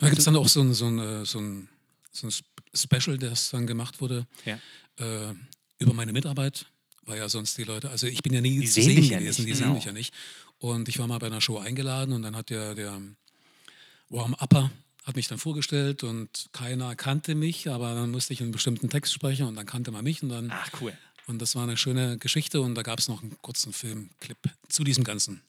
Da 0.00 0.06
gibt 0.08 0.18
es 0.18 0.24
dann 0.24 0.36
auch 0.36 0.48
so 0.48 0.60
ein, 0.60 0.74
so 0.74 0.86
ein, 0.86 0.98
äh, 0.98 1.24
so 1.24 1.38
ein, 1.38 1.68
so 2.10 2.26
ein 2.26 2.30
Sp- 2.34 2.50
Special, 2.74 3.16
das 3.18 3.50
dann 3.50 3.66
gemacht 3.66 4.00
wurde 4.00 4.26
Ja. 4.44 4.58
äh, 4.98 5.34
über 5.78 5.92
meine 5.94 6.12
Mitarbeit, 6.12 6.66
weil 7.04 7.18
ja 7.18 7.28
sonst 7.28 7.56
die 7.58 7.64
Leute, 7.64 7.90
also 7.90 8.06
ich 8.06 8.22
bin 8.22 8.32
ja 8.34 8.40
nie 8.40 8.60
Die 8.60 8.66
zu 8.66 8.80
sehen 8.82 8.96
dich 8.96 9.10
ja 9.10 9.18
gewesen, 9.18 9.44
nicht, 9.44 9.54
die 9.56 9.58
genau. 9.60 9.66
sehen 9.66 9.74
mich 9.74 9.84
ja 9.84 9.92
nicht. 9.92 10.14
Und 10.58 10.88
ich 10.88 10.98
war 10.98 11.06
mal 11.06 11.18
bei 11.18 11.26
einer 11.28 11.40
Show 11.40 11.58
eingeladen 11.58 12.12
und 12.14 12.22
dann 12.22 12.36
hat 12.36 12.50
der, 12.50 12.74
der 12.74 13.00
Warm-Upper 14.08 14.70
hat 15.04 15.16
mich 15.16 15.28
dann 15.28 15.38
vorgestellt 15.38 16.04
und 16.04 16.48
keiner 16.52 16.94
kannte 16.94 17.34
mich, 17.34 17.68
aber 17.70 17.94
dann 17.94 18.10
musste 18.10 18.32
ich 18.34 18.42
einen 18.42 18.52
bestimmten 18.52 18.90
Text 18.90 19.12
sprechen 19.12 19.46
und 19.46 19.54
dann 19.56 19.66
kannte 19.66 19.90
man 19.90 20.04
mich 20.04 20.22
und 20.22 20.28
dann 20.28 20.50
Ach, 20.52 20.68
cool. 20.80 20.92
und 21.26 21.40
das 21.40 21.54
war 21.56 21.62
eine 21.62 21.76
schöne 21.76 22.18
Geschichte 22.18 22.60
und 22.60 22.74
da 22.74 22.82
gab 22.82 22.98
es 22.98 23.08
noch 23.08 23.22
einen 23.22 23.36
kurzen 23.40 23.72
Filmclip 23.72 24.36
zu 24.68 24.84
diesem 24.84 25.04
Ganzen. 25.04 25.42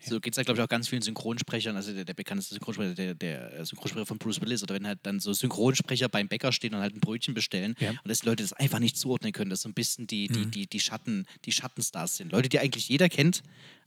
So 0.00 0.20
geht 0.20 0.32
es 0.32 0.36
ja, 0.36 0.42
glaube 0.42 0.58
ich, 0.60 0.64
auch 0.64 0.68
ganz 0.68 0.88
vielen 0.88 1.02
Synchronsprechern. 1.02 1.76
Also 1.76 1.92
der, 1.92 2.04
der 2.04 2.14
bekannteste 2.14 2.54
Synchronsprecher, 2.54 2.94
der, 2.94 3.14
der 3.14 3.52
äh, 3.60 3.64
Synchronsprecher 3.64 4.06
von 4.06 4.18
Bruce 4.18 4.40
Willis, 4.40 4.62
oder 4.62 4.74
wenn 4.74 4.86
halt 4.86 4.98
dann 5.04 5.20
so 5.20 5.32
Synchronsprecher 5.32 6.08
beim 6.08 6.28
Bäcker 6.28 6.50
stehen 6.52 6.74
und 6.74 6.80
halt 6.80 6.94
ein 6.94 7.00
Brötchen 7.00 7.34
bestellen 7.34 7.74
Ja. 7.78 7.90
und 7.90 8.08
dass 8.08 8.20
die 8.20 8.26
Leute 8.26 8.42
das 8.42 8.52
einfach 8.52 8.78
nicht 8.80 8.96
zuordnen 8.96 9.32
können, 9.32 9.50
dass 9.50 9.62
so 9.62 9.68
ein 9.68 9.74
bisschen 9.74 10.06
die, 10.06 10.28
die, 10.28 10.40
Mhm. 10.40 10.50
die, 10.50 10.66
die, 10.66 10.80
Schatten, 10.80 11.26
die 11.44 11.52
Schattenstars 11.52 12.16
sind. 12.16 12.32
Leute, 12.32 12.48
die 12.48 12.58
eigentlich 12.58 12.88
jeder 12.88 13.08
kennt, 13.08 13.42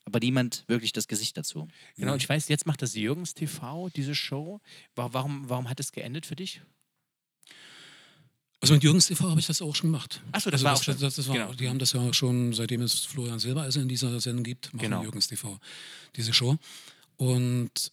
aber 0.05 0.19
niemand 0.19 0.63
wirklich 0.67 0.93
das 0.93 1.07
Gesicht 1.07 1.35
dazu. 1.35 1.67
Genau, 1.97 2.15
ich 2.15 2.29
weiß, 2.29 2.47
jetzt 2.47 2.65
macht 2.67 2.81
das 2.81 2.93
Jürgens 2.95 3.33
TV, 3.33 3.89
diese 3.89 4.13
Show. 4.15 4.61
Wa- 4.95 5.09
Warum, 5.11 5.49
warum 5.49 5.69
hat 5.69 5.79
es 5.79 5.91
geendet 5.91 6.25
für 6.25 6.35
dich? 6.35 6.61
Also 8.65 8.73
mit 8.75 8.83
Jürgens 8.83 9.07
TV 9.07 9.29
habe 9.29 9.39
ich 9.39 9.47
das 9.47 9.61
auch 9.61 9.75
schon 9.75 9.91
gemacht. 9.91 10.21
Ach 10.31 10.41
so, 10.41 10.49
das 10.49 10.59
also 10.59 10.65
war 10.65 10.71
das, 10.73 10.79
auch 10.79 10.83
schon- 10.83 10.99
Das, 10.99 11.15
das 11.15 11.27
war, 11.27 11.35
genau. 11.35 11.53
Die 11.53 11.69
haben 11.69 11.79
das 11.79 11.93
ja 11.93 12.13
schon, 12.13 12.53
seitdem 12.53 12.81
es 12.81 12.99
Florian 13.05 13.39
Silbereisen 13.39 13.83
in 13.83 13.87
dieser 13.87 14.19
Sendung 14.19 14.43
gibt, 14.43 14.73
machen 14.73 14.83
Genau. 14.83 15.01
Jürgens 15.03 15.27
TV 15.27 15.59
diese 16.15 16.33
Show. 16.33 16.57
Und 17.17 17.91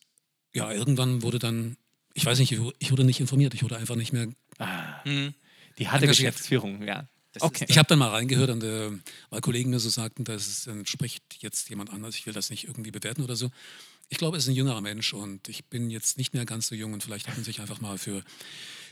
ja, 0.54 0.70
irgendwann 0.72 1.22
wurde 1.22 1.38
dann, 1.38 1.76
ich 2.14 2.24
weiß 2.26 2.38
nicht, 2.38 2.52
ich 2.52 2.60
wu- 2.60 2.72
ich 2.78 2.90
wurde 2.90 3.04
nicht 3.04 3.20
informiert, 3.20 3.54
ich 3.54 3.62
wurde 3.62 3.76
einfach 3.76 3.96
nicht 3.96 4.12
mehr. 4.12 4.28
Ah, 4.58 5.00
Mhm. 5.04 5.34
die 5.78 5.88
harte 5.88 6.04
Engagiert. 6.04 6.32
Geschäftsführung, 6.34 6.82
ja. 6.86 7.06
Das 7.32 7.42
okay. 7.42 7.64
Ich 7.68 7.78
habe 7.78 7.88
dann 7.88 7.98
mal 7.98 8.10
reingehört, 8.10 8.50
und, 8.50 8.62
äh, 8.62 8.90
weil 9.30 9.40
Kollegen 9.40 9.70
mir 9.70 9.80
so 9.80 9.88
sagten, 9.88 10.24
das 10.24 10.66
entspricht 10.66 11.22
jetzt 11.40 11.70
jemand 11.70 11.90
anders, 11.90 12.14
ich 12.16 12.26
will 12.26 12.34
das 12.34 12.50
nicht 12.50 12.64
irgendwie 12.64 12.90
bewerten 12.90 13.22
oder 13.22 13.36
so. 13.36 13.50
Ich 14.10 14.18
glaube, 14.18 14.36
es 14.36 14.44
ist 14.44 14.50
ein 14.50 14.54
jüngerer 14.54 14.82
Mensch 14.82 15.14
und 15.14 15.48
ich 15.48 15.64
bin 15.64 15.88
jetzt 15.90 16.18
nicht 16.18 16.34
mehr 16.34 16.44
ganz 16.44 16.66
so 16.66 16.74
jung 16.74 16.92
und 16.92 17.02
vielleicht 17.02 17.28
hat 17.28 17.36
man 17.36 17.44
sich 17.44 17.62
einfach 17.62 17.80
mal 17.80 17.96
für 17.96 18.22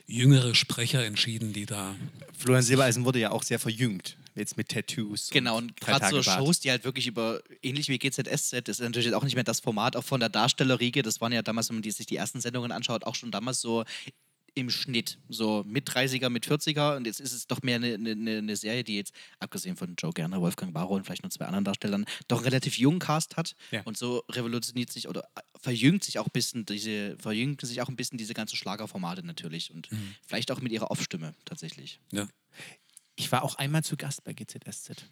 jüngere 0.07 0.55
Sprecher 0.55 1.05
entschieden, 1.05 1.53
die 1.53 1.66
da 1.66 1.94
Florian 2.36 2.62
Silbereisen 2.62 3.05
wurde 3.05 3.18
ja 3.18 3.30
auch 3.30 3.42
sehr 3.42 3.59
verjüngt, 3.59 4.16
jetzt 4.34 4.57
mit 4.57 4.68
Tattoos. 4.68 5.30
Genau, 5.30 5.59
und 5.59 5.74
drei 5.80 5.98
gerade 5.98 6.22
so. 6.22 6.22
Shows, 6.22 6.61
die 6.61 6.70
halt 6.70 6.84
wirklich 6.84 7.07
über, 7.07 7.42
ähnlich 7.62 7.88
wie 7.88 7.98
GZSZ, 7.98 8.62
das 8.68 8.78
ist 8.78 8.80
natürlich 8.80 9.14
auch 9.14 9.24
nicht 9.24 9.34
mehr 9.34 9.44
das 9.44 9.61
Format, 9.61 9.96
auch 9.96 10.05
von 10.05 10.20
der 10.20 10.28
Darstellerriege, 10.28 11.03
das 11.03 11.20
waren 11.20 11.32
ja 11.32 11.42
damals, 11.42 11.68
wenn 11.68 11.76
man 11.76 11.82
die, 11.82 11.90
sich 11.90 12.07
die 12.07 12.16
ersten 12.16 12.40
Sendungen 12.40 12.72
anschaut, 12.72 13.05
auch 13.05 13.14
schon 13.14 13.30
damals 13.30 13.61
so 13.61 13.84
im 14.55 14.70
Schnitt, 14.70 15.18
so 15.28 15.64
mit 15.66 15.88
30er, 15.88 16.28
mit 16.28 16.46
40er 16.46 16.96
und 16.96 17.07
jetzt 17.07 17.20
ist 17.20 17.32
es 17.32 17.46
doch 17.46 17.62
mehr 17.62 17.76
eine, 17.76 17.94
eine, 17.94 18.38
eine 18.38 18.57
Serie, 18.57 18.84
die 18.84 18.96
jetzt, 18.96 19.12
abgesehen 19.38 19.76
von 19.76 19.94
Joe 19.96 20.12
Gerner, 20.12 20.40
Wolfgang 20.40 20.72
Barrow 20.72 20.96
und 20.96 21.05
vielleicht 21.05 21.22
noch 21.22 21.30
zwei 21.30 21.46
anderen 21.46 21.64
Darstellern, 21.64 22.05
doch 22.28 22.38
einen 22.38 22.46
relativ 22.46 22.78
jungen 22.78 22.98
Cast 22.98 23.36
hat. 23.36 23.55
Ja. 23.70 23.82
und 23.84 23.96
so 23.96 24.24
revolutioniert 24.30 24.90
sich 24.90 25.09
oder 25.09 25.22
äh, 25.34 25.40
verjüngt 25.61 26.05
sich 26.05 26.18
auch 26.18 26.26
ein 26.26 26.32
bisschen 26.32 26.64
diese, 26.66 27.16
verjüngt 27.18 27.61
sich 27.61 27.80
auch 27.82 27.88
ein 27.88 27.96
bisschen 27.96 28.18
diese 28.18 28.34
ganzen 28.34 28.57
Schlagerformate 28.57 29.24
natürlich. 29.24 29.72
Und 29.72 29.88
vielleicht 30.26 30.51
auch 30.51 30.61
mit 30.61 30.72
ihrer 30.72 30.90
Off-Stimme 30.90 31.34
tatsächlich. 31.44 32.01
ja, 32.12 32.28
Ich 33.21 33.31
war 33.31 33.43
auch 33.43 33.57
einmal 33.57 33.85
zu 33.85 33.99
Gast 33.99 34.25
bei 34.25 34.33
GZSZ. 34.33 35.05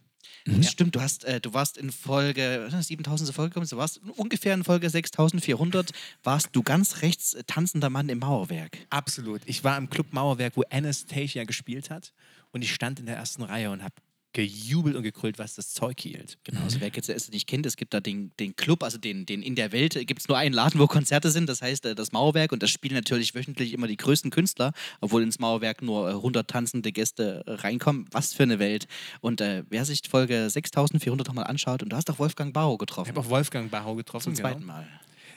Das 0.46 0.70
stimmt, 0.70 0.94
du, 0.94 1.00
hast, 1.00 1.24
äh, 1.24 1.40
du 1.40 1.52
warst 1.52 1.76
in 1.76 1.92
Folge, 1.92 2.60
was 2.60 2.68
ist 2.68 2.78
das, 2.78 2.86
7000. 2.88 3.34
Folge 3.34 3.50
gekommen, 3.50 3.66
du 3.68 3.76
warst 3.76 4.00
ungefähr 4.16 4.54
in 4.54 4.64
Folge 4.64 4.88
6400, 4.88 5.92
warst 6.22 6.48
du 6.52 6.62
ganz 6.62 7.02
rechts 7.02 7.34
äh, 7.34 7.44
tanzender 7.44 7.90
Mann 7.90 8.08
im 8.08 8.20
Mauerwerk. 8.20 8.78
Absolut. 8.88 9.42
Ich 9.44 9.62
war 9.62 9.76
im 9.76 9.90
Club 9.90 10.12
Mauerwerk, 10.12 10.56
wo 10.56 10.62
Anastasia 10.70 11.44
gespielt 11.44 11.90
hat 11.90 12.14
und 12.52 12.62
ich 12.62 12.74
stand 12.74 12.98
in 12.98 13.06
der 13.06 13.16
ersten 13.16 13.42
Reihe 13.42 13.70
und 13.70 13.82
habe 13.82 13.94
gejubelt 14.38 14.94
und 14.94 15.02
gekrölt, 15.02 15.40
was 15.40 15.56
das 15.56 15.74
Zeug 15.74 15.98
hielt. 16.00 16.38
Genau, 16.44 16.60
also 16.62 16.80
wer 16.80 16.90
jetzt 16.94 17.08
erst 17.08 17.32
nicht 17.32 17.48
kennt, 17.48 17.66
es 17.66 17.76
gibt 17.76 17.92
da 17.92 17.98
den, 17.98 18.30
den 18.38 18.54
Club, 18.54 18.84
also 18.84 18.96
den, 18.96 19.26
den 19.26 19.42
in 19.42 19.56
der 19.56 19.72
Welt 19.72 19.94
gibt 20.06 20.20
es 20.20 20.28
nur 20.28 20.38
einen 20.38 20.54
Laden, 20.54 20.78
wo 20.78 20.86
Konzerte 20.86 21.32
sind, 21.32 21.48
das 21.48 21.60
heißt 21.60 21.86
äh, 21.86 21.94
das 21.96 22.12
Mauerwerk 22.12 22.52
und 22.52 22.62
da 22.62 22.68
spielen 22.68 22.94
natürlich 22.94 23.34
wöchentlich 23.34 23.72
immer 23.72 23.88
die 23.88 23.96
größten 23.96 24.30
Künstler, 24.30 24.74
obwohl 25.00 25.24
ins 25.24 25.40
Mauerwerk 25.40 25.82
nur 25.82 26.08
äh, 26.08 26.12
100 26.12 26.48
tanzende 26.48 26.92
Gäste 26.92 27.42
äh, 27.46 27.52
reinkommen. 27.54 28.06
Was 28.12 28.32
für 28.32 28.44
eine 28.44 28.60
Welt. 28.60 28.86
Und 29.20 29.40
äh, 29.40 29.64
wer 29.70 29.84
sich 29.84 30.02
Folge 30.08 30.48
6400 30.48 31.26
nochmal 31.26 31.48
anschaut, 31.48 31.82
und 31.82 31.88
du 31.88 31.96
hast 31.96 32.08
auch 32.08 32.20
Wolfgang 32.20 32.54
Barrow 32.54 32.74
Ich 32.74 32.78
getroffen. 32.78 33.08
habe 33.08 33.20
auch 33.20 33.30
Wolfgang 33.30 33.72
Barrow 33.72 33.96
getroffen. 33.96 34.22
zum 34.22 34.34
genau. 34.34 34.50
zweiten 34.50 34.64
Mal. 34.64 34.86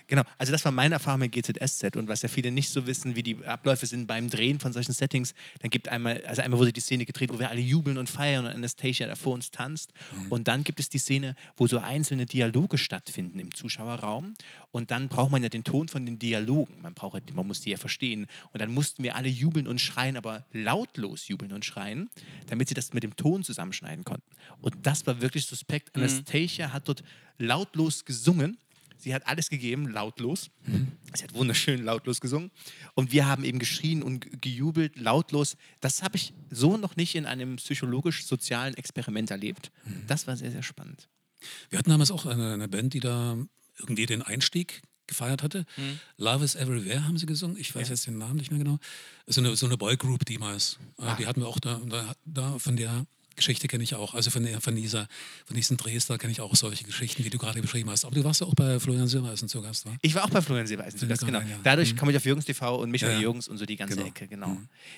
Genau, 0.08 0.24
also 0.38 0.52
das 0.52 0.64
war 0.66 0.72
meine 0.72 0.96
Erfahrung 0.96 1.22
mit 1.22 1.32
GZSZ 1.32 1.96
und 1.96 2.08
was 2.08 2.22
ja 2.22 2.30
viele 2.30 2.52
nicht 2.52 2.70
so 2.70 2.86
wissen, 2.88 3.16
wie 3.16 3.24
die 3.24 3.44
Abläufe 3.46 3.86
sind 3.86 4.08
beim 4.08 4.30
Drehen 4.30 4.60
von 4.60 4.74
solchen 4.74 4.92
Settings, 4.94 5.34
dann 5.60 5.70
gibt 5.70 5.88
einmal, 5.90 6.22
also 6.26 6.42
einmal 6.42 6.60
wurde 6.60 6.74
die 6.74 6.82
Szene 6.82 7.06
gedreht, 7.06 7.32
wo 7.34 7.40
wir 7.40 7.50
alle 7.50 7.62
jubeln 7.62 7.98
und 7.98 8.10
feiern 8.10 8.46
und 8.46 8.52
Anastasia 8.52 9.08
da 9.08 9.16
vor 9.16 9.34
uns 9.34 9.52
tanzt. 9.52 9.92
Und 10.30 10.48
dann 10.48 10.64
gibt 10.64 10.80
es 10.80 10.90
die 10.90 10.98
Szene, 10.98 11.36
wo 11.58 11.68
so 11.68 11.80
einzelne 11.80 12.26
Dialoge 12.26 12.78
stattfinden 12.78 13.40
im 13.40 13.54
Zuschauerraum. 13.54 14.34
Und 14.72 14.92
dann 14.92 15.08
braucht 15.10 15.32
man 15.32 15.44
ja 15.44 15.50
den 15.50 15.64
Ton 15.64 15.88
von 15.88 16.06
den 16.06 16.20
Dialogen, 16.20 16.82
man 16.82 16.94
braucht, 16.94 17.14
halt- 17.14 17.34
man 17.34 17.48
muss 17.48 17.62
die 17.62 17.72
ja 17.72 17.78
verstehen. 17.78 18.28
Und 18.54 18.62
dann 18.62 18.74
mussten 18.74 19.04
wir 19.04 19.16
alle 19.16 19.30
jubeln 19.30 19.68
und 19.68 19.80
schreien, 19.82 20.18
aber 20.18 20.46
lautlos 20.52 21.28
jubeln 21.28 21.52
und 21.54 21.66
schreien, 21.66 22.10
damit 22.48 22.68
sie 22.70 22.74
das 22.74 22.94
mit 22.94 23.04
dem 23.04 23.16
Ton 23.16 23.44
zusammenschneiden 23.44 24.04
konnten. 24.04 24.30
Und 24.62 24.76
das 24.84 25.06
war 25.08 25.22
wirklich 25.22 25.46
suspekt. 25.46 25.96
Anastasia 25.96 26.72
hat 26.74 26.88
dort 26.88 27.04
lautlos 27.38 28.06
gesungen 28.06 28.58
Sie 29.02 29.14
hat 29.16 29.26
alles 29.28 29.50
gegeben, 29.50 29.88
lautlos. 29.88 30.50
Sie 31.16 31.24
hat 31.24 31.34
wunderschön 31.34 31.84
lautlos 31.84 32.22
gesungen. 32.22 32.52
Und 32.94 33.12
wir 33.12 33.26
haben 33.26 33.44
eben 33.44 33.58
geschrien 33.60 34.04
und 34.04 34.22
ge- 34.22 34.38
gejubelt, 34.40 34.98
lautlos. 35.00 35.58
Das 35.82 36.04
habe 36.04 36.18
ich 36.18 36.34
so 36.52 36.78
noch 36.78 36.96
nicht 36.96 37.16
in 37.16 37.26
einem 37.26 37.56
psychologisch-sozialen 37.58 38.76
Experiment 38.76 39.32
erlebt. 39.32 39.72
Das 40.08 40.28
war 40.28 40.38
sehr, 40.38 40.52
sehr 40.52 40.64
spannend. 40.64 41.08
Wir 41.70 41.80
hatten 41.80 41.90
damals 41.90 42.12
auch 42.12 42.26
eine, 42.26 42.54
eine 42.54 42.68
Band, 42.68 42.94
die 42.94 43.00
da 43.00 43.38
irgendwie 43.80 44.06
den 44.06 44.22
Einstieg 44.22 44.82
gefeiert 45.08 45.42
hatte. 45.44 45.66
Love 46.18 46.46
is 46.46 46.56
Everywhere 46.56 47.04
haben 47.06 47.18
sie 47.18 47.26
gesungen. 47.26 47.58
Ich 47.58 47.74
weiß 47.76 47.90
jetzt 47.90 48.06
den 48.08 48.18
Namen 48.20 48.36
nicht 48.38 48.52
mehr 48.52 48.60
genau. 48.60 48.78
So 49.26 49.42
eine, 49.42 49.56
so 49.56 49.66
eine 49.66 49.78
Boygroup 49.78 50.24
damals. 50.26 50.78
Äh, 51.00 51.16
Die 51.18 51.26
hatten 51.28 51.42
wir 51.42 51.48
auch 51.48 51.60
da, 51.60 51.82
da, 51.90 52.14
da 52.26 52.60
von 52.60 52.78
der 52.78 53.06
Geschichte 53.42 53.68
kenne 53.68 53.84
ich 53.84 53.96
auch. 53.96 54.14
Also 54.14 54.30
von, 54.30 54.44
der, 54.44 54.62
von, 54.62 54.76
dieser, 54.76 55.08
von 55.46 55.56
diesen 55.56 55.76
Drehs, 55.78 56.06
da 56.06 56.18
kenne 56.18 56.32
ich 56.32 56.42
auch 56.42 56.56
solche 56.56 56.84
Geschichten, 56.84 57.24
die 57.24 57.30
du 57.32 57.40
gerade 57.40 57.60
beschrieben 57.62 57.90
hast. 57.90 58.06
Aber 58.06 58.14
du 58.14 58.24
warst 58.24 58.42
ja 58.42 58.48
auch 58.48 58.54
bei 58.54 58.80
Florian 58.80 59.08
Silbereisen 59.08 59.50
zu 59.50 59.62
Gast, 59.62 59.86
war? 59.86 59.98
Ich 60.02 60.14
war 60.14 60.24
auch 60.24 60.30
bei 60.30 60.42
Florian 60.42 60.68
Silbereisen 60.68 61.00
zu 61.00 61.08
Gast, 61.08 61.26
genau. 61.26 61.40
ja. 61.40 61.60
Dadurch 61.64 61.98
komme 61.98 62.12
ich 62.12 62.18
auf 62.18 62.26
Jürgens 62.26 62.46
TV 62.46 62.80
und 62.80 62.92
Michael 62.92 63.14
Ja, 63.14 63.18
ja. 63.18 63.22
Jürgens 63.24 63.48
und 63.48 63.58
so 63.58 63.66
die 63.66 63.76
ganze 63.76 63.96
Genau. 63.96 64.08
Ecke, 64.08 64.28
genau. 64.28 64.58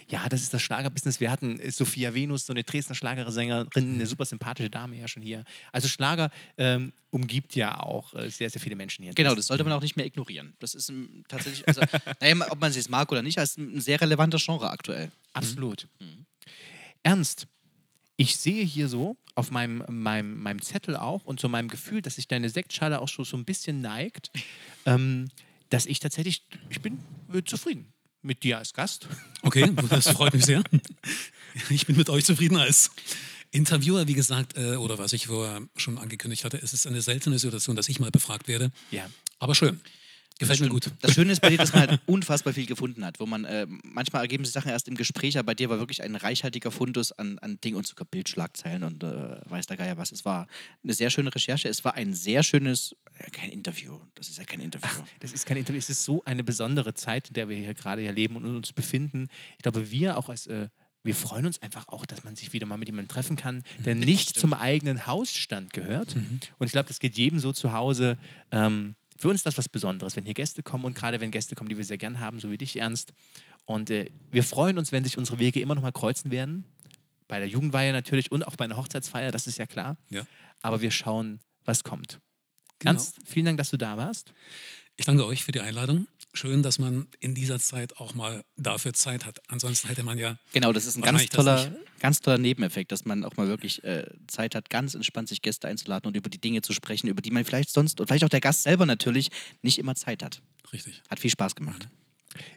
Ja, 0.09 0.27
das 0.29 0.41
ist 0.41 0.53
das 0.53 0.61
Schlagerbusiness. 0.61 1.19
Wir 1.19 1.31
hatten 1.31 1.59
Sophia 1.71 2.13
Venus, 2.13 2.45
so 2.45 2.53
eine 2.53 2.63
Dresdner 2.63 2.95
Schlagersängerin, 2.95 3.95
eine 3.95 4.05
super 4.05 4.25
sympathische 4.25 4.69
Dame 4.69 4.97
ja 4.97 5.07
schon 5.07 5.23
hier. 5.23 5.45
Also 5.71 5.87
Schlager 5.87 6.29
ähm, 6.57 6.91
umgibt 7.11 7.55
ja 7.55 7.79
auch 7.79 8.13
äh, 8.13 8.29
sehr, 8.29 8.49
sehr 8.49 8.59
viele 8.61 8.75
Menschen 8.75 9.03
hier. 9.03 9.13
Genau, 9.13 9.35
das 9.35 9.47
sollte 9.47 9.63
man 9.63 9.71
auch 9.73 9.81
nicht 9.81 9.95
mehr 9.95 10.05
ignorieren. 10.05 10.53
Das 10.59 10.73
ist 10.73 10.91
tatsächlich, 11.27 11.67
also, 11.67 11.81
naja, 12.19 12.35
ob 12.49 12.59
man 12.59 12.69
es 12.71 12.75
jetzt 12.75 12.89
mag 12.89 13.11
oder 13.11 13.21
nicht, 13.21 13.37
ist 13.37 13.57
ein 13.57 13.79
sehr 13.81 14.01
relevanter 14.01 14.37
Genre 14.37 14.69
aktuell. 14.69 15.11
Absolut. 15.33 15.87
Ernst, 17.03 17.47
ich 18.15 18.37
sehe 18.37 18.63
hier 18.63 18.87
so 18.87 19.17
auf 19.35 19.51
meinem, 19.51 19.83
meinem, 19.89 20.41
meinem 20.41 20.61
Zettel 20.61 20.95
auch 20.95 21.25
und 21.25 21.39
zu 21.39 21.49
meinem 21.49 21.67
Gefühl, 21.67 22.01
dass 22.01 22.15
sich 22.15 22.27
deine 22.27 22.49
Sektschale 22.49 23.01
auch 23.01 23.07
schon 23.07 23.25
so 23.25 23.37
ein 23.37 23.45
bisschen 23.45 23.81
neigt, 23.81 24.31
ähm, 24.85 25.29
dass 25.69 25.85
ich 25.85 25.99
tatsächlich, 25.99 26.45
ich 26.69 26.81
bin 26.81 26.99
äh, 27.33 27.43
zufrieden 27.43 27.93
mit 28.21 28.43
dir 28.43 28.59
als 28.59 28.73
Gast. 28.73 29.07
Okay, 29.41 29.69
das 29.89 30.07
freut 30.09 30.33
mich 30.33 30.45
sehr. 30.45 30.63
Ich 31.69 31.85
bin 31.85 31.97
mit 31.97 32.09
euch 32.09 32.25
zufrieden 32.25 32.57
als 32.57 32.89
Interviewer, 33.51 34.07
wie 34.07 34.15
gesagt, 34.15 34.57
äh, 34.57 34.75
oder 34.75 34.97
was 34.97 35.13
ich 35.13 35.27
vorher 35.27 35.61
schon 35.75 35.97
angekündigt 35.99 36.43
hatte. 36.43 36.57
Es 36.57 36.73
ist 36.73 36.87
eine 36.87 37.01
seltene 37.01 37.37
Situation, 37.37 37.75
dass 37.75 37.89
ich 37.89 37.99
mal 37.99 38.09
befragt 38.09 38.47
werde. 38.47 38.71
Ja. 38.89 39.07
Aber 39.37 39.53
schön. 39.53 39.79
Gefällt 40.43 40.61
mir 40.61 40.69
gut. 40.69 40.91
Das 41.01 41.13
Schöne 41.13 41.31
ist 41.31 41.41
bei 41.41 41.49
dir, 41.49 41.57
dass 41.57 41.73
man 41.73 41.87
halt 41.87 42.01
unfassbar 42.05 42.53
viel 42.53 42.65
gefunden 42.65 43.05
hat, 43.05 43.19
wo 43.19 43.25
man 43.25 43.45
äh, 43.45 43.67
manchmal 43.83 44.21
ergeben 44.21 44.45
sich 44.45 44.53
Sachen 44.53 44.69
erst 44.69 44.87
im 44.87 44.95
Gespräch, 44.95 45.37
aber 45.37 45.47
bei 45.47 45.55
dir 45.55 45.69
war 45.69 45.79
wirklich 45.79 46.03
ein 46.03 46.15
reichhaltiger 46.15 46.71
Fundus 46.71 47.11
an, 47.11 47.39
an 47.39 47.59
Dingen 47.61 47.77
und 47.77 47.87
sogar 47.87 48.05
Bildschlagzeilen 48.05 48.83
und 48.83 49.03
äh, 49.03 49.37
weiß 49.45 49.67
der 49.67 49.77
Geier 49.77 49.97
was. 49.97 50.11
Es 50.11 50.25
war 50.25 50.47
eine 50.83 50.93
sehr 50.93 51.09
schöne 51.09 51.33
Recherche. 51.33 51.67
Es 51.69 51.83
war 51.83 51.95
ein 51.95 52.13
sehr 52.13 52.43
schönes, 52.43 52.95
äh, 53.17 53.29
kein 53.31 53.49
Interview. 53.49 53.99
Das 54.15 54.29
ist 54.29 54.37
ja 54.37 54.43
kein 54.43 54.59
Interview. 54.59 54.87
Ach, 54.89 55.01
das 55.19 55.33
ist 55.33 55.45
kein 55.45 55.57
Interview. 55.57 55.79
Es 55.79 55.89
ist 55.89 56.03
so 56.03 56.23
eine 56.25 56.43
besondere 56.43 56.93
Zeit, 56.93 57.29
in 57.29 57.33
der 57.33 57.49
wir 57.49 57.57
hier 57.57 57.73
gerade 57.73 58.01
hier 58.01 58.13
leben 58.13 58.35
und 58.35 58.45
uns 58.45 58.73
befinden. 58.73 59.27
Ich 59.57 59.63
glaube, 59.63 59.91
wir 59.91 60.17
auch 60.17 60.29
als 60.29 60.47
äh, 60.47 60.67
wir 61.03 61.15
freuen 61.15 61.45
uns 61.45 61.61
einfach 61.61 61.89
auch, 61.89 62.05
dass 62.05 62.23
man 62.23 62.35
sich 62.35 62.53
wieder 62.53 62.65
mal 62.65 62.77
mit 62.77 62.87
jemandem 62.87 63.09
treffen 63.09 63.35
kann, 63.35 63.63
der 63.83 63.93
nicht 63.93 64.39
zum 64.39 64.53
eigenen 64.53 65.05
Hausstand 65.05 65.73
gehört. 65.73 66.15
Und 66.59 66.65
ich 66.65 66.71
glaube, 66.71 66.87
das 66.87 66.99
geht 66.99 67.17
jedem 67.17 67.39
so 67.39 67.51
zu 67.51 67.73
Hause. 67.73 68.17
Ähm, 68.51 68.95
für 69.23 69.29
uns 69.29 69.39
ist 69.39 69.45
das 69.45 69.57
was 69.57 69.69
Besonderes, 69.69 70.17
wenn 70.17 70.25
hier 70.25 70.33
Gäste 70.33 70.63
kommen 70.63 70.83
und 70.83 70.95
gerade 70.95 71.21
wenn 71.21 71.31
Gäste 71.31 71.55
kommen, 71.55 71.69
die 71.69 71.77
wir 71.77 71.85
sehr 71.85 71.97
gern 71.97 72.19
haben, 72.19 72.41
so 72.41 72.51
wie 72.51 72.57
dich, 72.57 72.75
Ernst. 72.75 73.13
Und 73.63 73.89
äh, 73.89 74.11
wir 74.31 74.43
freuen 74.43 74.77
uns, 74.77 74.91
wenn 74.91 75.05
sich 75.05 75.17
unsere 75.17 75.39
Wege 75.39 75.61
immer 75.61 75.75
noch 75.75 75.81
mal 75.81 75.93
kreuzen 75.93 76.29
werden. 76.29 76.65
Bei 77.29 77.39
der 77.39 77.47
Jugendweihe 77.47 77.93
natürlich 77.93 78.33
und 78.33 78.45
auch 78.45 78.57
bei 78.57 78.65
einer 78.65 78.75
Hochzeitsfeier, 78.75 79.31
das 79.31 79.47
ist 79.47 79.57
ja 79.57 79.65
klar. 79.65 79.95
Ja. 80.09 80.25
Aber 80.61 80.81
wir 80.81 80.91
schauen, 80.91 81.39
was 81.63 81.85
kommt. 81.85 82.19
Genau. 82.79 82.91
Ernst, 82.91 83.15
vielen 83.25 83.45
Dank, 83.45 83.59
dass 83.59 83.69
du 83.69 83.77
da 83.77 83.95
warst. 83.95 84.33
Ich 84.95 85.05
danke 85.05 85.25
euch 85.25 85.43
für 85.43 85.51
die 85.51 85.61
Einladung. 85.61 86.07
Schön, 86.35 86.63
dass 86.63 86.79
man 86.79 87.07
in 87.19 87.35
dieser 87.35 87.59
Zeit 87.59 87.97
auch 87.97 88.15
mal 88.15 88.43
dafür 88.57 88.93
Zeit 88.93 89.25
hat. 89.25 89.39
Ansonsten 89.49 89.87
hätte 89.87 90.03
man 90.03 90.17
ja. 90.17 90.37
Genau, 90.51 90.73
das 90.73 90.85
ist 90.85 90.95
ein 90.95 91.01
ganz 91.01 91.27
toller, 91.27 91.71
ganz 91.99 92.21
toller 92.21 92.39
Nebeneffekt, 92.39 92.91
dass 92.91 93.05
man 93.05 93.23
auch 93.23 93.37
mal 93.37 93.47
wirklich 93.47 93.83
äh, 93.83 94.05
Zeit 94.27 94.55
hat, 94.55 94.69
ganz 94.71 94.95
entspannt 94.95 95.29
sich 95.29 95.43
Gäste 95.43 95.67
einzuladen 95.67 96.07
und 96.07 96.17
über 96.17 96.29
die 96.29 96.41
Dinge 96.41 96.61
zu 96.63 96.73
sprechen, 96.73 97.07
über 97.07 97.21
die 97.21 97.29
man 97.29 97.45
vielleicht 97.45 97.69
sonst 97.69 97.99
und 97.99 98.07
vielleicht 98.07 98.23
auch 98.23 98.29
der 98.29 98.41
Gast 98.41 98.63
selber 98.63 98.87
natürlich 98.87 99.29
nicht 99.61 99.77
immer 99.77 99.93
Zeit 99.93 100.23
hat. 100.23 100.41
Richtig. 100.71 101.03
Hat 101.07 101.19
viel 101.19 101.29
Spaß 101.29 101.53
gemacht. 101.53 101.87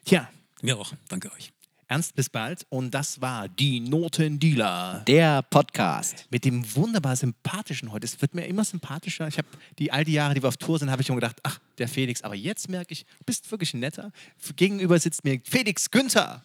Tja, 0.06 0.30
Mir 0.62 0.78
auch. 0.78 0.92
Danke 1.08 1.30
euch. 1.32 1.52
Ernst, 1.88 2.16
bis 2.16 2.28
bald. 2.28 2.66
Und 2.68 2.92
das 2.92 3.20
war 3.20 3.48
die 3.48 3.78
Notendealer. 3.78 5.04
Der 5.06 5.42
Podcast. 5.42 6.26
Mit 6.30 6.44
dem 6.44 6.64
wunderbar 6.74 7.14
sympathischen 7.14 7.92
heute. 7.92 8.04
Es 8.06 8.20
wird 8.20 8.34
mir 8.34 8.44
immer 8.46 8.64
sympathischer. 8.64 9.28
Ich 9.28 9.38
habe 9.38 9.46
die 9.78 9.92
all 9.92 10.02
die 10.04 10.14
Jahre, 10.14 10.34
die 10.34 10.42
wir 10.42 10.48
auf 10.48 10.56
Tour 10.56 10.80
sind, 10.80 10.90
habe 10.90 11.02
ich 11.02 11.06
schon 11.06 11.14
gedacht, 11.14 11.36
ach, 11.44 11.60
der 11.78 11.86
Felix. 11.86 12.22
Aber 12.22 12.34
jetzt 12.34 12.68
merke 12.68 12.92
ich, 12.92 13.04
du 13.04 13.24
bist 13.26 13.48
wirklich 13.52 13.72
netter. 13.72 14.10
Gegenüber 14.56 14.98
sitzt 14.98 15.24
mir 15.24 15.40
Felix 15.44 15.88
Günther. 15.88 16.42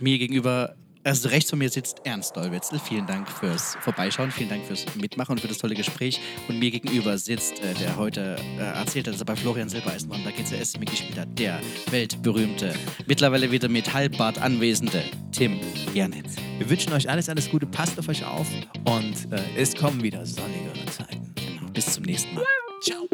Mir 0.00 0.18
gegenüber, 0.18 0.74
also 1.04 1.28
rechts 1.28 1.50
von 1.50 1.58
mir 1.58 1.68
sitzt 1.68 2.00
Ernst 2.04 2.36
Dolwitzel. 2.36 2.78
Vielen 2.78 3.06
Dank 3.06 3.28
fürs 3.28 3.76
Vorbeischauen, 3.80 4.30
vielen 4.30 4.48
Dank 4.48 4.64
fürs 4.64 4.84
Mitmachen 4.96 5.32
und 5.32 5.40
für 5.40 5.48
das 5.48 5.58
tolle 5.58 5.74
Gespräch. 5.74 6.20
Und 6.48 6.58
mir 6.58 6.70
gegenüber 6.70 7.18
sitzt, 7.18 7.60
äh, 7.60 7.74
der 7.74 7.96
heute 7.96 8.36
äh, 8.58 8.62
erzählt 8.62 9.06
hat, 9.06 9.14
dass 9.14 9.20
er 9.20 9.26
bei 9.26 9.36
Florian 9.36 9.68
Silbereisen 9.68 10.10
war 10.10 10.16
und 10.16 10.24
bei 10.24 10.32
GCS 10.32 10.78
mitgespielt 10.78 11.18
hat, 11.18 11.28
der 11.38 11.60
weltberühmte, 11.90 12.74
mittlerweile 13.06 13.50
wieder 13.50 13.68
mit 13.68 13.92
Halbbart 13.92 14.40
anwesende 14.40 15.02
Tim 15.32 15.58
Janitz. 15.94 16.36
Wir 16.58 16.68
wünschen 16.68 16.92
euch 16.92 17.08
alles, 17.08 17.28
alles 17.28 17.50
Gute. 17.50 17.66
Passt 17.66 17.98
auf 17.98 18.08
euch 18.08 18.24
auf. 18.24 18.46
Und 18.84 19.32
äh, 19.32 19.40
es 19.56 19.74
kommen 19.74 20.02
wieder 20.02 20.24
sonnigere 20.24 20.86
Zeiten. 20.86 21.34
Genau, 21.34 21.70
bis 21.72 21.92
zum 21.92 22.04
nächsten 22.04 22.34
Mal. 22.34 22.44
Ciao. 22.82 23.08